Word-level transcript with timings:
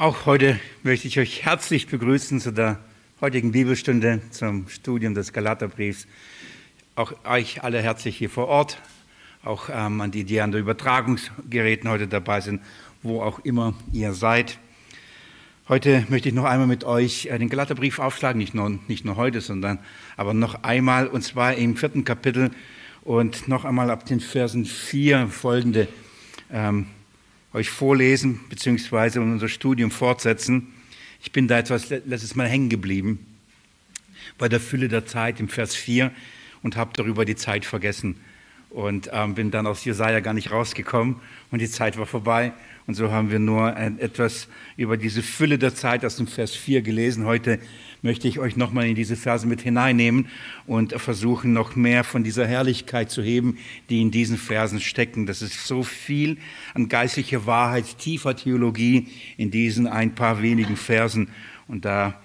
Auch 0.00 0.24
heute 0.24 0.58
möchte 0.82 1.08
ich 1.08 1.18
euch 1.18 1.44
herzlich 1.44 1.86
begrüßen 1.86 2.40
zu 2.40 2.52
der 2.54 2.78
heutigen 3.20 3.52
Bibelstunde 3.52 4.22
zum 4.30 4.66
Studium 4.70 5.14
des 5.14 5.34
Galaterbriefs. 5.34 6.06
Auch 6.94 7.12
euch 7.26 7.62
alle 7.62 7.82
herzlich 7.82 8.16
hier 8.16 8.30
vor 8.30 8.48
Ort, 8.48 8.80
auch 9.44 9.68
ähm, 9.70 10.00
an 10.00 10.10
die, 10.10 10.24
die 10.24 10.40
an 10.40 10.52
den 10.52 10.62
Übertragungsgeräten 10.62 11.90
heute 11.90 12.08
dabei 12.08 12.40
sind, 12.40 12.62
wo 13.02 13.20
auch 13.20 13.40
immer 13.40 13.74
ihr 13.92 14.14
seid. 14.14 14.56
Heute 15.68 16.06
möchte 16.08 16.30
ich 16.30 16.34
noch 16.34 16.46
einmal 16.46 16.66
mit 16.66 16.84
euch 16.84 17.26
äh, 17.26 17.38
den 17.38 17.50
Galaterbrief 17.50 17.98
aufschlagen, 17.98 18.38
nicht 18.38 18.54
nur, 18.54 18.78
nicht 18.88 19.04
nur 19.04 19.16
heute, 19.16 19.42
sondern 19.42 19.80
aber 20.16 20.32
noch 20.32 20.62
einmal, 20.62 21.08
und 21.08 21.20
zwar 21.20 21.56
im 21.56 21.76
vierten 21.76 22.06
Kapitel 22.06 22.52
und 23.02 23.48
noch 23.48 23.66
einmal 23.66 23.90
ab 23.90 24.06
den 24.06 24.20
Versen 24.20 24.64
4 24.64 25.26
folgende. 25.26 25.88
Ähm, 26.50 26.86
euch 27.52 27.70
vorlesen 27.70 28.40
bzw. 28.48 29.18
unser 29.18 29.48
Studium 29.48 29.90
fortsetzen. 29.90 30.68
Ich 31.22 31.32
bin 31.32 31.48
da 31.48 31.58
etwas 31.58 31.90
letztes 31.90 32.34
Mal 32.34 32.48
hängen 32.48 32.68
geblieben 32.68 33.26
bei 34.38 34.48
der 34.48 34.60
Fülle 34.60 34.88
der 34.88 35.06
Zeit 35.06 35.40
im 35.40 35.48
Vers 35.48 35.74
4 35.74 36.12
und 36.62 36.76
habe 36.76 36.92
darüber 36.94 37.24
die 37.24 37.36
Zeit 37.36 37.64
vergessen 37.64 38.16
und 38.70 39.10
ähm, 39.12 39.34
bin 39.34 39.50
dann 39.50 39.66
aus 39.66 39.84
Jesaja 39.84 40.20
gar 40.20 40.32
nicht 40.32 40.50
rausgekommen 40.50 41.16
und 41.50 41.60
die 41.60 41.68
Zeit 41.68 41.98
war 41.98 42.06
vorbei. 42.06 42.52
Und 42.86 42.94
so 42.94 43.12
haben 43.12 43.30
wir 43.30 43.38
nur 43.38 43.76
etwas 43.76 44.48
über 44.76 44.96
diese 44.96 45.22
Fülle 45.22 45.58
der 45.58 45.74
Zeit 45.74 46.04
aus 46.04 46.16
dem 46.16 46.26
Vers 46.26 46.56
4 46.56 46.82
gelesen. 46.82 47.24
Heute 47.24 47.60
möchte 48.02 48.26
ich 48.26 48.40
euch 48.40 48.56
nochmal 48.56 48.86
in 48.86 48.94
diese 48.94 49.14
Verse 49.14 49.46
mit 49.46 49.60
hineinnehmen 49.60 50.26
und 50.66 50.94
versuchen, 50.94 51.52
noch 51.52 51.76
mehr 51.76 52.02
von 52.02 52.24
dieser 52.24 52.46
Herrlichkeit 52.46 53.10
zu 53.10 53.22
heben, 53.22 53.58
die 53.90 54.00
in 54.00 54.10
diesen 54.10 54.38
Versen 54.38 54.80
stecken. 54.80 55.26
Das 55.26 55.42
ist 55.42 55.66
so 55.66 55.84
viel 55.84 56.38
an 56.74 56.88
geistlicher 56.88 57.46
Wahrheit, 57.46 57.98
tiefer 57.98 58.34
Theologie 58.34 59.06
in 59.36 59.50
diesen 59.50 59.86
ein 59.86 60.14
paar 60.14 60.42
wenigen 60.42 60.76
Versen. 60.76 61.28
Und 61.68 61.84
da 61.84 62.20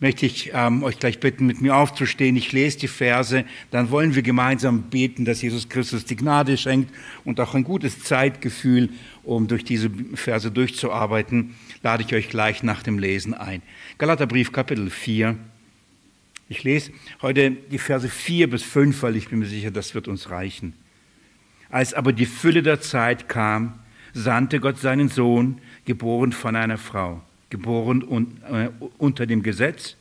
möchte 0.00 0.26
ich 0.26 0.52
ähm, 0.54 0.82
euch 0.82 0.98
gleich 0.98 1.18
bitten, 1.18 1.46
mit 1.46 1.60
mir 1.60 1.74
aufzustehen. 1.76 2.36
Ich 2.36 2.52
lese 2.52 2.78
die 2.78 2.88
Verse, 2.88 3.44
dann 3.70 3.90
wollen 3.90 4.14
wir 4.14 4.22
gemeinsam 4.22 4.82
beten, 4.82 5.24
dass 5.24 5.42
Jesus 5.42 5.68
Christus 5.68 6.04
die 6.04 6.16
Gnade 6.16 6.56
schenkt 6.56 6.94
und 7.24 7.40
auch 7.40 7.54
ein 7.54 7.64
gutes 7.64 8.02
Zeitgefühl, 8.04 8.90
um 9.24 9.48
durch 9.48 9.64
diese 9.64 9.90
Verse 10.14 10.50
durchzuarbeiten. 10.50 11.54
Lade 11.82 12.04
ich 12.06 12.14
euch 12.14 12.28
gleich 12.28 12.62
nach 12.62 12.82
dem 12.82 12.98
Lesen 12.98 13.34
ein. 13.34 13.62
Galaterbrief 13.98 14.52
Kapitel 14.52 14.88
4. 14.88 15.36
Ich 16.48 16.64
lese 16.64 16.92
heute 17.20 17.50
die 17.50 17.78
Verse 17.78 18.08
4 18.08 18.48
bis 18.48 18.62
5, 18.62 19.02
weil 19.02 19.16
ich 19.16 19.28
bin 19.28 19.40
mir 19.40 19.46
sicher, 19.46 19.70
das 19.70 19.94
wird 19.94 20.08
uns 20.08 20.30
reichen. 20.30 20.74
Als 21.70 21.92
aber 21.92 22.12
die 22.12 22.24
Fülle 22.24 22.62
der 22.62 22.80
Zeit 22.80 23.28
kam, 23.28 23.80
sandte 24.14 24.58
Gott 24.58 24.78
seinen 24.78 25.08
Sohn, 25.08 25.60
geboren 25.84 26.32
von 26.32 26.56
einer 26.56 26.78
Frau 26.78 27.22
geboren 27.50 28.02
un, 28.02 28.42
äh, 28.50 28.70
unter 28.98 29.26
dem 29.26 29.42
Gesetz, 29.42 29.96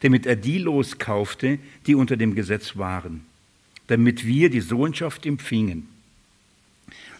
damit 0.00 0.26
er 0.26 0.36
die 0.36 0.58
loskaufte, 0.58 1.58
die 1.86 1.94
unter 1.94 2.16
dem 2.16 2.34
Gesetz 2.34 2.76
waren, 2.76 3.24
damit 3.88 4.24
wir 4.26 4.50
die 4.50 4.60
Sohnschaft 4.60 5.26
empfingen. 5.26 5.88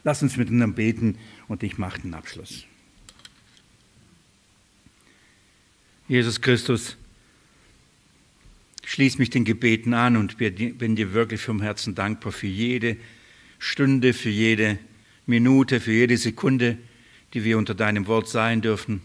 Lass 0.05 0.23
uns 0.23 0.37
miteinander 0.37 0.77
beten 0.77 1.19
und 1.49 1.63
ich 1.63 1.79
mache 1.79 2.01
den 2.01 2.15
Abschluss. 2.15 2.65
Jesus 6.09 6.41
Christus, 6.41 6.97
schließ 8.85 9.19
mich 9.19 9.31
den 9.31 9.45
Gebeten 9.45 9.95
an 9.95 10.17
und 10.17 10.37
bin 10.39 10.97
dir 10.97 11.13
wirklich 11.13 11.41
vom 11.41 11.63
Herzen 11.63 11.95
dankbar 11.95 12.33
für 12.33 12.49
jede 12.49 12.97
Stunde, 13.59 14.13
für 14.13 14.29
jede 14.29 14.79
Minute, 15.25 15.81
für 15.81 15.93
jede 15.93 16.17
Sekunde, 16.17 16.79
die 17.33 17.45
wir 17.45 17.57
unter 17.57 17.75
deinem 17.75 18.07
Wort 18.09 18.29
sein 18.29 18.61
dürfen 18.61 19.01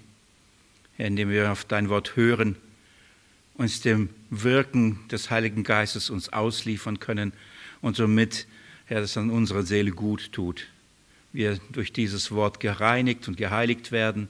indem 0.97 1.29
wir 1.29 1.51
auf 1.51 1.65
dein 1.65 1.89
Wort 1.89 2.15
hören, 2.15 2.55
uns 3.55 3.81
dem 3.81 4.09
Wirken 4.29 4.99
des 5.09 5.29
Heiligen 5.29 5.63
Geistes 5.63 6.09
uns 6.09 6.31
ausliefern 6.31 6.99
können 6.99 7.33
und 7.81 7.95
somit, 7.95 8.47
Herr, 8.85 9.02
das 9.02 9.17
an 9.17 9.30
unserer 9.30 9.63
Seele 9.63 9.91
gut 9.91 10.31
tut. 10.31 10.67
Wir 11.33 11.59
durch 11.71 11.91
dieses 11.91 12.31
Wort 12.31 12.59
gereinigt 12.59 13.27
und 13.27 13.37
geheiligt 13.37 13.91
werden, 13.91 14.27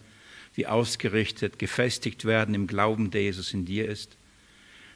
wie 0.55 0.65
ausgerichtet, 0.65 1.59
gefestigt 1.59 2.25
werden 2.25 2.55
im 2.55 2.67
Glauben, 2.67 3.11
der 3.11 3.23
Jesus 3.23 3.53
in 3.53 3.65
dir 3.65 3.87
ist. 3.87 4.17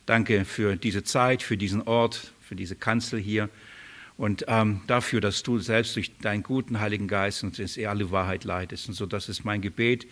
Danke 0.06 0.46
für 0.46 0.76
diese 0.76 1.04
Zeit, 1.04 1.44
für 1.44 1.58
diesen 1.58 1.84
Ort, 1.84 2.34
für 2.42 2.56
diese 2.56 2.76
Kanzel 2.76 3.20
hier 3.20 3.50
und 4.18 4.46
ähm, 4.48 4.82
dafür, 4.88 5.22
dass 5.22 5.44
du 5.44 5.60
selbst 5.60 5.96
durch 5.96 6.18
deinen 6.18 6.44
guten 6.44 6.80
Heiligen 6.80 7.08
Geist 7.08 7.44
uns 7.44 7.60
in 7.60 7.86
alle 7.86 8.12
Wahrheit 8.12 8.44
leitest. 8.44 8.88
Und 8.88 8.96
so, 8.96 9.06
das 9.06 9.30
ist 9.30 9.46
mein 9.46 9.62
Gebet 9.62 10.08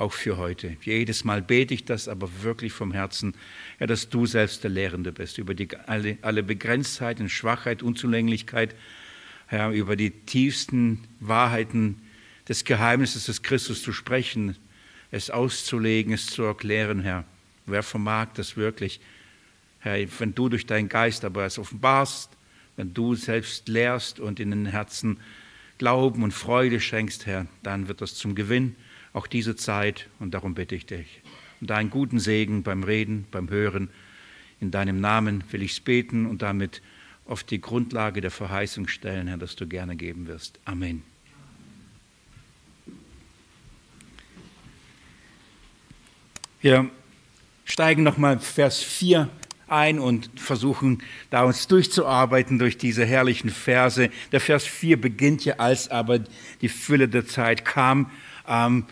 auch 0.00 0.12
für 0.12 0.38
heute. 0.38 0.76
Jedes 0.82 1.24
Mal 1.24 1.42
bete 1.42 1.74
ich 1.74 1.84
das 1.84 2.08
aber 2.08 2.42
wirklich 2.42 2.72
vom 2.72 2.92
Herzen, 2.92 3.34
ja, 3.78 3.86
dass 3.86 4.08
du 4.08 4.24
selbst 4.24 4.64
der 4.64 4.70
Lehrende 4.70 5.12
bist, 5.12 5.38
über 5.38 5.54
die, 5.54 5.68
alle, 5.86 6.16
alle 6.22 6.42
Begrenztheit 6.42 7.20
und 7.20 7.28
Schwachheit, 7.28 7.82
Unzulänglichkeit, 7.82 8.74
Herr, 9.46 9.70
über 9.70 9.96
die 9.96 10.10
tiefsten 10.10 11.06
Wahrheiten 11.20 12.00
des 12.48 12.64
Geheimnisses 12.64 13.26
des 13.26 13.42
Christus 13.42 13.82
zu 13.82 13.92
sprechen, 13.92 14.56
es 15.10 15.28
auszulegen, 15.28 16.14
es 16.14 16.26
zu 16.26 16.44
erklären, 16.44 17.00
Herr. 17.00 17.24
Wer 17.66 17.82
vermag 17.82 18.28
das 18.34 18.56
wirklich? 18.56 19.00
Herr, 19.80 19.98
wenn 20.18 20.34
du 20.34 20.48
durch 20.48 20.66
deinen 20.66 20.88
Geist 20.88 21.24
aber 21.24 21.44
es 21.44 21.58
offenbarst, 21.58 22.30
wenn 22.76 22.94
du 22.94 23.14
selbst 23.14 23.68
lehrst 23.68 24.18
und 24.18 24.40
in 24.40 24.50
den 24.50 24.66
Herzen 24.66 25.18
Glauben 25.76 26.22
und 26.22 26.32
Freude 26.32 26.80
schenkst, 26.80 27.26
Herr, 27.26 27.46
dann 27.62 27.88
wird 27.88 28.00
das 28.00 28.14
zum 28.14 28.34
Gewinn 28.34 28.76
auch 29.12 29.26
diese 29.26 29.56
Zeit 29.56 30.08
und 30.18 30.32
darum 30.34 30.54
bitte 30.54 30.74
ich 30.74 30.86
dich 30.86 31.22
um 31.60 31.66
deinen 31.66 31.90
guten 31.90 32.18
Segen 32.18 32.62
beim 32.62 32.82
Reden, 32.82 33.26
beim 33.30 33.50
Hören. 33.50 33.90
In 34.60 34.70
deinem 34.70 35.00
Namen 35.00 35.44
will 35.50 35.62
ich 35.62 35.72
es 35.72 35.80
beten 35.80 36.26
und 36.26 36.42
damit 36.42 36.82
auf 37.26 37.44
die 37.44 37.60
Grundlage 37.60 38.20
der 38.20 38.30
Verheißung 38.30 38.88
stellen, 38.88 39.28
Herr, 39.28 39.38
dass 39.38 39.56
du 39.56 39.66
gerne 39.66 39.96
geben 39.96 40.26
wirst. 40.26 40.58
Amen. 40.64 41.02
Wir 46.60 46.90
steigen 47.64 48.02
nochmal 48.02 48.38
Vers 48.38 48.82
4 48.82 49.30
ein 49.68 50.00
und 50.00 50.30
versuchen 50.34 51.02
da 51.30 51.44
uns 51.44 51.68
durchzuarbeiten 51.68 52.58
durch 52.58 52.76
diese 52.76 53.06
herrlichen 53.06 53.50
Verse. 53.50 54.10
Der 54.32 54.40
Vers 54.40 54.66
4 54.66 55.00
beginnt 55.00 55.44
ja, 55.44 55.54
als 55.58 55.88
aber 55.88 56.18
die 56.60 56.68
Fülle 56.68 57.08
der 57.08 57.26
Zeit 57.26 57.64
kam. 57.64 58.10
Ähm, 58.48 58.86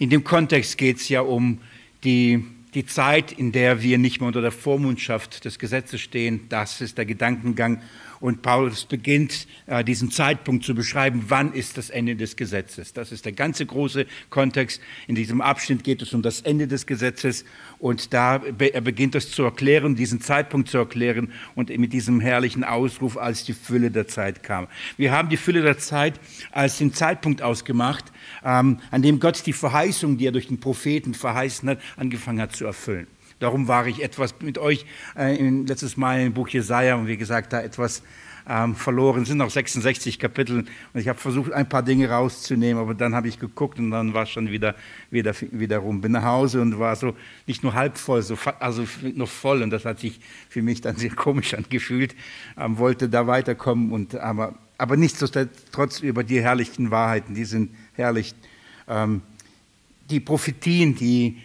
in 0.00 0.08
dem 0.08 0.24
Kontext 0.24 0.78
geht 0.78 0.96
es 0.96 1.10
ja 1.10 1.20
um 1.20 1.58
die, 2.04 2.42
die 2.72 2.86
Zeit, 2.86 3.32
in 3.32 3.52
der 3.52 3.82
wir 3.82 3.98
nicht 3.98 4.18
mehr 4.20 4.28
unter 4.28 4.40
der 4.40 4.50
Vormundschaft 4.50 5.44
des 5.44 5.58
Gesetzes 5.58 6.00
stehen. 6.00 6.46
Das 6.48 6.80
ist 6.80 6.96
der 6.96 7.04
Gedankengang 7.04 7.82
und 8.20 8.42
Paulus 8.42 8.84
beginnt, 8.84 9.46
äh, 9.66 9.82
diesen 9.82 10.10
Zeitpunkt 10.10 10.64
zu 10.64 10.74
beschreiben, 10.74 11.24
wann 11.28 11.52
ist 11.52 11.78
das 11.78 11.90
Ende 11.90 12.16
des 12.16 12.36
Gesetzes. 12.36 12.92
Das 12.92 13.12
ist 13.12 13.24
der 13.24 13.32
ganze 13.32 13.64
große 13.64 14.06
Kontext. 14.28 14.80
In 15.06 15.14
diesem 15.14 15.40
Abschnitt 15.40 15.82
geht 15.82 16.02
es 16.02 16.12
um 16.12 16.22
das 16.22 16.42
Ende 16.42 16.68
des 16.68 16.86
Gesetzes 16.86 17.44
und 17.78 18.12
da 18.12 18.42
er 18.58 18.80
beginnt 18.82 19.14
das 19.14 19.30
zu 19.30 19.42
erklären, 19.42 19.96
diesen 19.96 20.20
Zeitpunkt 20.20 20.68
zu 20.68 20.78
erklären 20.78 21.32
und 21.54 21.70
mit 21.76 21.92
diesem 21.92 22.20
herrlichen 22.20 22.62
Ausruf, 22.62 23.16
als 23.16 23.44
die 23.44 23.54
Fülle 23.54 23.90
der 23.90 24.06
Zeit 24.06 24.42
kam. 24.42 24.68
Wir 24.96 25.12
haben 25.12 25.30
die 25.30 25.38
Fülle 25.38 25.62
der 25.62 25.78
Zeit 25.78 26.20
als 26.52 26.78
den 26.78 26.92
Zeitpunkt 26.92 27.42
ausgemacht, 27.42 28.04
ähm, 28.44 28.80
an 28.90 29.02
dem 29.02 29.18
Gott 29.18 29.46
die 29.46 29.52
Verheißung, 29.52 30.18
die 30.18 30.26
er 30.26 30.32
durch 30.32 30.48
den 30.48 30.60
Propheten 30.60 31.14
verheißen 31.14 31.70
hat, 31.70 31.80
angefangen 31.96 32.40
hat 32.40 32.54
zu 32.54 32.66
erfüllen. 32.66 33.06
Darum 33.40 33.68
war 33.68 33.86
ich 33.86 34.02
etwas 34.02 34.34
mit 34.40 34.58
euch 34.58 34.84
äh, 35.16 35.40
letztes 35.40 35.96
Mal 35.96 36.20
im 36.20 36.34
Buch 36.34 36.48
Jesaja 36.48 36.94
und 36.94 37.06
wie 37.06 37.16
gesagt, 37.16 37.54
da 37.54 37.62
etwas 37.62 38.02
ähm, 38.46 38.74
verloren. 38.74 39.22
Es 39.22 39.28
sind 39.28 39.38
noch 39.38 39.48
66 39.48 40.18
Kapitel 40.18 40.66
und 40.92 41.00
ich 41.00 41.08
habe 41.08 41.18
versucht, 41.18 41.50
ein 41.52 41.66
paar 41.66 41.82
Dinge 41.82 42.10
rauszunehmen, 42.10 42.82
aber 42.82 42.94
dann 42.94 43.14
habe 43.14 43.28
ich 43.28 43.38
geguckt 43.38 43.78
und 43.78 43.90
dann 43.90 44.12
war 44.12 44.24
es 44.24 44.30
schon 44.30 44.50
wieder, 44.50 44.74
wieder, 45.10 45.34
wieder 45.52 45.78
rum. 45.78 46.02
Bin 46.02 46.12
nach 46.12 46.24
Hause 46.24 46.60
und 46.60 46.78
war 46.78 46.94
so 46.96 47.16
nicht 47.46 47.62
nur 47.62 47.72
halb 47.72 47.96
voll, 47.96 48.20
so, 48.22 48.36
also 48.58 48.84
noch 49.14 49.28
voll 49.28 49.62
und 49.62 49.70
das 49.70 49.86
hat 49.86 50.00
sich 50.00 50.20
für 50.50 50.60
mich 50.60 50.82
dann 50.82 50.96
sehr 50.96 51.10
komisch 51.16 51.54
angefühlt. 51.54 52.14
Ähm, 52.58 52.76
wollte 52.76 53.08
da 53.08 53.26
weiterkommen 53.26 53.90
und 53.90 54.16
aber, 54.16 54.54
aber 54.76 54.98
nichtsdestotrotz 54.98 56.00
über 56.00 56.24
die 56.24 56.42
herrlichen 56.42 56.90
Wahrheiten, 56.90 57.34
die 57.34 57.46
sind 57.46 57.70
herrlich. 57.94 58.34
Ähm, 58.86 59.22
die 60.10 60.20
Prophetien, 60.20 60.94
die 60.94 61.38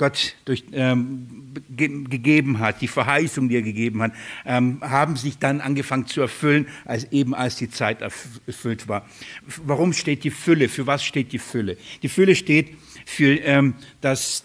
Gott 0.00 0.34
durch, 0.46 0.64
ähm, 0.72 1.52
ge 1.68 1.88
gegeben 2.04 2.58
hat, 2.58 2.80
die 2.80 2.88
Verheißung, 2.88 3.50
die 3.50 3.56
er 3.56 3.62
gegeben 3.62 4.00
hat, 4.00 4.12
ähm, 4.46 4.78
haben 4.80 5.14
sich 5.16 5.36
dann 5.36 5.60
angefangen 5.60 6.06
zu 6.06 6.22
erfüllen, 6.22 6.66
als 6.86 7.12
eben 7.12 7.34
als 7.34 7.56
die 7.56 7.68
Zeit 7.68 8.00
erfüllt 8.00 8.88
war. 8.88 9.06
Warum 9.62 9.92
steht 9.92 10.24
die 10.24 10.30
Fülle? 10.30 10.70
Für 10.70 10.86
was 10.86 11.04
steht 11.04 11.32
die 11.32 11.38
Fülle? 11.38 11.76
Die 12.02 12.08
Fülle 12.08 12.34
steht 12.34 12.78
für, 13.04 13.34
ähm, 13.44 13.74
dass 14.00 14.44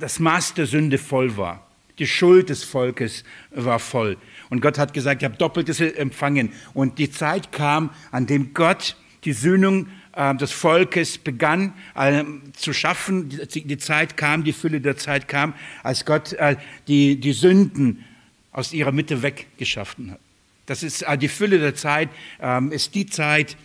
das 0.00 0.18
Maß 0.18 0.54
der 0.54 0.66
Sünde 0.66 0.98
voll 0.98 1.36
war. 1.36 1.64
Die 2.00 2.08
Schuld 2.08 2.48
des 2.48 2.64
Volkes 2.64 3.22
war 3.52 3.78
voll. 3.78 4.16
Und 4.50 4.62
Gott 4.62 4.78
hat 4.78 4.94
gesagt, 4.94 5.22
ich 5.22 5.26
habe 5.26 5.36
Doppeltes 5.36 5.78
empfangen. 5.80 6.52
Und 6.74 6.98
die 6.98 7.08
Zeit 7.08 7.52
kam, 7.52 7.90
an 8.10 8.26
dem 8.26 8.52
Gott 8.52 8.96
die 9.22 9.32
Sühnung 9.32 9.86
äh, 10.14 10.34
des 10.34 10.52
Volkes 10.52 11.18
begann 11.18 11.72
äh, 11.94 12.24
zu 12.54 12.72
schaffen. 12.72 13.28
Die, 13.28 13.78
Zeit 13.78 14.16
kam, 14.16 14.44
die 14.44 14.52
Fülle 14.52 14.80
der 14.80 14.96
Zeit 14.96 15.28
kam, 15.28 15.54
als 15.82 16.04
Gott 16.04 16.32
äh, 16.34 16.56
die, 16.88 17.18
die 17.18 17.32
Sünden 17.32 18.04
aus 18.52 18.72
ihrer 18.72 18.92
Mitte 18.92 19.22
weggeschaffen 19.22 20.12
hat. 20.12 20.20
Das 20.66 20.82
ist 20.82 21.02
äh, 21.02 21.18
die 21.18 21.28
Fülle 21.28 21.58
der 21.58 21.74
Zeit, 21.74 22.10
ähm, 22.40 22.72
ist 22.72 22.94
die 22.94 23.06
Zeit, 23.06 23.56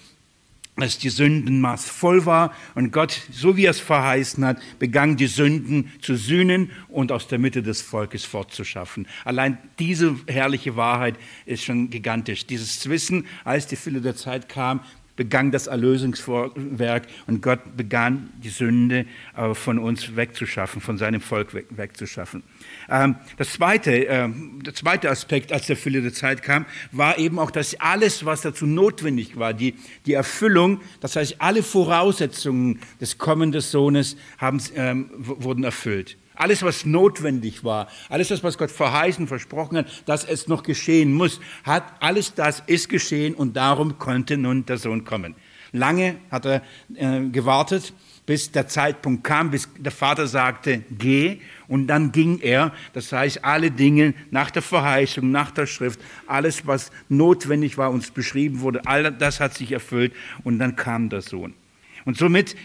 dass 0.77 0.99
die 0.99 1.09
Sündenmaß 1.09 1.89
voll 1.89 2.25
war 2.25 2.53
und 2.75 2.91
Gott, 2.91 3.19
so 3.31 3.57
wie 3.57 3.65
er 3.65 3.71
es 3.71 3.79
verheißen 3.79 4.45
hat, 4.45 4.61
begann 4.77 5.17
die 5.17 5.25
Sünden 5.25 5.91
zu 6.01 6.15
sühnen 6.15 6.71
und 6.87 7.11
aus 7.11 7.27
der 7.27 7.39
Mitte 7.39 7.63
des 7.63 7.81
Volkes 7.81 8.25
fortzuschaffen. 8.25 9.07
Allein 9.25 9.57
diese 9.79 10.15
herrliche 10.27 10.75
Wahrheit 10.75 11.15
ist 11.47 11.63
schon 11.63 11.89
gigantisch. 11.89 12.45
Dieses 12.45 12.87
Wissen, 12.87 13.25
als 13.43 13.65
die 13.65 13.75
Fülle 13.75 14.01
der 14.01 14.15
Zeit 14.15 14.49
kam, 14.49 14.81
begann 15.17 15.51
das 15.51 15.67
Erlösungswerk 15.67 17.07
und 17.25 17.41
Gott 17.41 17.59
begann 17.75 18.29
die 18.41 18.49
Sünde 18.49 19.05
äh, 19.35 19.53
von 19.53 19.79
uns 19.79 20.15
wegzuschaffen, 20.15 20.79
von 20.79 20.97
seinem 20.97 21.19
Volk 21.19 21.53
wegzuschaffen. 21.71 22.43
Ähm, 22.89 23.15
das 23.35 23.51
zweite, 23.51 23.91
ähm, 23.91 24.63
der 24.63 24.73
zweite 24.73 25.09
Aspekt, 25.09 25.51
als 25.51 25.67
der 25.67 25.75
Fülle 25.75 26.01
der 26.01 26.13
Zeit 26.13 26.41
kam, 26.41 26.65
war 26.93 27.17
eben 27.17 27.39
auch, 27.39 27.51
dass 27.51 27.77
alles, 27.81 28.23
was 28.23 28.41
dazu 28.41 28.65
notwendig 28.65 29.37
war, 29.37 29.53
die, 29.53 29.75
die 30.05 30.13
Erfüllung, 30.13 30.79
das 31.01 31.17
heißt, 31.17 31.41
alle 31.41 31.63
Voraussetzungen 31.63 32.79
des 33.01 33.17
Kommen 33.17 33.51
des 33.51 33.71
Sohnes 33.71 34.15
haben, 34.37 34.61
ähm, 34.75 35.09
wurden 35.17 35.65
erfüllt. 35.65 36.17
Alles, 36.37 36.63
was 36.63 36.85
notwendig 36.85 37.63
war, 37.63 37.87
alles 38.09 38.29
das, 38.29 38.43
was 38.43 38.57
Gott 38.57 38.71
verheißen, 38.71 39.27
versprochen 39.27 39.77
hat, 39.77 40.03
dass 40.05 40.23
es 40.23 40.47
noch 40.47 40.63
geschehen 40.63 41.13
muss, 41.13 41.39
hat 41.63 41.83
alles 41.99 42.33
das 42.33 42.63
ist 42.67 42.89
geschehen 42.89 43.33
und 43.33 43.55
darum 43.57 43.97
konnte 43.97 44.37
nun 44.37 44.65
der 44.65 44.77
Sohn 44.77 45.03
kommen. 45.03 45.35
Lange 45.71 46.17
hat 46.31 46.45
er 46.45 46.61
äh, 46.95 47.27
gewartet, 47.29 47.93
bis 48.25 48.51
der 48.51 48.67
Zeitpunkt 48.67 49.23
kam, 49.23 49.51
bis 49.51 49.69
der 49.77 49.91
Vater 49.91 50.27
sagte, 50.27 50.83
geh, 50.91 51.39
und 51.67 51.87
dann 51.87 52.11
ging 52.11 52.39
er. 52.39 52.73
Das 52.93 53.11
heißt, 53.11 53.43
alle 53.43 53.71
Dinge 53.71 54.13
nach 54.31 54.51
der 54.51 54.61
Verheißung, 54.61 55.31
nach 55.31 55.51
der 55.51 55.65
Schrift, 55.65 55.99
alles, 56.27 56.67
was 56.67 56.91
notwendig 57.09 57.77
war, 57.77 57.89
uns 57.89 58.11
beschrieben 58.11 58.59
wurde, 58.59 58.81
all 58.85 59.11
das 59.11 59.39
hat 59.39 59.53
sich 59.53 59.71
erfüllt 59.71 60.13
und 60.43 60.59
dann 60.59 60.75
kam 60.75 61.09
der 61.09 61.21
Sohn. 61.21 61.53
Und 62.05 62.17
somit 62.17 62.55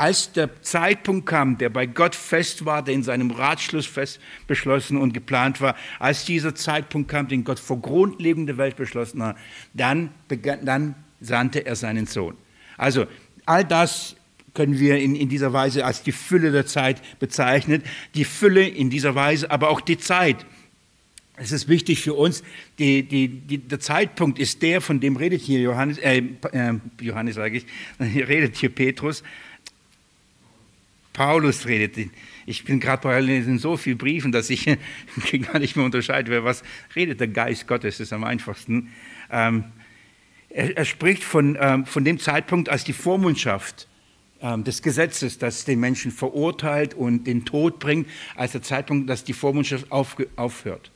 als 0.00 0.32
der 0.32 0.62
Zeitpunkt 0.62 1.26
kam, 1.26 1.58
der 1.58 1.68
bei 1.68 1.84
Gott 1.84 2.14
fest 2.14 2.64
war, 2.64 2.82
der 2.82 2.94
in 2.94 3.02
seinem 3.02 3.30
Ratschluss 3.30 3.84
fest 3.84 4.18
beschlossen 4.46 4.96
und 4.96 5.12
geplant 5.12 5.60
war, 5.60 5.76
als 5.98 6.24
dieser 6.24 6.54
Zeitpunkt 6.54 7.10
kam, 7.10 7.28
den 7.28 7.44
Gott 7.44 7.58
vor 7.58 7.82
Grundlegung 7.82 8.46
der 8.46 8.56
Welt 8.56 8.76
beschlossen 8.76 9.22
hat, 9.22 9.36
dann, 9.74 10.08
begann, 10.26 10.64
dann 10.64 10.94
sandte 11.20 11.66
er 11.66 11.76
seinen 11.76 12.06
Sohn. 12.06 12.34
Also 12.78 13.06
all 13.44 13.62
das 13.62 14.16
können 14.54 14.78
wir 14.78 14.98
in, 14.98 15.14
in 15.14 15.28
dieser 15.28 15.52
Weise 15.52 15.84
als 15.84 16.02
die 16.02 16.12
Fülle 16.12 16.50
der 16.50 16.64
Zeit 16.64 17.02
bezeichnen. 17.18 17.82
Die 18.14 18.24
Fülle 18.24 18.66
in 18.66 18.88
dieser 18.88 19.14
Weise, 19.14 19.50
aber 19.50 19.68
auch 19.68 19.82
die 19.82 19.98
Zeit. 19.98 20.46
Es 21.36 21.52
ist 21.52 21.68
wichtig 21.68 22.00
für 22.00 22.14
uns, 22.14 22.42
die, 22.78 23.02
die, 23.02 23.28
die, 23.28 23.58
der 23.58 23.80
Zeitpunkt 23.80 24.38
ist 24.38 24.62
der, 24.62 24.80
von 24.80 24.98
dem 25.00 25.16
redet 25.16 25.42
hier 25.42 25.60
Johannes, 25.60 25.98
äh, 25.98 26.22
äh, 26.52 26.74
Johannes 27.00 27.34
sage 27.34 27.58
ich, 27.58 27.66
redet 28.00 28.56
hier 28.56 28.70
Petrus, 28.70 29.22
Paulus 31.20 31.66
redet. 31.66 32.10
Ich 32.46 32.64
bin 32.64 32.80
gerade 32.80 33.02
bei 33.02 33.20
in 33.20 33.58
so 33.58 33.76
vielen 33.76 33.98
Briefen, 33.98 34.32
dass 34.32 34.48
ich 34.48 34.64
gar 35.52 35.58
nicht 35.58 35.76
mehr 35.76 35.84
unterscheide, 35.84 36.44
was 36.44 36.62
redet 36.96 37.20
der 37.20 37.28
Geist 37.28 37.66
Gottes, 37.66 38.00
ist 38.00 38.14
am 38.14 38.24
einfachsten. 38.24 38.88
Ähm, 39.30 39.64
er, 40.48 40.78
er, 40.78 40.86
spricht 40.86 41.22
von, 41.22 41.58
ähm, 41.60 41.84
von 41.84 42.06
dem 42.06 42.18
Zeitpunkt, 42.18 42.70
als 42.70 42.84
die 42.84 42.94
Vormundschaft 42.94 43.86
ähm, 44.40 44.64
des 44.64 44.80
Gesetzes, 44.80 45.36
das 45.36 45.66
den 45.66 45.78
Menschen 45.78 46.10
verurteilt 46.10 46.94
und 46.94 47.26
den 47.26 47.44
Tod 47.44 47.80
bringt, 47.80 48.08
als 48.34 48.52
der 48.52 48.62
Zeitpunkt, 48.62 49.10
dass 49.10 49.22
die 49.22 49.34
Vormundschaft 49.34 49.92
auf, 49.92 50.16
aufhört. 50.36 50.90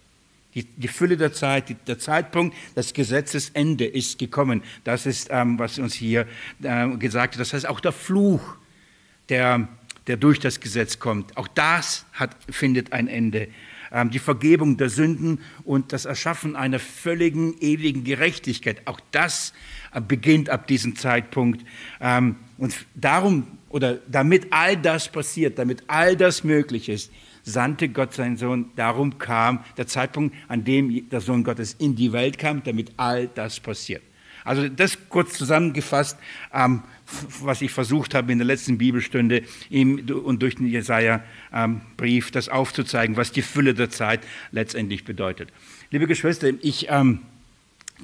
Die, 0.55 0.65
die, 0.65 0.89
Fülle 0.89 1.19
der 1.19 1.35
Zeit, 1.35 1.69
die, 1.69 1.75
der 1.75 1.99
Zeitpunkt 1.99 2.57
des 2.75 2.95
Gesetzesende 2.95 3.85
ist 3.85 4.19
gekommen. 4.19 4.63
Das 4.85 5.05
ist, 5.05 5.29
ähm, 5.31 5.59
was 5.59 5.79
uns 5.79 5.93
hier 5.93 6.27
äh, 6.63 6.89
gesagt 6.97 7.35
wird. 7.35 7.43
Das 7.43 7.53
heißt, 7.53 7.69
auch 7.69 7.81
der 7.81 7.93
Fluch, 7.93 8.57
der 9.29 9.69
der 10.07 10.17
durch 10.17 10.39
das 10.39 10.61
Gesetz 10.61 10.99
kommt. 10.99 11.37
Auch 11.37 11.49
das 11.49 12.05
hat, 12.13 12.37
findet 12.51 12.93
ein 12.93 13.09
Ende. 13.09 13.49
Ähm, 13.93 14.11
die 14.11 14.19
Vergebung 14.19 14.77
der 14.77 14.89
Sünden 14.89 15.41
und 15.65 15.93
das 15.93 16.05
Erschaffen 16.05 16.57
einer 16.57 16.79
völligen, 16.79 17.57
ewigen 17.61 18.05
Gerechtigkeit, 18.05 18.83
auch 18.87 19.01
das 19.13 19.53
äh, 19.93 20.01
beginnt 20.01 20.51
ab 20.51 20.67
diesem 20.67 20.97
Zeitpunkt. 20.97 21.65
Ähm, 22.01 22.37
und 22.59 22.75
darum 22.95 23.47
oder 23.69 23.99
damit 24.09 24.49
all 24.51 24.77
das 24.77 25.11
passiert, 25.11 25.59
damit 25.59 25.83
all 25.89 26.17
das 26.17 26.45
möglich 26.45 26.89
ist, 26.89 27.11
sandte 27.43 27.89
Gott 27.89 28.15
seinen 28.15 28.37
Sohn. 28.37 28.71
Darum 28.77 29.19
kam 29.19 29.65
der 29.77 29.87
Zeitpunkt, 29.87 30.35
an 30.49 30.65
dem 30.65 31.09
der 31.09 31.21
Sohn 31.21 31.45
Gottes 31.45 31.75
in 31.79 31.97
die 31.97 32.13
Welt 32.13 32.39
kam, 32.39 32.63
damit 32.63 32.93
all 32.97 33.27
das 33.29 33.61
passiert. 33.61 34.03
Also 34.45 34.69
das 34.69 34.99
kurz 35.09 35.37
zusammengefasst. 35.37 36.19
Ähm, 36.53 36.83
was 37.41 37.61
ich 37.63 37.71
versucht 37.71 38.15
habe 38.15 38.33
in 38.33 38.39
der 38.39 38.47
letzten 38.47 38.79
Bibelstunde 38.79 39.43
und 39.71 40.43
durch 40.43 40.57
den 40.57 40.67
Jesaja-Brief, 40.67 42.31
das 42.31 42.49
aufzuzeigen, 42.49 43.17
was 43.17 43.33
die 43.33 43.43
Fülle 43.43 43.75
der 43.75 43.91
Zeit 43.91 44.21
letztendlich 44.53 45.05
bedeutet. 45.05 45.51
Liebe 45.91 46.07
Geschwister, 46.07 46.51
ich 46.63 46.87
ähm, 46.89 47.21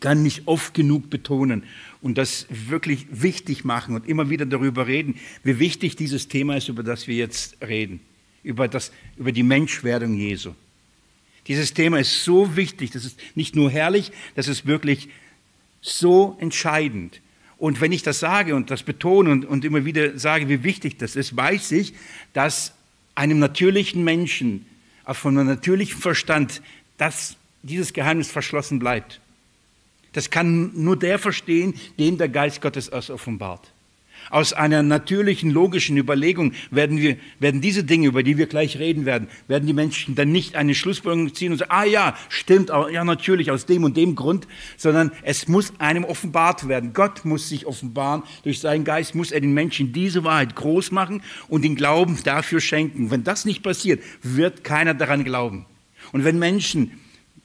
kann 0.01 0.23
nicht 0.23 0.43
oft 0.47 0.75
genug 0.75 1.11
betonen 1.11 1.65
und 2.03 2.19
das 2.19 2.47
wirklich 2.51 3.07
wichtig 3.11 3.65
machen 3.65 3.95
und 3.95 4.07
immer 4.07 4.31
wieder 4.31 4.47
darüber 4.47 4.87
reden, 4.87 5.17
wie 5.43 5.59
wichtig 5.59 5.97
dieses 5.97 6.29
Thema 6.29 6.57
ist, 6.57 6.69
über 6.69 6.83
das 6.83 7.07
wir 7.07 7.17
jetzt 7.17 7.57
reden, 7.67 8.01
über, 8.43 8.69
das, 8.69 8.93
über 9.17 9.33
die 9.33 9.43
Menschwerdung 9.43 10.15
Jesu. 10.15 10.53
Dieses 11.47 11.75
Thema 11.75 11.99
ist 11.99 12.23
so 12.23 12.55
wichtig, 12.55 12.91
das 12.91 13.05
ist 13.05 13.19
nicht 13.35 13.57
nur 13.57 13.71
herrlich, 13.71 14.13
das 14.37 14.47
ist 14.47 14.67
wirklich 14.67 15.09
so 15.81 16.37
entscheidend. 16.41 17.21
Und 17.59 17.81
wenn 17.81 17.93
ich 17.93 18.03
das 18.03 18.21
sage 18.21 18.55
und 18.55 18.71
das 18.71 18.83
betone 18.83 19.31
und, 19.31 19.45
und 19.45 19.65
immer 19.65 19.85
wieder 19.85 20.19
sage, 20.19 20.49
wie 20.49 20.63
wichtig 20.63 20.97
das 20.99 21.17
ist, 21.17 21.37
weiß 21.37 21.73
ich, 21.73 21.95
dass 22.33 22.73
einem 23.15 23.39
natürlichen 23.39 24.03
Menschen, 24.03 24.67
von 25.05 25.37
einem 25.37 25.49
natürlichen 25.49 26.01
Verstand, 26.01 26.63
dass 26.97 27.37
dieses 27.63 27.93
Geheimnis 27.93 28.31
verschlossen 28.31 28.79
bleibt. 28.79 29.21
Das 30.13 30.31
kann 30.31 30.73
nur 30.75 30.99
der 30.99 31.19
verstehen, 31.19 31.75
dem 31.99 32.19
der 32.19 32.29
Geist 32.29 32.61
Gottes 32.61 32.89
es 32.89 33.11
offenbart. 33.11 33.71
Aus 34.29 34.53
einer 34.53 34.83
natürlichen, 34.83 35.51
logischen 35.51 35.97
Überlegung 35.97 36.53
werden, 36.71 36.99
wir, 36.99 37.17
werden 37.39 37.61
diese 37.61 37.85
Dinge, 37.85 38.09
über 38.09 38.23
die 38.23 38.37
wir 38.37 38.47
gleich 38.47 38.79
reden 38.79 39.07
werden, 39.07 39.29
werden 39.49 39.67
die 39.67 39.73
Menschen 39.73 40.15
dann 40.15 40.31
nicht 40.31 40.57
eine 40.57 40.75
Schlussfolgerung 40.75 41.35
ziehen 41.35 41.53
und 41.53 41.59
sagen, 41.59 41.71
ah 41.71 41.85
ja, 41.85 42.17
stimmt, 42.29 42.71
ja 42.93 43.05
natürlich, 43.05 43.51
aus 43.51 43.67
dem 43.67 43.85
und 43.85 43.97
dem 43.97 44.15
Grund, 44.15 44.47
sondern 44.77 45.13
es 45.23 45.49
muss 45.49 45.73
einem 45.79 46.05
offenbart 46.05 46.69
werden. 46.69 46.93
Gott 46.93 47.25
muss 47.25 47.49
sich 47.49 47.67
offenbaren, 47.67 48.23
durch 48.43 48.61
seinen 48.61 48.85
Geist 48.85 49.15
muss 49.15 49.33
er 49.33 49.41
den 49.41 49.55
Menschen 49.55 49.93
diese 49.93 50.25
Wahrheit 50.25 50.55
groß 50.55 50.91
machen 50.91 51.23
und 51.49 51.63
den 51.63 51.77
Glauben 51.77 52.19
dafür 52.25 52.61
schenken. 52.61 53.11
Wenn 53.11 53.25
das 53.25 53.45
nicht 53.45 53.63
passiert, 53.63 54.03
wird 54.23 54.65
keiner 54.65 54.95
daran 54.95 55.25
glauben. 55.25 55.67
Und 56.13 56.25
wenn 56.25 56.39
Menschen 56.39 56.93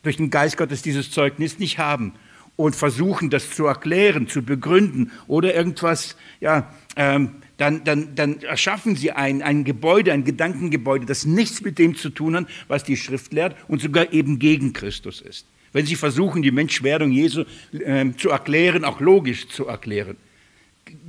durch 0.03 0.17
den 0.17 0.29
Geist 0.29 0.57
Gottes 0.57 0.81
dieses 0.81 1.11
Zeugnis 1.11 1.59
nicht 1.59 1.79
haben, 1.79 2.13
und 2.55 2.75
versuchen, 2.75 3.29
das 3.29 3.51
zu 3.51 3.65
erklären, 3.65 4.27
zu 4.27 4.41
begründen 4.41 5.12
oder 5.27 5.53
irgendwas, 5.53 6.15
ja, 6.39 6.74
ähm, 6.95 7.31
dann, 7.57 7.83
dann, 7.83 8.15
dann 8.15 8.41
erschaffen 8.41 8.95
sie 8.95 9.12
ein, 9.12 9.41
ein 9.41 9.63
Gebäude, 9.63 10.12
ein 10.12 10.24
Gedankengebäude, 10.24 11.05
das 11.05 11.25
nichts 11.25 11.62
mit 11.62 11.79
dem 11.79 11.95
zu 11.95 12.09
tun 12.09 12.35
hat, 12.35 12.47
was 12.67 12.83
die 12.83 12.97
Schrift 12.97 13.33
lehrt 13.33 13.55
und 13.67 13.81
sogar 13.81 14.12
eben 14.13 14.39
gegen 14.39 14.74
Christus 14.74 15.21
ist. 15.21 15.45
Wenn 15.71 15.85
sie 15.85 15.95
versuchen, 15.95 16.41
die 16.41 16.51
Menschwerdung 16.51 17.12
Jesu 17.12 17.43
äh, 17.74 18.05
zu 18.17 18.29
erklären, 18.29 18.85
auch 18.85 19.00
logisch 19.00 19.47
zu 19.50 19.67
erklären, 19.67 20.17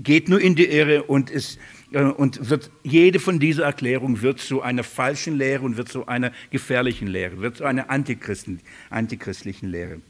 geht 0.02 0.28
nur 0.28 0.40
in 0.40 0.56
die 0.56 0.66
Irre 0.66 1.04
und, 1.04 1.30
ist, 1.30 1.58
äh, 1.92 2.02
und 2.02 2.50
wird, 2.50 2.70
jede 2.82 3.20
von 3.20 3.38
dieser 3.38 3.64
Erklärung 3.64 4.22
wird 4.22 4.40
zu 4.40 4.62
einer 4.62 4.82
falschen 4.82 5.36
Lehre 5.36 5.62
und 5.62 5.76
wird 5.76 5.88
zu 5.88 6.06
einer 6.06 6.32
gefährlichen 6.50 7.08
Lehre, 7.08 7.40
wird 7.40 7.58
zu 7.58 7.64
einer 7.64 7.90
antichristlichen 7.90 9.70
Lehre. 9.70 10.00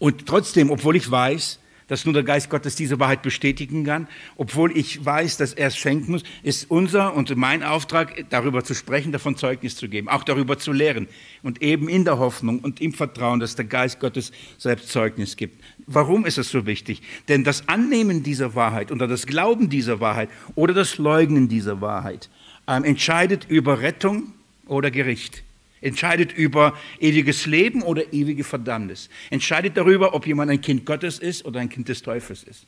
Und 0.00 0.26
trotzdem, 0.26 0.70
obwohl 0.70 0.96
ich 0.96 1.08
weiß, 1.08 1.60
dass 1.86 2.04
nur 2.04 2.14
der 2.14 2.22
Geist 2.22 2.48
Gottes 2.50 2.76
diese 2.76 3.00
Wahrheit 3.00 3.20
bestätigen 3.20 3.84
kann, 3.84 4.06
obwohl 4.36 4.76
ich 4.78 5.04
weiß, 5.04 5.36
dass 5.36 5.52
er 5.52 5.68
es 5.68 5.76
schenken 5.76 6.12
muss, 6.12 6.22
ist 6.44 6.70
unser 6.70 7.14
und 7.14 7.36
mein 7.36 7.62
Auftrag, 7.64 8.24
darüber 8.30 8.64
zu 8.64 8.74
sprechen, 8.74 9.10
davon 9.12 9.36
Zeugnis 9.36 9.74
zu 9.76 9.88
geben, 9.88 10.08
auch 10.08 10.22
darüber 10.22 10.56
zu 10.56 10.72
lehren 10.72 11.08
und 11.42 11.62
eben 11.62 11.88
in 11.88 12.04
der 12.04 12.18
Hoffnung 12.18 12.60
und 12.60 12.80
im 12.80 12.94
Vertrauen, 12.94 13.40
dass 13.40 13.56
der 13.56 13.64
Geist 13.64 13.98
Gottes 13.98 14.30
selbst 14.56 14.88
Zeugnis 14.88 15.36
gibt. 15.36 15.62
Warum 15.86 16.24
ist 16.24 16.38
es 16.38 16.48
so 16.48 16.64
wichtig? 16.64 17.02
Denn 17.28 17.44
das 17.44 17.68
Annehmen 17.68 18.22
dieser 18.22 18.54
Wahrheit 18.54 18.92
oder 18.92 19.06
das 19.06 19.26
Glauben 19.26 19.68
dieser 19.68 20.00
Wahrheit 20.00 20.30
oder 20.54 20.72
das 20.72 20.96
Leugnen 20.96 21.48
dieser 21.48 21.80
Wahrheit 21.80 22.30
ähm, 22.68 22.84
entscheidet 22.84 23.46
über 23.48 23.80
Rettung 23.80 24.32
oder 24.66 24.90
Gericht 24.92 25.42
entscheidet 25.80 26.32
über 26.32 26.76
ewiges 26.98 27.46
Leben 27.46 27.82
oder 27.82 28.12
ewige 28.12 28.44
Verdammnis, 28.44 29.08
entscheidet 29.30 29.76
darüber, 29.76 30.14
ob 30.14 30.26
jemand 30.26 30.50
ein 30.50 30.60
Kind 30.60 30.84
Gottes 30.86 31.18
ist 31.18 31.44
oder 31.44 31.60
ein 31.60 31.68
Kind 31.68 31.88
des 31.88 32.02
Teufels 32.02 32.42
ist. 32.42 32.66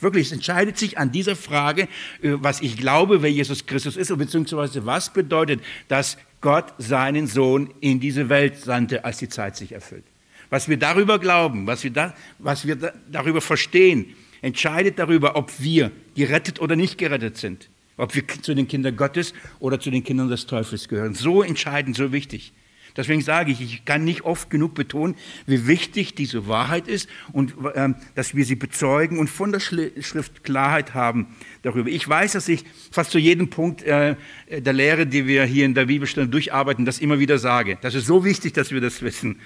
Wirklich, 0.00 0.26
es 0.26 0.32
entscheidet 0.32 0.76
sich 0.76 0.98
an 0.98 1.12
dieser 1.12 1.36
Frage, 1.36 1.82
äh, 2.22 2.32
was 2.34 2.60
ich 2.60 2.76
glaube, 2.76 3.22
wer 3.22 3.30
Jesus 3.30 3.66
Christus 3.66 3.96
ist, 3.96 4.16
beziehungsweise 4.16 4.86
was 4.86 5.12
bedeutet, 5.12 5.60
dass 5.88 6.18
Gott 6.40 6.74
seinen 6.78 7.26
Sohn 7.26 7.72
in 7.80 8.00
diese 8.00 8.28
Welt 8.28 8.58
sandte, 8.58 9.04
als 9.04 9.18
die 9.18 9.28
Zeit 9.28 9.56
sich 9.56 9.72
erfüllt. 9.72 10.04
Was 10.50 10.68
wir 10.68 10.76
darüber 10.76 11.18
glauben, 11.18 11.66
was 11.66 11.84
wir, 11.84 11.90
da, 11.90 12.14
was 12.38 12.66
wir 12.66 12.76
da, 12.76 12.92
darüber 13.10 13.40
verstehen, 13.40 14.14
entscheidet 14.42 14.98
darüber, 14.98 15.36
ob 15.36 15.52
wir 15.58 15.90
gerettet 16.14 16.60
oder 16.60 16.76
nicht 16.76 16.98
gerettet 16.98 17.38
sind. 17.38 17.70
Ob 17.96 18.14
wir 18.14 18.26
zu 18.26 18.54
den 18.54 18.66
Kindern 18.66 18.96
Gottes 18.96 19.34
oder 19.60 19.78
zu 19.78 19.90
den 19.90 20.02
Kindern 20.02 20.28
des 20.28 20.46
Teufels 20.46 20.88
gehören. 20.88 21.14
So 21.14 21.42
entscheidend, 21.42 21.96
so 21.96 22.12
wichtig. 22.12 22.52
Deswegen 22.96 23.22
sage 23.22 23.50
ich, 23.50 23.60
ich 23.60 23.84
kann 23.84 24.04
nicht 24.04 24.22
oft 24.22 24.50
genug 24.50 24.74
betonen, 24.74 25.16
wie 25.46 25.66
wichtig 25.66 26.14
diese 26.14 26.46
Wahrheit 26.46 26.86
ist 26.86 27.08
und 27.32 27.54
ähm, 27.74 27.96
dass 28.14 28.36
wir 28.36 28.44
sie 28.44 28.54
bezeugen 28.54 29.18
und 29.18 29.28
von 29.28 29.50
der 29.50 29.58
Schrift 29.58 30.44
Klarheit 30.44 30.94
haben 30.94 31.34
darüber. 31.62 31.90
Ich 31.90 32.08
weiß, 32.08 32.32
dass 32.32 32.48
ich 32.48 32.64
fast 32.92 33.10
zu 33.10 33.18
jedem 33.18 33.50
Punkt 33.50 33.82
äh, 33.82 34.14
der 34.48 34.72
Lehre, 34.72 35.06
die 35.06 35.26
wir 35.26 35.44
hier 35.44 35.64
in 35.64 35.74
der 35.74 35.86
Bibelstunde 35.86 36.28
durcharbeiten, 36.28 36.84
das 36.84 37.00
immer 37.00 37.18
wieder 37.18 37.38
sage. 37.38 37.78
Das 37.80 37.94
ist 37.94 38.06
so 38.06 38.24
wichtig, 38.24 38.52
dass 38.52 38.70
wir 38.70 38.80
das 38.80 39.02
wissen. 39.02 39.40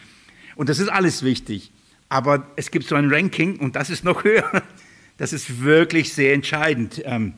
Und 0.55 0.69
das 0.69 0.79
ist 0.79 0.89
alles 0.89 1.23
wichtig. 1.23 1.73
Aber 2.11 2.47
es 2.57 2.71
gibt 2.71 2.87
so 2.87 2.97
ein 2.97 3.11
Ranking 3.11 3.57
und 3.57 3.77
das 3.77 3.89
ist 3.89 4.05
noch 4.05 4.25
höher. 4.25 4.63
Das 5.17 5.33
ist 5.33 5.63
wirklich 5.63 6.13
sehr 6.13 6.35
entscheidend. 6.35 7.01
Ähm, 7.05 7.33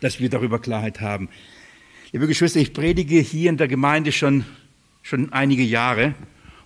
dass 0.00 0.20
wir 0.20 0.30
darüber 0.30 0.58
Klarheit 0.58 1.00
haben. 1.00 1.28
Liebe 2.12 2.26
Geschwister, 2.26 2.60
ich 2.60 2.72
predige 2.72 3.18
hier 3.18 3.50
in 3.50 3.56
der 3.56 3.68
Gemeinde 3.68 4.12
schon, 4.12 4.44
schon 5.02 5.32
einige 5.32 5.62
Jahre 5.62 6.14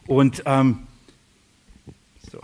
und 0.06 0.42
ähm, 0.46 0.78
so, 2.30 2.40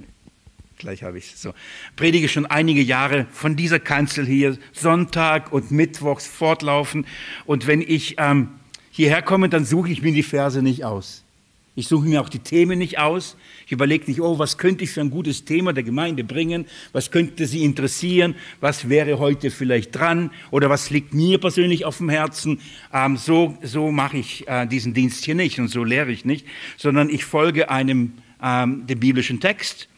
gleich 0.78 1.02
habe 1.02 1.18
ich 1.18 1.36
so, 1.36 1.54
predige 1.96 2.28
schon 2.28 2.46
einige 2.46 2.82
Jahre 2.82 3.26
von 3.32 3.56
dieser 3.56 3.80
Kanzel 3.80 4.26
hier, 4.26 4.58
Sonntag 4.72 5.52
und 5.52 5.70
Mittwochs 5.70 6.26
fortlaufen. 6.26 7.06
Und 7.44 7.66
wenn 7.66 7.80
ich 7.80 8.16
ähm, 8.18 8.50
hierher 8.90 9.22
komme, 9.22 9.48
dann 9.48 9.64
suche 9.64 9.90
ich 9.90 10.02
mir 10.02 10.12
die 10.12 10.22
Verse 10.22 10.62
nicht 10.62 10.84
aus. 10.84 11.25
Ich 11.78 11.88
suche 11.88 12.08
mir 12.08 12.22
auch 12.22 12.30
die 12.30 12.38
Themen 12.38 12.78
nicht 12.78 12.98
aus. 12.98 13.36
Ich 13.66 13.72
überlege 13.72 14.06
nicht, 14.06 14.22
oh, 14.22 14.38
was 14.38 14.56
könnte 14.56 14.84
ich 14.84 14.90
für 14.90 15.02
ein 15.02 15.10
gutes 15.10 15.44
Thema 15.44 15.74
der 15.74 15.82
Gemeinde 15.84 16.24
bringen? 16.24 16.64
Was 16.92 17.10
könnte 17.10 17.46
sie 17.46 17.64
interessieren? 17.64 18.34
Was 18.60 18.88
wäre 18.88 19.18
heute 19.18 19.50
vielleicht 19.50 19.94
dran? 19.94 20.30
Oder 20.50 20.70
was 20.70 20.88
liegt 20.88 21.12
mir 21.12 21.38
persönlich 21.38 21.84
auf 21.84 21.98
dem 21.98 22.08
Herzen? 22.08 22.60
Ähm, 22.94 23.18
so 23.18 23.58
so 23.62 23.92
mache 23.92 24.16
ich 24.16 24.48
äh, 24.48 24.66
diesen 24.66 24.94
Dienst 24.94 25.22
hier 25.26 25.34
nicht 25.34 25.60
und 25.60 25.68
so 25.68 25.84
lehre 25.84 26.10
ich 26.10 26.24
nicht, 26.24 26.46
sondern 26.78 27.10
ich 27.10 27.26
folge 27.26 27.68
einem 27.68 28.14
ähm, 28.42 28.86
dem 28.86 28.98
biblischen 28.98 29.40
Text 29.40 29.88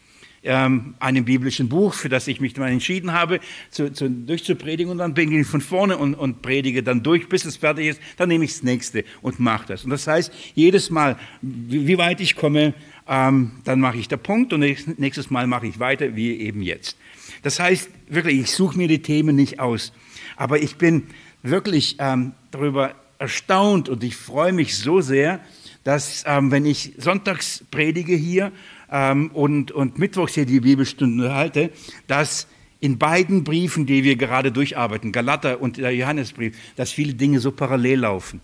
ähm, 0.43 0.95
einem 0.99 1.25
biblischen 1.25 1.69
Buch, 1.69 1.93
für 1.93 2.09
das 2.09 2.27
ich 2.27 2.39
mich 2.39 2.55
mal 2.57 2.69
entschieden 2.69 3.13
habe, 3.13 3.39
zu, 3.69 3.91
zu, 3.91 4.09
durchzupredigen. 4.09 4.91
Und 4.91 4.99
dann 4.99 5.13
beginne 5.13 5.41
ich 5.41 5.47
von 5.47 5.61
vorne 5.61 5.97
und, 5.97 6.15
und 6.15 6.41
predige 6.41 6.83
dann 6.83 7.03
durch, 7.03 7.29
bis 7.29 7.45
es 7.45 7.57
fertig 7.57 7.87
ist. 7.87 8.01
Dann 8.17 8.29
nehme 8.29 8.45
ich 8.45 8.53
das 8.53 8.63
nächste 8.63 9.03
und 9.21 9.39
mache 9.39 9.67
das. 9.67 9.83
Und 9.83 9.89
das 9.89 10.07
heißt, 10.07 10.31
jedes 10.55 10.89
Mal, 10.89 11.17
wie, 11.41 11.87
wie 11.87 11.97
weit 11.97 12.21
ich 12.21 12.35
komme, 12.35 12.73
ähm, 13.07 13.51
dann 13.63 13.79
mache 13.79 13.97
ich 13.97 14.07
den 14.07 14.19
Punkt 14.19 14.53
und 14.53 14.59
nächstes 14.59 15.29
Mal 15.29 15.47
mache 15.47 15.67
ich 15.67 15.79
weiter, 15.79 16.15
wie 16.15 16.35
eben 16.39 16.61
jetzt. 16.61 16.97
Das 17.41 17.59
heißt, 17.59 17.89
wirklich, 18.07 18.39
ich 18.39 18.51
suche 18.51 18.77
mir 18.77 18.87
die 18.87 19.01
Themen 19.01 19.35
nicht 19.35 19.59
aus. 19.59 19.93
Aber 20.35 20.61
ich 20.61 20.75
bin 20.75 21.07
wirklich 21.41 21.97
ähm, 21.99 22.33
darüber 22.51 22.95
erstaunt 23.17 23.89
und 23.89 24.03
ich 24.03 24.15
freue 24.15 24.53
mich 24.53 24.77
so 24.77 25.01
sehr, 25.01 25.41
dass 25.83 26.23
ähm, 26.27 26.51
wenn 26.51 26.65
ich 26.65 26.93
sonntags 26.97 27.63
predige 27.71 28.15
hier 28.15 28.51
ähm, 28.91 29.31
und, 29.33 29.71
und 29.71 29.99
mittwochs 29.99 30.33
hier 30.33 30.45
die 30.45 30.59
Bibelstunde 30.59 31.33
halte, 31.33 31.71
dass 32.07 32.47
in 32.79 32.97
beiden 32.97 33.43
Briefen, 33.43 33.85
die 33.85 34.03
wir 34.03 34.15
gerade 34.15 34.51
durcharbeiten, 34.51 35.11
Galater 35.11 35.61
und 35.61 35.77
der 35.77 35.93
Johannesbrief, 35.93 36.57
dass 36.75 36.91
viele 36.91 37.13
Dinge 37.13 37.39
so 37.39 37.51
parallel 37.51 37.99
laufen 37.99 38.41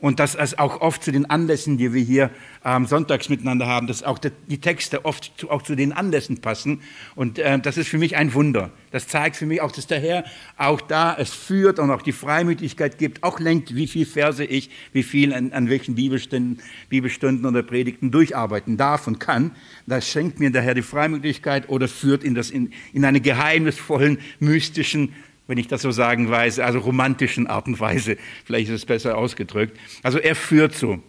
und 0.00 0.18
dass 0.18 0.34
es 0.34 0.58
auch 0.58 0.80
oft 0.80 1.04
zu 1.04 1.12
den 1.12 1.28
Anlässen, 1.28 1.76
die 1.76 1.92
wir 1.92 2.02
hier 2.02 2.30
ähm, 2.64 2.86
sonntags 2.86 3.28
miteinander 3.28 3.66
haben, 3.66 3.86
dass 3.86 4.02
auch 4.02 4.18
die 4.18 4.60
Texte 4.60 5.04
oft 5.04 5.32
zu, 5.36 5.50
auch 5.50 5.62
zu 5.62 5.76
den 5.76 5.92
Anlässen 5.92 6.40
passen. 6.40 6.80
Und 7.14 7.38
äh, 7.38 7.58
das 7.58 7.76
ist 7.76 7.88
für 7.88 7.98
mich 7.98 8.16
ein 8.16 8.32
Wunder. 8.34 8.70
Das 8.90 9.06
zeigt 9.08 9.36
für 9.36 9.46
mich 9.46 9.60
auch, 9.60 9.72
dass 9.72 9.86
der 9.86 10.00
Herr 10.00 10.24
auch 10.56 10.80
da 10.80 11.14
es 11.18 11.32
führt 11.32 11.78
und 11.78 11.90
auch 11.90 12.02
die 12.02 12.12
Freimütigkeit 12.12 12.98
gibt, 12.98 13.22
auch 13.22 13.38
lenkt, 13.38 13.74
wie 13.74 13.86
viel 13.86 14.06
Verse 14.06 14.44
ich, 14.44 14.70
wie 14.92 15.02
viel 15.02 15.32
an, 15.34 15.52
an 15.52 15.68
welchen 15.68 15.94
Bibelstunden, 15.94 16.60
Bibelstunden 16.88 17.46
oder 17.46 17.62
Predigten 17.62 18.10
durcharbeiten 18.10 18.76
darf 18.76 19.06
und 19.06 19.20
kann. 19.20 19.52
Da 19.86 20.00
schenkt 20.00 20.40
mir 20.40 20.50
der 20.50 20.62
Herr 20.62 20.74
die 20.74 20.82
Freimütigkeit 20.82 21.68
oder 21.68 21.88
führt 21.88 22.24
in, 22.24 22.34
das, 22.34 22.50
in, 22.50 22.72
in 22.92 23.04
eine 23.04 23.20
geheimnisvollen, 23.20 24.18
mystischen 24.38 25.12
wenn 25.50 25.58
ich 25.58 25.66
das 25.66 25.82
so 25.82 25.90
sagen 25.90 26.30
weiß, 26.30 26.60
also 26.60 26.78
romantischen 26.78 27.48
Art 27.48 27.66
und 27.66 27.80
Weise, 27.80 28.16
vielleicht 28.44 28.68
ist 28.68 28.76
es 28.76 28.86
besser 28.86 29.18
ausgedrückt. 29.18 29.76
Also 30.04 30.18
er 30.18 30.36
führt 30.36 30.76
so. 30.76 31.02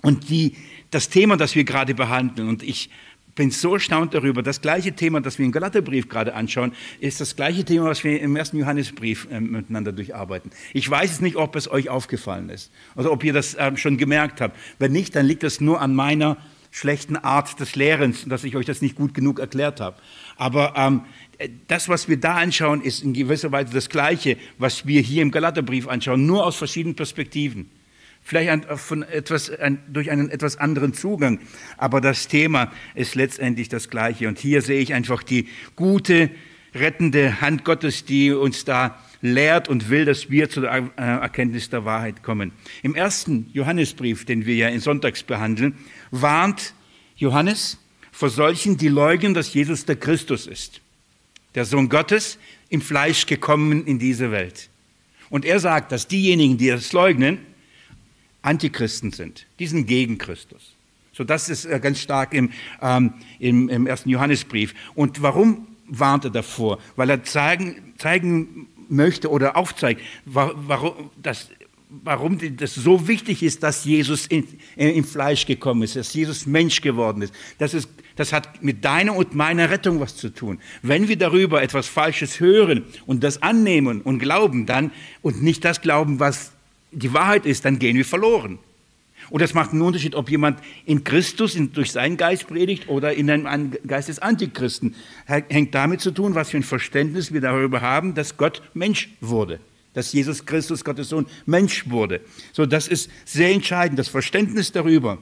Und 0.00 0.30
die, 0.30 0.56
das 0.90 1.10
Thema, 1.10 1.36
das 1.36 1.54
wir 1.54 1.64
gerade 1.64 1.94
behandeln, 1.94 2.48
und 2.48 2.62
ich 2.62 2.88
bin 3.34 3.50
so 3.50 3.74
erstaunt 3.74 4.14
darüber, 4.14 4.42
das 4.42 4.62
gleiche 4.62 4.94
Thema, 4.94 5.20
das 5.20 5.38
wir 5.38 5.44
im 5.44 5.52
Galaterbrief 5.52 6.08
gerade 6.08 6.34
anschauen, 6.34 6.72
ist 6.98 7.20
das 7.20 7.36
gleiche 7.36 7.62
Thema, 7.62 7.84
was 7.84 8.02
wir 8.02 8.20
im 8.22 8.36
ersten 8.36 8.58
Johannesbrief 8.58 9.28
äh, 9.30 9.38
miteinander 9.38 9.92
durcharbeiten. 9.92 10.50
Ich 10.72 10.88
weiß 10.88 11.12
es 11.12 11.20
nicht, 11.20 11.36
ob 11.36 11.54
es 11.54 11.70
euch 11.70 11.90
aufgefallen 11.90 12.48
ist 12.48 12.72
oder 12.96 13.12
ob 13.12 13.22
ihr 13.22 13.34
das 13.34 13.54
äh, 13.54 13.76
schon 13.76 13.98
gemerkt 13.98 14.40
habt. 14.40 14.56
Wenn 14.78 14.92
nicht, 14.92 15.14
dann 15.14 15.26
liegt 15.26 15.42
das 15.42 15.60
nur 15.60 15.80
an 15.82 15.94
meiner 15.94 16.38
schlechten 16.70 17.16
Art 17.16 17.58
des 17.60 17.76
Lehrens, 17.76 18.24
dass 18.26 18.44
ich 18.44 18.56
euch 18.56 18.66
das 18.66 18.82
nicht 18.82 18.94
gut 18.94 19.14
genug 19.14 19.40
erklärt 19.40 19.80
habe. 19.80 19.96
Aber 20.36 20.74
ähm, 20.76 21.02
das, 21.66 21.88
was 21.88 22.08
wir 22.08 22.18
da 22.18 22.34
anschauen, 22.34 22.82
ist 22.82 23.02
in 23.02 23.12
gewisser 23.12 23.52
Weise 23.52 23.72
das 23.72 23.88
Gleiche, 23.88 24.36
was 24.58 24.86
wir 24.86 25.00
hier 25.00 25.22
im 25.22 25.30
Galaterbrief 25.30 25.88
anschauen, 25.88 26.26
nur 26.26 26.44
aus 26.44 26.56
verschiedenen 26.56 26.96
Perspektiven. 26.96 27.70
Vielleicht 28.22 28.50
ein, 28.50 28.62
von 28.76 29.02
etwas, 29.04 29.50
ein, 29.50 29.78
durch 29.88 30.10
einen 30.10 30.30
etwas 30.30 30.56
anderen 30.56 30.92
Zugang, 30.92 31.40
aber 31.76 32.00
das 32.00 32.28
Thema 32.28 32.70
ist 32.94 33.14
letztendlich 33.14 33.68
das 33.68 33.88
Gleiche. 33.88 34.28
Und 34.28 34.38
hier 34.38 34.60
sehe 34.60 34.80
ich 34.80 34.92
einfach 34.92 35.22
die 35.22 35.48
gute, 35.76 36.30
rettende 36.74 37.40
Hand 37.40 37.64
Gottes, 37.64 38.04
die 38.04 38.32
uns 38.32 38.64
da 38.64 38.98
lehrt 39.20 39.68
und 39.68 39.90
will, 39.90 40.04
dass 40.04 40.30
wir 40.30 40.48
zur 40.48 40.64
äh, 40.64 40.82
Erkenntnis 40.96 41.70
der 41.70 41.84
Wahrheit 41.84 42.22
kommen. 42.22 42.52
Im 42.82 42.94
ersten 42.94 43.50
Johannesbrief, 43.52 44.24
den 44.24 44.46
wir 44.46 44.54
ja 44.54 44.68
in 44.68 44.80
Sonntags 44.80 45.22
behandeln, 45.22 45.74
warnt 46.10 46.74
Johannes 47.16 47.78
vor 48.12 48.30
solchen, 48.30 48.76
die 48.76 48.88
leugnen, 48.88 49.34
dass 49.34 49.54
Jesus 49.54 49.84
der 49.84 49.96
Christus 49.96 50.46
ist 50.46 50.80
der 51.54 51.64
Sohn 51.64 51.88
Gottes, 51.88 52.38
im 52.68 52.80
Fleisch 52.80 53.26
gekommen 53.26 53.84
in 53.84 53.98
diese 53.98 54.30
Welt. 54.30 54.68
Und 55.30 55.44
er 55.44 55.60
sagt, 55.60 55.92
dass 55.92 56.06
diejenigen, 56.06 56.56
die 56.56 56.68
das 56.68 56.92
leugnen, 56.92 57.38
Antichristen 58.42 59.10
sind. 59.10 59.46
Die 59.58 59.66
sind 59.66 59.86
gegen 59.86 60.18
Christus. 60.18 60.74
So, 61.12 61.24
das 61.24 61.48
ist 61.48 61.64
äh, 61.64 61.80
ganz 61.80 62.00
stark 62.00 62.32
im, 62.32 62.50
ähm, 62.80 63.14
im, 63.40 63.68
im 63.68 63.86
ersten 63.86 64.08
Johannesbrief. 64.08 64.74
Und 64.94 65.20
warum 65.20 65.66
warnt 65.88 66.24
er 66.24 66.30
davor? 66.30 66.78
Weil 66.94 67.10
er 67.10 67.24
zeigen, 67.24 67.94
zeigen 67.98 68.68
möchte 68.88 69.30
oder 69.30 69.56
aufzeigt, 69.56 70.00
warum, 70.24 71.10
dass, 71.20 71.48
warum 71.88 72.38
das 72.56 72.74
so 72.74 73.08
wichtig 73.08 73.42
ist, 73.42 73.62
dass 73.62 73.84
Jesus 73.84 74.26
in, 74.26 74.46
in, 74.76 74.90
im 74.90 75.04
Fleisch 75.04 75.46
gekommen 75.46 75.82
ist, 75.82 75.96
dass 75.96 76.14
Jesus 76.14 76.46
Mensch 76.46 76.80
geworden 76.80 77.22
ist. 77.22 77.34
Das 77.58 77.74
ist 77.74 77.88
das 78.18 78.32
hat 78.32 78.64
mit 78.64 78.84
deiner 78.84 79.14
und 79.14 79.36
meiner 79.36 79.70
Rettung 79.70 80.00
was 80.00 80.16
zu 80.16 80.30
tun. 80.30 80.58
Wenn 80.82 81.06
wir 81.06 81.16
darüber 81.16 81.62
etwas 81.62 81.86
Falsches 81.86 82.40
hören 82.40 82.84
und 83.06 83.22
das 83.22 83.42
annehmen 83.42 84.00
und 84.00 84.18
glauben 84.18 84.66
dann 84.66 84.90
und 85.22 85.40
nicht 85.40 85.64
das 85.64 85.80
glauben, 85.80 86.18
was 86.18 86.50
die 86.90 87.14
Wahrheit 87.14 87.46
ist, 87.46 87.64
dann 87.64 87.78
gehen 87.78 87.96
wir 87.96 88.04
verloren. 88.04 88.58
Und 89.30 89.42
das 89.42 89.54
macht 89.54 89.72
einen 89.72 89.82
Unterschied, 89.82 90.14
ob 90.14 90.30
jemand 90.30 90.60
in 90.86 91.04
Christus 91.04 91.54
in, 91.54 91.72
durch 91.72 91.92
seinen 91.92 92.16
Geist 92.16 92.46
predigt 92.46 92.88
oder 92.88 93.12
in 93.14 93.30
einem 93.30 93.72
Geist 93.86 94.08
des 94.08 94.18
Antichristen. 94.18 94.94
Hängt 95.26 95.74
damit 95.74 96.00
zu 96.00 96.10
tun, 96.10 96.34
was 96.34 96.50
für 96.50 96.56
ein 96.56 96.62
Verständnis 96.62 97.32
wir 97.32 97.40
darüber 97.40 97.80
haben, 97.80 98.14
dass 98.14 98.36
Gott 98.36 98.62
Mensch 98.74 99.10
wurde. 99.20 99.60
Dass 99.94 100.12
Jesus 100.12 100.46
Christus, 100.46 100.84
Gottes 100.84 101.10
Sohn, 101.10 101.26
Mensch 101.46 101.88
wurde. 101.90 102.20
So, 102.52 102.66
das 102.66 102.88
ist 102.88 103.10
sehr 103.24 103.50
entscheidend, 103.50 103.98
das 103.98 104.08
Verständnis 104.08 104.72
darüber 104.72 105.18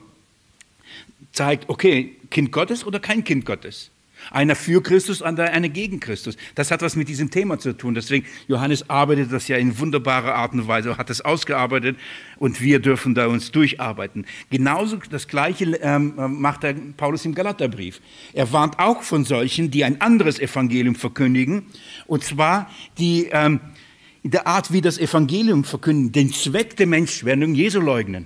zeigt, 1.31 1.69
okay, 1.69 2.15
Kind 2.29 2.51
Gottes 2.51 2.85
oder 2.85 2.99
kein 2.99 3.23
Kind 3.23 3.45
Gottes. 3.45 3.91
Einer 4.31 4.55
für 4.55 4.81
Christus, 4.81 5.21
einer 5.21 5.69
gegen 5.69 5.99
Christus. 5.99 6.37
Das 6.55 6.71
hat 6.71 6.81
was 6.81 6.95
mit 6.95 7.07
diesem 7.09 7.29
Thema 7.29 7.59
zu 7.59 7.73
tun. 7.73 7.95
Deswegen, 7.95 8.25
Johannes 8.47 8.89
arbeitet 8.89 9.31
das 9.31 9.47
ja 9.47 9.57
in 9.57 9.79
wunderbarer 9.79 10.35
Art 10.35 10.53
und 10.53 10.67
Weise, 10.67 10.97
hat 10.97 11.09
es 11.09 11.21
ausgearbeitet 11.21 11.97
und 12.37 12.61
wir 12.61 12.79
dürfen 12.79 13.15
da 13.15 13.27
uns 13.27 13.51
durcharbeiten. 13.51 14.25
Genauso 14.49 14.97
das 15.09 15.27
Gleiche 15.27 15.65
ähm, 15.81 16.13
macht 16.15 16.63
der 16.63 16.75
Paulus 16.95 17.25
im 17.25 17.33
Galaterbrief. 17.33 18.01
Er 18.33 18.51
warnt 18.51 18.79
auch 18.79 19.03
von 19.03 19.25
solchen, 19.25 19.71
die 19.71 19.83
ein 19.83 20.01
anderes 20.01 20.39
Evangelium 20.39 20.95
verkündigen, 20.95 21.63
und 22.05 22.23
zwar 22.23 22.69
die 22.97 23.29
ähm, 23.31 23.59
in 24.23 24.31
der 24.31 24.47
Art, 24.47 24.73
wie 24.73 24.81
das 24.81 24.97
Evangelium 24.97 25.63
verkünden, 25.63 26.11
den 26.11 26.33
Zweck 26.33 26.75
der 26.75 26.87
Menschwerdung 26.87 27.55
Jesu 27.55 27.79
leugnen. 27.79 28.25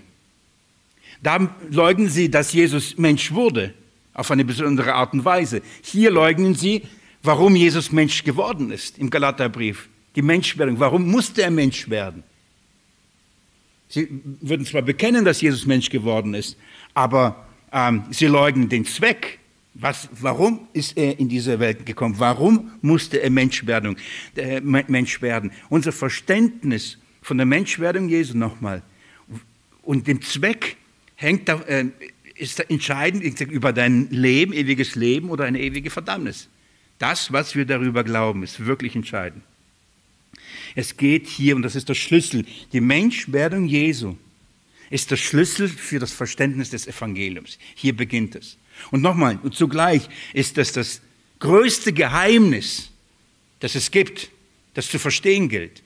Da 1.22 1.56
leugnen 1.70 2.10
sie, 2.10 2.32
dass 2.32 2.54
Jesus 2.54 2.98
Mensch 2.98 3.32
wurde, 3.32 3.76
auf 4.14 4.32
eine 4.32 4.46
besondere 4.46 4.94
Art 4.94 5.14
und 5.14 5.26
Weise. 5.26 5.62
Hier 5.82 6.12
leugnen 6.12 6.56
sie, 6.56 6.84
warum 7.24 7.56
Jesus 7.56 7.92
Mensch 7.92 8.24
geworden 8.24 8.72
ist 8.72 8.98
im 8.98 9.10
Galaterbrief. 9.10 9.90
Die 10.16 10.22
Menschwerdung. 10.22 10.80
Warum 10.80 11.10
musste 11.10 11.44
er 11.44 11.52
Mensch 11.52 11.90
werden? 11.90 12.24
Sie 13.88 14.08
würden 14.42 14.66
zwar 14.66 14.82
bekennen, 14.82 15.26
dass 15.26 15.42
Jesus 15.42 15.66
Mensch 15.66 15.90
geworden 15.90 16.34
ist, 16.34 16.58
aber 16.94 17.46
ähm, 17.72 18.04
sie 18.12 18.28
leugnen 18.28 18.70
den 18.70 18.86
Zweck. 18.86 19.40
Was, 19.74 20.10
warum 20.20 20.68
ist 20.74 20.98
er 20.98 21.18
in 21.18 21.30
diese 21.30 21.60
Welt 21.60 21.86
gekommen? 21.86 22.16
Warum 22.18 22.72
musste 22.82 23.22
er 23.22 23.30
Mensch 23.30 23.66
werden? 23.66 23.96
Äh, 24.36 24.60
Mensch 24.62 25.22
werden? 25.22 25.52
Unser 25.70 25.94
Verständnis 25.94 26.98
von 27.22 27.38
der 27.38 27.46
Menschwerdung 27.46 28.10
Jesu 28.10 28.38
nochmal 28.38 28.82
und 29.82 30.08
dem 30.08 30.22
Zweck 30.22 30.78
hängt 31.16 31.50
äh, 31.50 31.86
ist 32.42 32.60
entscheidend 32.70 33.40
über 33.40 33.72
dein 33.72 34.10
Leben, 34.10 34.52
ewiges 34.52 34.96
Leben 34.96 35.30
oder 35.30 35.46
eine 35.46 35.62
ewige 35.62 35.92
Verdammnis. 35.92 36.50
Das, 36.98 37.32
was 37.32 37.56
wir 37.56 37.66
darüber 37.66 38.04
glauben, 38.04 38.44
ist 38.44 38.66
wirklich 38.66 38.96
entscheidend. 38.96 39.44
Es 40.76 40.98
geht 40.98 41.28
hier, 41.28 41.56
und 41.56 41.62
das 41.62 41.76
ist 41.76 41.90
der 41.90 41.96
Schlüssel, 41.96 42.46
die 42.74 42.82
Menschwerdung 42.82 43.68
Jesu 43.68 44.16
ist 44.90 45.10
der 45.10 45.16
Schlüssel 45.18 45.70
für 45.70 46.00
das 46.00 46.12
Verständnis 46.12 46.70
des 46.72 46.86
Evangeliums. 46.86 47.58
Hier 47.76 47.96
beginnt 47.96 48.36
es. 48.36 48.58
Und 48.92 49.02
nochmal, 49.02 49.40
und 49.42 49.56
zugleich 49.56 50.10
ist 50.34 50.58
das 50.58 50.74
das 50.74 51.02
größte 51.40 51.94
Geheimnis, 51.94 52.90
das 53.62 53.76
es 53.76 53.92
gibt, 53.92 54.30
das 54.74 54.90
zu 54.90 55.00
verstehen 55.00 55.48
gilt. 55.48 55.82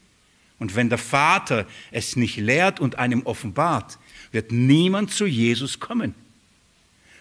Und 0.58 0.76
wenn 0.76 0.90
der 0.90 0.98
Vater 0.98 1.68
es 1.92 2.16
nicht 2.16 2.38
lehrt 2.38 2.80
und 2.80 2.98
einem 2.98 3.24
offenbart, 3.24 4.00
wird 4.32 4.52
niemand 4.52 5.12
zu 5.12 5.26
Jesus 5.26 5.80
kommen. 5.80 6.16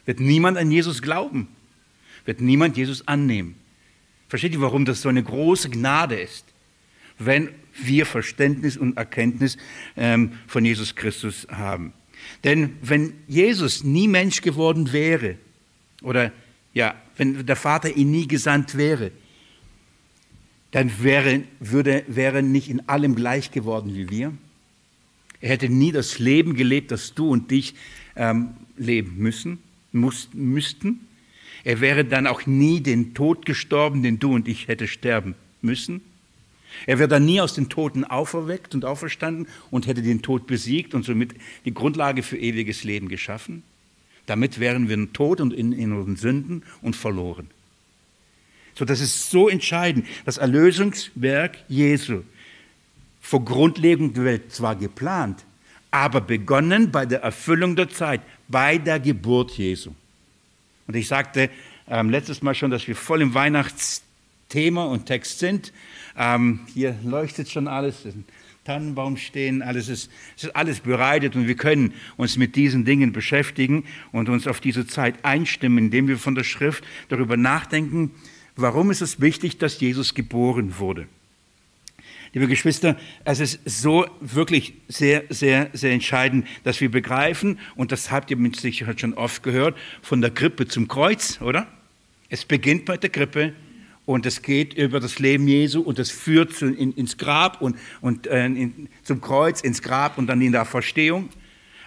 Wird 0.06 0.20
niemand 0.20 0.58
an 0.58 0.70
Jesus 0.70 1.02
glauben. 1.02 1.49
Wird 2.25 2.40
niemand 2.40 2.76
Jesus 2.76 3.06
annehmen. 3.06 3.56
Versteht 4.28 4.52
ihr, 4.52 4.61
warum 4.61 4.84
das 4.84 5.02
so 5.02 5.08
eine 5.08 5.23
große 5.23 5.70
Gnade 5.70 6.16
ist? 6.16 6.44
Wenn 7.18 7.50
wir 7.82 8.06
Verständnis 8.06 8.76
und 8.76 8.96
Erkenntnis 8.96 9.56
ähm, 9.96 10.32
von 10.46 10.64
Jesus 10.64 10.94
Christus 10.94 11.46
haben. 11.50 11.92
Denn 12.44 12.76
wenn 12.82 13.14
Jesus 13.26 13.84
nie 13.84 14.08
Mensch 14.08 14.40
geworden 14.40 14.92
wäre, 14.92 15.37
oder 16.02 16.32
ja, 16.73 16.94
wenn 17.16 17.46
der 17.46 17.56
Vater 17.56 17.96
ihn 17.96 18.11
nie 18.11 18.26
gesandt 18.26 18.76
wäre, 18.76 19.11
dann 20.70 20.90
wäre, 21.02 21.44
würde, 21.61 22.04
wäre 22.08 22.42
nicht 22.42 22.68
in 22.68 22.88
allem 22.88 23.14
gleich 23.14 23.50
geworden 23.52 23.94
wie 23.94 24.11
wir. 24.11 24.32
Er 25.40 25.50
hätte 25.50 25.68
nie 25.68 25.92
das 25.92 26.18
Leben 26.18 26.54
gelebt, 26.54 26.90
das 26.90 27.14
du 27.14 27.28
und 27.28 27.52
ich 27.52 27.75
ähm, 28.16 28.54
leben 28.76 29.16
müssen, 29.18 29.58
müssten. 29.95 31.07
Er 31.65 31.81
wäre 31.81 32.05
dann 32.05 32.27
auch 32.27 32.47
nie 32.47 32.81
den 32.81 33.15
Tod 33.15 33.47
gestorben, 33.47 34.03
den 34.03 34.19
du 34.19 34.35
und 34.35 34.49
ich 34.49 34.69
hätte 34.69 34.87
sterben 34.87 35.35
müssen. 35.63 36.03
Er 36.87 36.99
wäre 36.99 37.09
dann 37.09 37.25
nie 37.25 37.41
aus 37.41 37.55
den 37.55 37.69
Toten 37.69 38.05
auferweckt 38.05 38.75
und 38.75 38.85
auferstanden 38.85 39.47
und 39.71 39.87
hätte 39.87 40.03
den 40.03 40.23
Tod 40.23 40.47
besiegt 40.47 40.95
und 40.95 41.05
somit 41.05 41.35
die 41.65 41.73
Grundlage 41.73 42.23
für 42.23 42.37
ewiges 42.37 42.85
Leben 42.85 43.09
geschaffen. 43.09 43.63
Damit 44.27 44.59
wären 44.59 44.89
wir 44.89 45.13
tot 45.13 45.41
und 45.41 45.53
in, 45.53 45.73
in 45.73 45.93
unseren 45.93 46.17
Sünden 46.17 46.63
und 46.83 46.97
verloren. 46.97 47.49
So, 48.75 48.85
das 48.85 49.01
ist 49.01 49.31
so 49.31 49.49
entscheidend. 49.49 50.07
Das 50.25 50.39
Erlösungswerk 50.39 51.59
Jesu 51.69 52.23
vor 53.21 53.45
Grundlegung 53.45 54.13
der 54.13 54.25
Welt 54.25 54.53
zwar 54.53 54.77
geplant, 54.77 55.45
aber 55.91 56.21
begonnen 56.21 56.91
bei 56.91 57.07
der 57.07 57.23
Erfüllung 57.23 57.77
der 57.77 57.89
Zeit, 57.89 58.21
bei 58.49 58.79
der 58.79 59.01
Geburt 59.01 59.53
Jesu. 59.53 59.91
Und 60.87 60.97
ich 60.97 61.09
sagte 61.09 61.51
ähm, 61.89 62.11
letztes 62.11 62.43
Mal 62.43 62.55
schon, 62.55 62.71
dass 62.71 62.87
wir 62.89 62.97
voll 62.97 63.23
im 63.23 63.35
Weihnachtsthema 63.35 64.85
und 64.85 65.07
Text 65.07 65.39
sind. 65.39 65.73
Ähm, 66.17 66.61
hier 66.73 66.97
leuchtet 67.05 67.51
schon 67.51 67.69
alles, 67.69 68.05
ein 68.05 68.25
Tannenbaum 68.65 69.17
stehen, 69.19 69.61
alles 69.63 69.89
ist, 69.89 70.11
es 70.37 70.45
ist 70.45 70.57
alles 70.57 70.81
bereitet 70.81 71.37
und 71.37 71.47
wir 71.47 71.57
können 71.57 71.93
uns 72.17 72.39
mit 72.39 72.57
diesen 72.57 72.85
Dingen 72.85 73.13
beschäftigen 73.13 73.85
und 74.11 74.28
uns 74.28 74.47
auf 74.47 74.61
diese 74.61 74.87
Zeit 74.87 75.17
einstimmen, 75.23 75.85
indem 75.85 76.09
wir 76.09 76.19
von 76.19 76.35
der 76.35 76.45
Schrift 76.45 76.85
darüber 77.09 77.37
nachdenken, 77.37 78.11
warum 78.57 78.91
ist 78.91 79.02
es 79.02 79.21
wichtig, 79.21 79.59
dass 79.59 79.80
Jesus 79.80 80.15
geboren 80.15 80.78
wurde. 80.78 81.07
Liebe 82.34 82.49
Geschwister, 82.49 82.97
es 83.25 83.38
ist 83.38 83.60
so 83.64 84.06
wirklich 84.20 84.75
sehr, 84.88 85.23
sehr, 85.28 85.70
sehr 85.73 85.92
entscheidend, 85.92 86.49
dass 86.64 86.80
wir 86.80 86.90
begreifen, 86.90 87.60
und 87.76 87.92
das 87.92 88.10
habt 88.10 88.28
ihr 88.28 88.36
mit 88.36 88.56
Sicherheit 88.56 89.00
schon 89.00 89.14
oft 89.14 89.44
gehört, 89.44 89.78
von 90.02 90.20
der 90.20 90.32
Krippe 90.32 90.66
zum 90.66 90.88
Kreuz, 90.88 91.40
oder? 91.40 91.68
Es 92.28 92.44
beginnt 92.44 92.86
bei 92.86 92.97
der 92.97 93.10
Krippe 93.10 93.52
und 94.04 94.26
es 94.26 94.42
geht 94.42 94.75
über 94.75 94.99
das 94.99 95.20
Leben 95.20 95.47
Jesu 95.47 95.80
und 95.80 96.00
es 96.00 96.10
führt 96.10 96.52
zu, 96.56 96.66
in, 96.66 96.92
ins 96.94 97.18
Grab 97.18 97.62
und, 97.62 97.76
und 98.00 98.26
äh, 98.26 98.47
in, 98.47 98.88
zum 99.04 99.20
Kreuz, 99.20 99.60
ins 99.60 99.80
Grab 99.80 100.18
und 100.18 100.26
dann 100.26 100.42
in 100.42 100.50
der 100.50 100.64
Verstehung. 100.64 101.28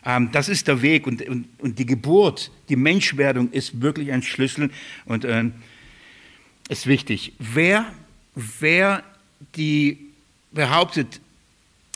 Ähm, 0.06 0.30
das 0.32 0.48
ist 0.48 0.70
der 0.70 0.82
Weg 0.82 1.08
und, 1.08 1.28
und, 1.28 1.50
und, 1.60 1.78
die 1.78 1.86
Geburt, 1.86 2.52
die 2.70 2.78
Menschwerdung 2.78 3.52
ist 3.52 3.82
wirklich 3.82 4.14
ein 4.14 4.22
Schlüssel 4.22 4.70
und 5.04 5.26
äh, 5.26 5.44
ist 6.70 6.88
wichtig. 6.88 7.34
Wer, 7.38 7.86
wer 8.34 9.04
die 9.58 10.07
behauptet, 10.58 11.22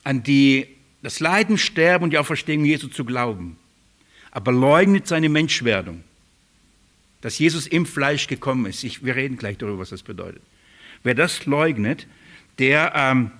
an 0.04 0.24
die, 0.24 0.68
das 1.02 1.20
Leiden, 1.20 1.58
Sterben 1.58 2.06
und 2.06 2.12
die 2.12 2.18
Auferstehung 2.18 2.64
Jesu 2.64 2.88
zu 2.88 3.04
glauben, 3.04 3.58
aber 4.32 4.54
leugnet 4.54 5.08
seine 5.08 5.28
Menschwerdung, 5.28 6.04
dass 7.20 7.38
Jesus 7.38 7.68
im 7.68 7.86
Fleisch 7.86 8.28
gekommen 8.28 8.66
ist. 8.68 8.84
Ich, 8.84 9.04
wir 9.04 9.16
reden 9.16 9.38
gleich 9.38 9.58
darüber, 9.58 9.80
was 9.80 9.90
das 9.90 10.04
bedeutet. 10.04 10.42
Wer 11.04 11.16
das 11.16 11.46
leugnet, 11.46 12.08
der 12.60 12.94
ähm, 12.96 13.32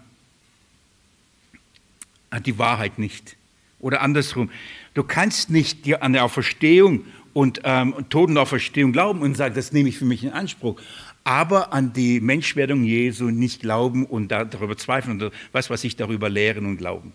hat 2.32 2.46
die 2.46 2.58
Wahrheit 2.58 3.00
nicht. 3.00 3.38
Oder 3.80 4.02
andersrum, 4.02 4.52
du 4.94 5.04
kannst 5.04 5.50
nicht 5.50 6.02
an 6.02 6.14
der 6.14 6.24
Auferstehung 6.24 7.06
und 7.34 7.62
ähm, 7.64 8.06
Totenauferstehung 8.10 8.92
glauben 8.92 9.22
und 9.22 9.36
sagen, 9.36 9.56
das 9.56 9.72
nehme 9.72 9.90
ich 9.90 9.98
für 9.98 10.06
mich 10.06 10.24
in 10.24 10.32
Anspruch, 10.32 10.82
aber 11.24 11.74
an 11.74 11.94
die 11.94 12.20
Menschwerdung 12.20 12.84
Jesu 12.84 13.26
nicht 13.26 13.62
glauben 13.62 14.06
und 14.06 14.30
darüber 14.30 14.78
zweifeln 14.78 15.22
und 15.22 15.34
was, 15.52 15.70
was 15.70 15.84
ich 15.84 15.96
darüber 15.96 16.30
lehren 16.30 16.66
und 16.66 16.78
glauben. 16.78 17.14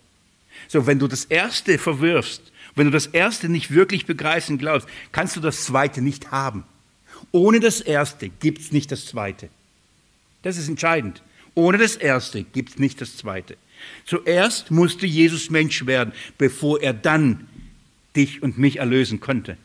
So, 0.68 0.86
wenn 0.86 0.98
du 0.98 1.06
das 1.06 1.24
Erste 1.24 1.78
verwirfst 1.78 2.52
wenn 2.76 2.84
du 2.84 2.92
das 2.92 3.06
Erste 3.06 3.48
nicht 3.48 3.72
wirklich 3.72 4.06
begreifst 4.06 4.50
und 4.50 4.58
glaubst, 4.58 4.86
kannst 5.10 5.34
du 5.34 5.40
das 5.40 5.64
Zweite 5.64 6.02
nicht 6.02 6.30
haben. 6.30 6.64
Ohne 7.32 7.58
das 7.58 7.80
Erste 7.80 8.28
gibt 8.28 8.60
es 8.60 8.70
nicht 8.70 8.92
das 8.92 9.06
Zweite. 9.06 9.48
Das 10.42 10.58
ist 10.58 10.68
entscheidend. 10.68 11.22
Ohne 11.54 11.78
das 11.78 11.96
Erste 11.96 12.44
gibt 12.44 12.70
es 12.70 12.78
nicht 12.78 13.00
das 13.00 13.16
Zweite. 13.16 13.56
Zuerst 14.04 14.70
musste 14.70 15.06
Jesus 15.06 15.50
Mensch 15.50 15.86
werden, 15.86 16.12
bevor 16.36 16.80
er 16.82 16.92
dann 16.92 17.48
dich 18.14 18.42
und 18.42 18.58
mich 18.58 18.76
erlösen 18.76 19.20
konnte. 19.20 19.56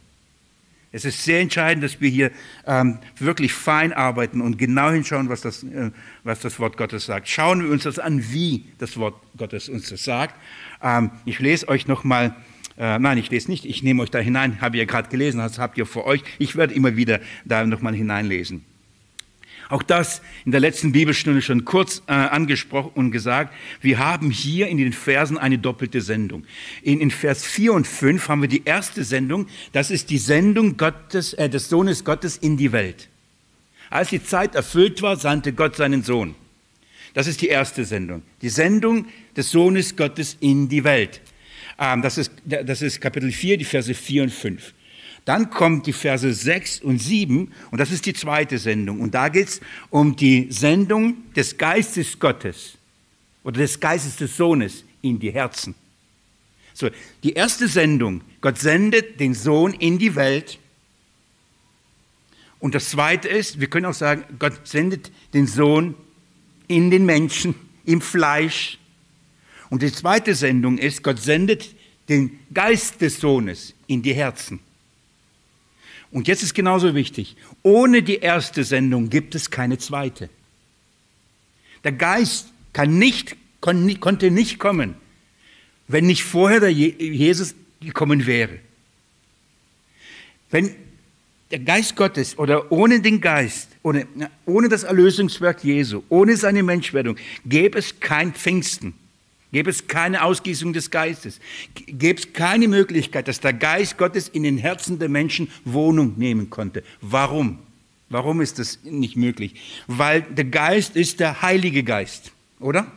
Es 0.92 1.06
ist 1.06 1.24
sehr 1.24 1.40
entscheidend, 1.40 1.84
dass 1.84 2.02
wir 2.02 2.10
hier 2.10 2.32
ähm, 2.68 3.00
wirklich 3.18 3.54
fein 3.54 3.94
arbeiten 3.94 4.42
und 4.42 4.58
genau 4.58 4.92
hinschauen, 4.92 5.30
was 5.30 5.42
das, 5.42 5.64
äh, 5.64 5.92
was 6.24 6.42
das 6.42 6.60
Wort 6.60 6.76
Gottes 6.76 7.06
sagt. 7.06 7.30
Schauen 7.30 7.64
wir 7.64 7.70
uns 7.70 7.84
das 7.84 7.98
an, 7.98 8.32
wie 8.32 8.66
das 8.78 8.98
Wort 8.98 9.16
Gottes 9.38 9.70
uns 9.70 9.90
das 9.90 10.04
sagt. 10.04 10.36
Ähm, 10.84 11.12
ich 11.26 11.40
lese 11.40 11.68
euch 11.70 11.88
nochmal 11.88 12.36
äh, 12.78 12.98
nein, 13.00 13.18
ich 13.18 13.30
lese 13.30 13.52
nicht, 13.52 13.66
ich 13.66 13.84
nehme 13.84 14.02
euch 14.02 14.12
da 14.12 14.20
hinein, 14.20 14.60
habe 14.62 14.78
ihr 14.78 14.86
gerade 14.86 15.10
gelesen, 15.10 15.38
das 15.38 15.60
habt 15.60 15.78
ihr 15.78 15.86
vor 15.86 16.06
euch. 16.06 16.24
Ich 16.40 16.56
werde 16.56 16.74
immer 16.74 16.96
wieder 16.96 17.20
da 17.46 17.66
nochmal 17.66 17.94
hineinlesen. 17.94 18.66
Auch 19.72 19.84
das 19.84 20.22
in 20.44 20.52
der 20.52 20.60
letzten 20.60 20.92
Bibelstunde 20.92 21.42
schon 21.42 21.64
kurz 21.64 22.04
äh, 22.08 22.12
angesprochen 22.12 22.92
und 22.94 23.12
gesagt. 23.12 23.54
Wir 23.80 24.00
haben 24.00 24.30
hier 24.30 24.68
in 24.68 24.78
den 24.78 24.92
Versen 24.92 25.38
eine 25.38 25.58
doppelte 25.58 26.02
Sendung. 26.02 26.44
In, 26.84 27.00
in 27.00 27.10
Vers 27.10 27.46
4 27.46 27.72
und 27.72 27.88
5 27.88 28.28
haben 28.28 28.42
wir 28.42 28.50
die 28.50 28.64
erste 28.66 29.06
Sendung. 29.06 29.48
Das 29.72 29.90
ist 29.90 30.10
die 30.10 30.18
Sendung 30.18 30.76
Gottes, 30.76 31.34
äh, 31.36 31.50
des 31.50 31.70
Sohnes 31.70 32.04
Gottes 32.04 32.36
in 32.36 32.58
die 32.58 32.74
Welt. 32.74 33.08
Als 33.90 34.10
die 34.10 34.22
Zeit 34.22 34.56
erfüllt 34.56 35.02
war, 35.02 35.16
sandte 35.16 35.54
Gott 35.54 35.78
seinen 35.78 36.04
Sohn. 36.04 36.36
Das 37.14 37.28
ist 37.28 37.42
die 37.42 37.48
erste 37.48 37.86
Sendung. 37.86 38.24
Die 38.42 38.50
Sendung 38.50 39.06
des 39.38 39.52
Sohnes 39.52 39.96
Gottes 39.96 40.36
in 40.42 40.68
die 40.68 40.84
Welt. 40.84 41.22
Ähm, 41.80 42.02
das, 42.02 42.18
ist, 42.18 42.34
das 42.44 42.82
ist 42.82 43.00
Kapitel 43.00 43.32
4, 43.32 43.56
die 43.56 43.64
Verse 43.64 43.94
4 43.94 44.24
und 44.24 44.34
5. 44.34 44.74
Dann 45.26 45.50
kommt 45.50 45.86
die 45.86 45.94
Verse 45.94 46.34
6 46.34 46.82
und 46.82 46.98
7 47.00 47.52
und 47.70 47.78
das 47.78 47.92
ist 47.92 48.06
die 48.06 48.14
zweite 48.14 48.58
Sendung. 48.58 49.00
Und 49.00 49.14
da 49.14 49.30
geht 49.30 49.48
es 49.48 49.62
um 49.90 50.16
die 50.16 50.48
Sendung 50.50 51.18
des 51.36 51.58
Geistes 51.58 52.20
Gottes 52.20 52.78
oder 53.44 53.60
des 53.60 53.80
Geistes 53.80 54.16
des 54.16 54.36
Sohnes 54.36 54.84
in 55.02 55.20
die 55.20 55.32
Herzen. 55.32 55.76
So, 56.74 56.90
die 57.24 57.34
erste 57.34 57.68
Sendung, 57.68 58.22
Gott 58.40 58.58
sendet 58.58 59.20
den 59.20 59.36
Sohn 59.36 59.74
in 59.74 60.00
die 60.00 60.16
Welt. 60.16 60.58
Und 62.60 62.74
das 62.76 62.90
zweite 62.90 63.28
ist, 63.28 63.60
wir 63.60 63.70
können 63.70 63.86
auch 63.86 63.94
sagen, 63.94 64.24
Gott 64.40 64.68
sendet 64.68 65.12
den 65.34 65.48
Sohn 65.48 65.96
in 66.68 66.90
den 66.90 67.06
Menschen, 67.06 67.56
im 67.86 68.02
Fleisch. 68.02 68.80
Und 69.70 69.82
die 69.82 69.92
zweite 69.92 70.34
Sendung 70.34 70.78
ist, 70.78 71.04
Gott 71.04 71.20
sendet 71.20 71.76
den 72.10 72.40
Geist 72.54 73.02
des 73.02 73.20
Sohnes 73.20 73.74
in 73.88 74.02
die 74.02 74.14
Herzen. 74.14 74.60
Und 76.12 76.28
jetzt 76.28 76.44
ist 76.44 76.54
genauso 76.54 76.94
wichtig, 76.94 77.36
ohne 77.64 78.04
die 78.04 78.18
erste 78.18 78.64
Sendung 78.64 79.10
gibt 79.10 79.34
es 79.34 79.50
keine 79.50 79.78
zweite. 79.78 80.30
Der 81.84 81.94
Geist 81.94 82.48
kann 82.74 82.98
nicht, 82.98 83.36
konnte 83.62 84.30
nicht 84.30 84.60
kommen, 84.60 84.96
wenn 85.88 86.06
nicht 86.06 86.24
vorher 86.24 86.60
der 86.60 86.72
Jesus 86.72 87.56
gekommen 87.80 88.26
wäre. 88.26 88.60
Wenn 90.50 90.76
der 91.50 91.60
Geist 91.60 91.96
Gottes 91.96 92.38
oder 92.38 92.72
ohne 92.72 93.02
den 93.02 93.22
Geist, 93.22 93.70
ohne, 93.84 94.08
ohne 94.46 94.70
das 94.70 94.84
Erlösungswerk 94.84 95.64
Jesu, 95.64 96.04
ohne 96.10 96.38
seine 96.38 96.64
Menschwerdung, 96.64 97.18
gäbe 97.46 97.80
es 97.80 98.00
kein 98.00 98.34
Pfingsten, 98.34 98.94
gäbe 99.52 99.70
es 99.70 99.88
keine 99.88 100.24
Ausgießung 100.24 100.74
des 100.74 100.92
Geistes, 100.92 101.40
gäbe 101.76 102.20
es 102.20 102.34
keine 102.34 102.68
Möglichkeit, 102.68 103.28
dass 103.28 103.40
der 103.40 103.54
Geist 103.54 103.98
Gottes 103.98 104.28
in 104.28 104.44
den 104.44 104.58
Herzen 104.58 105.00
der 105.00 105.10
Menschen 105.10 105.50
Wohnung 105.66 106.14
nehmen 106.18 106.50
konnte. 106.50 106.84
Warum? 107.02 107.60
Warum 108.10 108.42
ist 108.42 108.60
das 108.60 108.80
nicht 108.84 109.16
möglich? 109.16 109.56
Weil 109.88 110.22
der 110.22 110.46
Geist 110.46 110.96
ist 110.96 111.20
der 111.20 111.42
Heilige 111.42 111.84
Geist, 111.84 112.32
oder? 112.60 112.92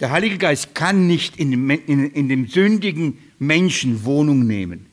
Der 0.00 0.10
Heilige 0.10 0.38
Geist 0.38 0.74
kann 0.74 1.06
nicht 1.06 1.36
in 1.36 1.50
dem, 1.50 1.70
in, 1.70 2.10
in 2.10 2.28
dem 2.28 2.48
sündigen 2.48 3.18
Menschen 3.38 4.04
Wohnung 4.04 4.46
nehmen 4.46 4.86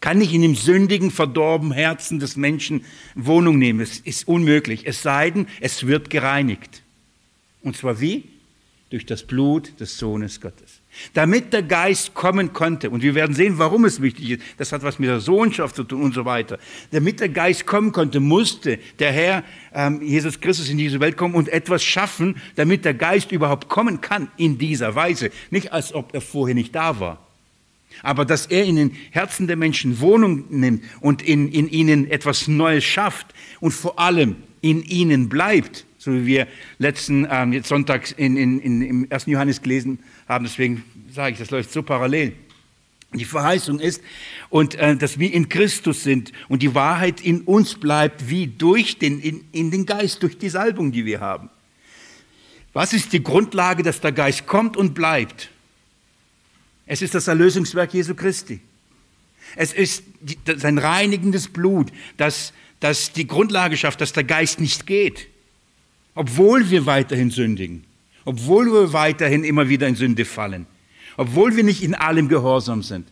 kann 0.00 0.18
nicht 0.18 0.32
in 0.32 0.42
dem 0.42 0.54
sündigen, 0.54 1.10
verdorbenen 1.10 1.72
Herzen 1.72 2.20
des 2.20 2.36
Menschen 2.36 2.84
Wohnung 3.14 3.58
nehmen. 3.58 3.80
Es 3.80 3.98
ist 3.98 4.28
unmöglich. 4.28 4.86
Es 4.86 5.02
sei 5.02 5.30
denn, 5.30 5.46
es 5.60 5.86
wird 5.86 6.08
gereinigt. 6.08 6.82
Und 7.62 7.76
zwar 7.76 8.00
wie? 8.00 8.24
Durch 8.90 9.04
das 9.04 9.22
Blut 9.22 9.78
des 9.80 9.98
Sohnes 9.98 10.40
Gottes. 10.40 10.80
Damit 11.12 11.52
der 11.52 11.62
Geist 11.62 12.14
kommen 12.14 12.54
konnte, 12.54 12.88
und 12.88 13.02
wir 13.02 13.14
werden 13.14 13.34
sehen, 13.34 13.58
warum 13.58 13.84
es 13.84 14.00
wichtig 14.00 14.30
ist, 14.30 14.42
das 14.56 14.72
hat 14.72 14.82
was 14.82 14.98
mit 14.98 15.10
der 15.10 15.20
Sohnschaft 15.20 15.76
zu 15.76 15.84
tun 15.84 16.02
und 16.02 16.14
so 16.14 16.24
weiter. 16.24 16.58
Damit 16.90 17.20
der 17.20 17.28
Geist 17.28 17.66
kommen 17.66 17.92
konnte, 17.92 18.18
musste 18.18 18.78
der 18.98 19.12
Herr 19.12 19.44
ähm, 19.74 20.00
Jesus 20.00 20.40
Christus 20.40 20.70
in 20.70 20.78
diese 20.78 21.00
Welt 21.00 21.18
kommen 21.18 21.34
und 21.34 21.50
etwas 21.50 21.84
schaffen, 21.84 22.36
damit 22.56 22.86
der 22.86 22.94
Geist 22.94 23.30
überhaupt 23.30 23.68
kommen 23.68 24.00
kann 24.00 24.30
in 24.38 24.56
dieser 24.56 24.94
Weise. 24.94 25.30
Nicht 25.50 25.72
als 25.72 25.92
ob 25.92 26.14
er 26.14 26.22
vorher 26.22 26.54
nicht 26.54 26.74
da 26.74 26.98
war. 26.98 27.18
Aber 28.02 28.24
dass 28.24 28.46
er 28.46 28.64
in 28.64 28.76
den 28.76 28.96
Herzen 29.10 29.46
der 29.46 29.56
Menschen 29.56 30.00
Wohnung 30.00 30.44
nimmt 30.50 30.84
und 31.00 31.22
in, 31.22 31.50
in 31.50 31.68
ihnen 31.68 32.10
etwas 32.10 32.48
Neues 32.48 32.84
schafft 32.84 33.26
und 33.60 33.72
vor 33.72 33.98
allem 33.98 34.36
in 34.60 34.82
ihnen 34.82 35.28
bleibt, 35.28 35.84
so 35.98 36.12
wie 36.12 36.26
wir 36.26 36.48
letzten 36.78 37.26
ähm, 37.30 37.62
Sonntag 37.62 38.14
in, 38.16 38.36
in, 38.36 38.60
in, 38.60 38.82
im 38.82 39.06
1. 39.10 39.26
Johannes 39.26 39.60
gelesen 39.60 39.98
haben, 40.28 40.44
deswegen 40.44 40.84
sage 41.12 41.32
ich, 41.32 41.38
das 41.38 41.50
läuft 41.50 41.72
so 41.72 41.82
parallel. 41.82 42.32
Die 43.14 43.24
Verheißung 43.24 43.80
ist, 43.80 44.02
und 44.50 44.74
äh, 44.74 44.96
dass 44.96 45.18
wir 45.18 45.32
in 45.32 45.48
Christus 45.48 46.02
sind 46.02 46.32
und 46.48 46.62
die 46.62 46.74
Wahrheit 46.74 47.20
in 47.20 47.40
uns 47.42 47.74
bleibt, 47.74 48.28
wie 48.28 48.46
durch 48.46 48.98
den, 48.98 49.18
in, 49.20 49.44
in 49.50 49.70
den 49.70 49.86
Geist, 49.86 50.22
durch 50.22 50.38
die 50.38 50.50
Salbung, 50.50 50.92
die 50.92 51.04
wir 51.04 51.20
haben. 51.20 51.50
Was 52.74 52.92
ist 52.92 53.12
die 53.12 53.22
Grundlage, 53.22 53.82
dass 53.82 54.00
der 54.00 54.12
Geist 54.12 54.46
kommt 54.46 54.76
und 54.76 54.94
bleibt? 54.94 55.50
Es 56.86 57.02
ist 57.02 57.14
das 57.14 57.28
Erlösungswerk 57.28 57.92
Jesu 57.92 58.14
Christi. 58.14 58.60
Es 59.56 59.72
ist 59.72 60.04
sein 60.56 60.76
reinigendes 60.76 61.48
Blut, 61.48 61.90
das, 62.18 62.52
das 62.80 63.12
die 63.12 63.26
Grundlage 63.26 63.76
schafft, 63.78 64.02
dass 64.02 64.12
der 64.12 64.24
Geist 64.24 64.60
nicht 64.60 64.86
geht. 64.86 65.28
Obwohl 66.14 66.70
wir 66.70 66.86
weiterhin 66.86 67.30
sündigen. 67.30 67.84
Obwohl 68.24 68.66
wir 68.66 68.92
weiterhin 68.92 69.44
immer 69.44 69.68
wieder 69.68 69.86
in 69.86 69.94
Sünde 69.94 70.24
fallen. 70.24 70.66
Obwohl 71.16 71.56
wir 71.56 71.64
nicht 71.64 71.82
in 71.82 71.94
allem 71.94 72.28
gehorsam 72.28 72.82
sind. 72.82 73.08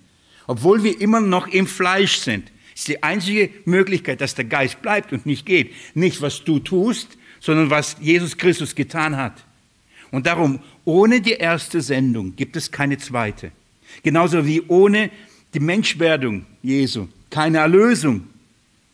Obwohl 0.46 0.82
wir 0.82 1.00
immer 1.00 1.20
noch 1.20 1.48
im 1.48 1.66
Fleisch 1.66 2.18
sind. 2.18 2.50
Ist 2.74 2.88
die 2.88 3.02
einzige 3.02 3.50
Möglichkeit, 3.64 4.20
dass 4.20 4.34
der 4.34 4.44
Geist 4.44 4.82
bleibt 4.82 5.12
und 5.12 5.24
nicht 5.24 5.46
geht. 5.46 5.72
Nicht, 5.94 6.20
was 6.20 6.44
du 6.44 6.58
tust, 6.58 7.16
sondern 7.40 7.70
was 7.70 7.96
Jesus 8.00 8.36
Christus 8.36 8.74
getan 8.74 9.16
hat. 9.16 9.44
Und 10.10 10.26
darum, 10.26 10.60
ohne 10.84 11.20
die 11.20 11.32
erste 11.32 11.80
Sendung 11.80 12.36
gibt 12.36 12.56
es 12.56 12.70
keine 12.70 12.98
zweite. 12.98 13.50
Genauso 14.02 14.46
wie 14.46 14.62
ohne 14.68 15.10
die 15.54 15.60
Menschwerdung 15.60 16.44
Jesu 16.62 17.08
keine 17.30 17.58
Erlösung 17.58 18.28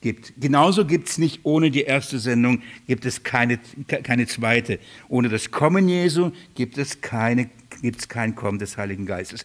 gibt. 0.02 0.34
Genauso 0.38 0.84
gibt 0.84 1.08
es 1.08 1.18
nicht 1.18 1.40
ohne 1.44 1.70
die 1.70 1.82
erste 1.82 2.18
Sendung, 2.18 2.62
gibt 2.86 3.06
es 3.06 3.22
keine, 3.22 3.58
keine 3.86 4.26
zweite. 4.26 4.78
Ohne 5.08 5.28
das 5.28 5.50
Kommen 5.50 5.88
Jesu 5.88 6.32
gibt 6.54 6.76
es, 6.76 7.00
keine, 7.00 7.48
gibt 7.80 8.00
es 8.00 8.08
kein 8.08 8.34
Kommen 8.34 8.58
des 8.58 8.76
Heiligen 8.76 9.06
Geistes. 9.06 9.44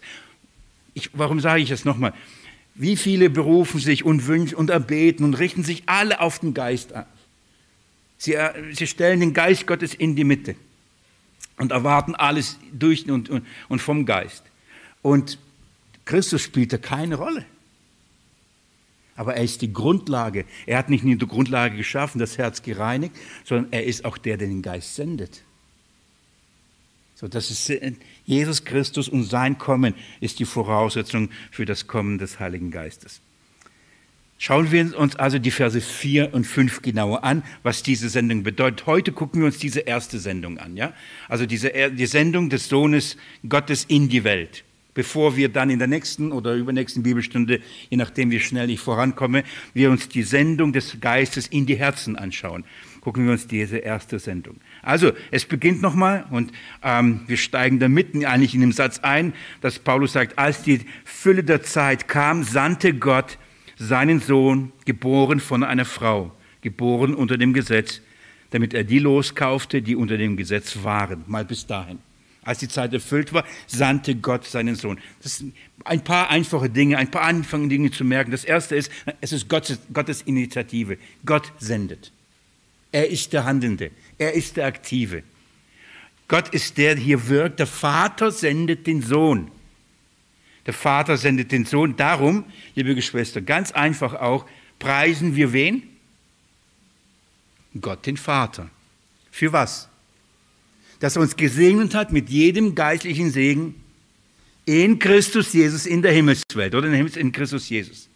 Ich, 0.94 1.10
warum 1.14 1.40
sage 1.40 1.62
ich 1.62 1.70
das 1.70 1.84
nochmal? 1.84 2.12
Wie 2.74 2.96
viele 2.96 3.30
berufen 3.30 3.80
sich 3.80 4.04
und 4.04 4.26
wünschen 4.26 4.56
und 4.56 4.70
erbeten 4.70 5.24
und 5.24 5.34
richten 5.34 5.64
sich 5.64 5.84
alle 5.86 6.20
auf 6.20 6.40
den 6.40 6.54
Geist 6.54 6.92
an. 6.92 7.06
Sie, 8.18 8.34
äh, 8.34 8.74
sie 8.74 8.86
stellen 8.86 9.20
den 9.20 9.32
Geist 9.32 9.66
Gottes 9.66 9.94
in 9.94 10.16
die 10.16 10.24
Mitte 10.24 10.56
und 11.56 11.72
erwarten 11.72 12.14
alles 12.14 12.58
durch 12.72 13.08
und, 13.10 13.30
und, 13.30 13.46
und 13.68 13.80
vom 13.80 14.06
Geist. 14.06 14.44
Und 15.02 15.38
Christus 16.04 16.42
spielte 16.42 16.78
keine 16.78 17.16
Rolle. 17.16 17.44
Aber 19.18 19.34
er 19.34 19.42
ist 19.42 19.62
die 19.62 19.72
Grundlage. 19.72 20.44
Er 20.64 20.78
hat 20.78 20.90
nicht 20.90 21.02
nur 21.02 21.16
die 21.16 21.26
Grundlage 21.26 21.76
geschaffen, 21.76 22.20
das 22.20 22.38
Herz 22.38 22.62
gereinigt, 22.62 23.16
sondern 23.44 23.72
er 23.72 23.84
ist 23.84 24.04
auch 24.04 24.16
der, 24.16 24.36
der 24.36 24.46
den 24.46 24.62
Geist 24.62 24.94
sendet. 24.94 25.42
So, 27.16 27.26
das 27.26 27.50
ist 27.50 27.72
Jesus 28.24 28.64
Christus 28.64 29.08
und 29.08 29.24
sein 29.24 29.58
Kommen 29.58 29.94
ist 30.20 30.38
die 30.38 30.44
Voraussetzung 30.44 31.30
für 31.50 31.64
das 31.64 31.88
Kommen 31.88 32.18
des 32.18 32.38
Heiligen 32.38 32.70
Geistes. 32.70 33.20
Schauen 34.38 34.70
wir 34.70 34.96
uns 34.96 35.16
also 35.16 35.40
die 35.40 35.50
Verse 35.50 35.80
4 35.80 36.32
und 36.32 36.44
5 36.44 36.82
genauer 36.82 37.24
an, 37.24 37.42
was 37.64 37.82
diese 37.82 38.08
Sendung 38.08 38.44
bedeutet. 38.44 38.86
Heute 38.86 39.10
gucken 39.10 39.40
wir 39.40 39.46
uns 39.46 39.58
diese 39.58 39.80
erste 39.80 40.20
Sendung 40.20 40.58
an, 40.58 40.76
ja? 40.76 40.92
Also 41.28 41.44
diese, 41.44 41.72
die 41.90 42.06
Sendung 42.06 42.50
des 42.50 42.68
Sohnes 42.68 43.16
Gottes 43.48 43.84
in 43.84 44.08
die 44.08 44.22
Welt 44.22 44.62
bevor 44.98 45.36
wir 45.36 45.48
dann 45.48 45.70
in 45.70 45.78
der 45.78 45.86
nächsten 45.86 46.32
oder 46.32 46.56
übernächsten 46.56 47.04
Bibelstunde, 47.04 47.60
je 47.88 47.96
nachdem 47.96 48.32
wie 48.32 48.40
schnell 48.40 48.68
ich 48.68 48.80
vorankomme, 48.80 49.44
wir 49.72 49.92
uns 49.92 50.08
die 50.08 50.24
Sendung 50.24 50.72
des 50.72 51.00
Geistes 51.00 51.46
in 51.46 51.66
die 51.66 51.76
Herzen 51.76 52.16
anschauen. 52.16 52.64
Gucken 53.00 53.24
wir 53.24 53.30
uns 53.30 53.46
diese 53.46 53.76
erste 53.76 54.18
Sendung. 54.18 54.56
Also, 54.82 55.12
es 55.30 55.44
beginnt 55.44 55.82
nochmal 55.82 56.26
und 56.32 56.50
ähm, 56.82 57.20
wir 57.28 57.36
steigen 57.36 57.78
da 57.78 57.86
mitten 57.86 58.24
eigentlich 58.24 58.56
in 58.56 58.60
dem 58.60 58.72
Satz 58.72 58.98
ein, 58.98 59.34
dass 59.60 59.78
Paulus 59.78 60.14
sagt, 60.14 60.36
als 60.36 60.64
die 60.64 60.80
Fülle 61.04 61.44
der 61.44 61.62
Zeit 61.62 62.08
kam, 62.08 62.42
sandte 62.42 62.92
Gott 62.92 63.38
seinen 63.76 64.18
Sohn, 64.18 64.72
geboren 64.84 65.38
von 65.38 65.62
einer 65.62 65.84
Frau, 65.84 66.32
geboren 66.60 67.14
unter 67.14 67.38
dem 67.38 67.52
Gesetz, 67.52 68.00
damit 68.50 68.74
er 68.74 68.82
die 68.82 68.98
loskaufte, 68.98 69.80
die 69.80 69.94
unter 69.94 70.18
dem 70.18 70.36
Gesetz 70.36 70.82
waren, 70.82 71.22
mal 71.28 71.44
bis 71.44 71.68
dahin. 71.68 72.00
Als 72.48 72.60
die 72.60 72.68
Zeit 72.68 72.94
erfüllt 72.94 73.34
war, 73.34 73.44
sandte 73.66 74.14
Gott 74.14 74.46
seinen 74.46 74.74
Sohn. 74.74 74.98
Das 75.22 75.36
sind 75.36 75.54
ein 75.84 76.02
paar 76.02 76.30
einfache 76.30 76.70
Dinge, 76.70 76.96
ein 76.96 77.10
paar 77.10 77.24
einfache 77.24 77.68
Dinge 77.68 77.90
zu 77.90 78.04
merken. 78.04 78.30
Das 78.30 78.42
erste 78.42 78.74
ist, 78.74 78.90
es 79.20 79.32
ist 79.32 79.50
Gottes, 79.50 79.78
Gottes 79.92 80.22
Initiative. 80.22 80.96
Gott 81.26 81.52
sendet. 81.58 82.10
Er 82.90 83.10
ist 83.10 83.34
der 83.34 83.44
Handelnde. 83.44 83.90
Er 84.16 84.32
ist 84.32 84.56
der 84.56 84.64
Aktive. 84.64 85.24
Gott 86.26 86.48
ist 86.48 86.78
der, 86.78 86.94
der 86.94 87.04
hier 87.04 87.28
wirkt. 87.28 87.58
Der 87.58 87.66
Vater 87.66 88.32
sendet 88.32 88.86
den 88.86 89.02
Sohn. 89.02 89.50
Der 90.64 90.72
Vater 90.72 91.18
sendet 91.18 91.52
den 91.52 91.66
Sohn. 91.66 91.96
Darum, 91.96 92.46
liebe 92.74 92.94
Geschwister, 92.94 93.42
ganz 93.42 93.72
einfach 93.72 94.14
auch, 94.14 94.46
preisen 94.78 95.36
wir 95.36 95.52
wen? 95.52 95.82
Gott 97.78 98.06
den 98.06 98.16
Vater. 98.16 98.70
Für 99.30 99.52
was? 99.52 99.87
Dass 101.00 101.16
er 101.16 101.22
uns 101.22 101.36
gesegnet 101.36 101.94
hat 101.94 102.12
mit 102.12 102.28
jedem 102.28 102.74
geistlichen 102.74 103.30
Segen 103.30 103.74
in 104.64 104.98
Christus 104.98 105.52
Jesus 105.52 105.86
in 105.86 106.02
der 106.02 106.12
Himmelswelt 106.12 106.74
oder 106.74 106.88
in 106.88 107.32
Christus 107.32 107.68
Jesus. 107.68 108.08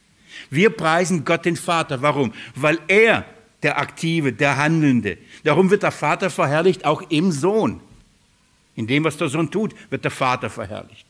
Wir 0.51 0.71
preisen 0.71 1.25
Gott 1.25 1.45
den 1.45 1.57
Vater. 1.57 2.03
Warum? 2.03 2.33
Weil 2.55 2.79
er 2.89 3.25
der 3.63 3.79
Aktive, 3.79 4.33
der 4.33 4.57
Handelnde. 4.57 5.19
Darum 5.45 5.71
wird 5.71 5.83
der 5.83 5.93
Vater 5.93 6.31
verherrlicht, 6.31 6.85
auch 6.85 7.03
im 7.11 7.33
Sohn. 7.33 7.81
In 8.75 8.87
dem, 8.87 9.05
was 9.05 9.17
der 9.17 9.29
Sohn 9.29 9.51
tut, 9.51 9.75
wird 9.91 10.05
der 10.05 10.11
Vater 10.11 10.51
verherrlicht. 10.51 11.07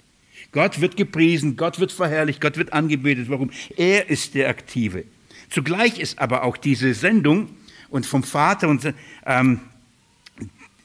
Gott 0.53 0.81
wird 0.81 0.97
gepriesen, 0.97 1.57
Gott 1.57 1.81
wird 1.81 1.93
verherrlicht, 1.93 2.41
Gott 2.41 2.59
wird 2.59 2.73
angebetet. 2.73 3.31
Warum? 3.31 3.51
Er 3.77 4.11
ist 4.11 4.35
der 4.35 4.49
Aktive. 4.49 5.05
Zugleich 5.49 5.99
ist 5.99 6.19
aber 6.19 6.45
auch 6.45 6.57
diese 6.57 6.93
Sendung 6.95 7.49
und 7.89 8.07
vom 8.07 8.23
Vater 8.23 8.69
und 8.69 8.95
ähm, 9.27 9.61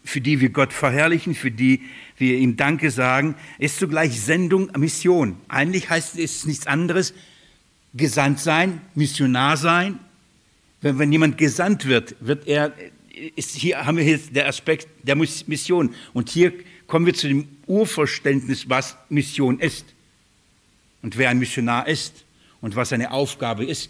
für 0.07 0.21
die 0.21 0.39
wir 0.39 0.49
Gott 0.49 0.73
verherrlichen, 0.73 1.35
für 1.35 1.51
die 1.51 1.81
wir 2.17 2.37
ihm 2.37 2.57
Danke 2.57 2.91
sagen, 2.91 3.35
ist 3.59 3.79
zugleich 3.79 4.19
Sendung, 4.21 4.71
Mission. 4.77 5.37
Eigentlich 5.47 5.89
heißt 5.89 6.17
es 6.17 6.45
nichts 6.45 6.67
anderes, 6.67 7.13
gesandt 7.93 8.39
sein, 8.39 8.81
Missionar 8.95 9.57
sein. 9.57 9.99
Wenn, 10.81 10.99
wenn 10.99 11.11
jemand 11.11 11.37
gesandt 11.37 11.85
wird, 11.85 12.15
wird 12.19 12.47
er, 12.47 12.73
ist, 13.35 13.55
hier 13.55 13.85
haben 13.85 13.97
wir 13.97 14.05
jetzt 14.05 14.35
der 14.35 14.47
Aspekt 14.47 14.87
der 15.03 15.15
Mission. 15.15 15.93
Und 16.13 16.29
hier 16.29 16.53
kommen 16.87 17.05
wir 17.05 17.13
zu 17.13 17.27
dem 17.27 17.47
Urverständnis, 17.65 18.69
was 18.69 18.97
Mission 19.09 19.59
ist 19.59 19.85
und 21.01 21.17
wer 21.17 21.29
ein 21.29 21.39
Missionar 21.39 21.87
ist. 21.87 22.23
und 22.61 22.75
was 22.75 22.89
seine 22.89 23.11
Aufgabe 23.11 23.65
ist. 23.65 23.89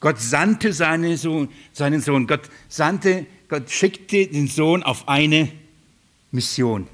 Gott 0.00 0.20
sandte 0.20 0.72
seinen 0.72 1.16
Sohn, 1.16 1.48
seinen 1.72 2.00
Sohn. 2.00 2.26
Gott 2.26 2.42
sandte, 2.68 3.26
Gott 3.48 3.70
schickte 3.70 4.26
den 4.26 4.46
Sohn 4.46 4.82
auf 4.82 5.08
eine 5.08 5.48
Mission. 6.30 6.86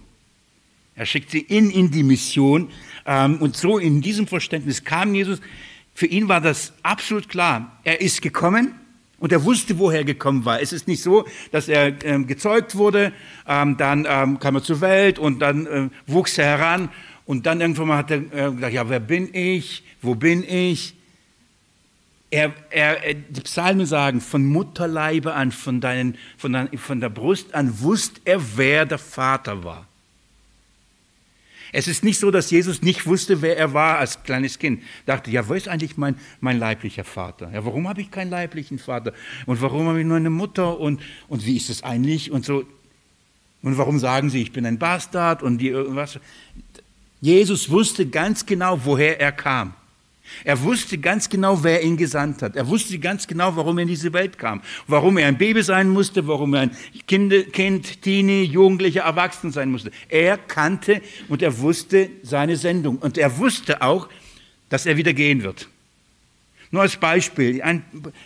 Er 0.95 1.07
schickte 1.07 1.38
ihn 1.38 1.71
in 1.71 1.90
die 1.90 2.03
Mission. 2.03 2.71
Ähm, 3.07 3.38
und 3.38 3.57
so 3.57 3.79
in 3.79 4.01
diesem 4.01 4.27
Verständnis 4.27 4.85
kam 4.85 5.14
Jesus. 5.14 5.40
Für 5.95 6.07
ihn 6.07 6.29
war 6.29 6.40
das 6.40 6.73
absolut 6.83 7.29
klar. 7.29 7.81
Er 7.85 8.01
ist 8.01 8.23
gekommen 8.23 8.75
und 9.19 9.33
er 9.33 9.45
wusste, 9.45 9.79
woher 9.79 10.01
er 10.01 10.05
gekommen 10.05 10.45
war. 10.45 10.61
Es 10.61 10.73
ist 10.73 10.87
nicht 10.87 11.03
so, 11.03 11.25
dass 11.51 11.69
er 11.69 12.05
ähm, 12.05 12.27
gezeugt 12.27 12.77
wurde, 12.77 13.12
ähm, 13.47 13.77
dann 13.77 14.05
kam 14.38 14.57
er 14.57 14.62
zur 14.62 14.81
Welt 14.81 15.19
und 15.19 15.40
dann 15.40 15.90
wuchs 16.07 16.38
er 16.38 16.47
heran 16.47 16.88
und 17.27 17.47
dann 17.47 17.61
irgendwann 17.61 17.88
mal 17.88 17.99
hat 17.99 18.11
er 18.11 18.19
äh, 18.19 18.53
gesagt, 18.53 18.75
ja, 18.75 18.88
wer 18.88 19.01
bin 19.01 19.33
ich? 19.33 19.83
Wo 20.03 20.14
bin 20.14 20.45
ich? 20.45 20.95
Er, 22.35 22.53
er, 22.70 23.14
die 23.14 23.40
Psalmen 23.42 23.87
sagen, 23.87 24.20
von 24.20 24.44
Mutterleibe 24.44 25.35
an, 25.35 25.53
von, 25.53 25.81
deinen, 25.81 26.18
von, 26.37 26.53
dein, 26.53 26.77
von 26.77 26.99
der 26.99 27.09
Brust 27.09 27.55
an, 27.55 27.81
wusste 27.81 28.20
er, 28.25 28.57
wer 28.57 28.87
der 28.87 28.99
Vater 28.99 29.62
war. 29.62 29.87
Es 31.70 31.87
ist 31.87 32.03
nicht 32.03 32.18
so, 32.18 32.33
dass 32.33 32.51
Jesus 32.51 32.83
nicht 32.83 33.07
wusste, 33.07 33.40
wer 33.40 33.57
er 33.57 33.73
war 33.73 33.99
als 33.99 34.25
kleines 34.25 34.59
Kind. 34.59 34.83
Dachte, 35.07 35.31
ja, 35.31 35.49
wo 35.49 35.55
ist 35.55 35.68
eigentlich 35.68 35.97
mein, 35.97 36.16
mein 36.40 36.59
leiblicher 36.59 37.05
Vater? 37.05 37.53
Ja, 37.53 37.64
warum 37.64 37.87
habe 37.87 38.01
ich 38.01 38.11
keinen 38.11 38.31
leiblichen 38.31 38.81
Vater? 38.81 39.12
Und 39.47 39.62
warum 39.62 39.87
habe 39.87 40.01
ich 40.01 40.07
nur 40.07 40.16
eine 40.16 40.31
Mutter? 40.31 40.81
Und, 40.81 41.01
und 41.29 41.47
wie 41.47 41.57
ist 41.57 41.70
es 41.70 41.85
eigentlich? 41.85 42.33
Und 42.33 42.44
so. 42.44 42.64
Und 43.62 43.79
warum 43.79 44.01
sagen 44.01 44.29
sie, 44.29 44.42
ich 44.42 44.51
bin 44.51 44.66
ein 44.66 44.81
Bastard? 44.81 45.44
Und 45.44 45.59
die 45.59 45.68
irgendwas. 45.68 46.18
Jesus 47.20 47.70
wusste 47.70 48.09
ganz 48.09 48.44
genau, 48.44 48.81
woher 48.85 49.20
er 49.20 49.31
kam. 49.31 49.75
Er 50.43 50.61
wusste 50.63 50.99
ganz 50.99 51.29
genau, 51.29 51.63
wer 51.63 51.83
ihn 51.83 51.97
gesandt 51.97 52.43
hat. 52.43 52.57
Er 52.57 52.67
wusste 52.67 52.99
ganz 52.99 53.27
genau, 53.27 53.55
warum 53.57 53.79
er 53.79 53.83
in 53.83 53.89
diese 53.89 54.13
Welt 54.13 54.39
kam. 54.39 54.63
Warum 54.87 55.19
er 55.19 55.29
ein 55.29 55.39
Baby 55.39 55.63
sein 55.63 55.89
musste, 55.89 56.27
warum 56.27 56.55
er 56.55 56.63
ein 56.63 56.77
kind, 57.07 57.53
kind 57.53 58.03
Teenie, 58.03 58.45
Jugendlicher, 58.45 59.03
Erwachsen 59.03 59.53
sein 59.53 59.71
musste. 59.71 59.91
Er 60.09 60.37
kannte 60.39 61.03
und 61.29 61.43
er 61.43 61.59
wusste 61.59 62.11
seine 62.23 62.57
Sendung. 62.57 62.99
Und 62.99 63.19
er 63.19 63.39
wusste 63.39 63.83
auch, 63.83 64.09
dass 64.71 64.87
er 64.87 64.97
wieder 64.97 65.13
gehen 65.13 65.43
wird. 65.43 65.69
Nur 66.71 66.83
als 66.83 66.97
Beispiel, 66.97 67.63
ein, 67.63 67.85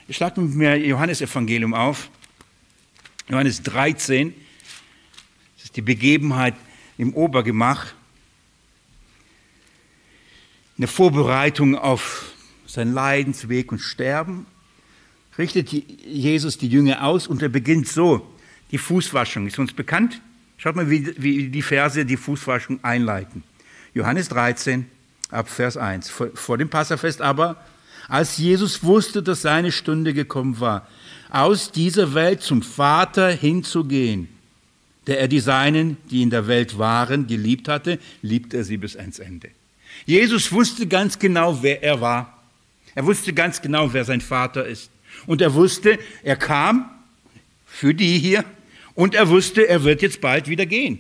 schlag 0.08 0.36
mit 0.38 0.54
mir 0.54 0.76
Johannes 0.76 1.20
Evangelium 1.20 1.74
auf. 1.74 2.08
Johannes 3.28 3.62
13. 3.62 4.32
Das 5.56 5.64
ist 5.64 5.76
die 5.76 5.82
Begebenheit 5.82 6.54
im 6.96 7.12
Obergemach 7.12 7.92
eine 10.78 10.86
Vorbereitung 10.86 11.76
auf 11.76 12.32
sein 12.66 12.92
Leidensweg 12.92 13.72
und 13.72 13.80
Sterben, 13.80 14.46
richtet 15.36 15.72
Jesus 15.72 16.58
die 16.58 16.68
Jünger 16.68 17.04
aus 17.04 17.26
und 17.26 17.42
er 17.42 17.48
beginnt 17.48 17.88
so. 17.88 18.26
Die 18.70 18.78
Fußwaschung 18.78 19.46
ist 19.46 19.58
uns 19.58 19.72
bekannt. 19.72 20.20
Schaut 20.56 20.76
mal, 20.76 20.90
wie, 20.90 21.14
wie 21.16 21.48
die 21.48 21.62
Verse 21.62 22.04
die 22.04 22.16
Fußwaschung 22.16 22.82
einleiten. 22.82 23.42
Johannes 23.94 24.28
13, 24.28 24.86
ab 25.30 25.48
Vers 25.48 25.76
1. 25.76 26.10
Vor, 26.10 26.28
vor 26.34 26.58
dem 26.58 26.68
Passafest 26.68 27.22
aber, 27.22 27.64
als 28.08 28.38
Jesus 28.38 28.82
wusste, 28.82 29.22
dass 29.22 29.42
seine 29.42 29.72
Stunde 29.72 30.14
gekommen 30.14 30.60
war, 30.60 30.86
aus 31.30 31.72
dieser 31.72 32.14
Welt 32.14 32.42
zum 32.42 32.62
Vater 32.62 33.30
hinzugehen, 33.30 34.28
der 35.06 35.20
er 35.20 35.28
die 35.28 35.40
Seinen, 35.40 35.96
die 36.10 36.22
in 36.22 36.30
der 36.30 36.46
Welt 36.46 36.78
waren, 36.78 37.26
geliebt 37.26 37.68
hatte, 37.68 37.98
liebt 38.22 38.54
er 38.54 38.64
sie 38.64 38.76
bis 38.76 38.96
ans 38.96 39.18
Ende. 39.18 39.50
Jesus 40.08 40.50
wusste 40.52 40.86
ganz 40.86 41.18
genau, 41.18 41.62
wer 41.62 41.82
er 41.82 42.00
war. 42.00 42.42
Er 42.94 43.04
wusste 43.04 43.34
ganz 43.34 43.60
genau, 43.60 43.92
wer 43.92 44.06
sein 44.06 44.22
Vater 44.22 44.64
ist. 44.64 44.90
Und 45.26 45.42
er 45.42 45.52
wusste, 45.52 45.98
er 46.22 46.36
kam 46.36 46.88
für 47.66 47.92
die 47.92 48.18
hier 48.18 48.42
und 48.94 49.14
er 49.14 49.28
wusste, 49.28 49.68
er 49.68 49.84
wird 49.84 50.00
jetzt 50.00 50.22
bald 50.22 50.48
wieder 50.48 50.64
gehen. 50.64 50.98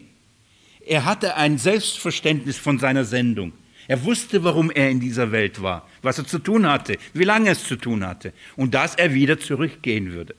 Er 0.84 1.06
hatte 1.06 1.36
ein 1.36 1.56
Selbstverständnis 1.56 2.58
von 2.58 2.78
seiner 2.78 3.06
Sendung. 3.06 3.54
Er 3.86 4.04
wusste, 4.04 4.44
warum 4.44 4.70
er 4.70 4.90
in 4.90 5.00
dieser 5.00 5.32
Welt 5.32 5.62
war, 5.62 5.88
was 6.02 6.18
er 6.18 6.26
zu 6.26 6.38
tun 6.38 6.66
hatte, 6.66 6.98
wie 7.14 7.24
lange 7.24 7.48
es 7.48 7.64
zu 7.64 7.76
tun 7.76 8.06
hatte 8.06 8.34
und 8.56 8.74
dass 8.74 8.94
er 8.94 9.14
wieder 9.14 9.40
zurückgehen 9.40 10.12
würde. 10.12 10.34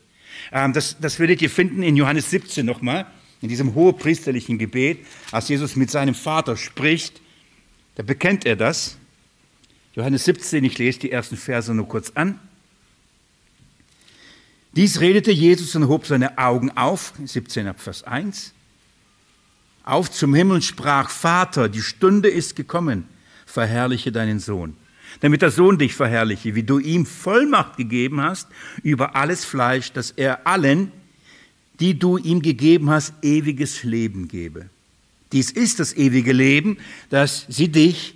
Ähm, 0.51 0.73
das, 0.73 0.95
das 0.99 1.19
werdet 1.19 1.41
ihr 1.41 1.49
finden 1.49 1.82
in 1.82 1.97
Johannes 1.97 2.29
17 2.29 2.67
nochmal, 2.67 3.08
in 3.41 3.49
diesem 3.49 3.73
hohepriesterlichen 3.73 4.60
Gebet, 4.60 4.99
als 5.32 5.49
Jesus 5.49 5.75
mit 5.75 5.89
seinem 5.89 6.13
Vater 6.13 6.55
spricht 6.55 7.19
da 7.99 8.03
bekennt 8.03 8.45
er 8.45 8.55
das. 8.55 8.97
Johannes 9.93 10.23
17, 10.23 10.63
ich 10.63 10.77
lese 10.77 10.99
die 10.99 11.12
ersten 11.12 11.35
Verse 11.35 11.73
nur 11.73 11.85
kurz 11.85 12.13
an. 12.15 12.39
Dies 14.71 15.01
redete 15.01 15.33
Jesus 15.33 15.75
und 15.75 15.89
hob 15.89 16.05
seine 16.05 16.38
Augen 16.38 16.71
auf, 16.77 17.12
17 17.21 17.67
ab 17.67 17.81
Vers 17.81 18.05
1, 18.05 18.53
auf 19.83 20.09
zum 20.09 20.33
Himmel 20.33 20.55
und 20.55 20.63
sprach, 20.63 21.09
Vater, 21.09 21.67
die 21.67 21.81
Stunde 21.81 22.29
ist 22.29 22.55
gekommen, 22.55 23.03
verherrliche 23.45 24.13
deinen 24.13 24.39
Sohn, 24.39 24.77
damit 25.19 25.41
der 25.41 25.51
Sohn 25.51 25.77
dich 25.77 25.93
verherrliche, 25.93 26.55
wie 26.55 26.63
du 26.63 26.79
ihm 26.79 27.05
Vollmacht 27.05 27.75
gegeben 27.75 28.21
hast 28.21 28.47
über 28.81 29.17
alles 29.17 29.43
Fleisch, 29.43 29.91
dass 29.91 30.12
er 30.12 30.47
allen, 30.47 30.93
die 31.81 31.99
du 31.99 32.15
ihm 32.15 32.41
gegeben 32.41 32.89
hast, 32.89 33.13
ewiges 33.21 33.83
Leben 33.83 34.29
gebe. 34.29 34.69
Dies 35.31 35.51
ist 35.51 35.79
das 35.79 35.93
ewige 35.93 36.33
Leben, 36.33 36.77
dass 37.09 37.45
sie 37.47 37.67
dich, 37.67 38.15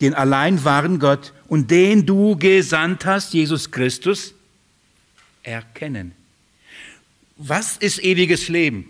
den 0.00 0.14
allein 0.14 0.64
wahren 0.64 0.98
Gott 0.98 1.32
und 1.46 1.70
den 1.70 2.06
du 2.06 2.36
gesandt 2.36 3.04
hast, 3.04 3.32
Jesus 3.32 3.70
Christus, 3.70 4.34
erkennen. 5.42 6.12
Was 7.36 7.76
ist 7.76 8.02
ewiges 8.02 8.48
Leben? 8.48 8.86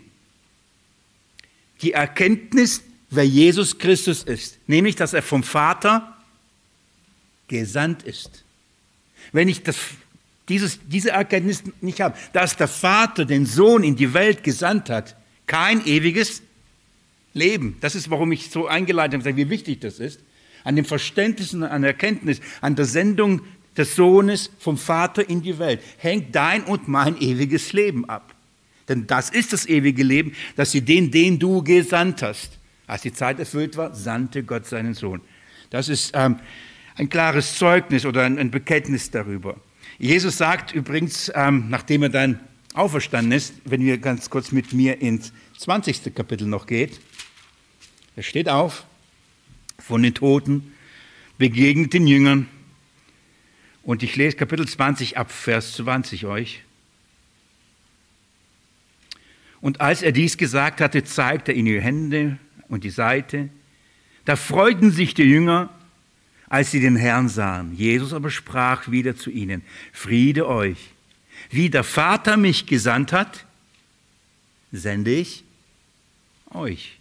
Die 1.81 1.93
Erkenntnis, 1.93 2.81
wer 3.09 3.25
Jesus 3.25 3.77
Christus 3.77 4.23
ist, 4.23 4.57
nämlich, 4.67 4.95
dass 4.95 5.13
er 5.13 5.21
vom 5.21 5.43
Vater 5.43 6.17
gesandt 7.47 8.03
ist. 8.03 8.43
Wenn 9.31 9.47
ich 9.47 9.63
das, 9.63 9.77
dieses, 10.49 10.79
diese 10.87 11.11
Erkenntnis 11.11 11.63
nicht 11.81 12.01
habe, 12.01 12.17
dass 12.33 12.57
der 12.57 12.67
Vater 12.67 13.25
den 13.25 13.45
Sohn 13.45 13.83
in 13.83 13.95
die 13.95 14.13
Welt 14.13 14.43
gesandt 14.43 14.89
hat, 14.89 15.15
kein 15.45 15.85
ewiges 15.85 16.41
leben. 17.33 17.77
Das 17.81 17.95
ist, 17.95 18.09
warum 18.09 18.31
ich 18.31 18.49
so 18.49 18.67
eingeleitet 18.67 19.21
habe, 19.21 19.37
wie 19.37 19.49
wichtig 19.49 19.79
das 19.81 19.99
ist. 19.99 20.19
An 20.63 20.75
dem 20.75 20.85
Verständnis 20.85 21.53
und 21.53 21.63
an 21.63 21.81
der 21.81 21.91
Erkenntnis, 21.91 22.39
an 22.61 22.75
der 22.75 22.85
Sendung 22.85 23.41
des 23.77 23.95
Sohnes 23.95 24.51
vom 24.59 24.77
Vater 24.77 25.27
in 25.27 25.41
die 25.41 25.57
Welt 25.57 25.81
hängt 25.97 26.35
dein 26.35 26.63
und 26.63 26.87
mein 26.87 27.19
ewiges 27.19 27.73
Leben 27.73 28.05
ab. 28.05 28.35
Denn 28.89 29.07
das 29.07 29.29
ist 29.29 29.53
das 29.53 29.65
ewige 29.67 30.03
Leben, 30.03 30.33
dass 30.55 30.71
sie 30.71 30.81
den, 30.81 31.11
den 31.11 31.39
du 31.39 31.63
gesandt 31.63 32.21
hast. 32.21 32.59
Als 32.87 33.03
die 33.03 33.13
Zeit 33.13 33.39
erfüllt 33.39 33.77
war, 33.77 33.95
sandte 33.95 34.43
Gott 34.43 34.65
seinen 34.65 34.93
Sohn. 34.93 35.21
Das 35.69 35.87
ist 35.87 36.11
ähm, 36.13 36.39
ein 36.95 37.07
klares 37.07 37.55
Zeugnis 37.55 38.05
oder 38.05 38.23
ein, 38.23 38.37
ein, 38.37 38.51
Bekenntnis 38.51 39.09
darüber. 39.09 39.55
Jesus 39.97 40.37
sagt 40.37 40.73
übrigens, 40.73 41.31
ähm, 41.33 41.67
nachdem 41.69 42.03
er 42.03 42.09
dann 42.09 42.39
auferstanden 42.73 43.31
ist, 43.31 43.53
wenn 43.63 43.81
wir 43.81 43.97
ganz 43.97 44.29
kurz 44.29 44.51
mit 44.51 44.73
mir 44.73 45.01
ins 45.01 45.31
20. 45.59 46.13
Kapitel 46.13 46.47
noch 46.47 46.67
geht, 46.67 46.99
er 48.15 48.23
steht 48.23 48.49
auf 48.49 48.85
von 49.79 50.03
den 50.03 50.13
Toten, 50.13 50.73
begegnet 51.37 51.93
den 51.93 52.07
Jüngern. 52.07 52.47
Und 53.83 54.03
ich 54.03 54.15
lese 54.15 54.37
Kapitel 54.37 54.67
20 54.67 55.17
ab 55.17 55.31
Vers 55.31 55.73
20 55.75 56.25
euch. 56.25 56.61
Und 59.59 59.81
als 59.81 60.01
er 60.01 60.11
dies 60.11 60.37
gesagt 60.37 60.81
hatte, 60.81 61.03
zeigte 61.03 61.51
er 61.51 61.57
ihnen 61.57 61.67
die 61.67 61.81
Hände 61.81 62.37
und 62.67 62.83
die 62.83 62.89
Seite. 62.89 63.49
Da 64.25 64.35
freuten 64.35 64.91
sich 64.91 65.13
die 65.13 65.23
Jünger, 65.23 65.69
als 66.47 66.71
sie 66.71 66.79
den 66.79 66.95
Herrn 66.95 67.29
sahen. 67.29 67.75
Jesus 67.75 68.13
aber 68.13 68.29
sprach 68.29 68.91
wieder 68.91 69.15
zu 69.15 69.29
ihnen, 69.29 69.63
Friede 69.93 70.47
euch. 70.47 70.77
Wie 71.49 71.69
der 71.69 71.83
Vater 71.83 72.37
mich 72.37 72.65
gesandt 72.65 73.13
hat, 73.13 73.45
sende 74.71 75.11
ich 75.11 75.43
euch. 76.51 77.00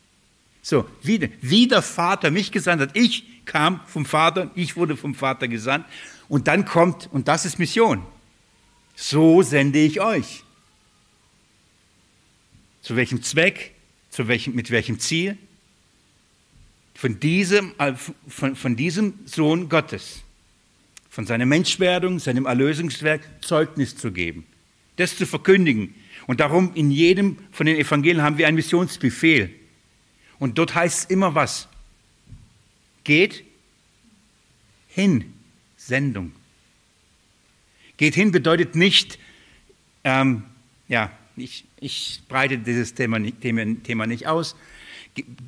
So, 0.63 0.89
wie, 1.03 1.31
wie 1.41 1.69
der 1.69 1.83
Vater 1.83 2.31
mich 2.31 2.53
gesandt 2.53 2.83
hat. 2.83 2.97
Ich 2.97 3.45
kam 3.45 3.81
vom 3.87 4.05
Vater, 4.05 4.51
ich 4.55 4.77
wurde 4.77 4.97
vom 4.97 5.15
Vater 5.15 5.49
gesandt. 5.49 5.87
Und 6.29 6.49
dann 6.49 6.65
kommt, 6.65 7.09
und 7.13 7.29
das 7.29 7.45
ist 7.45 7.59
Mission. 7.59 8.05
So 8.95 9.43
sende 9.43 9.79
ich 9.79 10.01
euch. 10.01 10.45
Zu 12.83 12.97
welchem 12.97 13.23
Zweck? 13.23 13.75
Zu 14.11 14.29
welchem, 14.29 14.55
mit 14.55 14.71
welchem 14.71 14.99
Ziel? 14.99 15.39
Von 16.95 17.19
diesem, 17.19 17.73
äh, 17.79 17.95
von, 18.29 18.57
von 18.57 18.77
diesem 18.77 19.15
Sohn 19.25 19.69
Gottes, 19.69 20.23
von 21.09 21.27
seiner 21.27 21.47
Menschwerdung, 21.47 22.19
seinem 22.19 22.47
Erlösungswerk 22.47 23.23
Zeugnis 23.41 23.97
zu 23.97 24.13
geben, 24.13 24.45
das 24.97 25.17
zu 25.17 25.27
verkündigen. 25.27 25.95
Und 26.27 26.41
darum 26.41 26.73
in 26.75 26.91
jedem 26.91 27.39
von 27.53 27.67
den 27.67 27.77
Evangelien 27.77 28.23
haben 28.23 28.39
wir 28.39 28.47
einen 28.47 28.57
Missionsbefehl. 28.57 29.51
Und 30.41 30.59
dort 30.59 30.75
heißt 30.75 30.99
es 30.99 31.05
immer 31.05 31.37
was. 31.37 31.69
Geht 33.05 33.45
hin, 34.89 35.33
Sendung. 35.77 36.33
Geht 37.99 38.15
hin 38.15 38.33
bedeutet 38.33 38.75
nicht, 38.75 39.19
ähm, 40.03 40.45
ja, 40.89 41.13
ich, 41.37 41.65
ich 41.79 42.23
breite 42.27 42.59
dieses 42.59 42.95
Thema 42.95 43.19
nicht, 43.19 43.41
Thema 43.41 44.07
nicht 44.07 44.27
aus. 44.27 44.57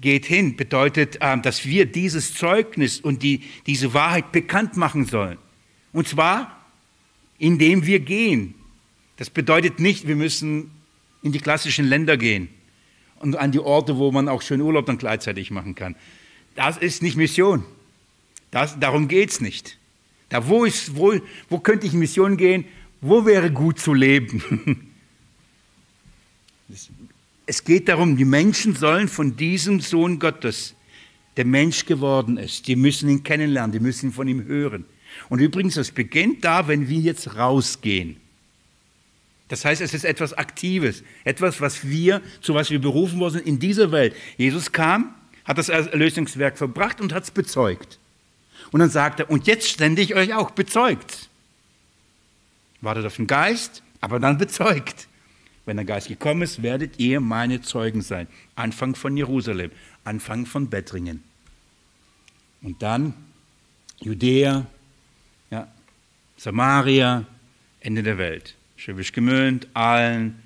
Geht 0.00 0.26
hin 0.26 0.56
bedeutet, 0.56 1.18
ähm, 1.22 1.40
dass 1.40 1.64
wir 1.64 1.86
dieses 1.86 2.34
Zeugnis 2.34 3.00
und 3.00 3.22
die, 3.22 3.42
diese 3.66 3.94
Wahrheit 3.94 4.30
bekannt 4.30 4.76
machen 4.76 5.06
sollen. 5.06 5.38
Und 5.92 6.06
zwar, 6.06 6.64
indem 7.38 7.86
wir 7.86 8.00
gehen. 8.00 8.54
Das 9.16 9.30
bedeutet 9.30 9.80
nicht, 9.80 10.06
wir 10.06 10.16
müssen 10.16 10.70
in 11.22 11.32
die 11.32 11.40
klassischen 11.40 11.86
Länder 11.86 12.18
gehen 12.18 12.50
und 13.22 13.36
an 13.36 13.52
die 13.52 13.60
Orte, 13.60 13.96
wo 13.96 14.10
man 14.12 14.28
auch 14.28 14.42
schön 14.42 14.60
Urlaub 14.60 14.86
dann 14.86 14.98
gleichzeitig 14.98 15.50
machen 15.50 15.74
kann. 15.74 15.96
Das 16.54 16.76
ist 16.76 17.02
nicht 17.02 17.16
Mission. 17.16 17.64
Das, 18.50 18.78
darum 18.78 19.08
geht 19.08 19.30
es 19.30 19.40
nicht. 19.40 19.78
Da, 20.28 20.48
wo, 20.48 20.64
ist, 20.64 20.96
wo, 20.96 21.14
wo 21.48 21.58
könnte 21.58 21.86
ich 21.86 21.94
in 21.94 22.00
Mission 22.00 22.36
gehen? 22.36 22.64
Wo 23.00 23.24
wäre 23.24 23.50
gut 23.50 23.78
zu 23.78 23.94
leben? 23.94 24.88
Es 27.44 27.64
geht 27.64 27.88
darum, 27.88 28.16
die 28.16 28.24
Menschen 28.24 28.74
sollen 28.74 29.08
von 29.08 29.36
diesem 29.36 29.80
Sohn 29.80 30.18
Gottes, 30.18 30.74
der 31.36 31.44
Mensch 31.44 31.84
geworden 31.84 32.38
ist, 32.38 32.66
die 32.66 32.76
müssen 32.76 33.10
ihn 33.10 33.24
kennenlernen, 33.24 33.72
die 33.72 33.80
müssen 33.80 34.10
von 34.10 34.26
ihm 34.26 34.44
hören. 34.44 34.86
Und 35.28 35.40
übrigens, 35.40 35.74
das 35.74 35.90
beginnt 35.90 36.44
da, 36.44 36.68
wenn 36.68 36.88
wir 36.88 37.00
jetzt 37.00 37.36
rausgehen. 37.36 38.21
Das 39.48 39.64
heißt, 39.64 39.82
es 39.82 39.92
ist 39.92 40.04
etwas 40.04 40.32
Aktives, 40.32 41.02
etwas, 41.24 41.60
was 41.60 41.86
wir, 41.86 42.22
zu 42.40 42.54
was 42.54 42.70
wir 42.70 42.80
berufen 42.80 43.18
worden 43.18 43.34
sind 43.34 43.46
in 43.46 43.58
dieser 43.58 43.92
Welt. 43.92 44.14
Jesus 44.36 44.72
kam, 44.72 45.14
hat 45.44 45.58
das 45.58 45.68
Erlösungswerk 45.68 46.56
verbracht 46.56 47.00
und 47.00 47.12
hat 47.12 47.24
es 47.24 47.30
bezeugt. 47.30 47.98
Und 48.70 48.80
dann 48.80 48.90
sagt 48.90 49.20
er, 49.20 49.30
und 49.30 49.46
jetzt 49.46 49.68
stände 49.68 50.00
ich 50.00 50.14
euch 50.14 50.32
auch 50.32 50.52
bezeugt. 50.52 51.28
Wartet 52.80 53.04
auf 53.04 53.16
den 53.16 53.26
Geist, 53.26 53.82
aber 54.00 54.18
dann 54.18 54.38
bezeugt. 54.38 55.08
Wenn 55.64 55.76
der 55.76 55.84
Geist 55.84 56.08
gekommen 56.08 56.42
ist, 56.42 56.62
werdet 56.62 56.98
ihr 56.98 57.20
meine 57.20 57.60
Zeugen 57.60 58.02
sein. 58.02 58.26
Anfang 58.56 58.94
von 58.94 59.16
Jerusalem, 59.16 59.70
Anfang 60.04 60.46
von 60.46 60.68
Bettringen. 60.68 61.22
Und 62.62 62.82
dann 62.82 63.14
Judäa, 64.00 64.66
ja, 65.50 65.68
Samaria, 66.36 67.24
Ende 67.80 68.02
der 68.02 68.18
Welt. 68.18 68.56
Schwäbisch 68.82 69.12
Gemünd, 69.12 69.68
Aalen, 69.74 70.42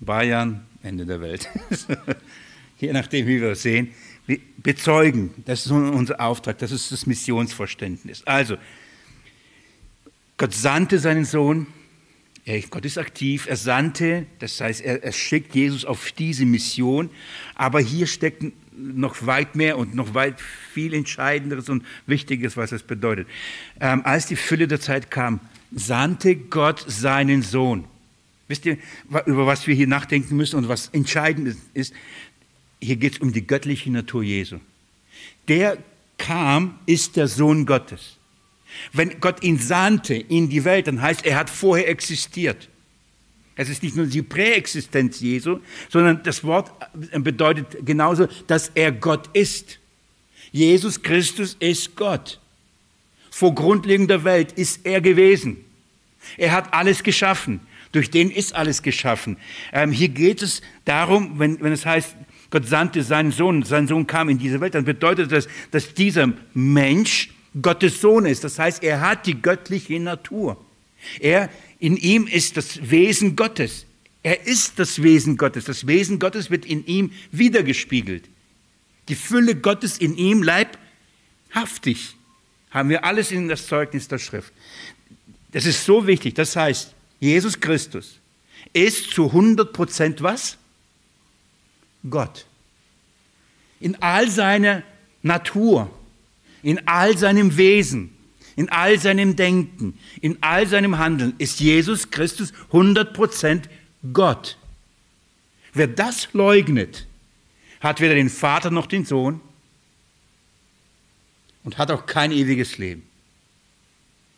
Bayern, 0.00 0.66
Ende 0.82 1.06
der 1.06 1.20
Welt. 1.20 1.48
Je 2.80 2.92
nachdem, 2.92 3.28
wie 3.28 3.40
wir 3.40 3.50
es 3.50 3.62
sehen. 3.62 3.94
Bezeugen, 4.56 5.32
das 5.44 5.64
ist 5.64 5.70
unser 5.70 6.20
Auftrag, 6.20 6.58
das 6.58 6.72
ist 6.72 6.90
das 6.90 7.06
Missionsverständnis. 7.06 8.24
Also, 8.24 8.56
Gott 10.36 10.52
sandte 10.52 10.98
seinen 10.98 11.24
Sohn, 11.24 11.68
Gott 12.70 12.84
ist 12.84 12.98
aktiv, 12.98 13.46
er 13.48 13.56
sandte, 13.56 14.26
das 14.40 14.60
heißt, 14.60 14.80
er, 14.80 15.04
er 15.04 15.12
schickt 15.12 15.54
Jesus 15.54 15.84
auf 15.84 16.10
diese 16.10 16.46
Mission, 16.46 17.08
aber 17.54 17.78
hier 17.78 18.08
steckt 18.08 18.42
noch 18.76 19.26
weit 19.26 19.54
mehr 19.54 19.78
und 19.78 19.94
noch 19.94 20.12
weit 20.14 20.40
viel 20.40 20.92
Entscheidenderes 20.92 21.68
und 21.68 21.86
Wichtiges, 22.08 22.56
was 22.56 22.72
es 22.72 22.82
bedeutet. 22.82 23.28
Ähm, 23.80 24.04
als 24.04 24.26
die 24.26 24.34
Fülle 24.34 24.66
der 24.66 24.80
Zeit 24.80 25.12
kam, 25.12 25.38
sandte 25.74 26.36
Gott 26.36 26.84
seinen 26.86 27.42
Sohn. 27.42 27.84
Wisst 28.48 28.66
ihr, 28.66 28.78
über 29.26 29.46
was 29.46 29.66
wir 29.66 29.74
hier 29.74 29.86
nachdenken 29.86 30.36
müssen 30.36 30.56
und 30.56 30.68
was 30.68 30.88
entscheidend 30.88 31.56
ist? 31.72 31.94
Hier 32.80 32.96
geht 32.96 33.14
es 33.14 33.18
um 33.20 33.32
die 33.32 33.46
göttliche 33.46 33.90
Natur 33.90 34.22
Jesu. 34.22 34.58
Der 35.48 35.78
kam, 36.18 36.78
ist 36.86 37.16
der 37.16 37.28
Sohn 37.28 37.66
Gottes. 37.66 38.16
Wenn 38.92 39.20
Gott 39.20 39.42
ihn 39.42 39.58
sandte 39.58 40.14
in 40.14 40.48
die 40.48 40.64
Welt, 40.64 40.86
dann 40.86 41.00
heißt, 41.00 41.24
er 41.24 41.36
hat 41.36 41.48
vorher 41.48 41.88
existiert. 41.88 42.68
Es 43.56 43.68
ist 43.68 43.82
nicht 43.82 43.96
nur 43.96 44.06
die 44.06 44.22
Präexistenz 44.22 45.20
Jesu, 45.20 45.60
sondern 45.88 46.22
das 46.24 46.42
Wort 46.42 46.72
bedeutet 46.92 47.86
genauso, 47.86 48.26
dass 48.46 48.72
er 48.74 48.90
Gott 48.90 49.30
ist. 49.32 49.78
Jesus 50.50 51.02
Christus 51.02 51.56
ist 51.60 51.94
Gott. 51.96 52.40
Vor 53.30 53.54
Grundlegung 53.54 54.08
der 54.08 54.24
Welt 54.24 54.52
ist 54.52 54.84
er 54.84 55.00
gewesen. 55.00 55.63
Er 56.36 56.52
hat 56.52 56.72
alles 56.74 57.02
geschaffen. 57.02 57.60
Durch 57.92 58.10
den 58.10 58.30
ist 58.30 58.54
alles 58.54 58.82
geschaffen. 58.82 59.36
Ähm, 59.72 59.92
hier 59.92 60.08
geht 60.08 60.42
es 60.42 60.62
darum, 60.84 61.38
wenn, 61.38 61.60
wenn 61.60 61.72
es 61.72 61.86
heißt, 61.86 62.16
Gott 62.50 62.66
sandte 62.66 63.02
seinen 63.02 63.30
Sohn, 63.30 63.62
sein 63.62 63.86
Sohn 63.86 64.06
kam 64.06 64.28
in 64.28 64.38
diese 64.38 64.60
Welt, 64.60 64.74
dann 64.74 64.84
bedeutet 64.84 65.32
das, 65.32 65.48
dass 65.70 65.94
dieser 65.94 66.32
Mensch 66.54 67.30
Gottes 67.60 68.00
Sohn 68.00 68.26
ist. 68.26 68.44
Das 68.44 68.58
heißt, 68.58 68.82
er 68.82 69.00
hat 69.00 69.26
die 69.26 69.40
göttliche 69.40 69.98
Natur. 70.00 70.64
Er, 71.20 71.50
in 71.78 71.96
ihm 71.96 72.26
ist 72.26 72.56
das 72.56 72.90
Wesen 72.90 73.36
Gottes. 73.36 73.86
Er 74.22 74.46
ist 74.46 74.78
das 74.78 75.02
Wesen 75.02 75.36
Gottes. 75.36 75.64
Das 75.64 75.86
Wesen 75.86 76.18
Gottes 76.18 76.50
wird 76.50 76.64
in 76.64 76.84
ihm 76.86 77.12
wiedergespiegelt. 77.30 78.24
Die 79.08 79.14
Fülle 79.14 79.54
Gottes 79.54 79.98
in 79.98 80.16
ihm 80.16 80.42
leibhaftig. 80.42 82.16
Haben 82.70 82.88
wir 82.88 83.04
alles 83.04 83.30
in 83.30 83.48
das 83.48 83.66
Zeugnis 83.66 84.08
der 84.08 84.18
Schrift. 84.18 84.52
Das 85.54 85.66
ist 85.66 85.84
so 85.84 86.04
wichtig. 86.04 86.34
Das 86.34 86.56
heißt, 86.56 86.92
Jesus 87.20 87.60
Christus 87.60 88.18
ist 88.72 89.12
zu 89.12 89.26
100 89.26 89.72
Prozent 89.72 90.20
was? 90.20 90.58
Gott. 92.10 92.44
In 93.78 93.94
all 94.02 94.28
seiner 94.28 94.82
Natur, 95.22 95.88
in 96.64 96.88
all 96.88 97.16
seinem 97.16 97.56
Wesen, 97.56 98.16
in 98.56 98.68
all 98.70 98.98
seinem 98.98 99.36
Denken, 99.36 99.96
in 100.20 100.38
all 100.40 100.66
seinem 100.66 100.98
Handeln 100.98 101.34
ist 101.38 101.60
Jesus 101.60 102.10
Christus 102.10 102.52
100 102.66 103.14
Prozent 103.14 103.68
Gott. 104.12 104.58
Wer 105.72 105.86
das 105.86 106.32
leugnet, 106.32 107.06
hat 107.78 108.00
weder 108.00 108.16
den 108.16 108.28
Vater 108.28 108.72
noch 108.72 108.86
den 108.86 109.04
Sohn 109.04 109.40
und 111.62 111.78
hat 111.78 111.92
auch 111.92 112.06
kein 112.06 112.32
ewiges 112.32 112.76
Leben 112.76 113.08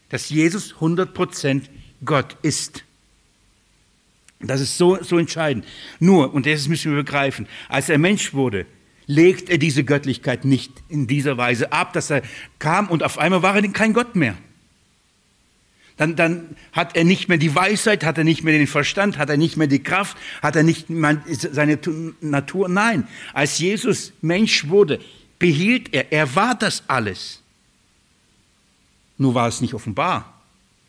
dass 0.08 0.30
Jesus 0.30 0.74
100% 0.74 1.62
Gott 2.04 2.36
ist. 2.42 2.84
Das 4.40 4.60
ist 4.60 4.76
so, 4.76 5.02
so 5.02 5.18
entscheidend. 5.18 5.64
Nur, 5.98 6.32
und 6.34 6.46
das 6.46 6.68
müssen 6.68 6.92
wir 6.92 7.02
begreifen, 7.02 7.48
als 7.68 7.88
er 7.88 7.98
Mensch 7.98 8.34
wurde, 8.34 8.66
legt 9.06 9.48
er 9.48 9.58
diese 9.58 9.84
Göttlichkeit 9.84 10.44
nicht 10.44 10.72
in 10.88 11.06
dieser 11.06 11.36
Weise 11.36 11.72
ab, 11.72 11.92
dass 11.92 12.10
er 12.10 12.22
kam 12.58 12.88
und 12.88 13.02
auf 13.02 13.18
einmal 13.18 13.42
war 13.42 13.56
er 13.56 13.66
kein 13.68 13.92
Gott 13.92 14.14
mehr. 14.16 14.36
Dann, 15.96 16.14
dann 16.14 16.56
hat 16.72 16.94
er 16.94 17.04
nicht 17.04 17.28
mehr 17.28 17.38
die 17.38 17.54
Weisheit, 17.54 18.04
hat 18.04 18.18
er 18.18 18.24
nicht 18.24 18.44
mehr 18.44 18.58
den 18.58 18.66
Verstand, 18.66 19.16
hat 19.16 19.30
er 19.30 19.38
nicht 19.38 19.56
mehr 19.56 19.66
die 19.66 19.82
Kraft, 19.82 20.18
hat 20.42 20.54
er 20.54 20.62
nicht 20.62 20.90
mehr 20.90 21.22
seine 21.26 21.78
Natur. 22.20 22.68
Nein, 22.68 23.08
als 23.32 23.58
Jesus 23.58 24.12
Mensch 24.20 24.68
wurde, 24.68 25.00
behielt 25.38 25.94
er, 25.94 26.12
er 26.12 26.34
war 26.34 26.54
das 26.54 26.82
alles. 26.86 27.42
Nur 29.18 29.34
war 29.34 29.48
es 29.48 29.60
nicht 29.60 29.74
offenbar. 29.74 30.32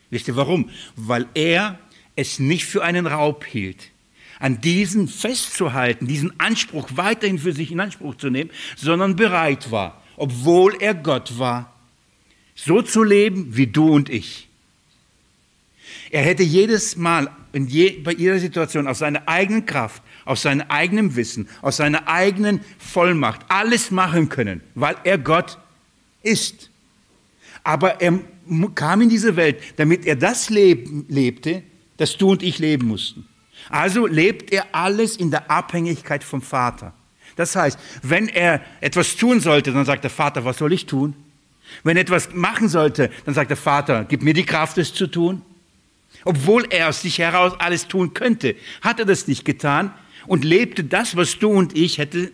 Wisst 0.09 0.27
ihr 0.27 0.35
warum? 0.35 0.69
Weil 0.95 1.27
er 1.33 1.79
es 2.15 2.39
nicht 2.39 2.65
für 2.65 2.83
einen 2.83 3.07
Raub 3.07 3.45
hielt, 3.45 3.91
an 4.39 4.61
diesen 4.61 5.07
festzuhalten, 5.07 6.07
diesen 6.07 6.39
Anspruch 6.39 6.89
weiterhin 6.95 7.39
für 7.39 7.53
sich 7.53 7.71
in 7.71 7.79
Anspruch 7.79 8.15
zu 8.15 8.29
nehmen, 8.29 8.49
sondern 8.75 9.15
bereit 9.15 9.71
war, 9.71 10.01
obwohl 10.15 10.75
er 10.79 10.93
Gott 10.93 11.37
war, 11.37 11.73
so 12.55 12.81
zu 12.81 13.03
leben 13.03 13.55
wie 13.55 13.67
du 13.67 13.89
und 13.93 14.09
ich. 14.09 14.47
Er 16.09 16.23
hätte 16.23 16.43
jedes 16.43 16.95
Mal 16.95 17.29
je, 17.53 17.91
bei 18.03 18.13
jeder 18.13 18.39
Situation 18.39 18.87
aus 18.87 18.99
seiner 18.99 19.27
eigenen 19.27 19.65
Kraft, 19.65 20.01
aus 20.25 20.41
seinem 20.41 20.65
eigenen 20.69 21.15
Wissen, 21.15 21.47
aus 21.61 21.77
seiner 21.77 22.07
eigenen 22.07 22.61
Vollmacht 22.79 23.41
alles 23.49 23.91
machen 23.91 24.29
können, 24.29 24.61
weil 24.75 24.95
er 25.03 25.17
Gott 25.17 25.57
ist. 26.23 26.69
Aber 27.67 27.99
er 27.99 28.17
kam 28.75 29.01
in 29.01 29.09
diese 29.09 29.35
Welt, 29.35 29.61
damit 29.75 30.05
er 30.05 30.15
das 30.15 30.49
leben, 30.49 31.05
lebte, 31.09 31.63
das 31.97 32.15
du 32.15 32.31
und 32.31 32.41
ich 32.41 32.59
leben 32.59 32.87
mussten. 32.87 33.27
Also 33.69 34.07
lebt 34.07 34.53
er 34.53 34.67
alles 34.71 35.17
in 35.17 35.31
der 35.31 35.51
Abhängigkeit 35.51 36.23
vom 36.23 36.41
Vater. 36.41 36.93
Das 37.35 37.57
heißt, 37.57 37.77
wenn 38.03 38.29
er 38.29 38.61
etwas 38.79 39.17
tun 39.17 39.41
sollte, 39.41 39.73
dann 39.73 39.83
sagt 39.83 40.05
der 40.05 40.11
Vater, 40.11 40.45
was 40.45 40.59
soll 40.59 40.71
ich 40.71 40.85
tun? 40.85 41.13
Wenn 41.83 41.97
er 41.97 42.03
etwas 42.03 42.29
machen 42.33 42.69
sollte, 42.69 43.11
dann 43.25 43.35
sagt 43.35 43.49
der 43.49 43.57
Vater, 43.57 44.05
gib 44.05 44.21
mir 44.21 44.33
die 44.33 44.45
Kraft, 44.45 44.77
es 44.77 44.93
zu 44.93 45.05
tun. 45.05 45.41
Obwohl 46.23 46.67
er 46.69 46.87
aus 46.87 47.01
sich 47.01 47.19
heraus 47.19 47.51
alles 47.59 47.89
tun 47.89 48.13
könnte, 48.13 48.55
hat 48.81 48.99
er 48.99 49.05
das 49.05 49.27
nicht 49.27 49.43
getan 49.43 49.91
und 50.25 50.45
lebte 50.45 50.85
das, 50.85 51.17
was 51.17 51.37
du 51.37 51.49
und 51.49 51.75
ich 51.75 51.97
hätte 51.97 52.31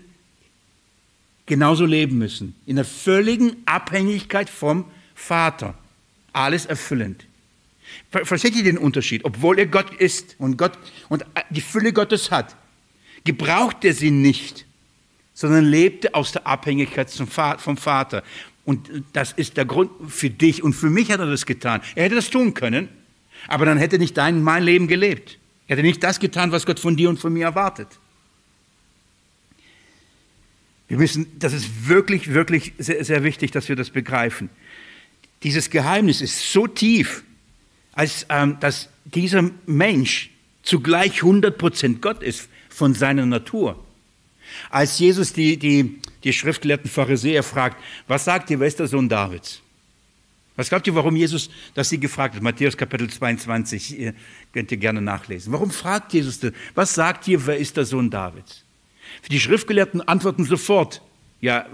genauso 1.48 1.88
leben 1.88 2.20
müssen. 2.20 2.54
In 2.68 2.76
der 2.76 2.86
völligen 2.86 3.56
Abhängigkeit 3.66 4.48
vom 4.48 4.86
Vater. 5.16 5.76
Alles 6.32 6.66
erfüllend. 6.66 7.26
Versteht 8.10 8.56
ihr 8.56 8.64
den 8.64 8.78
Unterschied? 8.78 9.24
Obwohl 9.26 9.60
er 9.60 9.68
Gott 9.68 9.94
ist 9.96 10.36
und 10.40 10.58
Gott 10.58 10.78
und 11.10 11.26
die 11.50 11.62
Fülle 11.62 11.94
Gottes 11.94 12.32
hat, 12.32 12.56
gebraucht 13.24 13.86
er 13.86 13.94
sie 13.94 14.12
nicht, 14.12 14.66
sondern 15.34 15.66
lebte 15.66 16.16
aus 16.16 16.32
der 16.32 16.48
Abhängigkeit 16.48 17.12
vom 17.12 17.78
Vater. 17.78 18.24
Und 18.66 18.90
das 19.14 19.34
ist 19.34 19.58
der 19.58 19.66
Grund 19.66 19.92
für 20.08 20.30
dich 20.30 20.64
und 20.64 20.74
für 20.74 20.90
mich 20.90 21.12
hat 21.12 21.20
er 21.20 21.26
das 21.30 21.46
getan. 21.46 21.82
Er 21.96 22.06
hätte 22.06 22.16
das 22.16 22.30
tun 22.30 22.54
können, 22.54 22.90
aber 23.48 23.66
dann 23.66 23.78
hätte 23.78 24.00
nicht 24.00 24.18
dein, 24.18 24.42
mein 24.42 24.64
Leben 24.64 24.88
gelebt. 24.88 25.38
Er 25.68 25.76
hätte 25.76 25.86
nicht 25.86 26.04
das 26.04 26.20
getan, 26.20 26.52
was 26.52 26.66
Gott 26.66 26.80
von 26.80 26.96
dir 26.96 27.10
und 27.10 27.20
von 27.20 27.34
mir 27.34 27.46
erwartet. 27.46 27.88
Wir 30.88 30.98
müssen, 30.98 31.40
das 31.40 31.54
ist 31.54 31.88
wirklich, 31.88 32.34
wirklich 32.34 32.74
sehr, 32.78 33.04
sehr 33.04 33.24
wichtig, 33.24 33.52
dass 33.52 33.68
wir 33.68 33.76
das 33.76 33.90
begreifen. 33.90 34.50
Dieses 35.44 35.70
Geheimnis 35.70 36.22
ist 36.22 36.52
so 36.52 36.68
tief, 36.68 37.24
als 37.94 38.26
ähm, 38.30 38.58
dass 38.60 38.90
dieser 39.06 39.50
Mensch 39.66 40.30
zugleich 40.64 41.22
100% 41.22 42.00
Gott 42.00 42.24
ist 42.24 42.50
von 42.70 42.94
seiner 42.94 43.26
Natur. 43.26 43.84
Als 44.70 45.00
Jesus 45.00 45.34
die, 45.34 45.58
die, 45.58 46.00
die 46.24 46.34
schriftgelehrten 46.34 46.90
Pharisäer 46.90 47.44
fragt, 47.44 47.78
was 48.08 48.26
sagt 48.26 48.50
ihr, 48.50 48.60
wer 48.60 48.68
ist 48.68 48.80
der 48.80 48.88
Sohn 48.88 49.10
Davids? 49.10 49.62
Was 50.56 50.70
glaubt 50.70 50.86
ihr, 50.86 50.94
warum 50.96 51.16
Jesus 51.16 51.50
das 51.74 51.90
sie 51.90 52.00
gefragt 52.00 52.36
hat? 52.36 52.44
Matthäus 52.44 52.78
Kapitel 52.78 53.10
22, 53.10 54.00
ihr 54.00 54.14
könnt 54.54 54.72
ihr 54.72 54.78
gerne 54.78 55.02
nachlesen. 55.02 55.52
Warum 55.52 55.72
fragt 55.72 56.14
Jesus 56.14 56.40
das? 56.40 56.54
Was 56.76 56.94
sagt 56.94 57.28
ihr, 57.28 57.46
wer 57.46 57.58
ist 57.58 57.76
der 57.76 57.86
Sohn 57.86 58.10
Davids? 58.10 58.64
Die 59.32 59.40
Schriftgelehrten 59.40 60.02
antworten 60.02 60.46
sofort, 60.46 61.02
ja, 61.44 61.66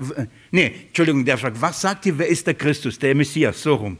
nee, 0.49 0.74
Entschuldigung, 0.88 1.24
der 1.24 1.38
fragt, 1.38 1.61
was 1.61 1.80
sagt 1.80 2.07
ihr, 2.07 2.17
wer 2.17 2.28
ist 2.28 2.47
der 2.47 2.55
Christus, 2.55 2.97
der 2.97 3.13
Messias, 3.13 3.61
so 3.61 3.76
rum. 3.76 3.99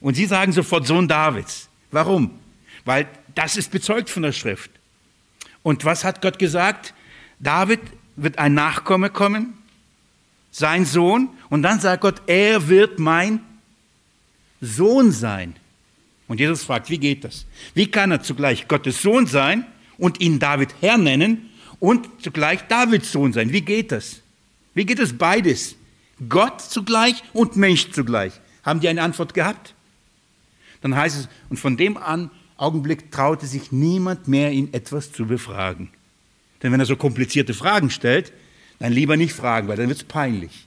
Und 0.00 0.14
sie 0.14 0.26
sagen 0.26 0.50
sofort 0.50 0.88
Sohn 0.88 1.06
Davids. 1.06 1.68
Warum? 1.92 2.32
Weil 2.84 3.06
das 3.36 3.56
ist 3.56 3.70
bezeugt 3.70 4.10
von 4.10 4.24
der 4.24 4.32
Schrift. 4.32 4.72
Und 5.62 5.84
was 5.84 6.02
hat 6.02 6.20
Gott 6.20 6.40
gesagt? 6.40 6.94
David 7.38 7.78
wird 8.16 8.38
ein 8.38 8.54
Nachkomme 8.54 9.08
kommen, 9.08 9.54
sein 10.50 10.84
Sohn, 10.84 11.28
und 11.48 11.62
dann 11.62 11.78
sagt 11.78 12.00
Gott, 12.00 12.22
er 12.26 12.66
wird 12.66 12.98
mein 12.98 13.38
Sohn 14.60 15.12
sein. 15.12 15.54
Und 16.26 16.40
Jesus 16.40 16.64
fragt, 16.64 16.90
wie 16.90 16.98
geht 16.98 17.22
das? 17.22 17.46
Wie 17.74 17.86
kann 17.86 18.10
er 18.10 18.20
zugleich 18.20 18.66
Gottes 18.66 19.00
Sohn 19.00 19.28
sein 19.28 19.64
und 19.96 20.20
ihn 20.20 20.40
David 20.40 20.74
Herr 20.80 20.98
nennen 20.98 21.50
und 21.78 22.08
zugleich 22.20 22.62
Davids 22.62 23.12
Sohn 23.12 23.32
sein? 23.32 23.52
Wie 23.52 23.60
geht 23.60 23.92
das? 23.92 24.22
Wie 24.76 24.84
geht 24.84 24.98
es 24.98 25.16
beides? 25.16 25.74
Gott 26.28 26.60
zugleich 26.60 27.24
und 27.32 27.56
Mensch 27.56 27.90
zugleich. 27.92 28.34
Haben 28.62 28.80
die 28.80 28.88
eine 28.88 29.02
Antwort 29.02 29.32
gehabt? 29.32 29.74
Dann 30.82 30.94
heißt 30.94 31.18
es, 31.18 31.28
und 31.48 31.56
von 31.56 31.78
dem 31.78 31.96
an 31.96 32.30
Augenblick 32.58 33.10
traute 33.10 33.46
sich 33.46 33.72
niemand 33.72 34.28
mehr, 34.28 34.52
ihn 34.52 34.68
etwas 34.74 35.12
zu 35.12 35.24
befragen. 35.26 35.88
Denn 36.62 36.72
wenn 36.72 36.80
er 36.80 36.84
so 36.86 36.96
komplizierte 36.96 37.54
Fragen 37.54 37.88
stellt, 37.88 38.34
dann 38.78 38.92
lieber 38.92 39.16
nicht 39.16 39.32
fragen, 39.32 39.66
weil 39.66 39.78
dann 39.78 39.88
wird 39.88 39.98
es 39.98 40.04
peinlich. 40.04 40.66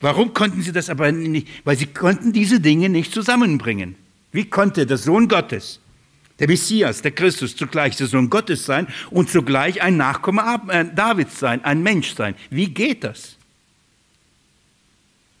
Warum 0.00 0.32
konnten 0.32 0.62
sie 0.62 0.72
das 0.72 0.88
aber 0.88 1.12
nicht? 1.12 1.46
Weil 1.64 1.76
sie 1.76 1.86
konnten 1.86 2.32
diese 2.32 2.58
Dinge 2.58 2.88
nicht 2.88 3.12
zusammenbringen. 3.12 3.96
Wie 4.32 4.46
konnte 4.46 4.86
der 4.86 4.96
Sohn 4.96 5.28
Gottes, 5.28 5.80
der 6.40 6.48
Messias, 6.48 7.02
der 7.02 7.12
Christus, 7.12 7.54
zugleich 7.54 7.96
der 7.96 8.06
Sohn 8.06 8.30
Gottes 8.30 8.64
sein 8.64 8.88
und 9.10 9.30
zugleich 9.30 9.82
ein 9.82 9.96
Nachkomme 9.96 10.42
äh, 10.68 10.86
Davids 10.86 11.38
sein, 11.38 11.64
ein 11.64 11.82
Mensch 11.82 12.14
sein? 12.14 12.34
Wie 12.48 12.68
geht 12.68 13.04
das? 13.04 13.36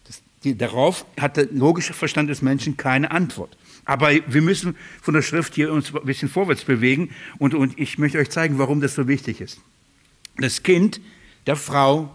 das 0.06 0.22
die, 0.44 0.56
darauf 0.56 1.06
hat 1.18 1.38
der 1.38 1.46
logische 1.50 1.94
Verstand 1.94 2.30
des 2.30 2.42
Menschen 2.42 2.76
keine 2.76 3.10
Antwort. 3.10 3.56
Aber 3.86 4.10
wir 4.12 4.42
müssen 4.42 4.76
von 5.00 5.14
der 5.14 5.22
Schrift 5.22 5.54
hier 5.54 5.72
uns 5.72 5.92
ein 5.94 6.04
bisschen 6.04 6.28
vorwärts 6.28 6.64
bewegen 6.64 7.10
und, 7.38 7.54
und 7.54 7.78
ich 7.78 7.98
möchte 7.98 8.18
euch 8.18 8.30
zeigen, 8.30 8.58
warum 8.58 8.80
das 8.80 8.94
so 8.94 9.08
wichtig 9.08 9.40
ist. 9.40 9.58
Das 10.36 10.62
Kind 10.62 11.00
der 11.46 11.56
Frau, 11.56 12.14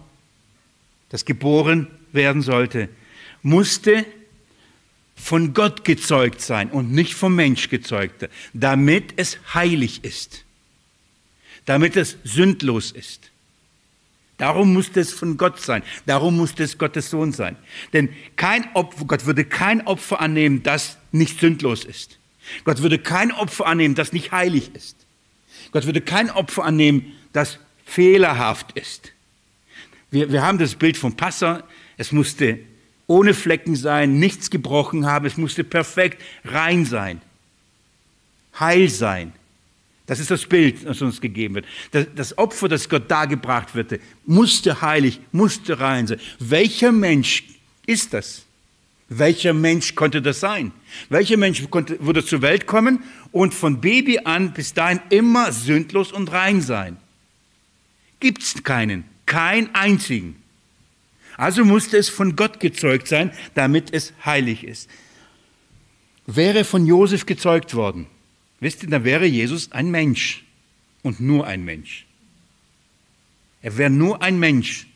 das 1.09 1.25
geboren 1.25 1.87
werden 2.11 2.43
sollte, 2.43 2.87
musste 3.41 4.05
von 5.15 5.53
Gott 5.53 5.83
gezeugt 5.85 6.41
sein 6.41 6.69
und 6.69 6.91
nicht 6.91 7.15
vom 7.15 7.35
Mensch 7.35 7.69
gezeugt, 7.69 8.29
damit 8.53 9.13
es 9.15 9.39
heilig 9.53 10.03
ist, 10.03 10.43
damit 11.65 11.95
es 11.95 12.17
sündlos 12.23 12.91
ist. 12.91 13.31
Darum 14.37 14.73
musste 14.73 14.99
es 14.99 15.13
von 15.13 15.37
Gott 15.37 15.61
sein. 15.61 15.81
Darum 16.05 16.35
musste 16.35 16.63
es 16.63 16.77
Gottes 16.77 17.09
Sohn 17.09 17.31
sein. 17.31 17.55
Denn 17.93 18.09
kein 18.35 18.67
Opfer, 18.75 19.05
Gott 19.05 19.25
würde 19.25 19.45
kein 19.45 19.87
Opfer 19.87 20.19
annehmen, 20.19 20.61
das 20.61 20.97
nicht 21.13 21.39
sündlos 21.39 21.85
ist. 21.85 22.19
Gott 22.65 22.81
würde 22.81 22.99
kein 22.99 23.31
Opfer 23.31 23.65
annehmen, 23.65 23.95
das 23.95 24.11
nicht 24.11 24.31
heilig 24.33 24.75
ist. 24.75 24.97
Gott 25.71 25.85
würde 25.85 26.01
kein 26.01 26.29
Opfer 26.29 26.65
annehmen, 26.65 27.13
das 27.31 27.59
fehlerhaft 27.85 28.73
ist. 28.73 29.13
Wir, 30.11 30.31
wir 30.31 30.41
haben 30.41 30.57
das 30.57 30.75
Bild 30.75 30.97
vom 30.97 31.15
Passer. 31.15 31.63
Es 31.97 32.11
musste 32.11 32.59
ohne 33.07 33.33
Flecken 33.33 33.75
sein, 33.75 34.19
nichts 34.19 34.49
gebrochen 34.49 35.05
haben. 35.05 35.25
Es 35.25 35.37
musste 35.37 35.63
perfekt 35.63 36.21
rein 36.43 36.85
sein, 36.85 37.21
heil 38.59 38.89
sein. 38.89 39.33
Das 40.07 40.19
ist 40.19 40.29
das 40.29 40.45
Bild, 40.45 40.85
das 40.85 41.01
uns 41.01 41.19
gegeben 41.19 41.55
wird. 41.55 41.65
Das 42.15 42.37
Opfer, 42.37 42.67
das 42.67 42.89
Gott 42.89 43.09
dargebracht 43.09 43.73
wird, 43.73 43.99
musste 44.25 44.81
heilig, 44.81 45.19
musste 45.31 45.79
rein 45.79 46.05
sein. 46.05 46.19
Welcher 46.37 46.91
Mensch 46.91 47.43
ist 47.87 48.13
das? 48.13 48.43
Welcher 49.09 49.53
Mensch 49.53 49.95
konnte 49.95 50.21
das 50.21 50.39
sein? 50.39 50.71
Welcher 51.09 51.37
Mensch 51.37 51.67
konnte, 51.69 52.03
würde 52.03 52.25
zur 52.25 52.41
Welt 52.41 52.65
kommen 52.65 53.03
und 53.31 53.53
von 53.53 53.81
Baby 53.81 54.19
an 54.19 54.53
bis 54.53 54.73
dahin 54.73 54.99
immer 55.09 55.51
sündlos 55.51 56.11
und 56.11 56.31
rein 56.31 56.61
sein? 56.61 56.97
Gibt 58.19 58.41
es 58.41 58.63
keinen, 58.63 59.05
keinen 59.25 59.73
einzigen. 59.75 60.41
Also 61.37 61.65
musste 61.65 61.97
es 61.97 62.09
von 62.09 62.35
Gott 62.35 62.59
gezeugt 62.59 63.07
sein, 63.07 63.31
damit 63.53 63.93
es 63.93 64.13
heilig 64.23 64.63
ist. 64.63 64.89
Wäre 66.25 66.63
von 66.63 66.85
Josef 66.85 67.25
gezeugt 67.25 67.75
worden, 67.75 68.07
Wisst 68.59 68.83
ihr, 68.83 68.89
da 68.89 69.03
wäre 69.03 69.25
Jesus 69.25 69.71
ein 69.71 69.91
Mensch 69.91 70.43
und 71.03 71.19
nur 71.19 71.45
ein 71.45 71.63
Mensch. 71.63 72.05
Er 73.61 73.77
wäre 73.77 73.89
nur 73.89 74.21
ein 74.21 74.39
Mensch. 74.39 74.87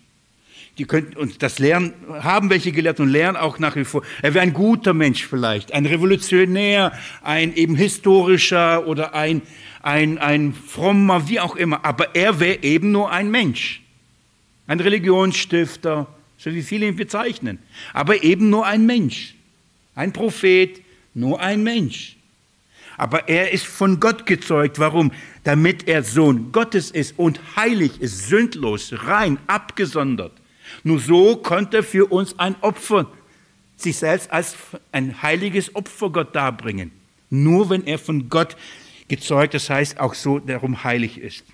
Die 0.78 0.86
könnten 0.86 1.18
uns 1.18 1.38
das 1.38 1.60
lernen, 1.60 1.94
haben 2.22 2.50
welche 2.50 2.72
gelehrt 2.72 3.02
und 3.02 3.10
lernen 3.10 3.36
auch 3.36 3.60
nach 3.60 3.76
wie 3.76 3.84
vor. 3.84 4.02
Er 4.22 4.34
wäre 4.34 4.44
ein 4.44 4.54
guter 4.54 4.94
Mensch 4.94 5.26
vielleicht, 5.26 5.74
ein 5.74 5.86
Revolutionär, 5.86 6.94
ein 7.22 7.54
eben 7.54 7.76
historischer 7.76 8.88
oder 8.88 9.14
ein, 9.14 9.42
ein, 9.82 10.18
ein 10.20 10.54
frommer, 10.54 11.28
wie 11.28 11.42
auch 11.42 11.58
immer. 11.58 11.84
Aber 11.84 12.16
er 12.16 12.40
wäre 12.40 12.64
eben 12.64 12.92
nur 12.92 13.12
ein 13.12 13.30
Mensch. 13.30 13.82
Ein 14.68 14.80
Religionsstifter, 14.80 16.08
so 16.40 16.52
wie 16.52 16.64
viele 16.64 16.88
ihn 16.88 16.96
bezeichnen. 16.96 17.60
Aber 17.94 18.24
eben 18.24 18.50
nur 18.50 18.66
ein 18.66 18.88
Mensch. 18.88 19.36
Ein 19.94 20.14
Prophet, 20.14 20.82
nur 21.14 21.40
ein 21.40 21.62
Mensch 21.62 22.16
aber 23.00 23.30
er 23.30 23.52
ist 23.52 23.66
von 23.66 24.02
Gott 24.02 24.26
gezeugt. 24.26 24.78
Warum? 24.78 25.12
Damit 25.46 25.88
er 25.88 26.04
Sohn 26.04 26.52
Gottes 26.52 26.92
ist 26.92 27.18
und 27.18 27.40
heilig 27.56 28.02
ist, 28.02 28.28
sündlos, 28.28 28.94
rein, 29.06 29.40
abgesondert. 29.48 30.34
Nur 30.84 31.00
so 31.00 31.38
konnte 31.38 31.78
er 31.78 31.84
für 31.84 32.12
uns 32.12 32.38
ein 32.38 32.56
Opfer, 32.60 33.10
sich 33.78 33.98
selbst 33.98 34.30
als 34.32 34.58
ein 34.92 35.22
heiliges 35.22 35.74
Opfer 35.76 36.10
Gott 36.10 36.36
darbringen. 36.36 36.92
Nur 37.30 37.70
wenn 37.70 37.88
er 37.88 38.00
von 38.00 38.28
Gott 38.28 38.58
gezeugt, 39.08 39.54
das 39.54 39.70
heißt 39.70 39.98
auch 39.98 40.14
so 40.14 40.40
darum 40.40 40.84
heilig 40.84 41.20
ist. 41.20 41.46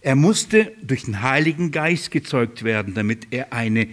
Er 0.00 0.14
musste 0.14 0.72
durch 0.82 1.04
den 1.04 1.22
Heiligen 1.22 1.70
Geist 1.70 2.10
gezeugt 2.10 2.62
werden, 2.62 2.94
damit 2.94 3.28
er 3.30 3.52
eine 3.52 3.88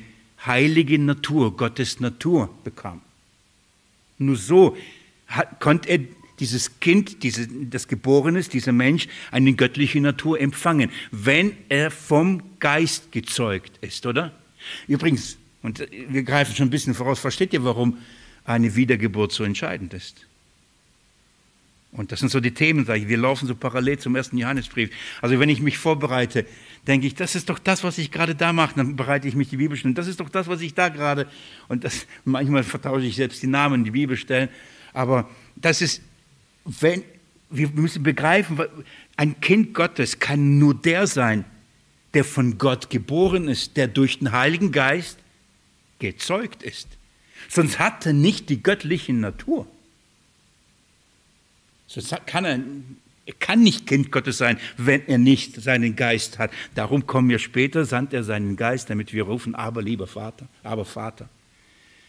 heilige 0.45 0.99
Natur, 0.99 1.56
Gottes 1.58 1.99
Natur 1.99 2.49
bekam. 2.64 3.01
Nur 4.18 4.36
so 4.36 4.78
hat, 5.28 5.60
konnte 5.60 5.89
er 5.89 5.99
dieses 6.39 6.80
Kind, 6.80 7.24
diese, 7.24 7.47
das 7.47 7.88
geboren 7.88 8.36
ist, 8.36 8.53
dieser 8.53 8.72
Mensch, 8.72 9.08
eine 9.32 9.53
göttliche 9.53 9.99
Natur 10.01 10.39
empfangen, 10.39 10.91
wenn 11.12 11.53
er 11.70 11.91
vom 11.91 12.41
Geist 12.60 13.12
gezeugt 13.12 13.78
ist, 13.82 14.06
oder? 14.06 14.32
Übrigens, 14.88 15.38
und 15.62 15.88
wir 15.89 16.24
greifen 16.24 16.56
schon 16.56 16.68
ein 16.68 16.72
bisschen 16.72 16.93
voraus, 16.93 17.20
versteht 17.20 17.53
ihr, 17.53 17.64
warum 17.64 17.97
eine 18.43 18.76
Wiedergeburt 18.76 19.32
so 19.32 19.43
entscheidend 19.43 19.93
ist? 19.93 20.28
Und 21.98 22.12
das 22.12 22.20
sind 22.20 22.30
so 22.30 22.41
die 22.41 22.52
Themen, 22.52 22.86
sage 22.86 23.02
ich, 23.02 23.08
wir 23.08 23.18
laufen 23.18 23.48
so 23.48 23.56
parallel 23.56 24.00
zum 24.00 24.16
ersten 24.16 24.38
Johannesbrief. 24.38 24.89
Also 25.22 25.39
wenn 25.39 25.48
ich 25.48 25.62
mich 25.62 25.78
vorbereite, 25.78 26.46
denke 26.88 27.08
ich, 27.08 27.16
das 27.16 27.36
ist 27.36 27.50
doch 27.50 27.58
das, 27.58 27.84
was 27.84 27.98
ich 27.98 28.12
gerade 28.12 28.36
da 28.36 28.52
mache, 28.52 28.76
dann 28.76 28.96
bereite 28.96 29.28
ich 29.28 29.36
mich 29.36 29.50
die 29.50 29.58
Bibelstellen. 29.58 29.96
Das 29.96 30.08
ist 30.08 30.20
doch 30.20 30.30
das, 30.30 30.48
was 30.48 30.62
ich 30.62 30.74
da 30.74 30.89
gerade, 30.89 31.28
und 31.70 31.84
das, 31.84 32.06
manchmal 32.26 32.64
vertausche 32.64 33.06
ich 33.06 33.16
selbst 33.16 33.41
die 33.41 33.48
Namen, 33.48 33.84
die 33.84 33.91
Bibelstellen. 33.91 34.50
Aber 34.93 35.30
das 35.56 35.82
ist, 35.82 36.02
wenn, 36.66 37.04
wir 37.50 37.70
müssen 37.70 38.04
begreifen, 38.04 38.60
ein 39.16 39.39
Kind 39.39 39.74
Gottes 39.74 40.20
kann 40.20 40.58
nur 40.58 40.74
der 40.74 41.08
sein, 41.08 41.46
der 42.14 42.26
von 42.26 42.58
Gott 42.58 42.89
geboren 42.89 43.48
ist, 43.48 43.78
der 43.78 43.88
durch 43.88 44.20
den 44.20 44.32
Heiligen 44.32 44.72
Geist 44.72 45.18
gezeugt 46.00 46.64
ist. 46.64 46.88
Sonst 47.48 47.80
hat 47.80 48.06
er 48.06 48.14
nicht 48.14 48.50
die 48.50 48.62
göttliche 48.62 49.14
Natur. 49.14 49.68
Sonst 51.88 52.16
kann 52.26 52.46
er 52.46 52.60
Er 53.28 53.34
kann 53.40 53.64
nicht 53.64 53.88
Kind 53.88 54.12
Gottes 54.12 54.38
sein, 54.38 54.60
wenn 54.78 55.08
er 55.08 55.18
nicht 55.18 55.60
seinen 55.60 55.96
Geist 55.96 56.38
hat. 56.38 56.52
Darum 56.76 57.08
kommen 57.08 57.30
wir 57.30 57.40
später, 57.40 57.86
sandt 57.86 58.14
er 58.14 58.24
seinen 58.24 58.56
Geist, 58.56 58.90
damit 58.92 59.14
wir 59.14 59.24
rufen, 59.24 59.56
aber 59.56 59.82
lieber 59.82 60.06
Vater, 60.06 60.48
aber 60.62 60.86
Vater. 60.86 61.28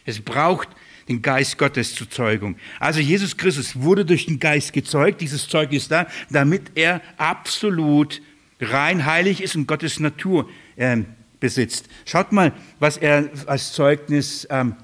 Es 0.05 0.21
braucht 0.21 0.69
den 1.09 1.21
Geist 1.21 1.57
Gottes 1.57 1.95
zur 1.95 2.09
Zeugung. 2.09 2.55
Also 2.79 2.99
Jesus 2.99 3.35
Christus 3.35 3.75
wurde 3.81 4.05
durch 4.05 4.27
den 4.27 4.39
Geist 4.39 4.73
gezeugt. 4.73 5.21
Dieses 5.21 5.47
Zeug 5.47 5.73
ist 5.73 5.89
da, 5.89 6.07
damit 6.29 6.71
er 6.75 7.01
absolut 7.17 8.21
rein 8.61 9.05
heilig 9.05 9.41
ist 9.41 9.55
und 9.55 9.67
Gottes 9.67 9.99
Natur 9.99 10.47
äh, 10.75 10.97
besitzt. 11.39 11.89
Schaut 12.05 12.31
mal, 12.31 12.53
was 12.79 12.97
er 12.97 13.29
als 13.47 13.73
Zeugnis, 13.73 14.47
ähm, 14.49 14.75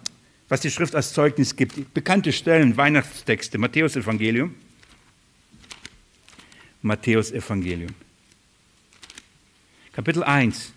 was 0.49 0.61
die 0.61 0.71
Schrift 0.71 0.95
als 0.95 1.13
Zeugnis 1.13 1.55
gibt. 1.55 1.93
Bekannte 1.93 2.33
Stellen, 2.33 2.75
Weihnachtstexte, 2.75 3.57
Matthäus 3.59 3.95
Evangelium. 3.95 4.55
Matthäus 6.83 7.31
Evangelium. 7.31 7.95
Kapitel 9.93 10.21
1. 10.21 10.73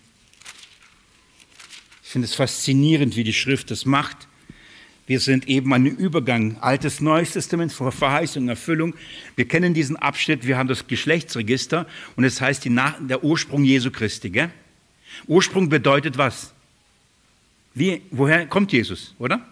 Ich 2.01 2.09
finde 2.09 2.25
es 2.25 2.33
faszinierend, 2.33 3.17
wie 3.17 3.25
die 3.25 3.33
Schrift 3.33 3.69
das 3.71 3.85
macht. 3.85 4.29
Wir 5.05 5.19
sind 5.19 5.49
eben 5.49 5.73
an 5.73 5.83
dem 5.83 5.97
Übergang 5.97 6.57
Altes 6.61 7.01
Neues 7.01 7.33
Testament 7.33 7.73
Verheißung 7.73 8.47
Erfüllung. 8.47 8.95
Wir 9.35 9.49
kennen 9.49 9.73
diesen 9.73 9.97
Abschnitt, 9.97 10.47
wir 10.47 10.57
haben 10.57 10.69
das 10.69 10.87
Geschlechtsregister 10.87 11.85
und 12.15 12.23
es 12.23 12.39
heißt 12.39 12.63
die 12.63 12.69
Nach 12.69 12.95
der 12.99 13.25
Ursprung 13.25 13.65
Jesu 13.65 13.91
Christi. 13.91 14.29
Gell? 14.29 14.49
Ursprung 15.27 15.67
bedeutet 15.67 16.17
was? 16.17 16.53
Wie, 17.73 18.01
woher 18.11 18.47
kommt 18.47 18.71
Jesus, 18.71 19.13
oder? 19.19 19.45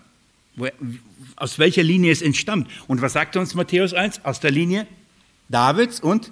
Woher, 0.56 0.74
aus 1.36 1.60
welcher 1.60 1.84
Linie 1.84 2.14
es 2.14 2.22
entstammt. 2.22 2.70
Und 2.88 3.02
was 3.02 3.12
sagt 3.12 3.36
uns 3.36 3.56
Matthäus 3.56 3.94
1? 3.94 4.24
Aus 4.24 4.40
der 4.40 4.52
Linie 4.52 4.88
Davids 5.50 6.00
und 6.00 6.32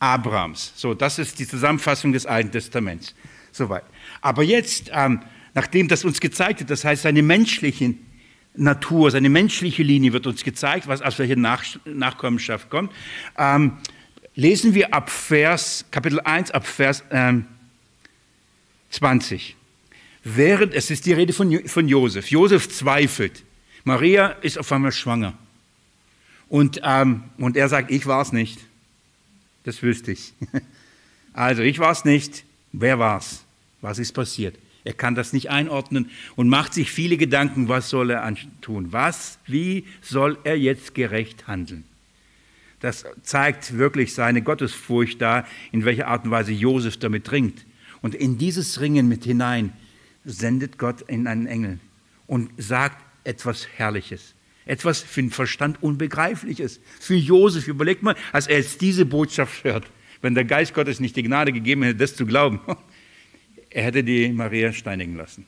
Abrahams. 0.00 0.72
So, 0.76 0.94
das 0.94 1.18
ist 1.18 1.38
die 1.38 1.46
Zusammenfassung 1.46 2.12
des 2.12 2.26
Alten 2.26 2.52
Testaments. 2.52 3.14
Soweit. 3.52 3.84
Aber 4.20 4.42
jetzt, 4.42 4.90
ähm, 4.92 5.20
nachdem 5.54 5.88
das 5.88 6.04
uns 6.04 6.20
gezeigt 6.20 6.60
hat, 6.60 6.70
das 6.70 6.84
heißt 6.84 7.02
seine 7.02 7.22
menschlichen 7.22 8.06
Natur, 8.54 9.10
seine 9.10 9.28
menschliche 9.28 9.82
Linie 9.82 10.12
wird 10.12 10.26
uns 10.26 10.44
gezeigt, 10.44 10.88
was 10.88 11.02
aus 11.02 11.18
welcher 11.18 11.36
Nach 11.36 11.64
Nachkommenschaft 11.84 12.70
kommt. 12.70 12.92
Ähm, 13.36 13.78
lesen 14.34 14.74
wir 14.74 14.94
ab 14.94 15.10
Vers, 15.10 15.84
Kapitel 15.90 16.20
1, 16.20 16.50
ab 16.50 16.66
Vers 16.66 17.04
ähm, 17.10 17.46
20. 18.90 19.56
Während, 20.24 20.74
es 20.74 20.90
ist 20.90 21.06
die 21.06 21.12
Rede 21.12 21.32
von, 21.32 21.66
von 21.68 21.88
Josef. 21.88 22.30
Josef 22.30 22.68
zweifelt. 22.68 23.44
Maria 23.84 24.28
ist 24.42 24.58
auf 24.58 24.70
einmal 24.72 24.92
schwanger. 24.92 25.34
Und, 26.48 26.80
ähm, 26.82 27.24
und 27.38 27.56
er 27.56 27.68
sagt, 27.68 27.90
ich 27.90 28.06
war 28.06 28.22
es 28.22 28.32
nicht. 28.32 28.58
Das 29.68 29.82
wüsste 29.82 30.12
ich. 30.12 30.32
Also, 31.34 31.62
ich 31.62 31.78
war 31.78 31.92
es 31.92 32.04
nicht. 32.06 32.42
Wer 32.72 32.98
war 32.98 33.18
es? 33.18 33.44
Was 33.80 34.00
ist 34.00 34.12
passiert? 34.12 34.58
Er 34.82 34.94
kann 34.94 35.14
das 35.14 35.32
nicht 35.32 35.50
einordnen 35.50 36.10
und 36.34 36.48
macht 36.48 36.72
sich 36.72 36.90
viele 36.90 37.16
Gedanken, 37.16 37.68
was 37.68 37.90
soll 37.90 38.10
er 38.10 38.34
tun? 38.60 38.92
Was, 38.92 39.38
wie 39.46 39.84
soll 40.00 40.38
er 40.42 40.58
jetzt 40.58 40.94
gerecht 40.94 41.46
handeln? 41.46 41.84
Das 42.80 43.04
zeigt 43.22 43.76
wirklich 43.76 44.14
seine 44.14 44.42
Gottesfurcht 44.42 45.20
da, 45.20 45.46
in 45.70 45.84
welcher 45.84 46.08
Art 46.08 46.24
und 46.24 46.30
Weise 46.30 46.52
Josef 46.52 46.96
damit 46.96 47.30
ringt. 47.30 47.64
Und 48.00 48.14
in 48.16 48.38
dieses 48.38 48.80
Ringen 48.80 49.06
mit 49.06 49.24
hinein 49.24 49.74
sendet 50.24 50.78
Gott 50.78 51.02
in 51.02 51.26
einen 51.26 51.46
Engel 51.46 51.78
und 52.26 52.50
sagt 52.56 53.04
etwas 53.22 53.68
Herrliches. 53.76 54.34
Etwas 54.68 55.00
für 55.00 55.22
den 55.22 55.30
Verstand 55.30 55.82
Unbegreifliches. 55.82 56.80
Für 57.00 57.14
Josef, 57.14 57.66
überlegt 57.66 58.02
mal, 58.02 58.14
als 58.32 58.46
er 58.46 58.58
jetzt 58.58 58.80
diese 58.80 59.06
Botschaft 59.06 59.64
hört, 59.64 59.86
wenn 60.20 60.34
der 60.34 60.44
Geist 60.44 60.74
Gottes 60.74 61.00
nicht 61.00 61.16
die 61.16 61.22
Gnade 61.22 61.52
gegeben 61.52 61.82
hätte, 61.82 61.96
das 61.96 62.14
zu 62.14 62.26
glauben, 62.26 62.60
er 63.70 63.82
hätte 63.84 64.04
die 64.04 64.28
Maria 64.30 64.72
steinigen 64.72 65.16
lassen. 65.16 65.46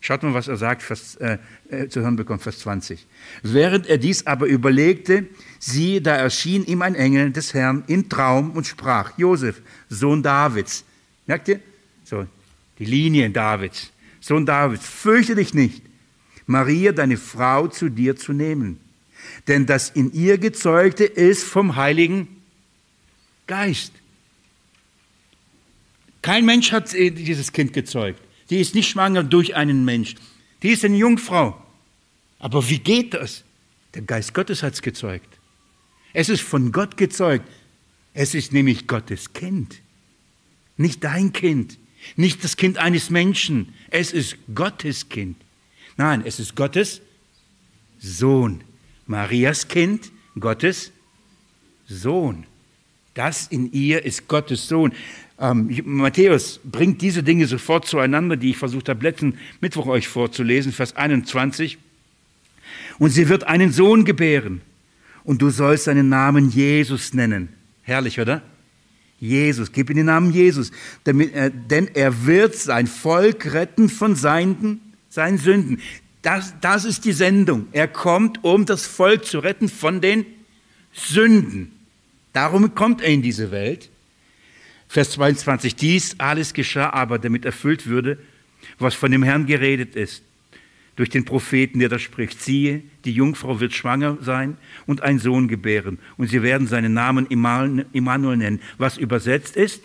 Schaut 0.00 0.22
mal, 0.22 0.34
was 0.34 0.48
er 0.48 0.56
sagt, 0.56 0.82
Vers, 0.82 1.16
äh, 1.16 1.38
äh, 1.70 1.88
zu 1.88 2.00
hören 2.00 2.16
bekommt, 2.16 2.42
Vers 2.42 2.58
20. 2.60 3.06
Während 3.42 3.86
er 3.86 3.98
dies 3.98 4.26
aber 4.26 4.46
überlegte, 4.46 5.26
siehe, 5.58 6.00
da 6.00 6.16
erschien 6.16 6.64
ihm 6.64 6.82
ein 6.82 6.94
Engel 6.94 7.30
des 7.30 7.54
Herrn 7.54 7.84
im 7.86 8.08
Traum 8.08 8.50
und 8.52 8.66
sprach, 8.66 9.16
Josef, 9.16 9.62
Sohn 9.88 10.22
Davids. 10.22 10.84
Merkt 11.26 11.48
ihr? 11.48 11.60
So, 12.04 12.26
die 12.78 12.84
Linie 12.84 13.30
Davids. 13.30 13.90
Sohn 14.20 14.44
Davids, 14.44 14.86
fürchte 14.86 15.34
dich 15.34 15.54
nicht, 15.54 15.82
Maria, 16.46 16.92
deine 16.92 17.16
Frau, 17.16 17.68
zu 17.68 17.88
dir 17.88 18.16
zu 18.16 18.32
nehmen. 18.32 18.78
Denn 19.48 19.66
das 19.66 19.90
in 19.90 20.12
ihr 20.12 20.38
Gezeugte 20.38 21.04
ist 21.04 21.44
vom 21.44 21.76
Heiligen 21.76 22.28
Geist. 23.46 23.92
Kein 26.22 26.44
Mensch 26.44 26.72
hat 26.72 26.92
äh, 26.94 27.10
dieses 27.10 27.52
Kind 27.52 27.72
gezeugt. 27.72 28.20
Die 28.50 28.60
ist 28.60 28.74
nicht 28.74 28.90
schwanger 28.90 29.22
durch 29.22 29.54
einen 29.54 29.84
Mensch. 29.84 30.16
Die 30.62 30.70
ist 30.70 30.84
eine 30.84 30.96
Jungfrau. 30.96 31.60
Aber 32.38 32.68
wie 32.68 32.78
geht 32.78 33.14
das? 33.14 33.44
Der 33.94 34.02
Geist 34.02 34.34
Gottes 34.34 34.62
hat 34.62 34.74
es 34.74 34.82
gezeugt. 34.82 35.38
Es 36.12 36.28
ist 36.28 36.42
von 36.42 36.72
Gott 36.72 36.96
gezeugt. 36.96 37.48
Es 38.14 38.34
ist 38.34 38.52
nämlich 38.52 38.86
Gottes 38.86 39.32
Kind. 39.32 39.80
Nicht 40.76 41.04
dein 41.04 41.32
Kind. 41.32 41.78
Nicht 42.16 42.42
das 42.44 42.56
Kind 42.56 42.78
eines 42.78 43.10
Menschen. 43.10 43.74
Es 43.90 44.12
ist 44.12 44.36
Gottes 44.54 45.08
Kind. 45.08 45.36
Nein, 45.96 46.22
es 46.24 46.38
ist 46.38 46.54
Gottes 46.54 47.00
Sohn. 47.98 48.62
Marias 49.06 49.68
Kind, 49.68 50.10
Gottes 50.38 50.92
Sohn. 51.88 52.44
Das 53.14 53.46
in 53.46 53.72
ihr 53.72 54.04
ist 54.04 54.28
Gottes 54.28 54.68
Sohn. 54.68 54.92
Ähm, 55.38 55.80
Matthäus 55.84 56.60
bringt 56.64 57.00
diese 57.02 57.22
Dinge 57.22 57.46
sofort 57.46 57.86
zueinander, 57.86 58.36
die 58.36 58.50
ich 58.50 58.56
versucht 58.56 58.88
habe, 58.88 59.02
letzten 59.02 59.38
Mittwoch 59.60 59.86
euch 59.86 60.08
vorzulesen, 60.08 60.72
Vers 60.72 60.96
21. 60.96 61.78
Und 62.98 63.10
sie 63.10 63.28
wird 63.28 63.44
einen 63.44 63.72
Sohn 63.72 64.04
gebären 64.04 64.60
und 65.24 65.42
du 65.42 65.50
sollst 65.50 65.84
seinen 65.84 66.08
Namen 66.08 66.50
Jesus 66.50 67.14
nennen. 67.14 67.48
Herrlich, 67.82 68.20
oder? 68.20 68.42
Jesus, 69.18 69.72
gib 69.72 69.88
ihm 69.88 69.96
den 69.96 70.06
Namen 70.06 70.30
Jesus, 70.30 70.72
denn 71.06 71.88
er 71.94 72.26
wird 72.26 72.54
sein 72.54 72.86
Volk 72.86 73.54
retten 73.54 73.88
von 73.88 74.14
seinen, 74.14 74.85
seinen 75.16 75.38
Sünden. 75.38 75.80
Das, 76.22 76.54
das 76.60 76.84
ist 76.84 77.04
die 77.04 77.12
Sendung. 77.12 77.66
Er 77.72 77.88
kommt, 77.88 78.44
um 78.44 78.64
das 78.66 78.86
Volk 78.86 79.24
zu 79.24 79.40
retten 79.40 79.68
von 79.68 80.00
den 80.00 80.24
Sünden. 80.92 81.72
Darum 82.32 82.74
kommt 82.74 83.00
er 83.00 83.08
in 83.08 83.22
diese 83.22 83.50
Welt. 83.50 83.90
Vers 84.88 85.10
22, 85.12 85.74
dies 85.74 86.14
alles 86.18 86.54
geschah 86.54 86.90
aber, 86.90 87.18
damit 87.18 87.44
erfüllt 87.44 87.86
würde, 87.86 88.18
was 88.78 88.94
von 88.94 89.10
dem 89.10 89.22
Herrn 89.22 89.46
geredet 89.46 89.96
ist, 89.96 90.22
durch 90.96 91.10
den 91.10 91.24
Propheten, 91.24 91.80
der 91.80 91.88
da 91.88 91.98
spricht. 91.98 92.40
Siehe, 92.40 92.82
die 93.04 93.12
Jungfrau 93.12 93.58
wird 93.58 93.74
schwanger 93.74 94.18
sein 94.20 94.56
und 94.86 95.02
einen 95.02 95.18
Sohn 95.18 95.48
gebären, 95.48 95.98
und 96.16 96.28
sie 96.28 96.42
werden 96.42 96.66
seinen 96.66 96.94
Namen 96.94 97.26
Immanuel 97.26 98.36
nennen, 98.36 98.60
was 98.78 98.96
übersetzt 98.96 99.56
ist, 99.56 99.82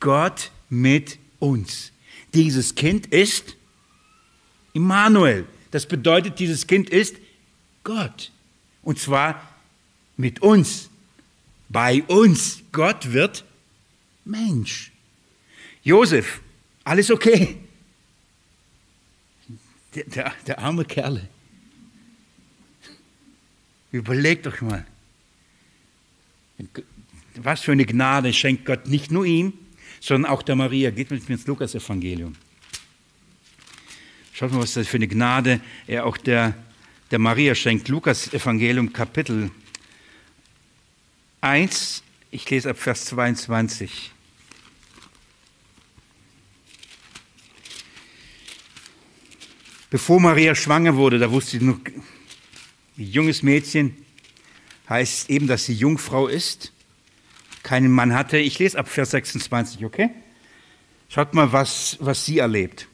Gott 0.00 0.50
mit 0.68 1.18
uns. 1.38 1.92
Dieses 2.34 2.74
Kind 2.74 3.06
ist 3.06 3.56
Immanuel. 4.72 5.46
Das 5.70 5.86
bedeutet, 5.86 6.38
dieses 6.38 6.66
Kind 6.66 6.90
ist 6.90 7.16
Gott. 7.84 8.30
Und 8.82 8.98
zwar 8.98 9.48
mit 10.16 10.40
uns, 10.40 10.90
bei 11.68 12.02
uns. 12.04 12.62
Gott 12.72 13.12
wird 13.12 13.44
Mensch. 14.24 14.92
Josef, 15.82 16.40
alles 16.84 17.10
okay. 17.10 17.56
Der, 19.94 20.04
der, 20.04 20.32
der 20.46 20.58
arme 20.58 20.84
Kerl. 20.84 21.28
Überlegt 23.90 24.46
doch 24.46 24.60
mal. 24.60 24.86
Was 27.36 27.60
für 27.60 27.72
eine 27.72 27.84
Gnade 27.84 28.32
schenkt 28.32 28.64
Gott 28.64 28.86
nicht 28.86 29.10
nur 29.10 29.24
ihm, 29.24 29.52
sondern 30.00 30.30
auch 30.30 30.42
der 30.42 30.56
Maria. 30.56 30.90
Geht 30.90 31.10
mit 31.10 31.28
mir 31.28 31.34
ins 31.34 31.46
Lukas-Evangelium. 31.46 32.34
Schaut 34.34 34.50
mal, 34.50 34.62
was 34.62 34.72
das 34.72 34.88
für 34.88 34.96
eine 34.96 35.08
Gnade 35.08 35.60
er 35.86 36.06
auch 36.06 36.16
der, 36.16 36.54
der 37.10 37.18
Maria 37.18 37.54
schenkt. 37.54 37.88
Lukas-Evangelium, 37.88 38.92
Kapitel 38.92 39.50
1, 41.42 42.02
ich 42.30 42.48
lese 42.48 42.70
ab 42.70 42.78
Vers 42.78 43.04
22. 43.06 44.10
Bevor 49.90 50.18
Maria 50.18 50.54
schwanger 50.54 50.96
wurde, 50.96 51.18
da 51.18 51.30
wusste 51.30 51.58
sie 51.58 51.64
noch, 51.66 51.78
junges 52.96 53.42
Mädchen 53.42 53.94
heißt 54.88 55.28
eben, 55.28 55.46
dass 55.46 55.66
sie 55.66 55.74
Jungfrau 55.74 56.28
ist, 56.28 56.72
keinen 57.62 57.92
Mann 57.92 58.14
hatte. 58.14 58.38
Ich 58.38 58.58
lese 58.58 58.78
ab 58.78 58.88
Vers 58.88 59.10
26, 59.10 59.84
okay? 59.84 60.08
Schaut 61.10 61.34
mal, 61.34 61.52
was, 61.52 61.98
was 62.00 62.24
sie 62.24 62.38
erlebt. 62.38 62.88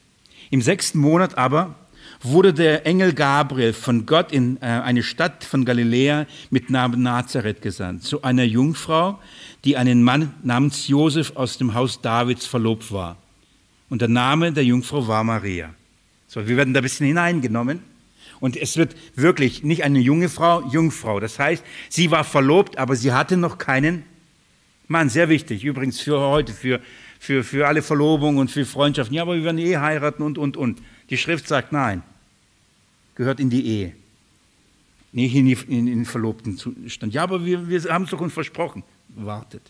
Im 0.49 0.61
sechsten 0.61 0.99
Monat 0.99 1.37
aber, 1.37 1.75
wurde 2.21 2.53
der 2.53 2.85
Engel 2.85 3.13
Gabriel 3.13 3.73
von 3.73 4.05
Gott 4.05 4.31
in 4.31 4.57
äh, 4.57 4.65
eine 4.65 5.03
Stadt 5.03 5.43
von 5.43 5.63
Galiläa 5.63 6.25
mit 6.49 6.69
Namen 6.69 7.01
Nazareth 7.01 7.61
gesandt, 7.61 8.03
zu 8.03 8.23
einer 8.23 8.43
Jungfrau, 8.43 9.19
die 9.63 9.77
einen 9.77 10.03
Mann 10.03 10.33
namens 10.43 10.87
Josef 10.87 11.35
aus 11.35 11.57
dem 11.57 11.73
Haus 11.73 12.01
Davids 12.01 12.45
verlobt 12.45 12.91
war. 12.91 13.17
Und 13.89 14.01
der 14.01 14.09
Name 14.09 14.51
der 14.51 14.65
Jungfrau 14.65 15.07
war 15.07 15.23
Maria. 15.23 15.73
So, 16.27 16.47
wir 16.47 16.57
werden 16.57 16.73
da 16.73 16.81
ein 16.81 16.83
bisschen 16.83 17.07
hineingenommen. 17.07 17.81
Und 18.39 18.55
es 18.55 18.77
wird 18.77 18.95
wirklich 19.15 19.63
nicht 19.63 19.83
eine 19.83 19.99
junge 19.99 20.29
Frau, 20.29 20.61
Jungfrau. 20.69 21.19
Das 21.19 21.39
heißt, 21.39 21.63
sie 21.89 22.11
war 22.11 22.23
verlobt, 22.23 22.77
aber 22.77 22.95
sie 22.95 23.11
hatte 23.11 23.35
noch 23.35 23.57
keinen 23.57 24.03
Mann. 24.87 25.09
Sehr 25.09 25.27
wichtig, 25.29 25.63
übrigens 25.63 25.99
für 25.99 26.19
heute, 26.19 26.53
für, 26.53 26.79
für, 27.19 27.43
für 27.43 27.67
alle 27.67 27.81
Verlobungen 27.81 28.39
und 28.39 28.49
für 28.49 28.65
Freundschaften. 28.65 29.15
Ja, 29.15 29.23
aber 29.23 29.35
wir 29.35 29.43
werden 29.43 29.59
eh 29.59 29.77
heiraten 29.77 30.23
und, 30.23 30.37
und, 30.37 30.57
und. 30.57 30.81
Die 31.09 31.17
Schrift 31.17 31.47
sagt 31.47 31.71
nein. 31.71 32.01
Gehört 33.15 33.39
in 33.39 33.49
die 33.49 33.65
Ehe. 33.67 33.95
Nicht 35.11 35.35
in, 35.35 35.45
die, 35.45 35.57
in, 35.67 35.85
den 35.85 36.05
verlobten 36.05 36.57
Zustand. 36.57 37.13
Ja, 37.13 37.23
aber 37.23 37.45
wir, 37.45 37.67
wir 37.67 37.81
haben 37.83 38.05
es 38.05 38.11
doch 38.11 38.21
uns 38.21 38.33
versprochen. 38.33 38.83
Wartet. 39.09 39.63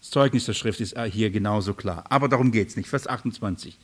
Das 0.00 0.10
Zeugnis 0.10 0.44
der 0.44 0.52
Schrift 0.52 0.80
ist 0.80 0.96
hier 1.12 1.30
genauso 1.30 1.72
klar. 1.72 2.04
Aber 2.10 2.28
darum 2.28 2.52
geht 2.52 2.68
es 2.68 2.76
nicht. 2.76 2.88
Vers 2.88 3.06
28. 3.06 3.78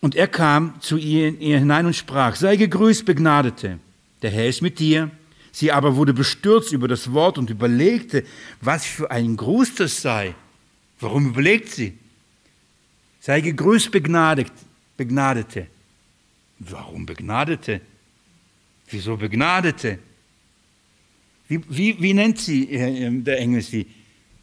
Und 0.00 0.14
er 0.14 0.28
kam 0.28 0.80
zu 0.80 0.96
ihr, 0.96 1.40
ihr 1.40 1.58
hinein 1.58 1.86
und 1.86 1.96
sprach, 1.96 2.36
sei 2.36 2.56
gegrüßt, 2.56 3.04
Begnadete, 3.04 3.78
der 4.22 4.30
Herr 4.30 4.48
ist 4.48 4.62
mit 4.62 4.78
dir. 4.78 5.10
Sie 5.50 5.72
aber 5.72 5.96
wurde 5.96 6.12
bestürzt 6.12 6.72
über 6.72 6.86
das 6.86 7.12
Wort 7.12 7.38
und 7.38 7.50
überlegte, 7.50 8.24
was 8.60 8.84
für 8.84 9.10
ein 9.10 9.36
Gruß 9.36 9.76
das 9.76 10.02
sei. 10.02 10.34
Warum 11.00 11.28
überlegt 11.28 11.68
sie? 11.70 11.96
Sei 13.20 13.40
gegrüßt, 13.40 13.90
begnadigt, 13.90 14.52
Begnadete. 14.96 15.66
Warum 16.58 17.06
Begnadete? 17.06 17.80
Wieso 18.90 19.16
Begnadete? 19.16 19.98
Wie, 21.48 21.60
wie, 21.68 22.02
wie 22.02 22.14
nennt 22.14 22.38
sie 22.38 22.70
äh, 22.72 23.10
der 23.22 23.38
Engel 23.38 23.62
sie? 23.62 23.86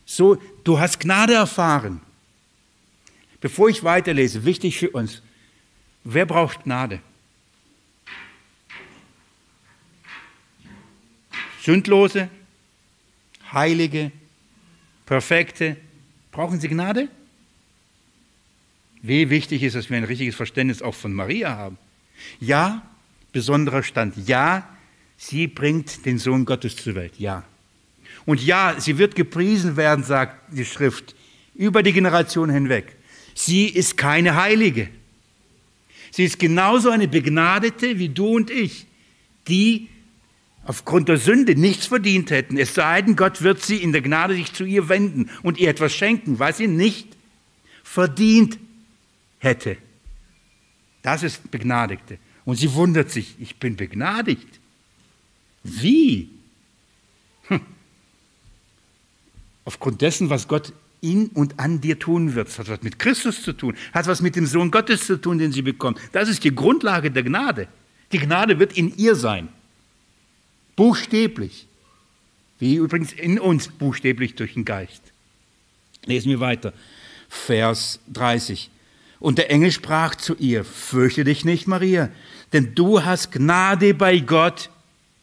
So, 0.06 0.36
du 0.64 0.80
hast 0.80 1.00
Gnade 1.00 1.34
erfahren. 1.34 2.02
Bevor 3.42 3.70
ich 3.70 3.84
weiterlese, 3.84 4.46
wichtig 4.46 4.78
für 4.78 4.92
uns, 4.92 5.22
Wer 6.08 6.28
braucht 6.28 6.64
Gnade? 6.66 7.00
Sündlose, 11.62 12.30
Heilige, 13.52 14.12
Perfekte. 15.08 15.78
Brauchen 16.36 16.60
sie 16.60 16.68
Gnade? 16.68 17.08
Wie 19.02 19.30
wichtig 19.30 19.64
ist, 19.64 19.74
dass 19.74 19.90
wir 19.90 19.96
ein 19.96 20.04
richtiges 20.04 20.36
Verständnis 20.36 20.82
auch 20.82 20.94
von 20.94 21.14
Maria 21.14 21.56
haben. 21.56 21.78
Ja, 22.42 22.82
besonderer 23.32 23.84
Stand. 23.84 24.16
Ja, 24.28 24.68
sie 25.16 25.48
bringt 25.48 26.06
den 26.06 26.18
Sohn 26.18 26.44
Gottes 26.44 26.76
zur 26.76 26.96
Welt. 26.96 27.14
Ja. 27.20 27.46
Und 28.26 28.44
ja, 28.44 28.76
sie 28.78 28.98
wird 28.98 29.16
gepriesen 29.16 29.78
werden, 29.78 30.04
sagt 30.04 30.54
die 30.54 30.66
Schrift, 30.66 31.16
über 31.54 31.82
die 31.84 31.94
Generation 31.94 32.50
hinweg. 32.50 32.98
Sie 33.34 33.68
ist 33.68 33.96
keine 33.96 34.36
Heilige. 34.36 34.90
Sie 36.12 36.26
ist 36.26 36.38
genauso 36.38 36.90
eine 36.90 37.08
Begnadete 37.08 37.98
wie 37.98 38.10
du 38.10 38.36
und 38.36 38.50
ich, 38.50 38.88
die 39.48 39.88
aufgrund 40.66 41.08
der 41.08 41.18
Sünde 41.18 41.56
nichts 41.56 41.86
verdient 41.86 42.32
hätten. 42.32 42.58
Es 42.58 42.74
sei 42.74 43.02
denn, 43.02 43.16
Gott 43.16 43.42
wird 43.42 43.62
sie 43.64 43.78
in 43.78 43.94
der 43.94 44.02
Gnade 44.02 44.34
sich 44.34 44.52
zu 44.52 44.66
ihr 44.66 44.90
wenden 44.90 45.30
und 45.44 45.58
ihr 45.58 45.70
etwas 45.70 45.94
schenken, 45.94 46.40
was 46.40 46.58
sie 46.58 46.68
nicht 46.68 47.16
verdient 47.84 48.60
hätte. 49.40 49.78
Das 51.02 51.24
ist 51.24 51.50
Begnadigte. 51.52 52.18
Und 52.44 52.56
sie 52.58 52.74
wundert 52.74 53.12
sich, 53.12 53.36
ich 53.40 53.58
bin 53.58 53.76
begnadigt. 53.76 54.60
Wie? 55.64 56.30
Hm. 57.48 57.62
Aufgrund 59.64 60.02
dessen, 60.02 60.30
was 60.30 60.48
Gott 60.48 60.74
in 61.02 61.28
und 61.28 61.60
an 61.60 61.82
dir 61.82 62.00
tun 62.00 62.34
wird. 62.34 62.48
Das 62.48 62.60
hat 62.60 62.70
was 62.70 62.82
mit 62.82 62.98
Christus 62.98 63.44
zu 63.44 63.54
tun, 63.54 63.76
hat 63.94 64.08
was 64.08 64.22
mit 64.22 64.36
dem 64.36 64.48
Sohn 64.48 64.72
Gottes 64.72 65.06
zu 65.06 65.22
tun, 65.22 65.38
den 65.38 65.52
sie 65.52 65.62
bekommt. 65.62 66.00
Das 66.12 66.30
ist 66.30 66.44
die 66.44 66.54
Grundlage 66.54 67.12
der 67.12 67.24
Gnade. 67.24 67.68
Die 68.12 68.20
Gnade 68.20 68.60
wird 68.60 68.78
in 68.78 68.96
ihr 68.98 69.16
sein. 69.16 69.50
Buchstäblich. 70.76 71.68
Wie 72.60 72.76
übrigens 72.76 73.14
in 73.14 73.40
uns 73.40 73.68
buchstäblich 73.68 74.36
durch 74.36 74.54
den 74.54 74.66
Geist. 74.66 75.02
Lesen 76.06 76.30
wir 76.30 76.40
weiter. 76.40 76.74
Vers 77.30 78.00
30. 78.14 78.70
Und 79.20 79.38
der 79.38 79.50
Engel 79.52 79.72
sprach 79.72 80.16
zu 80.16 80.36
ihr, 80.36 80.64
fürchte 80.64 81.24
dich 81.24 81.46
nicht, 81.46 81.68
Maria, 81.68 82.10
denn 82.54 82.76
du 82.76 83.04
hast 83.04 83.32
Gnade 83.32 83.94
bei 83.94 84.20
Gott 84.20 84.70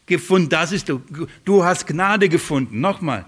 gefunden. 0.05 0.49
Das 0.49 0.71
ist 0.71 0.89
du. 0.89 1.01
Du 1.45 1.63
hast 1.63 1.87
Gnade 1.87 2.29
gefunden. 2.29 2.79
Nochmal. 2.81 3.25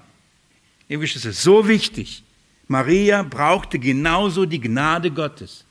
Das 0.90 1.16
ist 1.16 1.42
so 1.42 1.68
wichtig. 1.68 2.24
Maria 2.68 3.24
brauchte 3.24 3.80
genauso 3.80 4.46
die 4.46 4.60
Gnade 4.60 5.12
Gottes, 5.12 5.66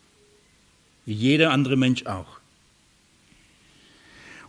wie 1.06 1.12
jeder 1.12 1.50
andere 1.50 1.76
Mensch 1.76 2.06
auch. 2.06 2.38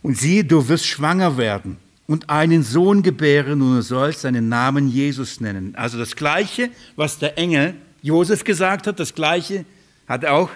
Und 0.02 0.16
siehe, 0.16 0.44
du 0.44 0.68
wirst 0.68 0.86
schwanger 0.86 1.36
werden 1.36 1.78
und 2.06 2.30
einen 2.30 2.62
Sohn 2.62 3.02
gebären 3.02 3.62
und 3.62 3.76
du 3.76 3.82
sollst 3.82 4.20
seinen 4.20 4.48
Namen 4.48 4.88
Jesus 4.88 5.40
nennen. 5.40 5.74
Also 5.76 5.98
das 5.98 6.14
Gleiche, 6.14 6.70
was 6.94 7.18
der 7.18 7.36
Engel 7.36 7.74
Josef 8.02 8.44
gesagt 8.44 8.86
hat, 8.86 9.00
das 9.00 9.14
Gleiche 9.14 9.64
hat 10.06 10.24
auch 10.24 10.50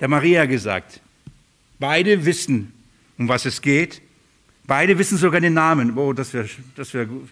der 0.00 0.08
Maria 0.08 0.46
gesagt. 0.46 1.00
Beide 1.78 2.24
wissen, 2.24 2.72
um 3.18 3.28
was 3.28 3.44
es 3.44 3.62
geht. 3.62 4.02
Beide 4.64 4.98
wissen 4.98 5.18
sogar 5.18 5.40
den 5.40 5.54
Namen. 5.54 5.96
Oh, 5.96 6.12
das 6.12 6.32
wäre 6.32 6.48
das 6.74 6.92
wär 6.94 7.06
gut. 7.06 7.28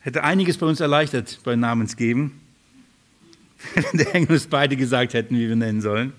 Hätte 0.00 0.24
einiges 0.24 0.56
bei 0.56 0.66
uns 0.66 0.80
erleichtert 0.80 1.40
bei 1.44 1.56
Namensgeben, 1.56 2.40
wenn 3.74 3.98
der 3.98 4.14
Engel 4.14 4.32
uns 4.32 4.46
beide 4.46 4.76
gesagt 4.76 5.14
hätten, 5.14 5.36
wie 5.36 5.48
wir 5.48 5.56
nennen 5.56 5.82
sollen. 5.82 6.12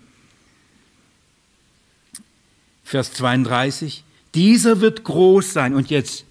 Vers 2.83 3.13
32. 3.13 4.03
Dieser 4.35 4.81
wird 4.81 5.03
groß 5.03 5.53
sein 5.53 5.73
und 5.73 5.89
jetzt 5.89 6.25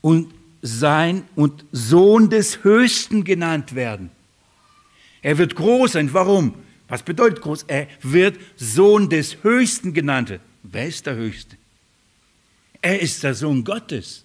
und 0.00 0.32
sein 0.62 1.24
und 1.36 1.64
Sohn 1.72 2.28
des 2.30 2.64
Höchsten 2.64 3.24
genannt 3.24 3.74
werden. 3.74 4.10
Er 5.22 5.38
wird 5.38 5.54
groß 5.54 5.92
sein. 5.92 6.12
Warum? 6.12 6.54
Was 6.88 7.02
bedeutet 7.02 7.40
groß? 7.40 7.64
Er 7.68 7.86
wird 8.02 8.38
Sohn 8.56 9.08
des 9.08 9.42
Höchsten 9.42 9.94
genannt. 9.94 10.38
Wer 10.62 10.86
ist 10.86 11.06
der 11.06 11.14
Höchste? 11.14 11.56
Er 12.82 13.00
ist 13.00 13.22
der 13.22 13.34
Sohn 13.34 13.64
Gottes. 13.64 14.24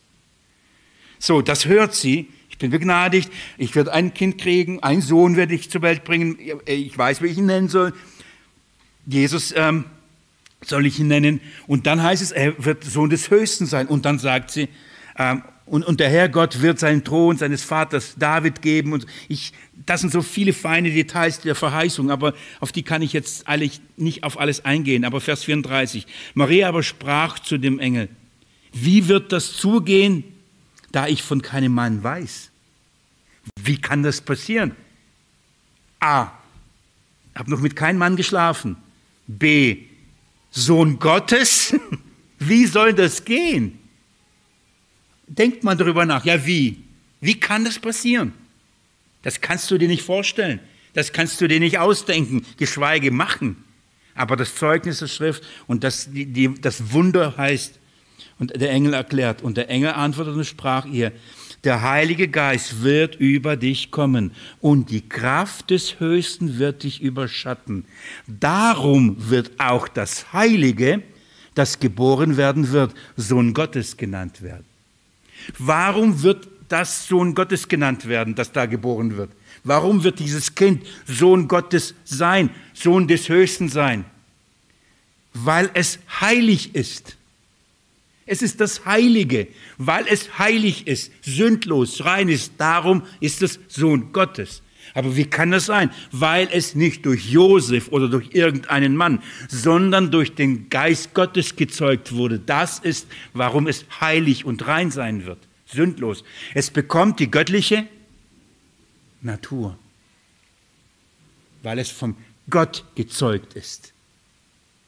So, 1.19 1.41
das 1.41 1.65
hört 1.65 1.93
sie 1.93 2.27
ich 2.55 2.59
bin 2.59 2.71
begnadigt, 2.71 3.29
ich 3.57 3.75
werde 3.75 3.91
ein 3.91 4.13
Kind 4.13 4.37
kriegen, 4.37 4.81
einen 4.81 5.01
Sohn 5.01 5.35
werde 5.35 5.53
ich 5.53 5.69
zur 5.69 5.81
Welt 5.81 6.05
bringen, 6.05 6.37
ich 6.65 6.97
weiß, 6.97 7.21
wie 7.21 7.27
ich 7.27 7.37
ihn 7.37 7.47
nennen 7.47 7.67
soll. 7.67 7.91
Jesus 9.05 9.53
ähm, 9.57 9.83
soll 10.67 10.85
ich 10.85 10.99
ihn 10.99 11.07
nennen. 11.07 11.41
Und 11.67 11.87
dann 11.87 12.01
heißt 12.01 12.21
es, 12.21 12.31
er 12.31 12.63
wird 12.63 12.83
Sohn 12.83 13.09
des 13.09 13.29
Höchsten 13.29 13.65
sein. 13.65 13.87
Und 13.87 14.05
dann 14.05 14.19
sagt 14.19 14.51
sie, 14.51 14.69
ähm, 15.17 15.43
und, 15.65 15.83
und 15.83 15.99
der 15.99 16.09
Herrgott 16.09 16.61
wird 16.61 16.77
seinen 16.77 17.03
Thron 17.03 17.37
seines 17.37 17.63
Vaters 17.63 18.15
David 18.17 18.61
geben. 18.61 18.93
Und 18.93 19.07
ich, 19.27 19.51
das 19.85 20.01
sind 20.01 20.13
so 20.13 20.21
viele 20.21 20.53
feine 20.53 20.91
Details 20.91 21.39
der 21.39 21.55
Verheißung, 21.55 22.11
aber 22.11 22.33
auf 22.59 22.71
die 22.71 22.83
kann 22.83 23.01
ich 23.01 23.13
jetzt 23.13 23.47
eigentlich 23.47 23.81
nicht 23.97 24.23
auf 24.23 24.39
alles 24.39 24.63
eingehen. 24.63 25.05
Aber 25.05 25.21
Vers 25.21 25.43
34. 25.43 26.05
Maria 26.35 26.69
aber 26.69 26.83
sprach 26.83 27.39
zu 27.39 27.57
dem 27.57 27.79
Engel, 27.79 28.09
wie 28.73 29.07
wird 29.07 29.31
das 29.31 29.53
zugehen, 29.53 30.23
da 30.91 31.07
ich 31.07 31.23
von 31.23 31.41
keinem 31.41 31.73
Mann 31.73 32.03
weiß. 32.03 32.51
Wie 33.61 33.77
kann 33.77 34.03
das 34.03 34.21
passieren? 34.21 34.75
A. 35.99 36.31
Habe 37.33 37.51
noch 37.51 37.59
mit 37.59 37.75
keinem 37.75 37.97
Mann 37.97 38.15
geschlafen. 38.15 38.77
B. 39.27 39.77
Sohn 40.55 40.97
Gottes? 40.99 41.75
Wie 42.39 42.65
soll 42.65 42.93
das 42.93 43.23
gehen? 43.23 43.77
Denkt 45.27 45.63
mal 45.63 45.75
darüber 45.75 46.05
nach. 46.05 46.23
Ja, 46.25 46.45
wie? 46.45 46.83
Wie 47.19 47.39
kann 47.39 47.65
das 47.65 47.79
passieren? 47.79 48.33
Das 49.23 49.41
kannst 49.41 49.71
du 49.71 49.77
dir 49.77 49.87
nicht 49.87 50.03
vorstellen. 50.03 50.59
Das 50.93 51.11
kannst 51.11 51.41
du 51.41 51.47
dir 51.47 51.59
nicht 51.59 51.79
ausdenken, 51.79 52.45
geschweige 52.57 53.11
machen. 53.11 53.63
Aber 54.13 54.35
das 54.37 54.55
Zeugnis 54.55 54.99
der 54.99 55.07
Schrift 55.07 55.43
und 55.67 55.83
das, 55.83 56.11
die, 56.11 56.25
die, 56.25 56.53
das 56.53 56.91
Wunder 56.93 57.35
heißt, 57.35 57.79
und 58.37 58.55
der 58.55 58.69
Engel 58.69 58.93
erklärt, 58.93 59.41
und 59.41 59.57
der 59.57 59.69
Engel 59.69 59.91
antwortete 59.91 60.37
und 60.37 60.45
sprach 60.45 60.85
ihr, 60.85 61.11
der 61.65 61.81
Heilige 61.81 62.27
Geist 62.27 62.83
wird 62.83 63.15
über 63.15 63.57
dich 63.57 63.91
kommen 63.91 64.31
und 64.61 64.89
die 64.89 65.07
Kraft 65.07 65.71
des 65.71 65.99
Höchsten 65.99 66.59
wird 66.59 66.83
dich 66.83 67.01
überschatten. 67.01 67.85
Darum 68.27 69.15
wird 69.29 69.51
auch 69.57 69.87
das 69.87 70.31
Heilige, 70.31 71.01
das 71.53 71.79
geboren 71.79 72.37
werden 72.37 72.71
wird, 72.71 72.93
Sohn 73.17 73.53
Gottes 73.53 73.97
genannt 73.97 74.41
werden. 74.41 74.65
Warum 75.57 76.21
wird 76.23 76.47
das 76.69 77.07
Sohn 77.07 77.35
Gottes 77.35 77.67
genannt 77.67 78.07
werden, 78.07 78.35
das 78.35 78.51
da 78.51 78.65
geboren 78.65 79.17
wird? 79.17 79.31
Warum 79.63 80.03
wird 80.03 80.19
dieses 80.19 80.55
Kind 80.55 80.85
Sohn 81.05 81.47
Gottes 81.47 81.93
sein, 82.05 82.49
Sohn 82.73 83.07
des 83.07 83.29
Höchsten 83.29 83.69
sein? 83.69 84.05
weil 85.35 85.69
es 85.73 85.99
heilig 86.21 86.73
ist. 86.73 87.17
Es 88.25 88.41
ist 88.41 88.59
das 88.59 88.85
Heilige, 88.85 89.47
weil 89.77 90.05
es 90.07 90.39
heilig 90.39 90.87
ist, 90.87 91.11
sündlos, 91.21 92.05
rein 92.05 92.27
ist. 92.27 92.53
Darum 92.57 93.03
ist 93.19 93.43
es 93.43 93.59
Sohn 93.67 94.11
Gottes. 94.13 94.63
Aber 94.93 95.15
wie 95.15 95.25
kann 95.25 95.51
das 95.51 95.65
sein? 95.65 95.91
Weil 96.11 96.47
es 96.51 96.73
nicht 96.73 97.05
durch 97.05 97.29
Josef 97.29 97.89
oder 97.89 98.07
durch 98.07 98.29
irgendeinen 98.33 98.95
Mann, 98.95 99.21
sondern 99.47 100.09
durch 100.09 100.35
den 100.35 100.69
Geist 100.69 101.13
Gottes 101.13 101.55
gezeugt 101.55 102.13
wurde. 102.13 102.39
Das 102.39 102.79
ist, 102.79 103.07
warum 103.33 103.67
es 103.67 103.85
heilig 103.99 104.45
und 104.45 104.65
rein 104.67 104.91
sein 104.91 105.25
wird. 105.25 105.39
Sündlos. 105.65 106.23
Es 106.53 106.71
bekommt 106.71 107.19
die 107.19 107.29
göttliche 107.29 107.87
Natur. 109.21 109.77
Weil 111.63 111.79
es 111.79 111.89
vom 111.89 112.15
Gott 112.49 112.85
gezeugt 112.95 113.53
ist. 113.55 113.91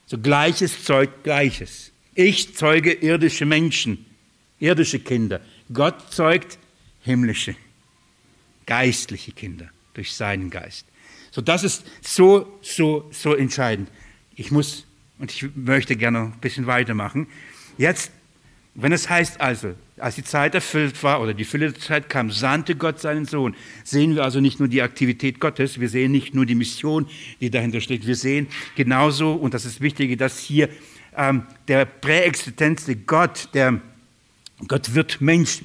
So 0.06 0.18
Gleiches 0.18 0.84
zeugt 0.84 1.24
Gleiches. 1.24 1.92
Ich 2.20 2.56
zeuge 2.56 2.94
irdische 2.94 3.46
Menschen, 3.46 4.04
irdische 4.60 4.98
Kinder. 4.98 5.40
Gott 5.72 6.12
zeugt 6.12 6.58
himmlische, 7.04 7.56
geistliche 8.66 9.34
Kinder 9.34 9.70
durch 9.94 10.14
seinen 10.14 10.50
Geist. 10.50 10.88
So, 11.30 11.42
das 11.42 11.64
ist 11.64 11.86
so, 12.02 12.58
so, 12.64 13.08
so 13.12 13.36
entscheidend. 13.36 13.92
Ich 14.36 14.50
muss, 14.50 14.88
und 15.20 15.32
ich 15.32 15.46
möchte 15.56 15.96
gerne 15.96 16.22
ein 16.22 16.40
bisschen 16.42 16.66
weitermachen. 16.66 17.28
Jetzt, 17.78 18.12
wenn 18.74 18.94
es 18.94 19.08
heißt 19.08 19.40
also, 19.40 19.76
als 19.98 20.16
die 20.16 20.24
Zeit 20.24 20.56
erfüllt 20.56 21.04
war 21.04 21.22
oder 21.22 21.36
die 21.36 21.46
Fülle 21.46 21.72
der 21.72 21.80
Zeit 21.80 22.10
kam, 22.10 22.32
sandte 22.32 22.76
Gott 22.76 23.00
seinen 23.00 23.26
Sohn, 23.26 23.56
sehen 23.84 24.16
wir 24.16 24.24
also 24.24 24.40
nicht 24.40 24.58
nur 24.58 24.70
die 24.70 24.82
Aktivität 24.82 25.40
Gottes, 25.40 25.80
wir 25.80 25.90
sehen 25.90 26.14
nicht 26.14 26.34
nur 26.34 26.48
die 26.48 26.56
Mission, 26.56 27.08
die 27.42 27.52
dahinter 27.52 27.80
steht, 27.80 28.08
wir 28.08 28.16
sehen 28.16 28.48
genauso, 28.76 29.34
und 29.34 29.54
das 29.54 29.66
ist 29.66 29.82
wichtig, 29.82 30.18
dass 30.18 30.40
hier 30.40 30.68
ähm, 31.18 31.44
der 31.68 31.86
präexistenzte 31.86 32.96
Gott, 32.96 33.50
der 33.54 33.82
Gott 34.68 34.94
wird 34.94 35.20
Mensch, 35.20 35.64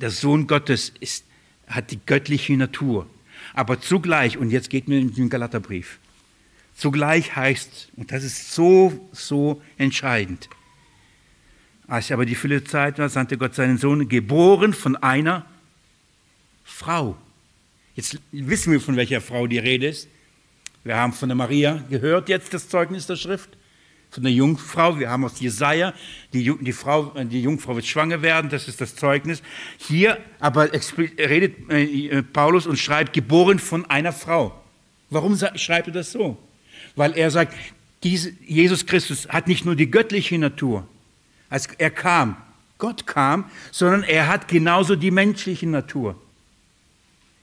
der 0.00 0.10
Sohn 0.10 0.46
Gottes 0.46 0.92
ist 1.00 1.24
hat 1.66 1.90
die 1.90 1.98
göttliche 2.04 2.56
Natur. 2.56 3.06
Aber 3.54 3.80
zugleich, 3.80 4.38
und 4.38 4.50
jetzt 4.50 4.70
geht 4.70 4.88
mir 4.88 4.98
in 4.98 5.14
den 5.14 5.28
Galaterbrief, 5.28 5.98
zugleich 6.74 7.34
heißt, 7.34 7.90
und 7.96 8.12
das 8.12 8.24
ist 8.24 8.52
so, 8.52 9.08
so 9.12 9.62
entscheidend, 9.78 10.48
als 11.88 12.10
aber 12.10 12.26
die 12.26 12.34
Fülle 12.34 12.64
Zeit 12.64 12.98
war, 12.98 13.08
sandte 13.08 13.38
Gott 13.38 13.54
seinen 13.54 13.78
Sohn, 13.78 14.08
geboren 14.08 14.74
von 14.74 14.96
einer 14.96 15.46
Frau. 16.64 17.16
Jetzt 17.94 18.18
wissen 18.32 18.72
wir, 18.72 18.80
von 18.80 18.96
welcher 18.96 19.20
Frau 19.20 19.46
die 19.46 19.58
Rede 19.58 19.86
ist. 19.86 20.08
Wir 20.84 20.96
haben 20.96 21.12
von 21.12 21.28
der 21.28 21.36
Maria 21.36 21.82
gehört, 21.88 22.28
jetzt 22.28 22.52
das 22.52 22.68
Zeugnis 22.68 23.06
der 23.06 23.16
Schrift 23.16 23.56
von 24.10 24.22
der 24.22 24.32
Jungfrau. 24.32 24.98
Wir 24.98 25.10
haben 25.10 25.24
aus 25.24 25.40
Jesaja, 25.40 25.92
die, 26.32 26.52
die, 26.60 26.72
Frau, 26.72 27.12
die 27.24 27.42
Jungfrau 27.42 27.74
wird 27.76 27.86
schwanger 27.86 28.22
werden, 28.22 28.50
das 28.50 28.68
ist 28.68 28.80
das 28.80 28.96
Zeugnis. 28.96 29.42
Hier 29.78 30.18
aber 30.40 30.72
redet 30.72 31.70
äh, 31.70 32.22
Paulus 32.22 32.66
und 32.66 32.78
schreibt, 32.78 33.12
geboren 33.12 33.58
von 33.58 33.84
einer 33.90 34.12
Frau. 34.12 34.58
Warum 35.10 35.38
schreibt 35.56 35.88
er 35.88 35.92
das 35.92 36.12
so? 36.12 36.36
Weil 36.94 37.16
er 37.16 37.30
sagt, 37.30 37.54
diese, 38.02 38.32
Jesus 38.44 38.86
Christus 38.86 39.28
hat 39.28 39.48
nicht 39.48 39.64
nur 39.64 39.76
die 39.76 39.90
göttliche 39.90 40.38
Natur, 40.38 40.86
als 41.48 41.66
er 41.78 41.90
kam, 41.90 42.36
Gott 42.78 43.06
kam, 43.06 43.50
sondern 43.70 44.02
er 44.02 44.28
hat 44.28 44.48
genauso 44.48 44.96
die 44.96 45.10
menschliche 45.10 45.66
Natur. 45.66 46.20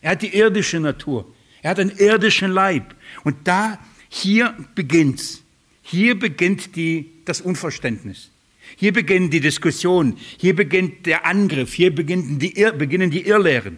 Er 0.02 0.12
hat 0.12 0.22
die 0.22 0.36
irdische 0.36 0.80
Natur. 0.80 1.26
Er 1.62 1.72
hat 1.72 1.80
einen 1.80 1.98
irdischen 1.98 2.52
Leib. 2.52 2.94
Und 3.24 3.48
da, 3.48 3.80
hier 4.10 4.56
beginnt's. 4.76 5.43
Hier 5.84 6.18
beginnt 6.18 6.76
die, 6.76 7.12
das 7.26 7.42
Unverständnis. 7.42 8.32
Hier 8.76 8.94
beginnen 8.94 9.30
die 9.30 9.42
Diskussionen. 9.42 10.18
Hier 10.38 10.56
beginnt 10.56 11.06
der 11.06 11.26
Angriff. 11.26 11.74
Hier 11.74 11.94
beginnen 11.94 12.40
die, 12.40 12.58
Irr, 12.58 12.72
beginnen 12.72 13.12
die 13.12 13.28
Irrlehren. 13.28 13.78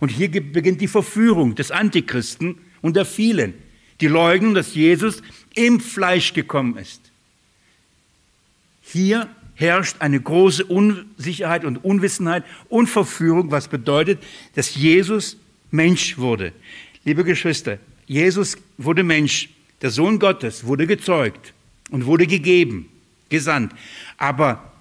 Und 0.00 0.08
hier 0.08 0.30
beginnt 0.30 0.80
die 0.80 0.88
Verführung 0.88 1.54
des 1.54 1.70
Antichristen 1.70 2.56
und 2.80 2.96
der 2.96 3.04
vielen, 3.04 3.54
die 4.00 4.08
leugnen, 4.08 4.54
dass 4.54 4.74
Jesus 4.74 5.22
im 5.54 5.78
Fleisch 5.78 6.32
gekommen 6.32 6.76
ist. 6.78 7.12
Hier 8.80 9.28
herrscht 9.54 9.96
eine 10.00 10.20
große 10.20 10.64
Unsicherheit 10.64 11.64
und 11.64 11.84
Unwissenheit 11.84 12.44
und 12.68 12.88
Verführung, 12.88 13.50
was 13.50 13.68
bedeutet, 13.68 14.22
dass 14.54 14.74
Jesus 14.74 15.36
Mensch 15.70 16.18
wurde. 16.18 16.52
Liebe 17.04 17.24
Geschwister, 17.24 17.78
Jesus 18.06 18.56
wurde 18.78 19.02
Mensch 19.02 19.50
der 19.84 19.90
Sohn 19.90 20.18
Gottes 20.18 20.64
wurde 20.64 20.86
gezeugt 20.86 21.52
und 21.90 22.06
wurde 22.06 22.26
gegeben, 22.26 22.88
gesandt. 23.28 23.74
Aber 24.16 24.72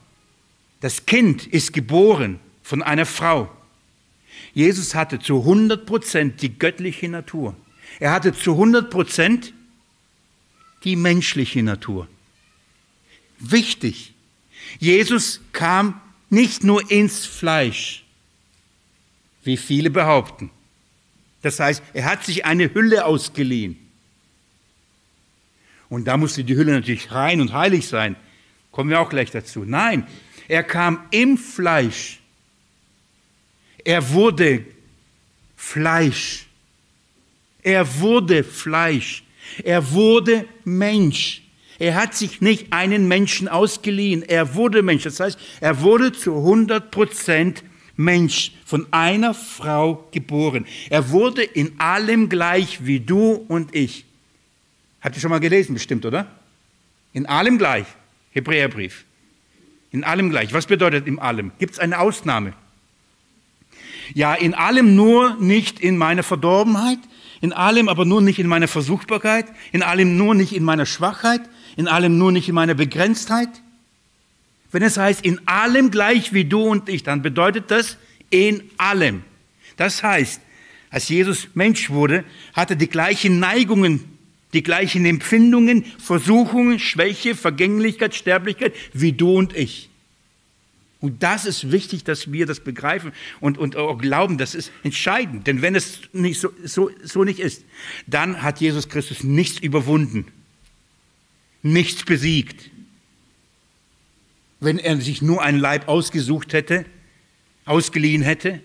das 0.80 1.06
Kind 1.06 1.46
ist 1.46 1.74
geboren 1.74 2.40
von 2.64 2.82
einer 2.82 3.06
Frau. 3.06 3.52
Jesus 4.54 4.96
hatte 4.96 5.20
zu 5.20 5.40
100 5.40 5.86
Prozent 5.86 6.42
die 6.42 6.58
göttliche 6.58 7.10
Natur. 7.10 7.54
Er 8.00 8.12
hatte 8.12 8.34
zu 8.34 8.54
100 8.54 8.90
Prozent 8.90 9.54
die 10.86 10.96
menschliche 10.96 11.64
Natur. 11.64 12.08
Wichtig. 13.40 14.14
Jesus 14.80 15.42
kam 15.52 16.00
nicht 16.30 16.64
nur 16.64 16.90
ins 16.90 17.26
Fleisch, 17.26 18.06
wie 19.44 19.58
viele 19.58 19.90
behaupten. 19.90 20.50
Das 21.42 21.60
heißt, 21.60 21.84
er 21.94 22.06
hat 22.06 22.24
sich 22.24 22.46
eine 22.46 22.74
Hülle 22.74 23.04
ausgeliehen. 23.04 23.83
Und 25.94 26.06
da 26.06 26.18
musste 26.18 26.44
die 26.44 26.56
Hülle 26.56 26.72
natürlich 26.72 27.12
rein 27.12 27.40
und 27.40 27.54
heilig 27.54 27.88
sein. 27.88 28.16
Kommen 28.72 28.90
wir 28.90 29.00
auch 29.00 29.10
gleich 29.10 29.30
dazu. 29.30 29.64
Nein, 29.64 30.08
er 30.48 30.64
kam 30.64 31.04
im 31.12 31.38
Fleisch. 31.38 32.20
Er 33.86 34.12
wurde 34.12 34.66
Fleisch. 35.56 36.48
Er 37.62 38.00
wurde 38.00 38.44
Fleisch. 38.44 39.24
Er 39.64 39.92
wurde 39.92 40.48
Mensch. 40.64 41.44
Er 41.78 41.94
hat 41.94 42.16
sich 42.16 42.42
nicht 42.42 42.74
einen 42.74 43.08
Menschen 43.08 43.48
ausgeliehen. 43.48 44.24
Er 44.24 44.56
wurde 44.56 44.82
Mensch. 44.82 45.04
Das 45.04 45.20
heißt, 45.20 45.38
er 45.62 45.82
wurde 45.82 46.12
zu 46.12 46.38
100 46.38 46.90
Prozent 46.90 47.64
Mensch, 47.96 48.54
von 48.66 48.88
einer 48.90 49.36
Frau 49.36 50.08
geboren. 50.12 50.66
Er 50.90 51.12
wurde 51.12 51.44
in 51.44 51.80
allem 51.80 52.30
gleich 52.30 52.84
wie 52.84 53.00
du 53.00 53.46
und 53.48 53.76
ich. 53.76 54.06
Habt 55.04 55.16
ihr 55.16 55.22
schon 55.22 55.32
mal 55.32 55.40
gelesen, 55.40 55.74
bestimmt, 55.74 56.06
oder? 56.06 56.28
In 57.12 57.26
allem 57.26 57.58
gleich. 57.58 57.86
Hebräerbrief. 58.32 59.04
In 59.92 60.04
allem 60.04 60.30
gleich. 60.30 60.54
Was 60.54 60.66
bedeutet 60.66 61.06
in 61.06 61.20
allem? 61.20 61.52
Gibt 61.60 61.74
es 61.74 61.80
eine 61.80 62.00
Ausnahme? 62.00 62.54
Ja, 64.14 64.34
in 64.34 64.54
allem 64.54 64.96
nur 64.96 65.36
nicht 65.36 65.80
in 65.80 65.98
meiner 65.98 66.24
Verdorbenheit, 66.24 67.00
in 67.42 67.54
allem 67.54 67.90
aber 67.90 68.06
nur 68.06 68.22
nicht 68.22 68.40
in 68.40 68.48
meiner 68.48 68.68
Versuchbarkeit, 68.68 69.46
in 69.72 69.84
allem 69.84 70.18
nur 70.18 70.36
nicht 70.36 70.56
in 70.56 70.64
meiner 70.64 70.86
Schwachheit, 70.86 71.42
in 71.76 71.88
allem 71.88 72.18
nur 72.18 72.32
nicht 72.32 72.48
in 72.48 72.56
meiner 72.56 72.74
Begrenztheit. 72.74 73.50
Wenn 74.72 74.84
es 74.84 74.98
heißt, 74.98 75.24
in 75.26 75.46
allem 75.48 75.92
gleich 75.92 76.34
wie 76.34 76.46
du 76.46 76.62
und 76.64 76.90
ich, 76.90 77.04
dann 77.04 77.22
bedeutet 77.22 77.70
das 77.70 77.98
in 78.30 78.64
allem. 78.78 79.24
Das 79.78 80.02
heißt, 80.02 80.42
als 80.90 81.10
Jesus 81.10 81.50
Mensch 81.54 81.90
wurde, 81.90 82.24
hatte 82.54 82.76
die 82.76 82.90
gleichen 82.90 83.40
Neigungen 83.40 84.13
die 84.54 84.64
gleichen 84.64 85.06
Empfindungen, 85.06 85.84
Versuchungen, 85.98 86.80
Schwäche, 86.80 87.36
Vergänglichkeit, 87.36 88.16
Sterblichkeit 88.16 88.74
wie 88.94 89.12
du 89.12 89.36
und 89.36 89.56
ich. 89.56 89.90
Und 91.04 91.22
das 91.22 91.46
ist 91.46 91.70
wichtig, 91.70 92.06
dass 92.06 92.32
wir 92.32 92.46
das 92.46 92.62
begreifen 92.62 93.12
und, 93.42 93.58
und 93.58 93.76
auch 93.76 93.98
glauben, 93.98 94.38
das 94.38 94.56
ist 94.56 94.72
entscheidend. 94.84 95.48
Denn 95.48 95.62
wenn 95.62 95.76
es 95.76 96.00
nicht 96.14 96.40
so, 96.40 96.54
so, 96.64 96.92
so 97.04 97.26
nicht 97.26 97.42
ist, 97.42 97.66
dann 98.08 98.42
hat 98.42 98.62
Jesus 98.62 98.88
Christus 98.88 99.22
nichts 99.22 99.60
überwunden, 99.60 100.28
nichts 101.62 102.06
besiegt. 102.06 102.70
Wenn 104.62 104.80
er 104.80 105.02
sich 105.02 105.22
nur 105.22 105.42
einen 105.42 105.60
Leib 105.60 105.90
ausgesucht 105.90 106.54
hätte, 106.54 106.86
ausgeliehen 107.66 108.22
hätte, 108.22 108.62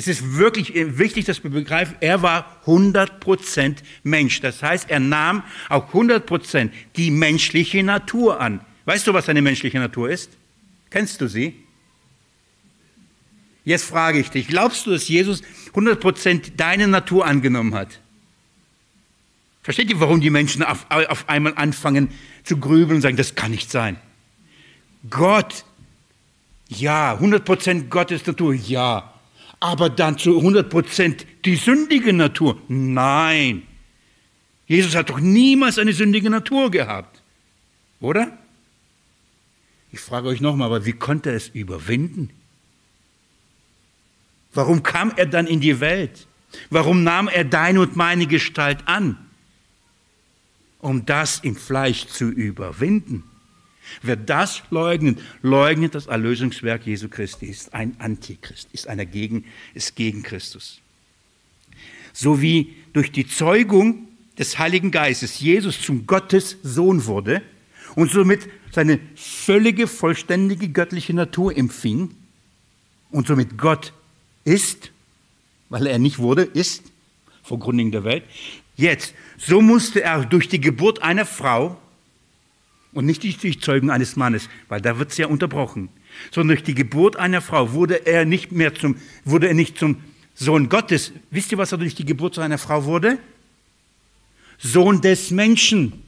es 0.00 0.08
ist 0.08 0.38
wirklich 0.38 0.72
wichtig, 0.74 1.26
dass 1.26 1.44
wir 1.44 1.50
begreifen, 1.50 1.94
er 2.00 2.22
war 2.22 2.56
100% 2.64 3.76
Mensch. 4.02 4.40
Das 4.40 4.62
heißt, 4.62 4.88
er 4.88 4.98
nahm 4.98 5.42
auch 5.68 5.92
100% 5.92 6.70
die 6.96 7.10
menschliche 7.10 7.82
Natur 7.82 8.40
an. 8.40 8.64
Weißt 8.86 9.06
du, 9.06 9.12
was 9.12 9.28
eine 9.28 9.42
menschliche 9.42 9.78
Natur 9.78 10.08
ist? 10.08 10.30
Kennst 10.88 11.20
du 11.20 11.28
sie? 11.28 11.54
Jetzt 13.66 13.84
frage 13.84 14.18
ich 14.20 14.30
dich, 14.30 14.48
glaubst 14.48 14.86
du, 14.86 14.90
dass 14.90 15.06
Jesus 15.06 15.42
100% 15.74 16.52
deine 16.56 16.88
Natur 16.88 17.26
angenommen 17.26 17.74
hat? 17.74 18.00
Versteht 19.62 19.90
ihr, 19.90 20.00
warum 20.00 20.22
die 20.22 20.30
Menschen 20.30 20.62
auf, 20.62 20.86
auf 20.88 21.28
einmal 21.28 21.52
anfangen 21.56 22.08
zu 22.42 22.56
grübeln 22.56 22.96
und 22.96 23.02
sagen, 23.02 23.18
das 23.18 23.34
kann 23.34 23.50
nicht 23.50 23.70
sein? 23.70 23.98
Gott, 25.10 25.66
ja, 26.68 27.18
100% 27.18 27.90
Gottes 27.90 28.26
Natur, 28.26 28.54
ja 28.54 29.09
aber 29.60 29.90
dann 29.90 30.18
zu 30.18 30.38
100 30.38 30.70
Prozent 30.70 31.26
die 31.44 31.56
sündige 31.56 32.12
Natur. 32.12 32.60
Nein. 32.68 33.62
Jesus 34.66 34.94
hat 34.94 35.10
doch 35.10 35.20
niemals 35.20 35.78
eine 35.78 35.92
sündige 35.92 36.30
Natur 36.30 36.70
gehabt, 36.70 37.22
oder? 38.00 38.38
Ich 39.92 40.00
frage 40.00 40.28
euch 40.28 40.40
nochmal, 40.40 40.66
aber 40.66 40.86
wie 40.86 40.92
konnte 40.92 41.30
er 41.30 41.36
es 41.36 41.48
überwinden? 41.48 42.30
Warum 44.54 44.82
kam 44.82 45.12
er 45.16 45.26
dann 45.26 45.46
in 45.46 45.60
die 45.60 45.80
Welt? 45.80 46.26
Warum 46.70 47.04
nahm 47.04 47.28
er 47.28 47.44
deine 47.44 47.80
und 47.80 47.96
meine 47.96 48.26
Gestalt 48.26 48.86
an? 48.86 49.16
Um 50.78 51.04
das 51.04 51.40
im 51.40 51.56
Fleisch 51.56 52.06
zu 52.06 52.26
überwinden. 52.28 53.24
Wer 54.02 54.16
das 54.16 54.62
leugnet, 54.70 55.20
leugnet 55.42 55.94
das 55.94 56.06
Erlösungswerk 56.06 56.86
Jesu 56.86 57.08
Christi, 57.08 57.46
ist 57.46 57.74
ein 57.74 57.96
Antichrist, 57.98 58.68
ist, 58.72 58.88
einer 58.88 59.06
gegen, 59.06 59.44
ist 59.74 59.96
gegen 59.96 60.22
Christus. 60.22 60.80
So 62.12 62.40
wie 62.40 62.74
durch 62.92 63.12
die 63.12 63.26
Zeugung 63.26 64.08
des 64.38 64.58
Heiligen 64.58 64.90
Geistes 64.90 65.40
Jesus 65.40 65.80
zum 65.80 66.06
Gottes 66.06 66.56
Sohn 66.62 67.06
wurde 67.06 67.42
und 67.94 68.10
somit 68.10 68.48
seine 68.72 69.00
völlige, 69.16 69.86
vollständige 69.86 70.68
göttliche 70.68 71.14
Natur 71.14 71.56
empfing 71.56 72.14
und 73.10 73.26
somit 73.26 73.58
Gott 73.58 73.92
ist, 74.44 74.90
weil 75.68 75.86
er 75.86 75.98
nicht 75.98 76.18
wurde, 76.18 76.42
ist, 76.42 76.84
vor 77.42 77.58
Gründung 77.58 77.90
der 77.90 78.04
Welt. 78.04 78.24
Jetzt, 78.76 79.14
so 79.36 79.60
musste 79.60 80.02
er 80.02 80.24
durch 80.24 80.48
die 80.48 80.60
Geburt 80.60 81.02
einer 81.02 81.26
Frau 81.26 81.76
und 82.92 83.06
nicht 83.06 83.22
durch 83.22 83.38
die 83.38 83.58
Zeugung 83.58 83.90
eines 83.90 84.16
Mannes, 84.16 84.48
weil 84.68 84.80
da 84.80 84.98
wird 84.98 85.10
es 85.10 85.16
ja 85.16 85.26
unterbrochen, 85.26 85.88
sondern 86.30 86.56
durch 86.56 86.64
die 86.64 86.74
Geburt 86.74 87.16
einer 87.16 87.40
Frau 87.40 87.72
wurde 87.72 88.06
er 88.06 88.24
nicht 88.24 88.52
mehr 88.52 88.74
zum, 88.74 88.96
wurde 89.24 89.48
er 89.48 89.54
nicht 89.54 89.78
zum 89.78 90.02
Sohn 90.34 90.68
Gottes. 90.68 91.12
Wisst 91.30 91.52
ihr, 91.52 91.58
was 91.58 91.72
er 91.72 91.78
durch 91.78 91.94
die 91.94 92.04
Geburt 92.04 92.34
seiner 92.34 92.58
Frau 92.58 92.84
wurde? 92.84 93.18
Sohn 94.58 95.00
des 95.00 95.30
Menschen. 95.30 96.02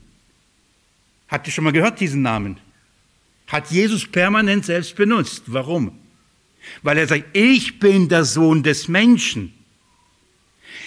Habt 1.29 1.47
ihr 1.47 1.53
schon 1.53 1.65
mal 1.65 1.73
gehört 1.73 2.01
diesen 2.01 2.23
Namen? 2.23 2.59
Hat 3.47 3.71
Jesus 3.71 4.07
permanent 4.07 4.65
selbst 4.65 4.97
benutzt. 4.97 5.45
Warum? 5.47 5.99
Weil 6.83 6.99
er 6.99 7.07
sagt, 7.07 7.37
ich 7.37 7.79
bin 7.79 8.09
der 8.09 8.25
Sohn 8.25 8.63
des 8.63 8.89
Menschen. 8.89 9.53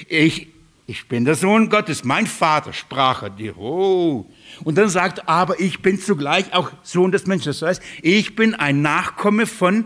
Ich, 0.08 0.48
ich 0.88 1.08
bin 1.08 1.26
der 1.26 1.36
Sohn 1.36 1.70
Gottes. 1.70 2.04
Mein 2.04 2.28
Vater 2.28 2.72
sprach 2.72 3.24
er 3.24 3.32
dir. 3.32 3.58
Oh. 3.58 4.26
Und 4.64 4.78
dann 4.78 4.90
sagt, 4.90 5.28
aber 5.28 5.60
ich 5.60 5.82
bin 5.82 6.00
zugleich 6.00 6.54
auch 6.54 6.72
Sohn 6.84 7.12
des 7.12 7.26
Menschen. 7.26 7.48
Das 7.48 7.62
heißt, 7.62 7.82
ich 8.04 8.36
bin 8.36 8.54
ein 8.54 8.82
Nachkomme 8.82 9.48
von 9.48 9.86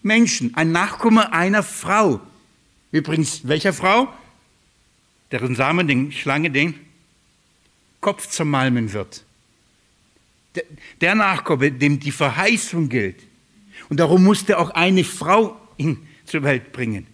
Menschen, 0.00 0.54
ein 0.56 0.72
Nachkomme 0.72 1.32
einer 1.32 1.62
Frau. 1.62 2.20
Übrigens, 2.92 3.46
welcher 3.46 3.74
Frau? 3.74 4.12
Deren 5.30 5.54
Samen 5.54 5.86
den 5.86 6.12
Schlange 6.12 6.50
den 6.50 6.74
Kopf 8.00 8.28
zermalmen 8.28 8.92
wird. 8.92 9.24
Der 11.00 11.14
Nachkomme, 11.14 11.72
dem 11.72 12.00
die 12.00 12.10
Verheißung 12.10 12.88
gilt. 12.88 13.16
Und 13.88 14.00
darum 14.00 14.24
musste 14.24 14.58
auch 14.58 14.70
eine 14.70 15.04
Frau 15.04 15.56
ihn 15.76 16.06
zur 16.24 16.42
Welt 16.42 16.72
bringen. 16.72 17.06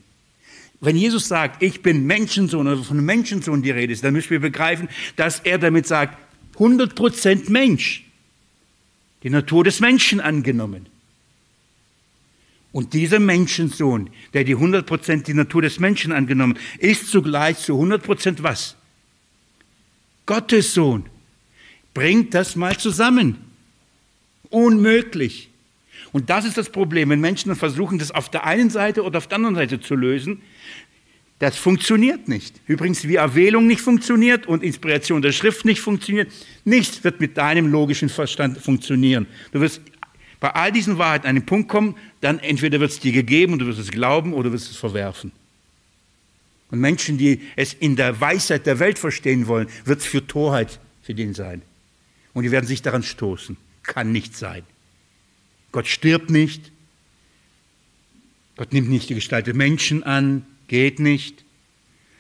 Wenn 0.81 0.97
Jesus 0.97 1.27
sagt, 1.27 1.63
ich 1.63 1.83
bin 1.83 2.07
Menschensohn 2.07 2.67
oder 2.67 2.83
von 2.83 3.05
Menschensohn 3.05 3.63
die 3.63 3.71
Rede 3.71 3.93
ist, 3.93 4.05
dann 4.05 4.13
müssen 4.13 4.31
wir 4.31 4.41
begreifen, 4.41 4.89
dass 5.17 5.41
er 5.41 5.59
damit 5.59 5.87
sagt, 5.87 6.17
100% 6.57 7.51
Mensch, 7.51 8.05
die 9.23 9.31
Natur 9.31 9.65
des 9.65 9.81
Menschen 9.81 10.21
angenommen. 10.21 10.87
Und 12.71 12.93
dieser 12.93 13.19
Menschensohn, 13.19 14.11
der 14.35 14.45
die 14.45 14.57
100% 14.57 15.25
die 15.25 15.35
Natur 15.35 15.63
des 15.63 15.81
Menschen 15.81 16.13
angenommen, 16.13 16.59
ist 16.79 17.09
zugleich 17.09 17.59
zu 17.59 17.75
100% 17.75 18.43
was? 18.43 18.77
Gottes 20.27 20.75
Sohn. 20.75 21.07
Bringt 21.95 22.35
das 22.35 22.55
mal 22.55 22.77
zusammen. 22.77 23.39
Unmöglich. 24.51 25.49
Und 26.13 26.31
das 26.31 26.45
ist 26.45 26.59
das 26.59 26.71
Problem, 26.71 27.11
wenn 27.11 27.21
Menschen 27.21 27.55
versuchen, 27.57 27.99
das 27.99 28.11
auf 28.11 28.31
der 28.31 28.45
einen 28.45 28.71
Seite 28.71 29.03
oder 29.03 29.19
auf 29.19 29.27
der 29.27 29.37
anderen 29.37 29.57
Seite 29.57 29.81
zu 29.81 29.95
lösen. 29.95 30.43
Das 31.39 31.57
funktioniert 31.57 32.27
nicht. 32.27 32.61
Übrigens, 32.67 33.07
wie 33.07 33.15
Erwählung 33.15 33.67
nicht 33.67 33.81
funktioniert 33.81 34.47
und 34.47 34.65
Inspiration 34.65 35.23
der 35.23 35.33
Schrift 35.33 35.65
nicht 35.65 35.81
funktioniert, 35.81 36.33
nichts 36.65 37.05
wird 37.05 37.21
mit 37.21 37.37
deinem 37.37 37.71
logischen 37.71 38.09
Verstand 38.09 38.59
funktionieren. 38.59 39.27
Du 39.53 39.61
wirst 39.61 39.81
bei 40.41 40.51
all 40.51 40.73
diesen 40.73 40.99
Wahrheiten 40.99 41.27
an 41.27 41.37
einen 41.37 41.47
Punkt 41.47 41.69
kommen, 41.69 41.97
dann 42.21 42.41
entweder 42.41 42.81
wird 42.81 42.91
es 42.91 42.99
dir 42.99 43.13
gegeben 43.13 43.53
und 43.53 43.61
du 43.61 43.67
wirst 43.67 43.79
es 43.79 43.91
glauben 43.91 44.33
oder 44.33 44.49
du 44.49 44.55
wirst 44.55 44.71
es 44.71 44.77
verwerfen. 44.77 45.31
Und 46.71 46.81
Menschen, 46.81 47.19
die 47.19 47.41
es 47.57 47.73
in 47.73 47.97
der 47.97 48.21
Weisheit 48.21 48.67
der 48.67 48.79
Welt 48.79 48.99
verstehen 48.99 49.47
wollen, 49.47 49.69
wird 49.85 50.01
es 50.01 50.07
für 50.07 50.27
Torheit 50.27 50.81
für 51.03 51.15
den 51.15 51.35
sein. 51.35 51.63
Und 52.35 52.43
die 52.43 52.51
werden 52.51 52.67
sich 52.67 52.83
daran 52.83 53.03
stoßen. 53.03 53.57
Kann 53.85 54.13
nicht 54.13 54.37
sein. 54.37 54.65
Gott 55.73 55.87
stirbt 55.87 56.31
nicht. 56.31 56.71
Gott 58.57 58.73
nimmt 58.73 58.91
nicht 58.91 59.09
die 59.09 59.15
Gestalt 59.15 59.47
des 59.47 59.55
Menschen 59.55 60.03
an. 60.03 60.45
Geht 60.69 61.01
nicht. 61.01 61.45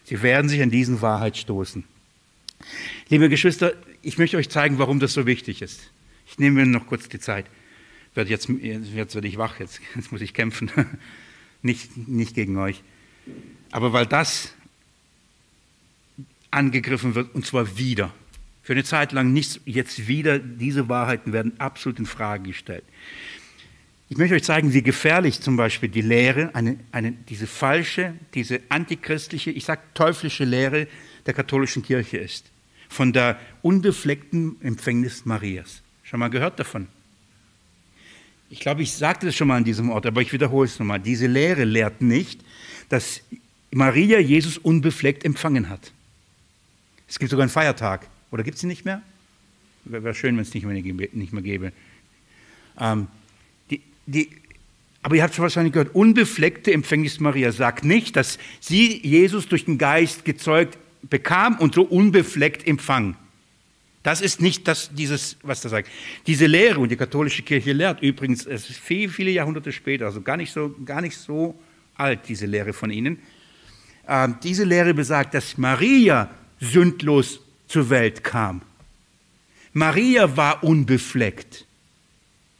Sie 0.04 0.22
werden 0.22 0.48
sich 0.48 0.60
an 0.62 0.70
diesen 0.70 1.00
Wahrheit 1.02 1.36
stoßen. 1.36 1.84
Liebe 3.08 3.28
Geschwister, 3.28 3.74
ich 4.02 4.18
möchte 4.18 4.36
euch 4.36 4.48
zeigen, 4.48 4.78
warum 4.78 5.00
das 5.00 5.12
so 5.12 5.26
wichtig 5.26 5.62
ist. 5.62 5.90
Ich 6.26 6.38
nehme 6.38 6.60
mir 6.60 6.66
noch 6.66 6.86
kurz 6.86 7.08
die 7.08 7.20
Zeit. 7.20 7.46
Jetzt, 8.14 8.48
jetzt 8.48 9.14
werde 9.14 9.28
ich 9.28 9.38
wach, 9.38 9.60
jetzt, 9.60 9.80
jetzt 9.94 10.10
muss 10.10 10.20
ich 10.20 10.34
kämpfen. 10.34 10.70
nicht, 11.62 12.08
nicht 12.08 12.34
gegen 12.34 12.56
euch. 12.56 12.82
Aber 13.70 13.92
weil 13.92 14.06
das 14.06 14.54
angegriffen 16.50 17.14
wird, 17.14 17.34
und 17.34 17.46
zwar 17.46 17.76
wieder. 17.78 18.12
Für 18.62 18.72
eine 18.72 18.84
Zeit 18.84 19.12
lang 19.12 19.32
nicht, 19.32 19.60
jetzt 19.66 20.08
wieder, 20.08 20.38
diese 20.38 20.88
Wahrheiten 20.88 21.32
werden 21.32 21.58
absolut 21.60 21.98
in 21.98 22.06
Frage 22.06 22.48
gestellt. 22.48 22.84
Ich 24.10 24.16
möchte 24.16 24.34
euch 24.34 24.44
zeigen, 24.44 24.72
wie 24.72 24.82
gefährlich 24.82 25.40
zum 25.40 25.56
Beispiel 25.56 25.90
die 25.90 26.00
Lehre, 26.00 26.54
eine, 26.54 26.78
eine, 26.92 27.12
diese 27.12 27.46
falsche, 27.46 28.14
diese 28.32 28.60
antichristliche, 28.70 29.50
ich 29.50 29.66
sage 29.66 29.82
teuflische 29.92 30.44
Lehre 30.44 30.86
der 31.26 31.34
katholischen 31.34 31.82
Kirche 31.82 32.16
ist. 32.16 32.46
Von 32.88 33.12
der 33.12 33.38
unbefleckten 33.60 34.56
Empfängnis 34.62 35.26
Marias. 35.26 35.82
Schon 36.04 36.20
mal 36.20 36.28
gehört 36.28 36.58
davon? 36.58 36.88
Ich 38.48 38.60
glaube, 38.60 38.80
ich 38.80 38.92
sagte 38.92 39.28
es 39.28 39.36
schon 39.36 39.48
mal 39.48 39.58
an 39.58 39.64
diesem 39.64 39.90
Ort, 39.90 40.06
aber 40.06 40.22
ich 40.22 40.32
wiederhole 40.32 40.66
es 40.66 40.78
nochmal. 40.78 41.00
Diese 41.00 41.26
Lehre 41.26 41.64
lehrt 41.64 42.00
nicht, 42.00 42.40
dass 42.88 43.20
Maria 43.70 44.18
Jesus 44.18 44.56
unbefleckt 44.56 45.26
empfangen 45.26 45.68
hat. 45.68 45.92
Es 47.06 47.18
gibt 47.18 47.30
sogar 47.30 47.42
einen 47.42 47.50
Feiertag. 47.50 48.08
Oder 48.30 48.42
gibt 48.42 48.56
es 48.56 48.62
ihn 48.62 48.68
nicht 48.68 48.86
mehr? 48.86 49.02
Wäre 49.84 50.14
schön, 50.14 50.34
wenn 50.36 50.42
es 50.42 50.54
nicht 50.54 50.64
mehr, 50.64 50.74
nicht 51.12 51.32
mehr 51.32 51.42
gäbe. 51.42 51.72
Ähm, 52.80 53.08
die, 54.08 54.30
aber 55.02 55.16
ihr 55.16 55.22
habt 55.22 55.34
es 55.34 55.38
wahrscheinlich 55.38 55.72
gehört, 55.72 55.94
unbefleckte 55.94 56.72
Empfängnis 56.72 57.20
Maria 57.20 57.52
sagt 57.52 57.84
nicht, 57.84 58.16
dass 58.16 58.38
sie 58.60 59.00
Jesus 59.06 59.48
durch 59.48 59.64
den 59.64 59.78
Geist 59.78 60.24
gezeugt 60.24 60.78
bekam 61.02 61.58
und 61.58 61.74
so 61.74 61.82
unbefleckt 61.82 62.66
empfang. 62.66 63.16
Das 64.02 64.20
ist 64.20 64.40
nicht 64.40 64.66
das, 64.66 64.90
dieses, 64.92 65.36
was 65.42 65.60
da 65.60 65.68
sagt. 65.68 65.88
Diese 66.26 66.46
Lehre, 66.46 66.80
und 66.80 66.90
die 66.90 66.96
katholische 66.96 67.42
Kirche 67.42 67.72
lehrt 67.72 68.00
übrigens, 68.02 68.46
es 68.46 68.70
ist 68.70 68.78
viele, 68.78 69.12
viele 69.12 69.30
Jahrhunderte 69.30 69.72
später, 69.72 70.06
also 70.06 70.22
gar 70.22 70.36
nicht 70.36 70.52
so, 70.52 70.74
gar 70.84 71.00
nicht 71.00 71.16
so 71.16 71.58
alt, 71.94 72.20
diese 72.28 72.46
Lehre 72.46 72.72
von 72.72 72.90
ihnen. 72.90 73.18
Äh, 74.06 74.28
diese 74.42 74.64
Lehre 74.64 74.94
besagt, 74.94 75.34
dass 75.34 75.58
Maria 75.58 76.30
sündlos 76.60 77.40
zur 77.66 77.90
Welt 77.90 78.24
kam. 78.24 78.62
Maria 79.72 80.36
war 80.36 80.64
unbefleckt. 80.64 81.66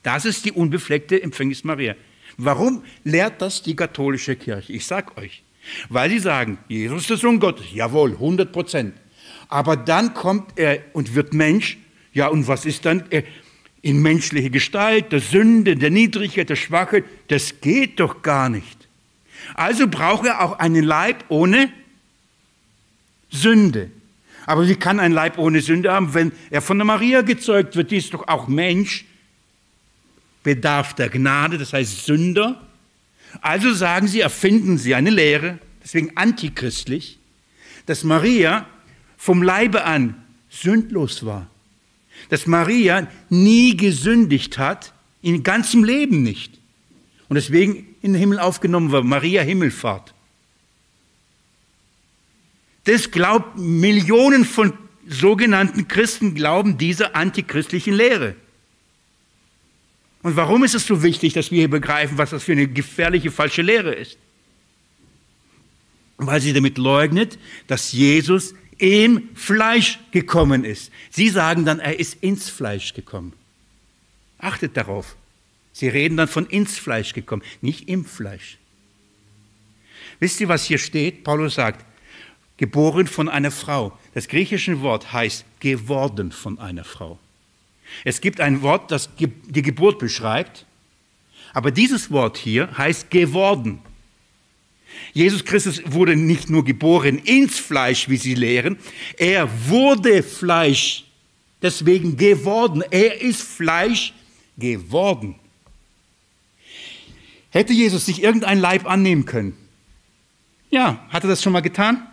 Das 0.03 0.24
ist 0.24 0.44
die 0.44 0.53
unbefleckte 0.53 1.22
Empfängnis 1.22 1.64
Maria. 1.64 1.94
Warum 2.36 2.84
lehrt 3.05 3.42
das 3.42 3.62
die 3.62 3.74
katholische 3.74 4.36
Kirche? 4.36 4.72
Ich 4.72 4.86
sage 4.86 5.16
euch, 5.16 5.42
weil 5.88 6.09
sie 6.11 6.20
sagen, 6.20 6.59
Jesus 6.68 7.03
ist 7.03 7.11
der 7.11 7.16
Sohn 7.16 7.40
Gottes, 7.40 7.66
jawohl, 7.72 8.12
100 8.12 8.53
Prozent. 8.53 8.94
Aber 9.49 9.76
dann 9.76 10.14
kommt 10.14 10.53
er 10.57 10.84
und 10.92 11.14
wird 11.14 11.34
Mensch. 11.34 11.78
Ja, 12.12 12.28
und 12.28 12.46
was 12.46 12.64
ist 12.64 12.84
dann? 12.84 13.05
In 13.82 14.03
menschliche 14.03 14.51
Gestalt, 14.51 15.12
der 15.12 15.20
Sünde, 15.20 15.76
der 15.76 15.90
Niedrigkeit, 15.90 16.49
der 16.49 16.57
Schwachheit. 16.57 17.05
Das 17.28 17.61
geht 17.61 18.01
doch 18.01 18.22
gar 18.22 18.49
nicht. 18.49 18.88
Also 19.55 19.88
braucht 19.88 20.26
er 20.26 20.42
auch 20.42 20.59
einen 20.59 20.84
Leib 20.84 21.24
ohne 21.28 21.72
Sünde. 23.30 23.90
Aber 24.46 24.66
wie 24.66 24.76
kann 24.76 25.01
ein 25.01 25.12
Leib 25.12 25.38
ohne 25.38 25.61
Sünde 25.61 25.92
haben, 25.92 26.14
wenn 26.14 26.32
er 26.51 26.62
von 26.62 26.78
der 26.78 26.86
Maria 26.86 27.22
gezeugt 27.22 27.76
wird? 27.76 27.90
Die 27.90 27.99
ist 27.99 28.14
doch 28.14 28.28
auch 28.28 28.49
Mensch, 28.49 29.05
bedarf 30.43 30.95
der 30.95 31.09
Gnade, 31.09 31.59
das 31.59 31.72
heißt 31.72 32.07
Sünder. 32.07 32.66
Also 33.41 33.72
sagen 33.74 34.09
sie, 34.09 34.20
erfinden 34.20 34.78
sie 34.78 34.95
eine 34.95 35.11
Lehre, 35.11 35.59
deswegen 35.82 36.16
antichristlich, 36.16 37.18
dass 37.86 38.05
Maria 38.05 38.66
vom 39.16 39.43
Leibe 39.43 39.84
an 39.84 40.14
sündlos 40.51 41.24
war. 41.26 41.49
Dass 42.30 42.47
Maria 42.47 43.09
nie 43.28 43.76
gesündigt 43.76 44.59
hat, 44.59 44.93
in 45.22 45.43
ganzem 45.43 45.84
Leben 45.84 46.22
nicht. 46.22 46.59
Und 47.28 47.34
deswegen 47.36 47.97
in 48.03 48.12
den 48.12 48.20
Himmel 48.20 48.39
aufgenommen 48.39 48.93
war, 48.93 49.03
Maria 49.03 49.43
Himmelfahrt. 49.43 50.14
Das 52.84 53.11
glaubt 53.11 53.59
Millionen 53.59 54.45
von 54.45 54.72
sogenannten 55.07 55.89
Christen 55.89 56.34
glauben 56.34 56.78
dieser 56.78 57.14
antichristlichen 57.16 57.95
Lehre. 57.95 58.34
Und 60.23 60.37
warum 60.37 60.64
ist 60.64 60.75
es 60.75 60.87
so 60.87 61.03
wichtig, 61.03 61.33
dass 61.35 61.51
wir 61.51 61.59
hier 61.59 61.71
begreifen, 61.71 62.19
was 62.19 62.31
das 62.31 62.43
für 62.43 62.53
eine 62.53 62.66
gefährliche 62.66 63.31
falsche 63.31 63.62
Lehre 63.62 63.95
ist? 63.95 64.19
Weil 66.16 66.41
sie 66.41 66.53
damit 66.53 66.79
leugnet, 66.79 67.39
dass 67.69 67.93
Jesus 67.93 68.55
im 68.79 69.29
Fleisch 69.35 69.99
gekommen 70.11 70.64
ist. 70.64 70.91
Sie 71.11 71.29
sagen 71.29 71.64
dann, 71.64 71.81
er 71.81 71.99
ist 71.99 72.23
ins 72.23 72.49
Fleisch 72.49 72.95
gekommen. 72.95 73.33
Achtet 74.39 74.77
darauf. 74.77 75.16
Sie 75.73 75.89
reden 75.89 76.16
dann 76.16 76.29
von 76.29 76.47
ins 76.47 76.79
Fleisch 76.79 77.12
gekommen, 77.12 77.43
nicht 77.61 77.89
im 77.89 78.05
Fleisch. 78.05 78.59
Wisst 80.19 80.41
ihr, 80.41 80.49
was 80.49 80.64
hier 80.64 80.79
steht? 80.79 81.23
Paulus 81.23 81.55
sagt, 81.55 81.85
geboren 82.57 83.07
von 83.07 83.29
einer 83.29 83.53
Frau. 83.53 83.97
Das 84.14 84.27
griechische 84.27 84.81
Wort 84.81 85.12
heißt 85.12 85.45
geworden 85.61 86.33
von 86.33 86.59
einer 86.59 86.85
Frau. 86.85 87.19
Es 88.05 88.20
gibt 88.20 88.41
ein 88.41 88.62
Wort, 88.62 88.91
das 88.91 89.11
die 89.16 89.62
Geburt 89.62 89.99
beschreibt, 89.99 90.66
aber 91.53 91.70
dieses 91.70 92.11
Wort 92.11 92.36
hier 92.36 92.76
heißt 92.76 93.11
geworden. 93.11 93.80
Jesus 95.12 95.45
Christus 95.45 95.82
wurde 95.86 96.16
nicht 96.16 96.51
nur 96.51 96.64
geboren 96.64 97.18
ins 97.18 97.59
Fleisch, 97.59 98.09
wie 98.09 98.16
sie 98.16 98.34
lehren, 98.34 98.78
er 99.16 99.49
wurde 99.68 100.22
Fleisch, 100.22 101.05
deswegen 101.62 102.16
geworden. 102.16 102.82
Er 102.91 103.20
ist 103.20 103.43
Fleisch 103.43 104.12
geworden. 104.57 105.34
Hätte 107.51 107.72
Jesus 107.72 108.07
sich 108.07 108.22
irgendein 108.22 108.59
Leib 108.59 108.86
annehmen 108.86 109.24
können? 109.24 109.57
Ja, 110.70 111.07
hat 111.09 111.24
er 111.24 111.30
das 111.30 111.43
schon 111.43 111.53
mal 111.53 111.61
getan? 111.61 112.07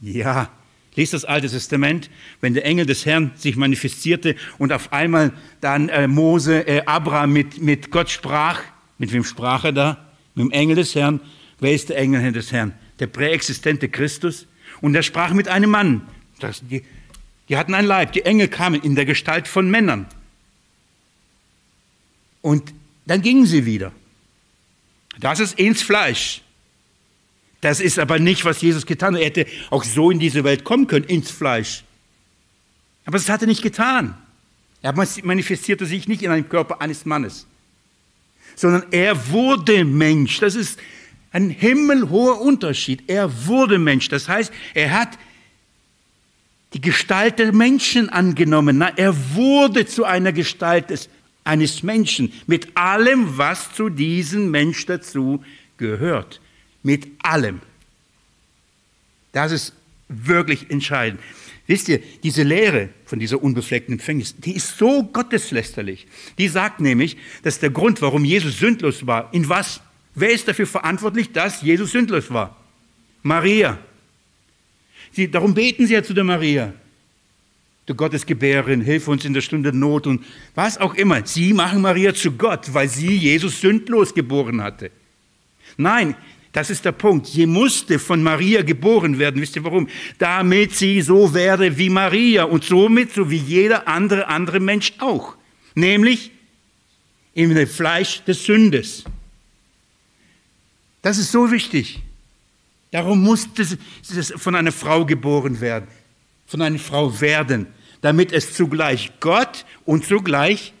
Ja, 0.00 0.50
Lies 0.96 1.10
das 1.10 1.24
Alte 1.24 1.48
Testament, 1.48 2.08
wenn 2.40 2.54
der 2.54 2.64
Engel 2.64 2.86
des 2.86 3.04
Herrn 3.04 3.32
sich 3.34 3.56
manifestierte 3.56 4.36
und 4.58 4.72
auf 4.72 4.92
einmal 4.92 5.32
dann 5.60 5.88
äh, 5.88 6.06
Mose, 6.06 6.66
äh, 6.68 6.82
Abraham 6.86 7.32
mit, 7.32 7.60
mit 7.60 7.90
Gott 7.90 8.10
sprach. 8.10 8.60
Mit 8.98 9.12
wem 9.12 9.24
sprach 9.24 9.64
er 9.64 9.72
da? 9.72 10.08
Mit 10.34 10.46
dem 10.46 10.50
Engel 10.52 10.76
des 10.76 10.94
Herrn. 10.94 11.20
Wer 11.58 11.74
ist 11.74 11.88
der 11.88 11.98
Engel 11.98 12.30
des 12.32 12.52
Herrn? 12.52 12.74
Der 13.00 13.08
präexistente 13.08 13.88
Christus. 13.88 14.46
Und 14.80 14.94
er 14.94 15.02
sprach 15.02 15.32
mit 15.32 15.48
einem 15.48 15.70
Mann. 15.70 16.02
Das, 16.38 16.62
die, 16.68 16.84
die 17.48 17.56
hatten 17.56 17.74
ein 17.74 17.86
Leib. 17.86 18.12
Die 18.12 18.24
Engel 18.24 18.46
kamen 18.46 18.80
in 18.80 18.94
der 18.94 19.04
Gestalt 19.04 19.48
von 19.48 19.68
Männern. 19.68 20.06
Und 22.40 22.72
dann 23.06 23.20
gingen 23.20 23.46
sie 23.46 23.66
wieder. 23.66 23.90
Das 25.18 25.40
ist 25.40 25.58
ins 25.58 25.82
Fleisch. 25.82 26.43
Das 27.64 27.80
ist 27.80 27.98
aber 27.98 28.18
nicht, 28.18 28.44
was 28.44 28.60
Jesus 28.60 28.84
getan 28.84 29.14
hat. 29.14 29.22
Er 29.22 29.26
hätte 29.26 29.46
auch 29.70 29.84
so 29.84 30.10
in 30.10 30.18
diese 30.18 30.44
Welt 30.44 30.64
kommen 30.64 30.86
können, 30.86 31.06
ins 31.06 31.30
Fleisch. 31.30 31.82
Aber 33.06 33.16
das 33.16 33.30
hat 33.30 33.40
er 33.40 33.46
nicht 33.46 33.62
getan. 33.62 34.14
Er 34.82 34.92
manifestierte 34.92 35.86
sich 35.86 36.06
nicht 36.06 36.20
in 36.22 36.30
einem 36.30 36.46
Körper 36.46 36.82
eines 36.82 37.06
Mannes, 37.06 37.46
sondern 38.54 38.84
er 38.90 39.30
wurde 39.30 39.82
Mensch. 39.86 40.40
Das 40.40 40.56
ist 40.56 40.78
ein 41.32 41.48
himmelhoher 41.48 42.38
Unterschied. 42.42 43.04
Er 43.06 43.46
wurde 43.46 43.78
Mensch. 43.78 44.10
Das 44.10 44.28
heißt, 44.28 44.52
er 44.74 44.90
hat 44.90 45.18
die 46.74 46.82
Gestalt 46.82 47.38
der 47.38 47.54
Menschen 47.54 48.10
angenommen. 48.10 48.82
Er 48.82 49.16
wurde 49.34 49.86
zu 49.86 50.04
einer 50.04 50.32
Gestalt 50.32 50.90
des, 50.90 51.08
eines 51.44 51.82
Menschen 51.82 52.30
mit 52.46 52.76
allem, 52.76 53.38
was 53.38 53.72
zu 53.72 53.88
diesem 53.88 54.50
Mensch 54.50 54.84
dazu 54.84 55.42
gehört 55.78 56.42
mit 56.84 57.08
allem. 57.22 57.60
Das 59.32 59.50
ist 59.50 59.72
wirklich 60.08 60.70
entscheidend. 60.70 61.20
Wisst 61.66 61.88
ihr, 61.88 62.00
diese 62.22 62.42
Lehre 62.42 62.90
von 63.06 63.18
dieser 63.18 63.42
unbefleckten 63.42 63.94
Empfängnis, 63.94 64.36
die 64.36 64.54
ist 64.54 64.76
so 64.76 65.02
gotteslästerlich. 65.02 66.06
Die 66.38 66.48
sagt 66.48 66.80
nämlich, 66.80 67.16
dass 67.42 67.58
der 67.58 67.70
Grund, 67.70 68.02
warum 68.02 68.24
Jesus 68.24 68.58
sündlos 68.58 69.06
war, 69.06 69.32
in 69.32 69.48
was? 69.48 69.80
Wer 70.14 70.30
ist 70.30 70.46
dafür 70.46 70.66
verantwortlich, 70.66 71.32
dass 71.32 71.62
Jesus 71.62 71.92
sündlos 71.92 72.30
war? 72.30 72.56
Maria. 73.22 73.78
Sie, 75.10 75.30
darum 75.30 75.54
beten 75.54 75.86
sie 75.86 75.94
ja 75.94 76.02
zu 76.02 76.12
der 76.12 76.24
Maria. 76.24 76.74
Du 77.86 77.94
Gottesgebärin, 77.94 78.80
hilf 78.80 79.08
uns 79.08 79.24
in 79.24 79.34
der 79.34 79.40
Stunde 79.40 79.72
Not 79.72 80.06
und 80.06 80.24
was 80.54 80.78
auch 80.78 80.94
immer. 80.94 81.26
Sie 81.26 81.52
machen 81.52 81.80
Maria 81.80 82.14
zu 82.14 82.32
Gott, 82.32 82.72
weil 82.72 82.88
sie 82.88 83.14
Jesus 83.16 83.60
sündlos 83.60 84.14
geboren 84.14 84.62
hatte. 84.62 84.90
Nein, 85.76 86.14
das 86.54 86.70
ist 86.70 86.84
der 86.84 86.92
Punkt. 86.92 87.26
Sie 87.26 87.46
musste 87.46 87.98
von 87.98 88.22
Maria 88.22 88.62
geboren 88.62 89.18
werden. 89.18 89.42
Wisst 89.42 89.56
ihr 89.56 89.64
warum? 89.64 89.88
Damit 90.18 90.76
sie 90.76 91.02
so 91.02 91.34
werde 91.34 91.76
wie 91.76 91.90
Maria 91.90 92.44
und 92.44 92.62
somit 92.62 93.12
so 93.12 93.28
wie 93.28 93.38
jeder 93.38 93.88
andere 93.88 94.28
andere 94.28 94.60
Mensch 94.60 94.92
auch. 95.00 95.34
Nämlich 95.74 96.30
im 97.34 97.66
Fleisch 97.66 98.22
des 98.22 98.44
Sündes. 98.44 99.02
Das 101.02 101.18
ist 101.18 101.32
so 101.32 101.50
wichtig. 101.50 102.00
Darum 102.92 103.20
musste 103.20 103.62
es 103.62 104.32
von 104.36 104.54
einer 104.54 104.70
Frau 104.70 105.04
geboren 105.04 105.60
werden, 105.60 105.88
von 106.46 106.62
einer 106.62 106.78
Frau 106.78 107.20
werden, 107.20 107.66
damit 108.00 108.32
es 108.32 108.54
zugleich 108.54 109.10
Gott 109.18 109.66
und 109.84 110.06
zugleich 110.06 110.72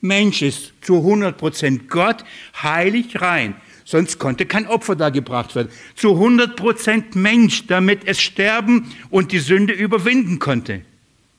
Mensch 0.00 0.40
ist, 0.40 0.72
zu 0.80 0.96
100 0.96 1.36
Prozent 1.36 1.90
Gott, 1.90 2.24
heilig 2.62 3.20
rein. 3.20 3.56
Sonst 3.88 4.18
konnte 4.18 4.44
kein 4.44 4.66
Opfer 4.66 4.96
da 4.96 5.08
gebracht 5.08 5.54
werden. 5.54 5.70
Zu 5.94 6.12
100 6.12 6.56
Prozent 6.56 7.16
Mensch, 7.16 7.66
damit 7.68 8.06
es 8.06 8.20
sterben 8.20 8.94
und 9.08 9.32
die 9.32 9.38
Sünde 9.38 9.72
überwinden 9.72 10.38
konnte. 10.38 10.82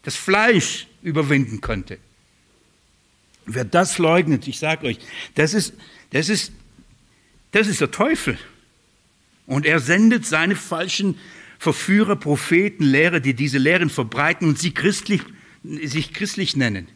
Das 0.02 0.16
Fleisch 0.16 0.88
überwinden 1.04 1.62
konnte. 1.62 2.00
Wer 3.46 3.66
das 3.66 4.00
leugnet, 4.00 4.48
ich 4.48 4.58
sage 4.58 4.88
euch, 4.88 4.98
das 5.36 5.54
ist, 5.54 5.76
das, 6.10 6.28
ist, 6.28 6.52
das 7.52 7.68
ist 7.68 7.82
der 7.82 7.92
Teufel. 7.92 8.36
Und 9.46 9.68
er 9.68 9.80
sendet 9.80 10.26
seine 10.26 10.56
falschen 10.56 11.20
Verführer, 11.60 12.16
Propheten, 12.16 12.84
Lehrer, 12.84 13.20
die 13.20 13.36
diese 13.36 13.60
Lehren 13.60 13.92
verbreiten 13.92 14.48
und 14.48 14.58
sie 14.58 14.72
christlich, 14.72 15.22
sich 15.64 16.14
christlich 16.14 16.56
nennen. 16.56 16.88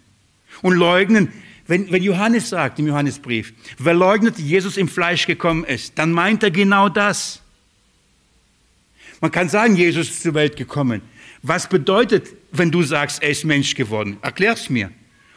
Und 0.64 0.74
leugnen, 0.74 1.32
wenn, 1.74 1.92
wenn 1.92 2.04
Johannes 2.04 2.50
sagt 2.50 2.78
im 2.78 2.86
Johannesbrief, 2.86 3.52
wer 3.80 3.96
leugnet, 3.96 4.38
Jesus 4.38 4.78
im 4.78 4.88
Fleisch 4.88 5.26
gekommen 5.26 5.64
ist, 5.64 5.98
dann 5.98 6.12
meint 6.12 6.44
er 6.44 6.52
genau 6.52 6.88
das. 6.88 7.42
Man 9.22 9.32
kann 9.32 9.50
sagen, 9.50 9.76
Jesus 9.76 10.10
ist 10.12 10.22
zur 10.22 10.36
Welt 10.36 10.56
gekommen. 10.56 11.02
Was 11.42 11.68
bedeutet, 11.68 12.28
wenn 12.52 12.70
du 12.70 12.84
sagst, 12.84 13.24
er 13.24 13.32
ist 13.32 13.44
Mensch 13.44 13.74
geworden? 13.74 14.18
Erklär's 14.22 14.70
mir. 14.70 14.92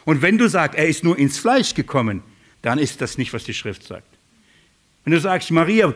Und 0.05 0.21
wenn 0.21 0.37
du 0.37 0.47
sagst, 0.47 0.77
er 0.77 0.87
ist 0.87 1.05
nur 1.05 1.19
ins 1.19 1.39
Fleisch 1.39 1.73
gekommen, 1.73 2.23
dann 2.61 2.79
ist 2.79 3.01
das 3.01 3.17
nicht, 3.17 3.33
was 3.33 3.45
die 3.45 3.55
Schrift 3.55 3.85
sagt. 3.85 4.07
Wenn 5.05 5.15
du 5.15 5.21
sagst, 5.21 5.51
Maria, 5.51 5.95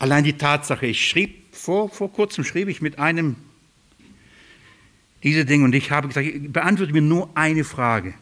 allein 0.00 0.24
die 0.24 0.32
Tatsache, 0.32 0.86
ich 0.86 1.08
schrieb, 1.08 1.54
vor, 1.54 1.90
vor 1.90 2.12
kurzem 2.12 2.42
schrieb 2.42 2.66
ich 2.66 2.82
mit 2.82 2.98
einem 2.98 3.36
diese 5.22 5.44
Dinge 5.44 5.64
und 5.64 5.76
ich 5.76 5.92
habe 5.92 6.08
gesagt, 6.08 6.52
beantworte 6.52 6.92
mir 6.92 7.02
nur 7.02 7.30
eine 7.36 7.62
Frage. 7.62 8.14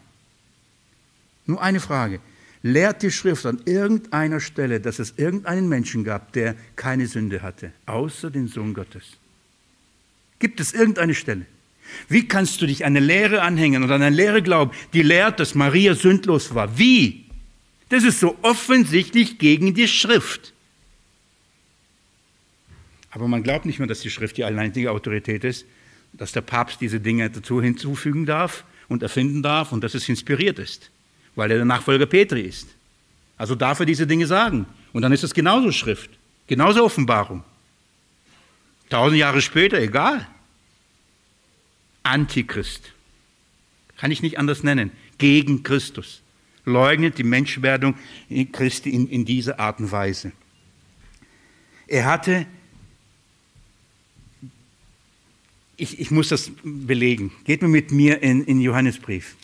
Nur 1.45 1.61
eine 1.61 1.79
Frage. 1.79 2.19
Lehrt 2.63 3.03
die 3.03 3.11
Schrift 3.11 3.45
an 3.45 3.61
irgendeiner 3.65 4.39
Stelle, 4.39 4.79
dass 4.79 4.97
es 4.97 5.13
irgendeinen 5.17 5.69
Menschen 5.69 6.03
gab, 6.03 6.33
der 6.33 6.55
keine 6.75 7.05
Sünde 7.05 7.43
hatte, 7.43 7.71
außer 7.85 8.31
den 8.31 8.47
Sohn 8.47 8.73
Gottes? 8.73 9.03
Gibt 10.39 10.59
es 10.59 10.73
irgendeine 10.73 11.13
Stelle? 11.13 11.45
Wie 12.09 12.27
kannst 12.27 12.59
du 12.61 12.65
dich 12.65 12.83
einer 12.83 12.99
Lehre 13.01 13.43
anhängen 13.43 13.83
oder 13.83 13.95
einer 13.95 14.09
Lehre 14.09 14.41
glauben, 14.41 14.71
die 14.93 15.03
lehrt, 15.03 15.39
dass 15.39 15.53
Maria 15.53 15.93
sündlos 15.93 16.55
war? 16.55 16.79
Wie? 16.79 17.25
Das 17.89 18.03
ist 18.03 18.19
so 18.19 18.35
offensichtlich 18.41 19.37
gegen 19.37 19.75
die 19.75 19.87
Schrift. 19.87 20.51
Aber 23.11 23.27
man 23.27 23.43
glaubt 23.43 23.65
nicht 23.65 23.77
mehr, 23.77 23.87
dass 23.87 23.99
die 23.99 24.09
Schrift 24.09 24.37
die 24.37 24.43
alleinige 24.43 24.91
Autorität 24.91 25.43
ist, 25.43 25.65
dass 26.13 26.31
der 26.31 26.41
Papst 26.41 26.81
diese 26.81 26.99
Dinge 26.99 27.29
dazu 27.29 27.61
hinzufügen 27.61 28.25
darf 28.25 28.65
und 28.87 29.03
erfinden 29.03 29.43
darf 29.43 29.71
und 29.71 29.83
dass 29.83 29.93
es 29.93 30.09
inspiriert 30.09 30.57
ist 30.57 30.89
weil 31.35 31.51
er 31.51 31.57
der 31.57 31.65
Nachfolger 31.65 32.05
Petri 32.05 32.41
ist. 32.41 32.67
Also 33.37 33.55
darf 33.55 33.79
er 33.79 33.85
diese 33.85 34.07
Dinge 34.07 34.27
sagen. 34.27 34.65
Und 34.93 35.01
dann 35.01 35.11
ist 35.11 35.23
es 35.23 35.33
genauso 35.33 35.71
Schrift, 35.71 36.09
genauso 36.47 36.83
Offenbarung. 36.83 37.43
Tausend 38.89 39.19
Jahre 39.19 39.41
später, 39.41 39.79
egal. 39.79 40.27
Antichrist. 42.03 42.93
Kann 43.97 44.11
ich 44.11 44.21
nicht 44.21 44.37
anders 44.37 44.63
nennen. 44.63 44.91
Gegen 45.17 45.63
Christus. 45.63 46.21
Leugnet 46.65 47.17
die 47.17 47.23
Menschwerdung 47.23 47.95
Christi 48.51 48.89
in, 48.89 49.07
in 49.07 49.25
dieser 49.25 49.59
Art 49.59 49.79
und 49.79 49.91
Weise. 49.91 50.31
Er 51.87 52.05
hatte, 52.05 52.47
ich, 55.77 55.99
ich 55.99 56.09
muss 56.09 56.29
das 56.29 56.51
belegen, 56.63 57.31
geht 57.43 57.61
mir 57.61 57.67
mit 57.67 57.91
mir 57.91 58.23
in, 58.23 58.43
in 58.45 58.59
Johannesbrief. 58.59 59.35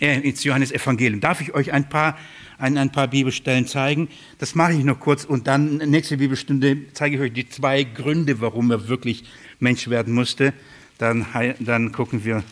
Äh, 0.00 0.20
ins 0.20 0.44
Johannes 0.44 0.72
Evangelium. 0.72 1.20
Darf 1.20 1.40
ich 1.40 1.54
euch 1.54 1.72
ein 1.72 1.88
paar, 1.88 2.18
ein, 2.58 2.78
ein 2.78 2.92
paar 2.92 3.08
Bibelstellen 3.08 3.66
zeigen? 3.66 4.08
Das 4.38 4.54
mache 4.54 4.72
ich 4.72 4.84
noch 4.84 5.00
kurz 5.00 5.24
und 5.24 5.46
dann 5.46 5.78
nächste 5.78 6.16
Bibelstunde 6.16 6.76
zeige 6.92 7.16
ich 7.16 7.22
euch 7.22 7.32
die 7.32 7.48
zwei 7.48 7.84
Gründe, 7.84 8.40
warum 8.40 8.70
er 8.70 8.88
wirklich 8.88 9.24
Mensch 9.60 9.88
werden 9.88 10.14
musste. 10.14 10.52
Dann, 10.98 11.26
dann 11.60 11.92
gucken 11.92 12.24
wir 12.24 12.42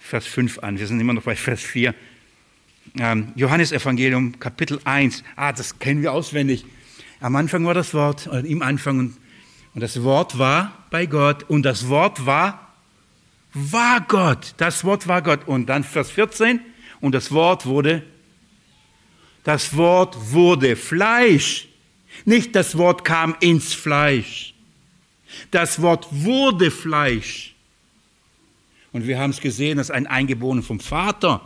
Vers 0.00 0.26
5 0.26 0.58
an. 0.60 0.78
Wir 0.78 0.86
sind 0.86 1.00
immer 1.00 1.12
noch 1.12 1.22
bei 1.22 1.36
Vers 1.36 1.60
4. 1.60 1.94
Ähm, 2.98 3.32
Johannes 3.36 3.70
Evangelium, 3.70 4.38
Kapitel 4.40 4.80
1. 4.84 5.22
Ah, 5.36 5.52
das 5.52 5.78
kennen 5.78 6.02
wir 6.02 6.12
auswendig. 6.12 6.64
Am 7.20 7.36
Anfang 7.36 7.64
war 7.64 7.74
das 7.74 7.94
Wort, 7.94 8.26
oder 8.26 8.44
im 8.44 8.62
Anfang, 8.62 8.98
und, 8.98 9.16
und 9.74 9.80
das 9.80 10.02
Wort 10.02 10.38
war 10.38 10.86
bei 10.90 11.06
Gott, 11.06 11.44
und 11.44 11.62
das 11.62 11.88
Wort 11.88 12.26
war, 12.26 12.69
war 13.52 14.00
Gott. 14.02 14.54
Das 14.56 14.84
Wort 14.84 15.08
war 15.08 15.22
Gott. 15.22 15.46
Und 15.46 15.66
dann 15.66 15.84
Vers 15.84 16.10
14, 16.10 16.60
und 17.00 17.14
das 17.14 17.32
Wort 17.32 17.66
wurde, 17.66 18.02
das 19.44 19.76
Wort 19.76 20.32
wurde 20.32 20.76
Fleisch. 20.76 21.68
Nicht 22.24 22.54
das 22.54 22.76
Wort 22.76 23.04
kam 23.04 23.36
ins 23.40 23.72
Fleisch. 23.72 24.54
Das 25.50 25.80
Wort 25.80 26.06
wurde 26.10 26.70
Fleisch. 26.70 27.54
Und 28.92 29.06
wir 29.06 29.18
haben 29.18 29.30
es 29.30 29.40
gesehen, 29.40 29.78
dass 29.78 29.90
ein 29.90 30.06
Eingeborener 30.06 30.62
vom 30.62 30.80
Vater 30.80 31.40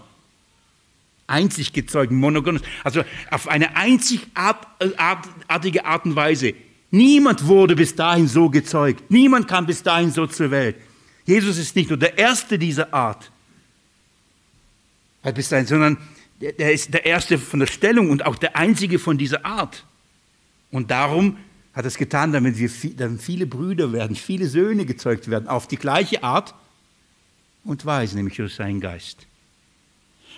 einzig 1.27 1.73
gezeugt, 1.73 2.13
monogon, 2.13 2.61
also 2.83 3.03
auf 3.31 3.49
eine 3.49 3.77
einzigartige 3.77 5.85
Art 5.85 6.05
und 6.05 6.17
Weise. 6.17 6.55
Niemand 6.91 7.47
wurde 7.47 7.77
bis 7.77 7.95
dahin 7.95 8.29
so 8.29 8.51
gezeugt. 8.51 9.11
Niemand 9.11 9.49
kam 9.49 9.67
bis 9.67 9.83
dahin 9.83 10.11
so 10.11 10.27
zur 10.27 10.51
Welt. 10.51 10.77
Jesus 11.27 11.59
ist 11.59 11.75
nicht 11.75 11.89
nur 11.89 11.99
der 11.99 12.19
Erste 12.19 12.59
dieser 12.59 12.93
Art, 12.93 13.31
sondern 15.23 15.97
der 16.41 16.73
ist 16.73 16.93
der 16.93 17.07
Erste 17.07 17.39
von 17.39 17.61
der 17.61 17.67
Stellung 17.67 18.11
und 18.11 18.27
auch 18.27 18.37
der 18.37 18.57
Einzige 18.57 18.99
von 18.99 19.17
dieser 19.17 19.47
Art. 19.47 19.87
Und 20.71 20.91
darum 20.91 21.39
hat 21.73 21.85
er 21.85 21.89
es 21.89 21.97
getan, 21.97 22.33
damit 22.33 22.59
wir 22.59 22.71
damit 22.97 23.23
viele 23.23 23.47
Brüder 23.47 23.93
werden, 23.93 24.17
viele 24.17 24.47
Söhne 24.47 24.85
gezeugt 24.85 25.31
werden, 25.31 25.49
auf 25.49 25.67
die 25.67 25.77
gleiche 25.77 26.23
Art 26.23 26.55
und 27.65 27.87
Weise, 27.87 28.17
nämlich 28.17 28.37
durch 28.37 28.55
seinen 28.55 28.81
Geist. 28.81 29.27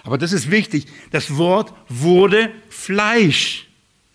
Aber 0.05 0.19
das 0.19 0.33
ist 0.33 0.51
wichtig. 0.51 0.87
Das 1.11 1.37
Wort 1.37 1.75
wurde 1.89 2.53
Fleisch. 2.69 3.67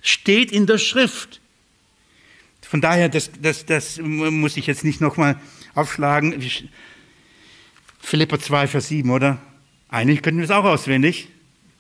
Steht 0.02 0.52
in 0.52 0.66
der 0.66 0.78
Schrift. 0.78 1.42
Von 2.62 2.80
daher, 2.80 3.10
das, 3.10 3.30
das, 3.42 3.66
das 3.66 4.00
muss 4.00 4.56
ich 4.56 4.68
jetzt 4.68 4.86
nicht 4.86 5.02
nochmal 5.02 5.40
aufschlagen. 5.74 6.42
Philippa 8.00 8.40
2, 8.40 8.68
Vers 8.68 8.88
7, 8.88 9.10
oder? 9.10 9.40
Eigentlich 9.90 10.22
könnten 10.22 10.40
wir 10.40 10.46
es 10.46 10.52
auch 10.52 10.66
auswendig. 10.66 11.28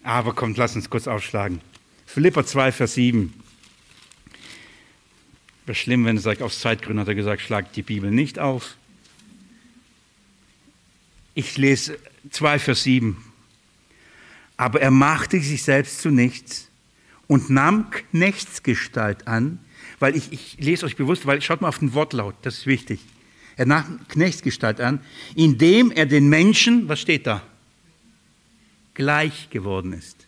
Aber 0.03 0.33
kommt, 0.33 0.57
lass 0.57 0.75
uns 0.75 0.89
kurz 0.89 1.07
aufschlagen. 1.07 1.61
Philippa 2.05 2.45
2, 2.45 2.71
Vers 2.71 2.95
7. 2.95 3.33
Wäre 5.65 5.75
schlimm, 5.75 6.05
wenn 6.05 6.17
er 6.17 6.21
sagt, 6.21 6.41
aus 6.41 6.59
Zeitgründen 6.59 7.01
hat 7.01 7.07
er 7.07 7.15
gesagt, 7.15 7.41
schlagt 7.41 7.75
die 7.75 7.83
Bibel 7.83 8.11
nicht 8.11 8.39
auf. 8.39 8.75
Ich 11.33 11.57
lese 11.57 11.97
2, 12.31 12.59
Vers 12.59 12.83
7. 12.83 13.23
Aber 14.57 14.81
er 14.81 14.91
machte 14.91 15.39
sich 15.39 15.63
selbst 15.63 16.01
zu 16.01 16.09
nichts 16.09 16.69
und 17.27 17.49
nahm 17.49 17.89
Knechtsgestalt 17.89 19.27
an, 19.27 19.59
weil 19.99 20.15
ich, 20.15 20.33
ich 20.33 20.57
lese 20.59 20.85
euch 20.85 20.97
bewusst, 20.97 21.25
weil 21.25 21.41
schaut 21.41 21.61
mal 21.61 21.69
auf 21.69 21.79
den 21.79 21.93
Wortlaut, 21.93 22.35
das 22.41 22.59
ist 22.59 22.65
wichtig. 22.67 22.99
Er 23.57 23.65
nahm 23.65 23.99
Knechtsgestalt 24.07 24.79
an, 24.79 25.01
indem 25.35 25.91
er 25.91 26.05
den 26.05 26.29
Menschen, 26.29 26.87
was 26.87 26.99
steht 26.99 27.27
da? 27.27 27.43
Gleich 28.93 29.49
geworden 29.49 29.93
ist. 29.93 30.27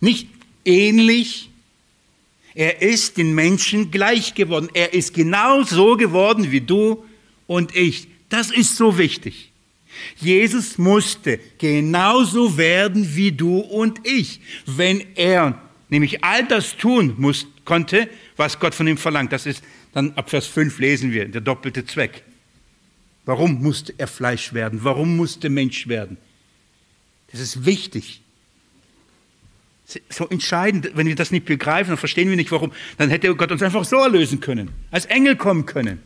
Nicht 0.00 0.28
ähnlich, 0.64 1.50
er 2.54 2.80
ist 2.80 3.18
den 3.18 3.34
Menschen 3.34 3.90
gleich 3.90 4.34
geworden. 4.34 4.70
Er 4.72 4.94
ist 4.94 5.12
genau 5.12 5.62
so 5.62 5.96
geworden 5.96 6.50
wie 6.50 6.62
du 6.62 7.04
und 7.46 7.76
ich. 7.76 8.08
Das 8.30 8.50
ist 8.50 8.76
so 8.76 8.96
wichtig. 8.96 9.52
Jesus 10.16 10.78
musste 10.78 11.38
genauso 11.58 12.56
werden 12.56 13.14
wie 13.14 13.32
du 13.32 13.58
und 13.58 14.06
ich, 14.06 14.40
wenn 14.64 15.02
er 15.16 15.60
nämlich 15.88 16.24
all 16.24 16.46
das 16.46 16.76
tun 16.76 17.14
muss, 17.18 17.46
konnte, 17.64 18.08
was 18.36 18.58
Gott 18.58 18.74
von 18.74 18.86
ihm 18.86 18.98
verlangt. 18.98 19.32
Das 19.32 19.44
ist 19.46 19.62
dann 19.96 20.12
ab 20.12 20.28
Vers 20.28 20.46
5 20.46 20.78
lesen 20.78 21.10
wir, 21.10 21.26
der 21.26 21.40
doppelte 21.40 21.86
Zweck. 21.86 22.22
Warum 23.24 23.62
musste 23.62 23.94
er 23.96 24.06
Fleisch 24.06 24.52
werden? 24.52 24.80
Warum 24.84 25.16
musste 25.16 25.48
Mensch 25.48 25.88
werden? 25.88 26.18
Das 27.32 27.40
ist 27.40 27.64
wichtig. 27.64 28.20
So 30.10 30.28
entscheidend, 30.28 30.90
wenn 30.96 31.06
wir 31.06 31.14
das 31.14 31.30
nicht 31.30 31.46
begreifen, 31.46 31.92
dann 31.92 31.96
verstehen 31.96 32.28
wir 32.28 32.36
nicht, 32.36 32.52
warum. 32.52 32.74
Dann 32.98 33.08
hätte 33.08 33.34
Gott 33.34 33.50
uns 33.50 33.62
einfach 33.62 33.86
so 33.86 33.96
erlösen 33.96 34.40
können, 34.40 34.68
als 34.90 35.06
Engel 35.06 35.34
kommen 35.34 35.64
können. 35.64 36.02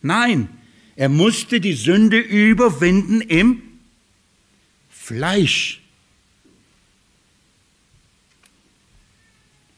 Nein, 0.00 0.48
er 0.94 1.08
musste 1.08 1.60
die 1.60 1.72
Sünde 1.72 2.20
überwinden 2.20 3.22
im 3.22 3.60
Fleisch. 4.88 5.82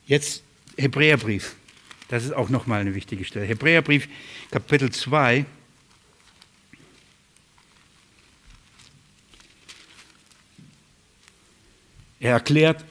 Jetzt 0.06 0.42
Hebräerbrief. 0.76 1.56
Das 2.08 2.24
ist 2.24 2.32
auch 2.32 2.48
nochmal 2.48 2.80
eine 2.80 2.94
wichtige 2.94 3.24
Stelle. 3.24 3.46
Hebräerbrief, 3.46 4.08
Kapitel 4.50 4.90
2. 4.90 5.44
Er 12.20 12.32
erklärt 12.32 12.84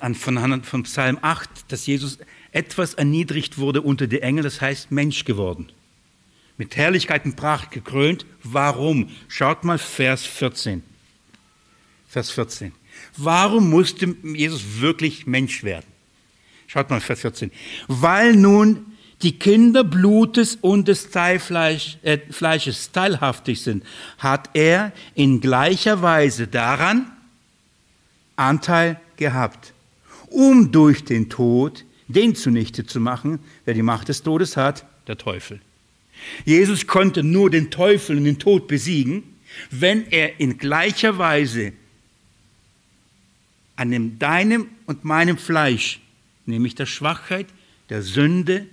von 0.64 0.84
Psalm 0.84 1.18
8, 1.22 1.72
dass 1.72 1.86
Jesus 1.86 2.20
etwas 2.52 2.94
erniedrigt 2.94 3.58
wurde 3.58 3.82
unter 3.82 4.08
die 4.08 4.22
Engel, 4.22 4.44
das 4.44 4.62
heißt 4.62 4.92
Mensch 4.92 5.26
geworden 5.26 5.72
mit 6.58 6.76
Herrlichkeit 6.76 7.26
und 7.26 7.36
Pracht 7.36 7.72
gekrönt. 7.72 8.26
Warum? 8.44 9.10
Schaut 9.28 9.64
mal 9.64 9.78
Vers 9.78 10.26
14. 10.26 10.84
Vers 12.08 12.32
14. 12.32 12.72
Warum 13.18 13.70
musste 13.70 14.16
Jesus 14.24 14.80
wirklich 14.80 15.28
Mensch 15.28 15.64
werden? 15.64 15.86
Schaut 16.68 16.90
mal 16.90 17.02
Vers 17.02 17.22
14. 17.22 17.52
Weil 17.88 18.36
nun 18.36 18.86
die 19.22 19.40
Kinder 19.40 19.84
Blutes 19.84 20.58
und 20.60 20.88
des 20.88 21.10
Teilfleisch, 21.10 21.98
äh, 22.04 22.20
Fleisches 22.30 22.92
teilhaftig 22.92 23.62
sind, 23.62 23.84
hat 24.18 24.50
er 24.54 24.92
in 25.14 25.42
gleicher 25.42 26.02
Weise 26.02 26.48
daran 26.48 27.12
Anteil 28.36 29.00
gehabt, 29.16 29.74
um 30.30 30.72
durch 30.72 31.06
den 31.06 31.30
Tod 31.30 31.86
den 32.08 32.36
zunichte 32.36 32.86
zu 32.86 33.00
machen, 33.00 33.40
wer 33.64 33.74
die 33.74 33.82
Macht 33.82 34.10
des 34.10 34.22
Todes 34.22 34.58
hat, 34.58 34.86
der 35.08 35.18
Teufel. 35.18 35.62
Jesus 36.44 36.88
konnte 36.88 37.24
nur 37.24 37.50
den 37.50 37.72
Teufel 37.72 38.18
und 38.18 38.26
den 38.26 38.40
Tod 38.40 38.68
besiegen, 38.68 39.24
wenn 39.72 40.06
er 40.12 40.40
in 40.40 40.58
gleicher 40.58 41.18
Weise 41.18 41.74
an 43.76 43.92
dem 43.92 44.20
deinem 44.20 44.70
und 44.86 45.04
meinem 45.04 45.38
Fleisch, 45.38 46.00
nämlich 46.46 46.76
der 46.76 46.86
Schwachheit, 46.86 47.48
der 47.90 48.02
Sünde, 48.02 48.68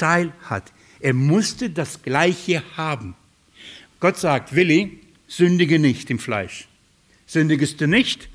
teil 0.00 0.32
hat. 0.42 0.72
Er 1.00 1.14
musste 1.14 1.70
das 1.70 2.02
Gleiche 2.02 2.62
haben. 2.76 3.14
Gott 4.00 4.16
sagt, 4.16 4.54
Willi, 4.54 5.00
sündige 5.28 5.78
nicht 5.78 6.10
im 6.10 6.18
Fleisch. 6.18 6.66
Sündigest 7.26 7.80
du 7.80 7.86
nicht, 7.86 8.28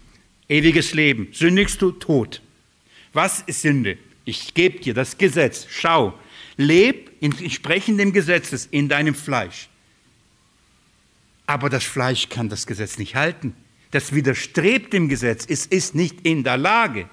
ewiges 0.47 0.93
Leben. 0.93 1.27
Sündigst 1.31 1.81
du, 1.81 1.91
Tod. 1.91 2.41
Was 3.13 3.41
ist 3.41 3.61
Sünde? 3.61 3.97
Ich 4.25 4.53
gebe 4.53 4.79
dir 4.79 4.93
das 4.93 5.17
Gesetz. 5.17 5.67
Schau, 5.69 6.17
Leb 6.57 7.11
entsprechend 7.21 7.99
dem 7.99 8.13
Gesetzes 8.13 8.67
in 8.71 8.87
deinem 8.87 9.15
Fleisch. 9.15 9.67
Aber 11.47 11.69
das 11.69 11.83
Fleisch 11.83 12.29
kann 12.29 12.49
das 12.49 12.65
Gesetz 12.65 12.97
nicht 12.97 13.15
halten. 13.15 13.55
Das 13.91 14.13
widerstrebt 14.13 14.93
dem 14.93 15.09
Gesetz. 15.09 15.45
Es 15.47 15.65
ist 15.65 15.95
nicht 15.95 16.25
in 16.25 16.43
der 16.43 16.57
Lage. 16.57 17.09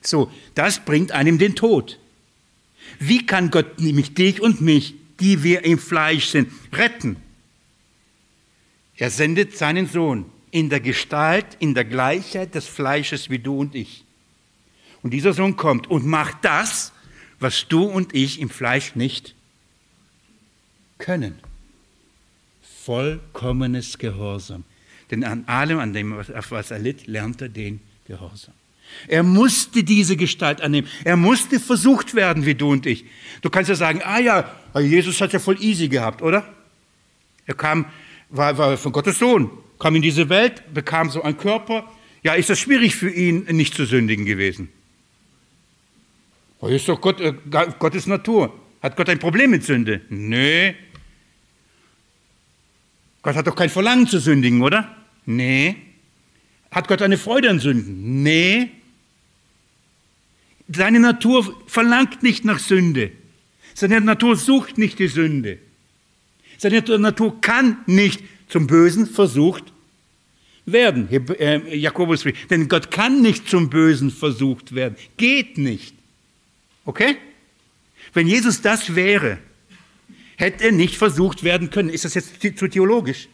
So, 0.00 0.30
das 0.54 0.84
bringt 0.84 1.12
einem 1.12 1.38
den 1.38 1.54
Tod. 1.54 1.98
Wie 3.00 3.24
kann 3.24 3.50
Gott 3.50 3.80
nämlich 3.80 4.14
dich 4.14 4.40
und 4.40 4.60
mich, 4.60 4.94
die 5.18 5.42
wir 5.42 5.64
im 5.64 5.78
Fleisch 5.78 6.26
sind, 6.28 6.52
retten? 6.72 7.16
Er 8.96 9.10
sendet 9.10 9.56
seinen 9.56 9.86
Sohn 9.86 10.26
in 10.50 10.68
der 10.68 10.80
Gestalt, 10.80 11.46
in 11.60 11.74
der 11.74 11.86
Gleichheit 11.86 12.54
des 12.54 12.66
Fleisches 12.66 13.30
wie 13.30 13.38
du 13.38 13.58
und 13.58 13.74
ich. 13.74 14.04
Und 15.02 15.12
dieser 15.12 15.32
Sohn 15.32 15.56
kommt 15.56 15.86
und 15.90 16.04
macht 16.04 16.44
das, 16.44 16.92
was 17.38 17.66
du 17.68 17.84
und 17.84 18.14
ich 18.14 18.38
im 18.38 18.50
Fleisch 18.50 18.94
nicht 18.94 19.34
können. 20.98 21.38
Vollkommenes 22.84 23.96
Gehorsam. 23.96 24.64
Denn 25.10 25.24
an 25.24 25.44
allem, 25.46 25.78
an 25.78 25.94
dem, 25.94 26.14
was 26.16 26.70
er 26.70 26.78
litt, 26.78 27.06
lernt 27.06 27.40
er 27.40 27.48
den 27.48 27.80
Gehorsam. 28.06 28.54
Er 29.08 29.22
musste 29.22 29.82
diese 29.82 30.16
Gestalt 30.16 30.60
annehmen. 30.60 30.88
Er 31.04 31.16
musste 31.16 31.60
versucht 31.60 32.14
werden, 32.14 32.46
wie 32.46 32.54
du 32.54 32.70
und 32.70 32.86
ich. 32.86 33.04
Du 33.42 33.50
kannst 33.50 33.68
ja 33.68 33.74
sagen, 33.74 34.02
ah 34.04 34.18
ja, 34.18 34.50
Jesus 34.78 35.20
hat 35.20 35.32
ja 35.32 35.38
voll 35.38 35.62
easy 35.62 35.88
gehabt, 35.88 36.22
oder? 36.22 36.46
Er 37.46 37.54
kam 37.54 37.86
war, 38.30 38.56
war 38.56 38.76
von 38.76 38.92
Gottes 38.92 39.18
Sohn, 39.18 39.50
kam 39.78 39.96
in 39.96 40.02
diese 40.02 40.28
Welt, 40.28 40.62
bekam 40.72 41.10
so 41.10 41.22
einen 41.22 41.36
Körper. 41.36 41.90
Ja, 42.22 42.34
ist 42.34 42.50
das 42.50 42.58
schwierig 42.58 42.94
für 42.94 43.10
ihn, 43.10 43.44
nicht 43.50 43.74
zu 43.74 43.84
sündigen 43.84 44.24
gewesen? 44.24 44.68
Oh, 46.60 46.68
ist 46.68 46.88
doch 46.88 47.00
Gott, 47.00 47.20
äh, 47.20 47.32
Gottes 47.78 48.06
Natur. 48.06 48.54
Hat 48.82 48.96
Gott 48.96 49.08
ein 49.08 49.18
Problem 49.18 49.50
mit 49.50 49.64
Sünde? 49.64 50.02
Nee. 50.08 50.74
Gott 53.22 53.36
hat 53.36 53.46
doch 53.46 53.56
kein 53.56 53.70
Verlangen 53.70 54.06
zu 54.06 54.18
sündigen, 54.18 54.62
oder? 54.62 54.94
Nee. 55.26 55.76
Hat 56.70 56.88
Gott 56.88 57.02
eine 57.02 57.18
Freude 57.18 57.50
an 57.50 57.58
Sünden? 57.58 58.22
Nee. 58.22 58.70
Seine 60.72 61.00
Natur 61.00 61.56
verlangt 61.66 62.22
nicht 62.22 62.44
nach 62.44 62.58
Sünde. 62.58 63.10
Seine 63.74 64.00
Natur 64.00 64.36
sucht 64.36 64.78
nicht 64.78 64.98
die 64.98 65.08
Sünde. 65.08 65.58
Seine 66.58 66.82
Natur 66.98 67.40
kann 67.40 67.78
nicht 67.86 68.22
zum 68.48 68.66
Bösen 68.66 69.06
versucht 69.06 69.72
werden. 70.66 71.08
Äh, 71.10 71.76
Jakobus, 71.76 72.24
denn 72.50 72.68
Gott 72.68 72.90
kann 72.90 73.22
nicht 73.22 73.48
zum 73.48 73.70
Bösen 73.70 74.10
versucht 74.10 74.74
werden. 74.74 74.96
Geht 75.16 75.58
nicht. 75.58 75.94
Okay? 76.84 77.16
Wenn 78.12 78.26
Jesus 78.26 78.60
das 78.60 78.94
wäre, 78.94 79.38
hätte 80.36 80.64
er 80.64 80.72
nicht 80.72 80.96
versucht 80.96 81.42
werden 81.42 81.70
können. 81.70 81.88
Ist 81.88 82.04
das 82.04 82.14
jetzt 82.14 82.40
zu 82.58 82.68
theologisch? 82.68 83.28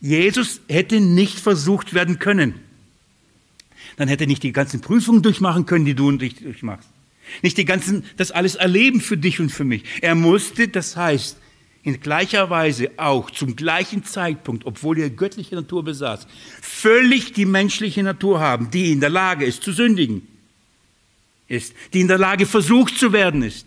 Jesus 0.00 0.60
hätte 0.68 1.00
nicht 1.00 1.38
versucht 1.38 1.94
werden 1.94 2.18
können. 2.18 2.54
Dann 4.00 4.08
hätte 4.08 4.24
er 4.24 4.28
nicht 4.28 4.42
die 4.42 4.52
ganzen 4.52 4.80
Prüfungen 4.80 5.20
durchmachen 5.20 5.66
können, 5.66 5.84
die 5.84 5.92
du 5.92 6.08
und 6.08 6.22
ich 6.22 6.36
durchmachst. 6.36 6.88
Nicht 7.42 7.58
die 7.58 7.66
ganzen, 7.66 8.02
das 8.16 8.30
alles 8.30 8.54
erleben 8.54 9.02
für 9.02 9.18
dich 9.18 9.40
und 9.40 9.50
für 9.50 9.64
mich. 9.64 9.84
Er 10.00 10.14
musste, 10.14 10.68
das 10.68 10.96
heißt, 10.96 11.36
in 11.82 12.00
gleicher 12.00 12.48
Weise 12.48 12.92
auch 12.96 13.30
zum 13.30 13.56
gleichen 13.56 14.02
Zeitpunkt, 14.02 14.64
obwohl 14.64 14.98
er 15.00 15.10
göttliche 15.10 15.54
Natur 15.54 15.84
besaß, 15.84 16.26
völlig 16.62 17.34
die 17.34 17.44
menschliche 17.44 18.02
Natur 18.02 18.40
haben, 18.40 18.70
die 18.70 18.90
in 18.90 19.00
der 19.00 19.10
Lage 19.10 19.44
ist 19.44 19.62
zu 19.62 19.70
sündigen, 19.70 20.26
ist, 21.46 21.74
die 21.92 22.00
in 22.00 22.08
der 22.08 22.16
Lage 22.16 22.46
versucht 22.46 22.96
zu 22.96 23.12
werden 23.12 23.42
ist, 23.42 23.66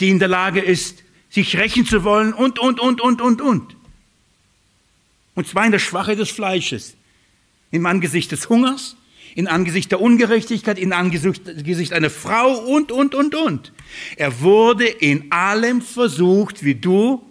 die 0.00 0.10
in 0.10 0.18
der 0.18 0.28
Lage 0.28 0.60
ist, 0.60 1.02
sich 1.30 1.56
rächen 1.56 1.86
zu 1.86 2.04
wollen 2.04 2.34
und, 2.34 2.58
und, 2.58 2.78
und, 2.78 3.00
und, 3.00 3.22
und, 3.22 3.40
und. 3.40 3.74
Und 5.34 5.48
zwar 5.48 5.64
in 5.64 5.72
der 5.72 5.78
Schwache 5.78 6.14
des 6.14 6.28
Fleisches, 6.28 6.94
im 7.70 7.86
Angesicht 7.86 8.30
des 8.30 8.50
Hungers, 8.50 8.98
in 9.34 9.48
Angesicht 9.48 9.90
der 9.90 10.00
Ungerechtigkeit, 10.00 10.78
in 10.78 10.92
Angesicht 10.92 11.92
einer 11.92 12.10
Frau 12.10 12.52
und, 12.52 12.92
und, 12.92 13.14
und, 13.14 13.34
und. 13.34 13.72
Er 14.16 14.40
wurde 14.40 14.86
in 14.86 15.32
allem 15.32 15.82
versucht 15.82 16.62
wie 16.64 16.76
du 16.76 17.24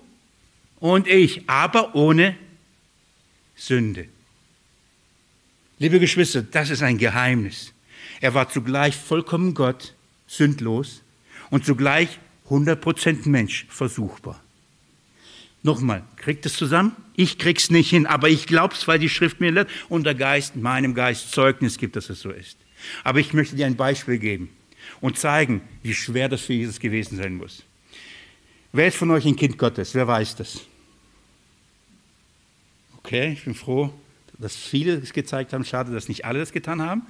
und 0.80 1.07
ich, 1.07 1.49
aber 1.49 1.95
ohne 1.95 2.35
Sünde. 3.55 4.07
Liebe 5.80 5.99
Geschwister, 5.99 6.41
das 6.41 6.69
ist 6.69 6.84
ein 6.84 6.97
Geheimnis. 6.97 7.73
Er 8.19 8.34
war 8.34 8.49
zugleich 8.49 8.95
vollkommen 8.95 9.53
Gott, 9.53 9.95
sündlos 10.27 11.01
und 11.49 11.65
zugleich 11.65 12.19
100% 12.49 13.30
Mensch, 13.30 13.65
versuchbar. 13.69 14.43
Nochmal, 15.64 16.03
kriegt 16.18 16.45
es 16.45 16.56
zusammen? 16.57 16.95
Ich 17.15 17.38
krieg's 17.38 17.69
nicht 17.69 17.90
hin, 17.90 18.06
aber 18.06 18.27
ich 18.27 18.48
glaub's, 18.48 18.88
weil 18.88 18.99
die 18.99 19.10
Schrift 19.10 19.40
mir 19.40 19.52
lehrt 19.52 19.69
und 19.88 20.06
der 20.06 20.15
Geist, 20.15 20.57
meinem 20.57 20.94
Geist 20.94 21.31
Zeugnis 21.31 21.77
gibt, 21.77 21.95
dass 21.95 22.10
es 22.10 22.19
so 22.19 22.31
ist. 22.31 22.57
Aber 23.06 23.19
ich 23.19 23.34
möchte 23.34 23.56
dir 23.56 23.65
ein 23.65 23.77
Beispiel 23.77 24.18
geben 24.18 24.49
und 24.99 25.18
zeigen, 25.18 25.61
wie 25.81 25.94
schwer 25.94 26.27
das 26.27 26.41
für 26.41 26.53
Jesus 26.53 26.80
gewesen 26.80 27.18
sein 27.18 27.38
muss. 27.38 27.64
Wer 28.73 28.88
ist 28.88 28.98
von 28.98 29.10
euch 29.11 29.26
ein 29.26 29.38
Kind 29.38 29.57
Gottes? 29.57 29.95
Wer 29.95 30.07
weiß 30.07 30.35
das? 30.35 30.61
Okay, 32.98 33.31
ich 33.34 33.45
bin 33.45 33.56
froh, 33.56 33.94
dass 34.40 34.56
viele 34.56 34.95
es 34.95 35.14
gezeigt 35.14 35.53
haben. 35.53 35.64
Schade, 35.64 35.94
dass 35.94 36.10
nicht 36.10 36.26
alle 36.26 36.40
das 36.40 36.52
getan 36.52 36.81
haben. 36.81 37.03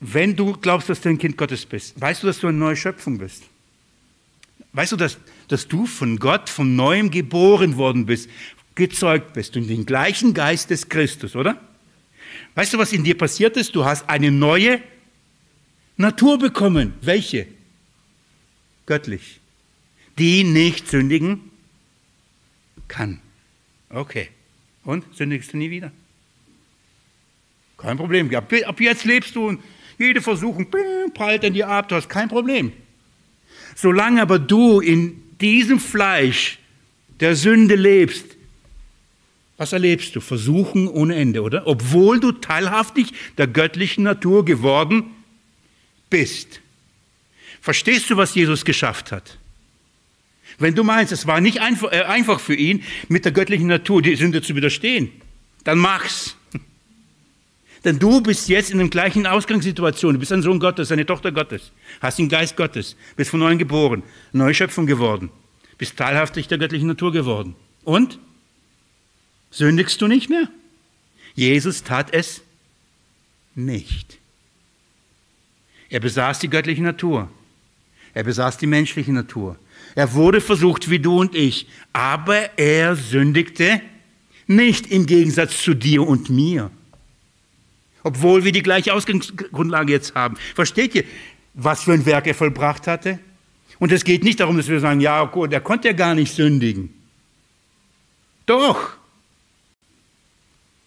Wenn 0.00 0.34
du 0.34 0.52
glaubst, 0.54 0.88
dass 0.88 1.00
du 1.00 1.10
ein 1.10 1.18
Kind 1.18 1.36
Gottes 1.36 1.66
bist, 1.66 2.00
weißt 2.00 2.22
du, 2.22 2.28
dass 2.28 2.40
du 2.40 2.48
eine 2.48 2.58
neue 2.58 2.76
Schöpfung 2.76 3.18
bist? 3.18 3.44
Weißt 4.72 4.92
du, 4.92 4.96
dass, 4.96 5.18
dass 5.48 5.68
du 5.68 5.86
von 5.86 6.18
Gott 6.18 6.48
von 6.50 6.76
neuem 6.76 7.10
geboren 7.10 7.76
worden 7.76 8.06
bist, 8.06 8.28
gezeugt 8.74 9.32
bist 9.32 9.56
und 9.56 9.66
den 9.68 9.86
gleichen 9.86 10.34
Geist 10.34 10.70
des 10.70 10.88
Christus, 10.88 11.34
oder? 11.34 11.60
Weißt 12.54 12.74
du, 12.74 12.78
was 12.78 12.92
in 12.92 13.04
dir 13.04 13.16
passiert 13.16 13.56
ist? 13.56 13.74
Du 13.74 13.84
hast 13.84 14.08
eine 14.08 14.30
neue 14.30 14.80
Natur 15.96 16.38
bekommen. 16.38 16.94
Welche? 17.00 17.46
Göttlich. 18.86 19.40
Die 20.18 20.44
nicht 20.44 20.88
sündigen 20.88 21.50
kann. 22.88 23.20
Okay. 23.90 24.28
Und 24.84 25.04
sündigst 25.14 25.52
du 25.52 25.56
nie 25.56 25.70
wieder? 25.70 25.92
Kein 27.76 27.96
Problem. 27.96 28.34
Ab, 28.34 28.80
jetzt 28.80 29.04
lebst 29.04 29.36
du 29.36 29.48
und 29.48 29.62
jede 29.98 30.20
Versuchung 30.20 30.66
prallt 31.14 31.44
an 31.44 31.52
dir 31.52 31.68
ab. 31.68 31.88
Du 31.88 31.94
hast 31.94 32.08
kein 32.08 32.28
Problem. 32.28 32.72
Solange 33.80 34.20
aber 34.20 34.40
du 34.40 34.80
in 34.80 35.22
diesem 35.40 35.78
Fleisch 35.78 36.58
der 37.20 37.36
Sünde 37.36 37.76
lebst, 37.76 38.24
was 39.56 39.72
erlebst 39.72 40.16
du? 40.16 40.20
Versuchen 40.20 40.88
ohne 40.88 41.14
Ende, 41.14 41.42
oder? 41.42 41.64
Obwohl 41.68 42.18
du 42.18 42.32
teilhaftig 42.32 43.12
der 43.36 43.46
göttlichen 43.46 44.02
Natur 44.02 44.44
geworden 44.44 45.04
bist. 46.10 46.60
Verstehst 47.60 48.10
du, 48.10 48.16
was 48.16 48.34
Jesus 48.34 48.64
geschafft 48.64 49.12
hat? 49.12 49.38
Wenn 50.58 50.74
du 50.74 50.82
meinst, 50.82 51.12
es 51.12 51.28
war 51.28 51.40
nicht 51.40 51.60
einfach, 51.60 51.92
äh, 51.92 52.38
für 52.40 52.56
ihn, 52.56 52.82
mit 53.06 53.24
der 53.24 53.32
göttlichen 53.32 53.68
Natur 53.68 54.02
die 54.02 54.16
Sünde 54.16 54.42
zu 54.42 54.56
widerstehen, 54.56 55.12
dann 55.62 55.78
mach's. 55.78 56.34
Denn 57.88 57.98
du 57.98 58.20
bist 58.20 58.50
jetzt 58.50 58.70
in 58.70 58.76
der 58.76 58.88
gleichen 58.88 59.26
Ausgangssituation. 59.26 60.12
Du 60.12 60.20
bist 60.20 60.30
ein 60.30 60.42
Sohn 60.42 60.60
Gottes, 60.60 60.92
eine 60.92 61.06
Tochter 61.06 61.32
Gottes, 61.32 61.72
hast 62.02 62.18
den 62.18 62.28
Geist 62.28 62.54
Gottes, 62.54 62.96
bist 63.16 63.30
von 63.30 63.40
neuem 63.40 63.56
geboren, 63.56 64.02
neue 64.30 64.52
Schöpfung 64.52 64.84
geworden, 64.84 65.30
bist 65.78 65.96
teilhaftig 65.96 66.48
der 66.48 66.58
göttlichen 66.58 66.86
Natur 66.86 67.12
geworden. 67.12 67.54
Und? 67.84 68.18
Sündigst 69.50 70.02
du 70.02 70.06
nicht 70.06 70.28
mehr? 70.28 70.50
Jesus 71.34 71.82
tat 71.82 72.12
es 72.12 72.42
nicht. 73.54 74.18
Er 75.88 76.00
besaß 76.00 76.40
die 76.40 76.50
göttliche 76.50 76.82
Natur. 76.82 77.30
Er 78.12 78.24
besaß 78.24 78.58
die 78.58 78.66
menschliche 78.66 79.14
Natur. 79.14 79.56
Er 79.94 80.12
wurde 80.12 80.42
versucht 80.42 80.90
wie 80.90 80.98
du 80.98 81.20
und 81.20 81.34
ich, 81.34 81.66
aber 81.94 82.58
er 82.58 82.96
sündigte 82.96 83.80
nicht 84.46 84.88
im 84.88 85.06
Gegensatz 85.06 85.62
zu 85.62 85.72
dir 85.72 86.06
und 86.06 86.28
mir 86.28 86.70
obwohl 88.08 88.42
wir 88.42 88.52
die 88.52 88.62
gleiche 88.62 88.94
Ausgangsgrundlage 88.94 89.92
jetzt 89.92 90.14
haben. 90.14 90.36
Versteht 90.54 90.94
ihr, 90.94 91.04
was 91.52 91.82
für 91.82 91.92
ein 91.92 92.06
Werk 92.06 92.26
er 92.26 92.34
vollbracht 92.34 92.86
hatte? 92.86 93.18
Und 93.78 93.92
es 93.92 94.02
geht 94.02 94.24
nicht 94.24 94.40
darum, 94.40 94.56
dass 94.56 94.68
wir 94.68 94.80
sagen, 94.80 95.00
ja, 95.00 95.22
gut, 95.24 95.52
er 95.52 95.60
konnte 95.60 95.88
ja 95.88 95.94
gar 95.94 96.14
nicht 96.14 96.34
sündigen. 96.34 96.94
Doch. 98.46 98.96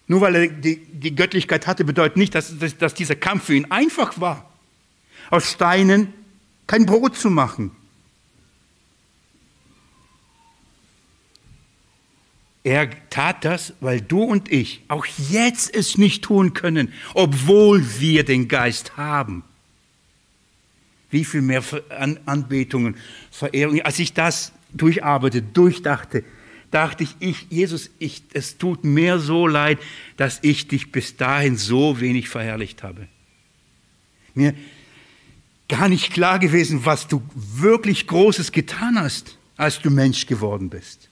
Nur 0.07 0.21
weil 0.21 0.35
er 0.35 0.47
die, 0.47 0.77
die 0.77 1.15
Göttlichkeit 1.15 1.67
hatte, 1.67 1.85
bedeutet 1.85 2.17
nicht, 2.17 2.33
dass, 2.33 2.53
dass 2.79 2.95
dieser 2.95 3.15
Kampf 3.15 3.45
für 3.45 3.53
ihn 3.55 3.69
einfach 3.69 4.19
war. 4.19 4.49
Aus 5.29 5.51
Steinen 5.51 6.11
kein 6.65 6.87
Brot 6.87 7.15
zu 7.15 7.29
machen. 7.29 7.71
Er 12.63 12.89
tat 13.09 13.43
das, 13.43 13.73
weil 13.79 14.01
du 14.01 14.21
und 14.21 14.51
ich 14.51 14.81
auch 14.87 15.05
jetzt 15.05 15.73
es 15.73 15.97
nicht 15.97 16.23
tun 16.23 16.53
können, 16.53 16.93
obwohl 17.13 17.83
wir 17.99 18.23
den 18.23 18.47
Geist 18.47 18.97
haben. 18.97 19.43
Wie 21.09 21.25
viel 21.25 21.41
mehr 21.41 21.63
Anbetungen, 22.25 22.95
Verehrungen. 23.31 23.81
Als 23.81 23.99
ich 23.99 24.13
das 24.13 24.51
durcharbeitete, 24.73 25.45
durchdachte, 25.53 26.23
dachte 26.69 27.03
ich, 27.03 27.15
ich 27.19 27.47
Jesus, 27.49 27.89
ich, 27.97 28.23
es 28.31 28.57
tut 28.57 28.83
mir 28.83 29.19
so 29.19 29.47
leid, 29.47 29.79
dass 30.15 30.39
ich 30.41 30.67
dich 30.67 30.91
bis 30.91 31.17
dahin 31.17 31.57
so 31.57 31.99
wenig 31.99 32.29
verherrlicht 32.29 32.83
habe. 32.83 33.07
Mir 34.35 34.53
gar 35.67 35.89
nicht 35.89 36.13
klar 36.13 36.37
gewesen, 36.37 36.85
was 36.85 37.07
du 37.07 37.21
wirklich 37.33 38.07
Großes 38.07 38.51
getan 38.51 38.97
hast, 38.97 39.37
als 39.57 39.81
du 39.81 39.89
Mensch 39.89 40.27
geworden 40.27 40.69
bist 40.69 41.10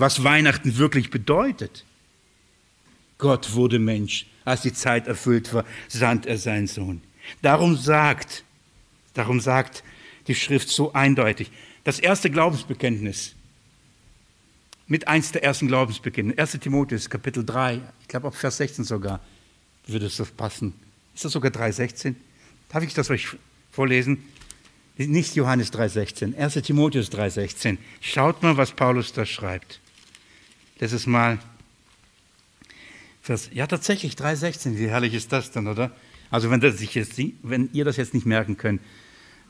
was 0.00 0.24
Weihnachten 0.24 0.78
wirklich 0.78 1.10
bedeutet. 1.10 1.84
Gott 3.18 3.54
wurde 3.54 3.78
Mensch, 3.78 4.26
als 4.44 4.62
die 4.62 4.72
Zeit 4.72 5.06
erfüllt 5.06 5.52
war, 5.52 5.64
sandt 5.88 6.26
er 6.26 6.38
seinen 6.38 6.66
Sohn. 6.66 7.02
Darum 7.42 7.76
sagt, 7.76 8.44
darum 9.14 9.40
sagt 9.40 9.84
die 10.26 10.34
Schrift 10.34 10.68
so 10.68 10.92
eindeutig, 10.92 11.50
das 11.84 11.98
erste 11.98 12.30
Glaubensbekenntnis, 12.30 13.34
mit 14.86 15.06
eins 15.06 15.30
der 15.32 15.44
ersten 15.44 15.68
Glaubensbekenntnisse, 15.68 16.40
1. 16.40 16.52
Timotheus, 16.60 17.08
Kapitel 17.08 17.44
3, 17.44 17.80
ich 18.00 18.08
glaube 18.08 18.26
ab 18.26 18.34
Vers 18.34 18.56
16 18.56 18.84
sogar, 18.84 19.20
würde 19.86 20.06
es 20.06 20.16
das 20.16 20.30
passen. 20.30 20.74
Ist 21.14 21.24
das 21.24 21.32
sogar 21.32 21.52
3,16? 21.52 22.14
Darf 22.70 22.82
ich 22.82 22.94
das 22.94 23.10
euch 23.10 23.28
vorlesen? 23.70 24.24
Nicht 24.96 25.34
Johannes 25.36 25.72
3,16, 25.72 26.36
1 26.36 26.54
Timotheus 26.64 27.10
3,16. 27.12 27.78
Schaut 28.00 28.42
mal, 28.42 28.56
was 28.56 28.72
Paulus 28.72 29.12
da 29.12 29.24
schreibt. 29.24 29.80
Ist 30.80 31.06
mal, 31.06 31.38
Vers, 33.20 33.50
ja 33.52 33.66
tatsächlich 33.66 34.14
3,16, 34.14 34.78
wie 34.78 34.88
herrlich 34.88 35.12
ist 35.12 35.30
das 35.30 35.50
denn, 35.50 35.66
oder? 35.66 35.90
Also 36.30 36.50
wenn, 36.50 36.60
das 36.60 36.82
jetzt, 36.94 37.20
wenn 37.42 37.68
ihr 37.72 37.84
das 37.84 37.96
jetzt 37.98 38.14
nicht 38.14 38.24
merken 38.24 38.56
könnt, 38.56 38.80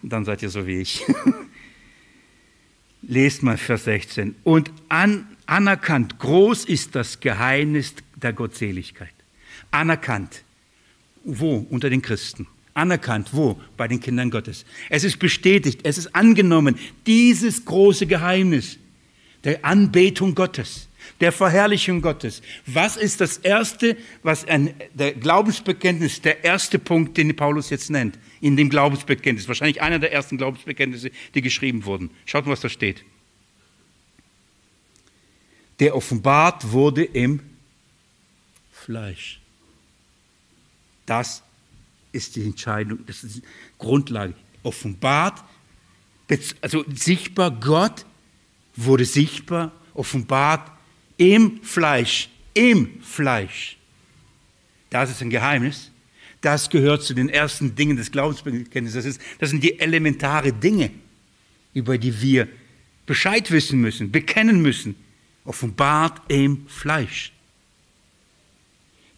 dann 0.03 0.25
seid 0.25 0.43
ihr 0.43 0.51
so 0.51 0.67
wie 0.67 0.81
ich. 0.81 1.05
Lest 3.03 3.43
mal 3.43 3.57
Vers 3.57 3.85
16. 3.85 4.35
Und 4.45 4.73
an, 4.89 5.27
anerkannt, 5.47 6.19
groß 6.19 6.65
ist 6.65 6.95
das 6.95 7.21
Geheimnis 7.21 7.95
der 8.17 8.33
Gottseligkeit. 8.33 9.15
Anerkannt. 9.71 10.43
Wo? 11.25 11.67
Unter 11.71 11.91
den 11.91 12.03
Christen. 12.03 12.47
Anerkannt. 12.75 13.31
Wo? 13.33 13.61
Bei 13.77 13.89
den 13.89 14.01
Kindern 14.01 14.31
Gottes. 14.31 14.65
Es 14.89 15.05
ist 15.05 15.19
bestätigt, 15.19 15.81
es 15.85 15.99
ist 15.99 16.15
angenommen. 16.15 16.79
Dieses 17.07 17.65
große 17.65 18.07
Geheimnis 18.07 18.79
der 19.45 19.65
Anbetung 19.65 20.35
Gottes, 20.35 20.89
der 21.21 21.33
Verherrlichung 21.33 22.01
Gottes. 22.01 22.43
Was 22.67 22.97
ist 22.97 23.21
das 23.21 23.37
Erste, 23.37 23.97
was 24.23 24.47
ein, 24.47 24.75
der 24.95 25.13
Glaubensbekenntnis, 25.13 26.23
der 26.23 26.45
erste 26.45 26.79
Punkt, 26.79 27.17
den 27.17 27.35
Paulus 27.37 27.71
jetzt 27.71 27.91
nennt, 27.91 28.19
in 28.41 28.57
dem 28.57 28.71
Glaubensbekenntnis, 28.71 29.47
wahrscheinlich 29.47 29.83
einer 29.83 29.99
der 29.99 30.13
ersten 30.13 30.39
Glaubensbekenntnisse, 30.39 31.11
die 31.35 31.43
geschrieben 31.43 31.85
wurden. 31.85 32.11
Schaut 32.25 32.47
mal, 32.47 32.53
was 32.53 32.61
da 32.61 32.69
steht. 32.69 33.05
Der 35.79 35.95
offenbart 35.95 36.73
wurde 36.73 37.05
im 37.05 37.41
Fleisch. 38.73 39.41
Das 41.07 41.43
ist 42.13 42.37
die 42.37 42.45
Entscheidung, 42.45 43.05
das 43.07 43.25
ist 43.25 43.37
die 43.37 43.43
Grundlage. 43.79 44.35
Offenbart, 44.63 45.43
also 46.61 46.85
sichtbar, 46.95 47.51
Gott 47.51 48.05
wurde 48.77 49.05
sichtbar, 49.05 49.73
offenbart 49.95 50.71
im 51.21 51.63
Fleisch, 51.63 52.31
im 52.55 53.03
Fleisch. 53.03 53.77
Das 54.89 55.11
ist 55.11 55.21
ein 55.21 55.29
Geheimnis. 55.29 55.91
Das 56.41 56.71
gehört 56.71 57.03
zu 57.03 57.13
den 57.13 57.29
ersten 57.29 57.75
Dingen 57.75 57.99
des 57.99 58.11
Glaubensbekenntnisses. 58.11 59.05
Das, 59.05 59.19
das 59.39 59.51
sind 59.51 59.63
die 59.63 59.79
elementare 59.79 60.51
Dinge, 60.51 60.91
über 61.75 61.99
die 61.99 62.23
wir 62.23 62.49
Bescheid 63.05 63.51
wissen 63.51 63.83
müssen, 63.83 64.11
bekennen 64.11 64.63
müssen. 64.63 64.95
Offenbart 65.45 66.23
im 66.29 66.67
Fleisch. 66.69 67.33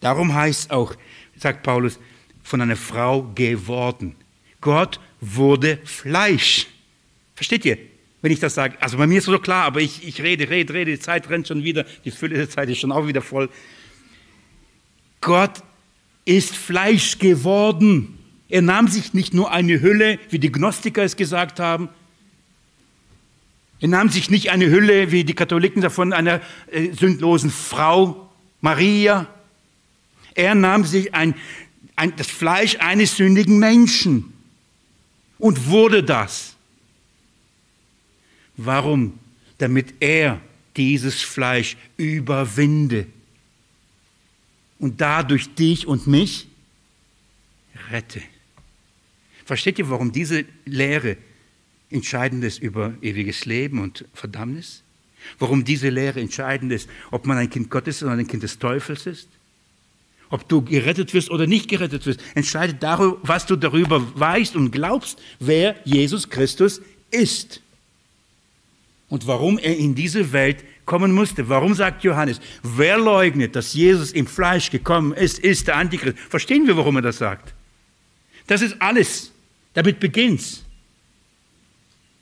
Darum 0.01 0.35
heißt 0.35 0.73
auch, 0.73 0.97
sagt 1.37 1.63
Paulus, 1.63 2.01
von 2.43 2.61
einer 2.61 2.75
Frau 2.75 3.31
geworden. 3.37 4.17
Gott 4.61 4.99
wurde 5.21 5.79
Fleisch. 5.85 6.67
Versteht 7.37 7.65
ihr? 7.65 7.79
Wenn 8.23 8.31
ich 8.31 8.39
das 8.39 8.55
sage, 8.55 8.77
also 8.81 8.97
bei 8.97 9.07
mir 9.09 9.19
ist 9.19 9.25
es 9.25 9.33
so 9.33 9.39
klar, 9.41 9.65
aber 9.65 9.81
ich, 9.81 10.07
ich 10.07 10.23
rede, 10.23 10.49
rede, 10.49 10.73
rede, 10.73 10.93
die 10.93 11.01
Zeit 11.01 11.29
rennt 11.29 11.49
schon 11.49 11.65
wieder, 11.65 11.85
die 12.05 12.13
Fülle 12.13 12.37
der 12.37 12.49
Zeit 12.49 12.69
ist 12.71 12.79
schon 12.79 12.93
auch 12.93 13.09
wieder 13.09 13.21
voll. 13.21 13.51
Gott 15.21 15.63
ist 16.25 16.55
Fleisch 16.55 17.19
geworden. 17.19 18.19
Er 18.49 18.63
nahm 18.63 18.87
sich 18.87 19.13
nicht 19.13 19.35
nur 19.35 19.51
eine 19.51 19.81
Hülle, 19.81 20.21
wie 20.31 20.39
die 20.39 20.53
Gnostiker 20.53 21.03
es 21.03 21.17
gesagt 21.17 21.59
haben. 21.59 21.89
Er 23.81 23.89
nahm 23.89 24.09
sich 24.09 24.31
nicht 24.31 24.51
eine 24.51 24.71
Hülle, 24.71 25.11
wie 25.11 25.25
die 25.25 25.35
Katholiken 25.35 25.83
davon, 25.83 26.13
einer 26.13 26.41
äh, 26.71 26.93
sündlosen 26.93 27.51
Frau, 27.51 28.31
Maria. 28.61 29.27
Er 30.35 30.55
nahm 30.55 30.85
sich 30.85 31.13
ein, 31.15 31.35
ein, 31.97 32.15
das 32.17 32.29
Fleisch 32.29 32.77
eines 32.79 33.17
sündigen 33.17 33.59
Menschen 33.59 34.33
und 35.39 35.67
wurde 35.67 36.05
das. 36.05 36.52
Warum? 38.65 39.19
Damit 39.59 39.95
er 40.01 40.41
dieses 40.77 41.21
Fleisch 41.21 41.77
überwinde 41.97 43.07
und 44.79 45.01
dadurch 45.01 45.55
dich 45.55 45.87
und 45.87 46.07
mich 46.07 46.49
rette. 47.91 48.23
Versteht 49.45 49.79
ihr, 49.79 49.91
warum 49.91 50.13
diese 50.13 50.45
Lehre 50.65 51.17
entscheidend 51.91 52.43
ist 52.45 52.59
über 52.63 52.95
ewiges 53.03 53.45
Leben 53.45 53.81
und 53.81 54.05
Verdammnis? 54.15 54.83
Warum 55.39 55.65
diese 55.65 55.89
Lehre 55.89 56.21
entscheidend 56.21 56.73
ist, 56.73 56.89
ob 57.11 57.27
man 57.27 57.39
ein 57.39 57.51
Kind 57.51 57.71
Gottes 57.71 58.03
oder 58.03 58.13
ein 58.13 58.27
Kind 58.27 58.43
des 58.43 58.59
Teufels 58.59 59.07
ist? 59.07 59.29
ob 60.33 60.49
du 60.49 60.63
gerettet 60.63 61.13
wirst 61.13 61.31
oder 61.31 61.47
nicht 61.47 61.69
gerettet 61.69 62.07
wirst, 62.07 62.21
entscheidet 62.35 62.83
darüber, 62.83 63.19
was 63.23 63.45
du 63.45 63.55
darüber 63.55 64.19
weißt 64.19 64.57
und 64.57 64.71
glaubst, 64.71 65.21
wer 65.39 65.77
Jesus 65.85 66.31
Christus 66.31 66.81
ist. 67.11 67.62
Und 69.13 69.27
warum 69.27 69.59
er 69.59 69.77
in 69.77 69.95
diese 69.95 70.33
Welt 70.33 70.65
kommen 70.87 71.13
musste. 71.13 71.49
Warum 71.49 71.75
sagt 71.75 72.03
Johannes, 72.03 72.41
wer 72.63 72.99
leugnet, 72.99 73.55
dass 73.55 73.75
Jesus 73.75 74.11
im 74.13 74.27
Fleisch 74.27 74.71
gekommen 74.71 75.13
ist, 75.13 75.39
ist 75.39 75.69
der 75.69 75.77
Antichrist. 75.77 76.19
Verstehen 76.19 76.67
wir, 76.67 76.77
warum 76.77 76.97
er 76.97 77.03
das 77.03 77.19
sagt? 77.19 77.55
Das 78.47 78.63
ist 78.63 78.81
alles. 78.81 79.31
Damit 79.75 80.01
beginnt's. 80.01 80.65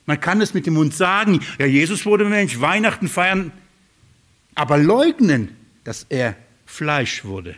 Man 0.05 0.19
kann 0.19 0.41
es 0.41 0.53
mit 0.53 0.65
dem 0.65 0.75
Mund 0.75 0.93
sagen, 0.93 1.39
ja, 1.57 1.65
Jesus 1.65 2.05
wurde 2.05 2.25
Mensch, 2.25 2.59
Weihnachten 2.59 3.07
feiern, 3.07 3.51
aber 4.53 4.77
leugnen, 4.77 5.55
dass 5.83 6.05
er 6.09 6.35
Fleisch 6.65 7.23
wurde 7.23 7.55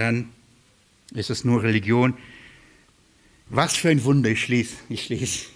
dann 0.00 0.30
ist 1.12 1.30
es 1.30 1.44
nur 1.44 1.62
Religion. 1.62 2.16
Was 3.48 3.76
für 3.76 3.90
ein 3.90 4.02
Wunder, 4.04 4.30
ich 4.30 4.42
schließe, 4.42 4.76
ich 4.88 5.04
schließe. 5.04 5.46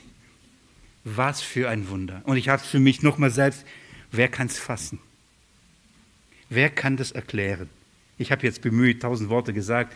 Was 1.05 1.43
für 1.43 1.69
ein 1.69 1.89
Wunder. 1.89 2.23
Und 2.25 2.37
ich 2.37 2.49
habe 2.49 2.63
es 2.63 2.69
für 2.69 2.81
mich 2.81 3.03
nochmal 3.03 3.31
selbst, 3.31 3.65
wer 4.11 4.29
kann 4.29 4.47
es 4.47 4.59
fassen? 4.59 4.99
Wer 6.49 6.71
kann 6.71 6.97
das 6.97 7.13
erklären? 7.13 7.69
Ich 8.17 8.33
habe 8.33 8.47
jetzt 8.47 8.63
bemüht, 8.63 9.03
tausend 9.03 9.29
Worte 9.29 9.53
gesagt, 9.53 9.95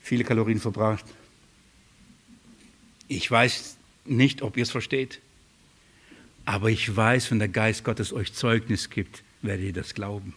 viele 0.00 0.24
Kalorien 0.24 0.60
verbracht. 0.60 1.04
Ich 3.06 3.30
weiß 3.30 3.76
nicht, 4.04 4.42
ob 4.42 4.56
ihr 4.56 4.64
es 4.64 4.70
versteht, 4.70 5.20
aber 6.44 6.70
ich 6.70 6.94
weiß, 6.94 7.30
wenn 7.30 7.38
der 7.38 7.48
Geist 7.48 7.84
Gottes 7.84 8.12
euch 8.12 8.32
Zeugnis 8.32 8.90
gibt, 8.90 9.22
werdet 9.42 9.66
ihr 9.66 9.72
das 9.72 9.94
glauben. 9.94 10.34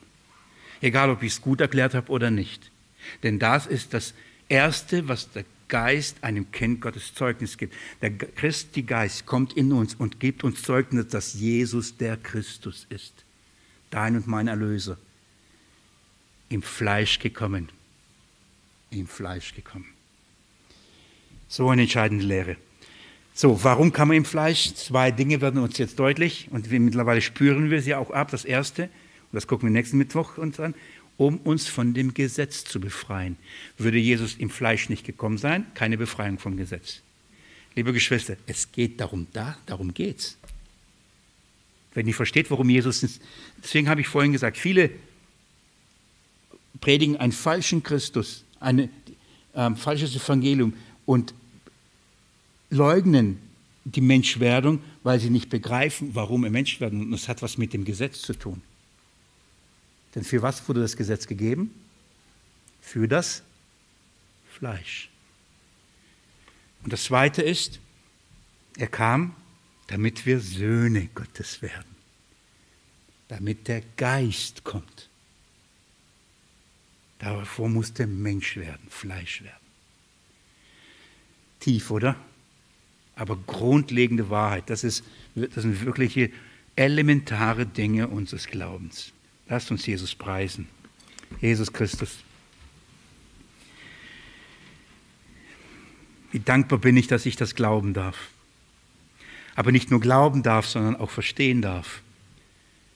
Egal, 0.82 1.10
ob 1.10 1.24
ich 1.24 1.34
es 1.34 1.42
gut 1.42 1.62
erklärt 1.62 1.94
habe 1.94 2.12
oder 2.12 2.32
nicht. 2.32 2.72
Denn 3.24 3.40
das 3.40 3.66
ist 3.66 3.94
das 3.94 4.14
Erste, 4.50 5.08
was 5.08 5.32
der 5.32 5.46
Geist 5.72 6.22
einem 6.22 6.52
Kind 6.52 6.82
Gottes 6.82 7.16
Zeugnis 7.16 7.58
gibt. 7.58 7.74
Der 8.02 8.12
Christi 8.12 8.84
Geist 8.84 9.26
kommt 9.26 9.54
in 9.54 9.72
uns 9.72 9.96
und 9.96 10.20
gibt 10.20 10.44
uns 10.44 10.62
Zeugnis, 10.62 11.08
dass 11.08 11.34
Jesus 11.34 11.96
der 11.96 12.18
Christus 12.18 12.86
ist. 12.90 13.14
Dein 13.90 14.18
und 14.18 14.28
mein 14.28 14.50
Erlöser. 14.50 14.98
Im 16.50 16.62
Fleisch 16.62 17.20
gekommen. 17.20 17.70
Im 18.90 19.08
Fleisch 19.08 19.56
gekommen. 19.56 19.88
So 21.48 21.70
eine 21.70 21.84
entscheidende 21.84 22.26
Lehre. 22.26 22.58
So, 23.34 23.64
warum 23.64 23.94
kann 23.94 24.10
man 24.10 24.18
im 24.18 24.26
Fleisch? 24.26 24.74
Zwei 24.74 25.10
Dinge 25.10 25.40
werden 25.40 25.62
uns 25.62 25.78
jetzt 25.78 25.98
deutlich 25.98 26.50
und 26.52 26.70
wir, 26.70 26.82
mittlerweile 26.82 27.22
spüren 27.22 27.72
wir 27.72 27.82
sie 27.82 27.96
auch 27.96 28.12
ab. 28.12 28.30
Das 28.30 28.44
erste, 28.44 28.84
und 28.84 28.90
das 29.32 29.48
gucken 29.48 29.70
wir 29.70 29.72
nächsten 29.72 29.98
Mittwoch 29.98 30.38
uns 30.38 30.60
an, 30.60 30.76
um 31.22 31.38
uns 31.38 31.68
von 31.68 31.94
dem 31.94 32.16
Gesetz 32.16 32.64
zu 32.64 32.80
befreien. 32.80 33.38
Würde 33.78 34.00
Jesus 34.00 34.34
im 34.38 34.50
Fleisch 34.50 34.90
nicht 34.90 35.06
gekommen 35.06 35.38
sein, 35.38 35.68
keine 35.76 35.96
Befreiung 35.96 36.40
vom 36.40 36.58
Gesetz. 36.58 37.02
Liebe 37.76 37.94
Geschwister, 37.94 38.38
es 38.48 38.72
geht 38.72 39.00
darum, 39.00 39.28
da, 39.32 39.56
darum 39.68 39.94
geht's. 39.94 40.36
Wenn 41.94 42.08
ihr 42.08 42.16
versteht, 42.16 42.50
warum 42.50 42.72
Jesus 42.72 43.04
ist, 43.04 43.22
deswegen 43.64 43.88
habe 43.88 44.02
ich 44.02 44.08
vorhin 44.08 44.32
gesagt, 44.32 44.58
viele 44.58 44.90
predigen 46.80 47.18
einen 47.18 47.34
falschen 47.34 47.84
Christus, 47.84 48.44
ein 48.60 48.90
äh, 49.54 49.76
falsches 49.76 50.16
Evangelium 50.16 50.74
und 51.06 51.36
leugnen 52.72 53.38
die 53.86 54.02
Menschwerdung, 54.02 54.82
weil 55.04 55.20
sie 55.20 55.30
nicht 55.30 55.52
begreifen, 55.52 56.16
warum 56.16 56.46
er 56.46 56.50
Mensch 56.50 56.82
werden. 56.82 57.00
Und 57.00 57.12
das 57.12 57.28
hat 57.28 57.44
was 57.44 57.60
mit 57.60 57.74
dem 57.74 57.86
Gesetz 57.86 58.24
zu 58.24 58.34
tun. 58.34 58.64
Denn 60.16 60.24
für 60.24 60.42
was 60.42 60.68
wurde 60.68 60.82
das 60.82 60.98
Gesetz 60.98 61.28
gegeben? 61.28 61.74
Für 62.82 63.08
das 63.08 63.44
Fleisch. 64.50 65.10
Und 66.84 66.92
das 66.94 67.06
Zweite 67.06 67.42
ist, 67.42 67.80
er 68.78 68.88
kam, 68.88 69.36
damit 69.88 70.26
wir 70.26 70.40
Söhne 70.40 71.10
Gottes 71.14 71.62
werden, 71.62 71.96
damit 73.28 73.68
der 73.68 73.82
Geist 73.98 74.64
kommt. 74.64 75.10
Davor 77.20 77.70
musste 77.70 78.08
Mensch 78.08 78.58
werden, 78.58 78.88
Fleisch 78.90 79.44
werden. 79.44 79.56
Tief, 81.60 81.92
oder? 81.92 82.16
Aber 83.16 83.36
grundlegende 83.36 84.30
Wahrheit, 84.30 84.70
das, 84.70 84.84
ist, 84.84 85.04
das 85.36 85.62
sind 85.62 85.86
wirkliche 85.86 86.32
elementare 86.76 87.68
Dinge 87.68 88.08
unseres 88.08 88.48
Glaubens. 88.48 89.14
Lasst 89.52 89.70
uns 89.70 89.86
Jesus 89.86 90.16
preisen. 90.16 90.70
Jesus 91.42 91.74
Christus. 91.74 92.20
Wie 96.32 96.40
dankbar 96.40 96.80
bin 96.80 96.96
ich, 96.96 97.08
dass 97.08 97.26
ich 97.26 97.36
das 97.36 97.54
glauben 97.54 97.94
darf. 97.94 98.30
Aber 99.54 99.74
nicht 99.74 99.92
nur 99.92 100.00
glauben 100.00 100.42
darf, 100.42 100.68
sondern 100.68 100.96
auch 100.96 101.10
verstehen 101.10 101.62
darf. 101.62 102.02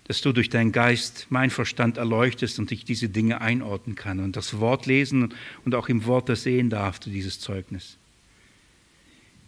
Dass 0.05 0.21
du 0.21 0.31
durch 0.31 0.49
deinen 0.49 0.71
Geist 0.71 1.27
mein 1.29 1.49
Verstand 1.49 1.97
erleuchtest 1.97 2.57
und 2.57 2.71
ich 2.71 2.85
diese 2.85 3.09
Dinge 3.09 3.41
einordnen 3.41 3.97
kann 3.97 4.21
und 4.21 4.37
das 4.37 4.57
Wort 4.61 4.85
lesen 4.85 5.33
und 5.65 5.75
auch 5.75 5.89
im 5.89 6.05
Wort 6.05 6.29
das 6.29 6.43
sehen 6.43 6.69
darf, 6.69 6.99
dieses 6.99 7.41
Zeugnis. 7.41 7.97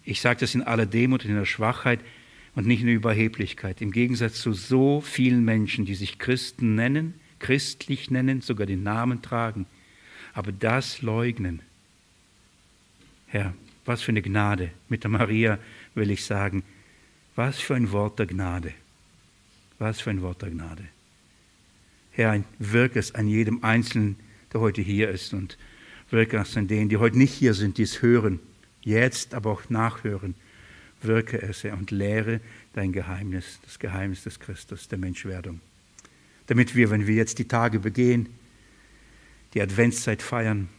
Ich 0.04 0.20
sage 0.20 0.42
das 0.42 0.56
in 0.56 0.62
aller 0.62 0.86
Demut 0.86 1.24
und 1.24 1.30
in 1.30 1.38
der 1.38 1.46
Schwachheit 1.46 2.02
und 2.58 2.66
nicht 2.66 2.82
in 2.82 2.88
der 2.88 2.96
Überheblichkeit. 2.96 3.84
Im 3.84 3.92
Gegensatz 3.92 4.42
zu 4.42 4.52
so 4.52 5.00
vielen 5.00 5.46
Menschen, 5.46 5.86
die 5.86 5.94
sich 5.94 6.18
Christen 6.18 6.74
nennen, 6.74 7.14
christlich 7.38 8.10
nennen, 8.10 8.42
sogar 8.42 8.66
den 8.66 8.82
Namen 8.82 9.22
tragen, 9.22 9.68
aber 10.34 10.52
das 10.52 11.04
leugnen. 11.04 11.62
Herr, 13.28 13.54
was 13.86 14.02
für 14.02 14.10
eine 14.10 14.24
Gnade. 14.24 14.72
Mit 14.90 15.04
der 15.04 15.12
Maria 15.12 15.60
will 15.94 16.10
ich 16.10 16.26
sagen, 16.26 16.64
was 17.36 17.60
für 17.60 17.76
ein 17.76 17.92
Wort 17.92 18.18
der 18.18 18.26
Gnade. 18.26 18.74
Was 19.78 20.02
für 20.02 20.10
ein 20.10 20.24
Wort 20.24 20.42
der 20.42 20.50
Gnade. 20.50 20.86
Herr, 22.10 22.44
wirke 22.58 22.98
es 22.98 23.14
an 23.14 23.28
jedem 23.28 23.64
Einzelnen, 23.64 24.16
der 24.52 24.62
heute 24.62 24.82
hier 24.82 25.10
ist 25.10 25.32
und 25.32 25.60
wirke 26.10 26.38
es 26.38 26.58
an 26.58 26.68
denen, 26.68 26.90
die 26.90 26.98
heute 26.98 27.20
nicht 27.20 27.36
hier 27.36 27.54
sind, 27.54 27.78
die 27.78 27.84
es 27.84 28.02
hören, 28.02 28.40
jetzt 28.82 29.36
aber 29.36 29.52
auch 29.52 29.70
nachhören. 29.70 30.34
Wirke 31.02 31.42
es, 31.42 31.64
Herr, 31.64 31.78
und 31.78 31.92
lehre 31.92 32.42
dein 32.74 32.92
Geheimnis, 32.92 33.60
das 33.64 33.80
Geheimnis 33.80 34.24
des 34.24 34.40
Christus, 34.40 34.88
der 34.88 34.98
Menschwerdung. 34.98 35.62
Damit 36.48 36.76
wir, 36.76 36.90
wenn 36.90 37.08
wir 37.08 37.16
jetzt 37.16 37.40
die 37.40 37.48
Tage 37.48 37.80
begehen, 37.80 38.30
die 39.54 39.62
Adventszeit 39.62 40.22
feiern, 40.22 40.70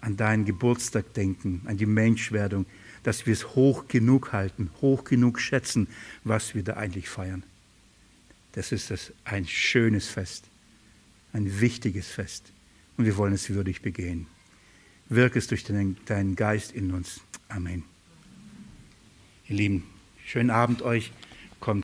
an 0.00 0.16
deinen 0.16 0.44
Geburtstag 0.44 1.12
denken, 1.14 1.62
an 1.64 1.76
die 1.76 1.86
Menschwerdung, 1.86 2.66
dass 3.02 3.26
wir 3.26 3.32
es 3.32 3.54
hoch 3.54 3.88
genug 3.88 4.32
halten, 4.32 4.70
hoch 4.80 5.04
genug 5.04 5.40
schätzen, 5.40 5.88
was 6.24 6.54
wir 6.54 6.62
da 6.62 6.74
eigentlich 6.74 7.08
feiern. 7.08 7.42
Das 8.52 8.72
ist 8.72 8.90
das, 8.90 9.12
ein 9.24 9.46
schönes 9.46 10.08
Fest, 10.08 10.48
ein 11.32 11.60
wichtiges 11.60 12.08
Fest 12.08 12.52
und 12.96 13.04
wir 13.04 13.16
wollen 13.16 13.34
es 13.34 13.50
würdig 13.50 13.82
begehen. 13.82 14.26
Wirke 15.08 15.38
es 15.38 15.46
durch 15.46 15.64
deinen, 15.64 15.96
deinen 16.06 16.36
Geist 16.36 16.72
in 16.72 16.92
uns. 16.92 17.20
Amen. 17.48 17.84
Ihr 19.50 19.56
Lieben, 19.56 19.84
schönen 20.26 20.50
Abend 20.50 20.82
euch. 20.82 21.10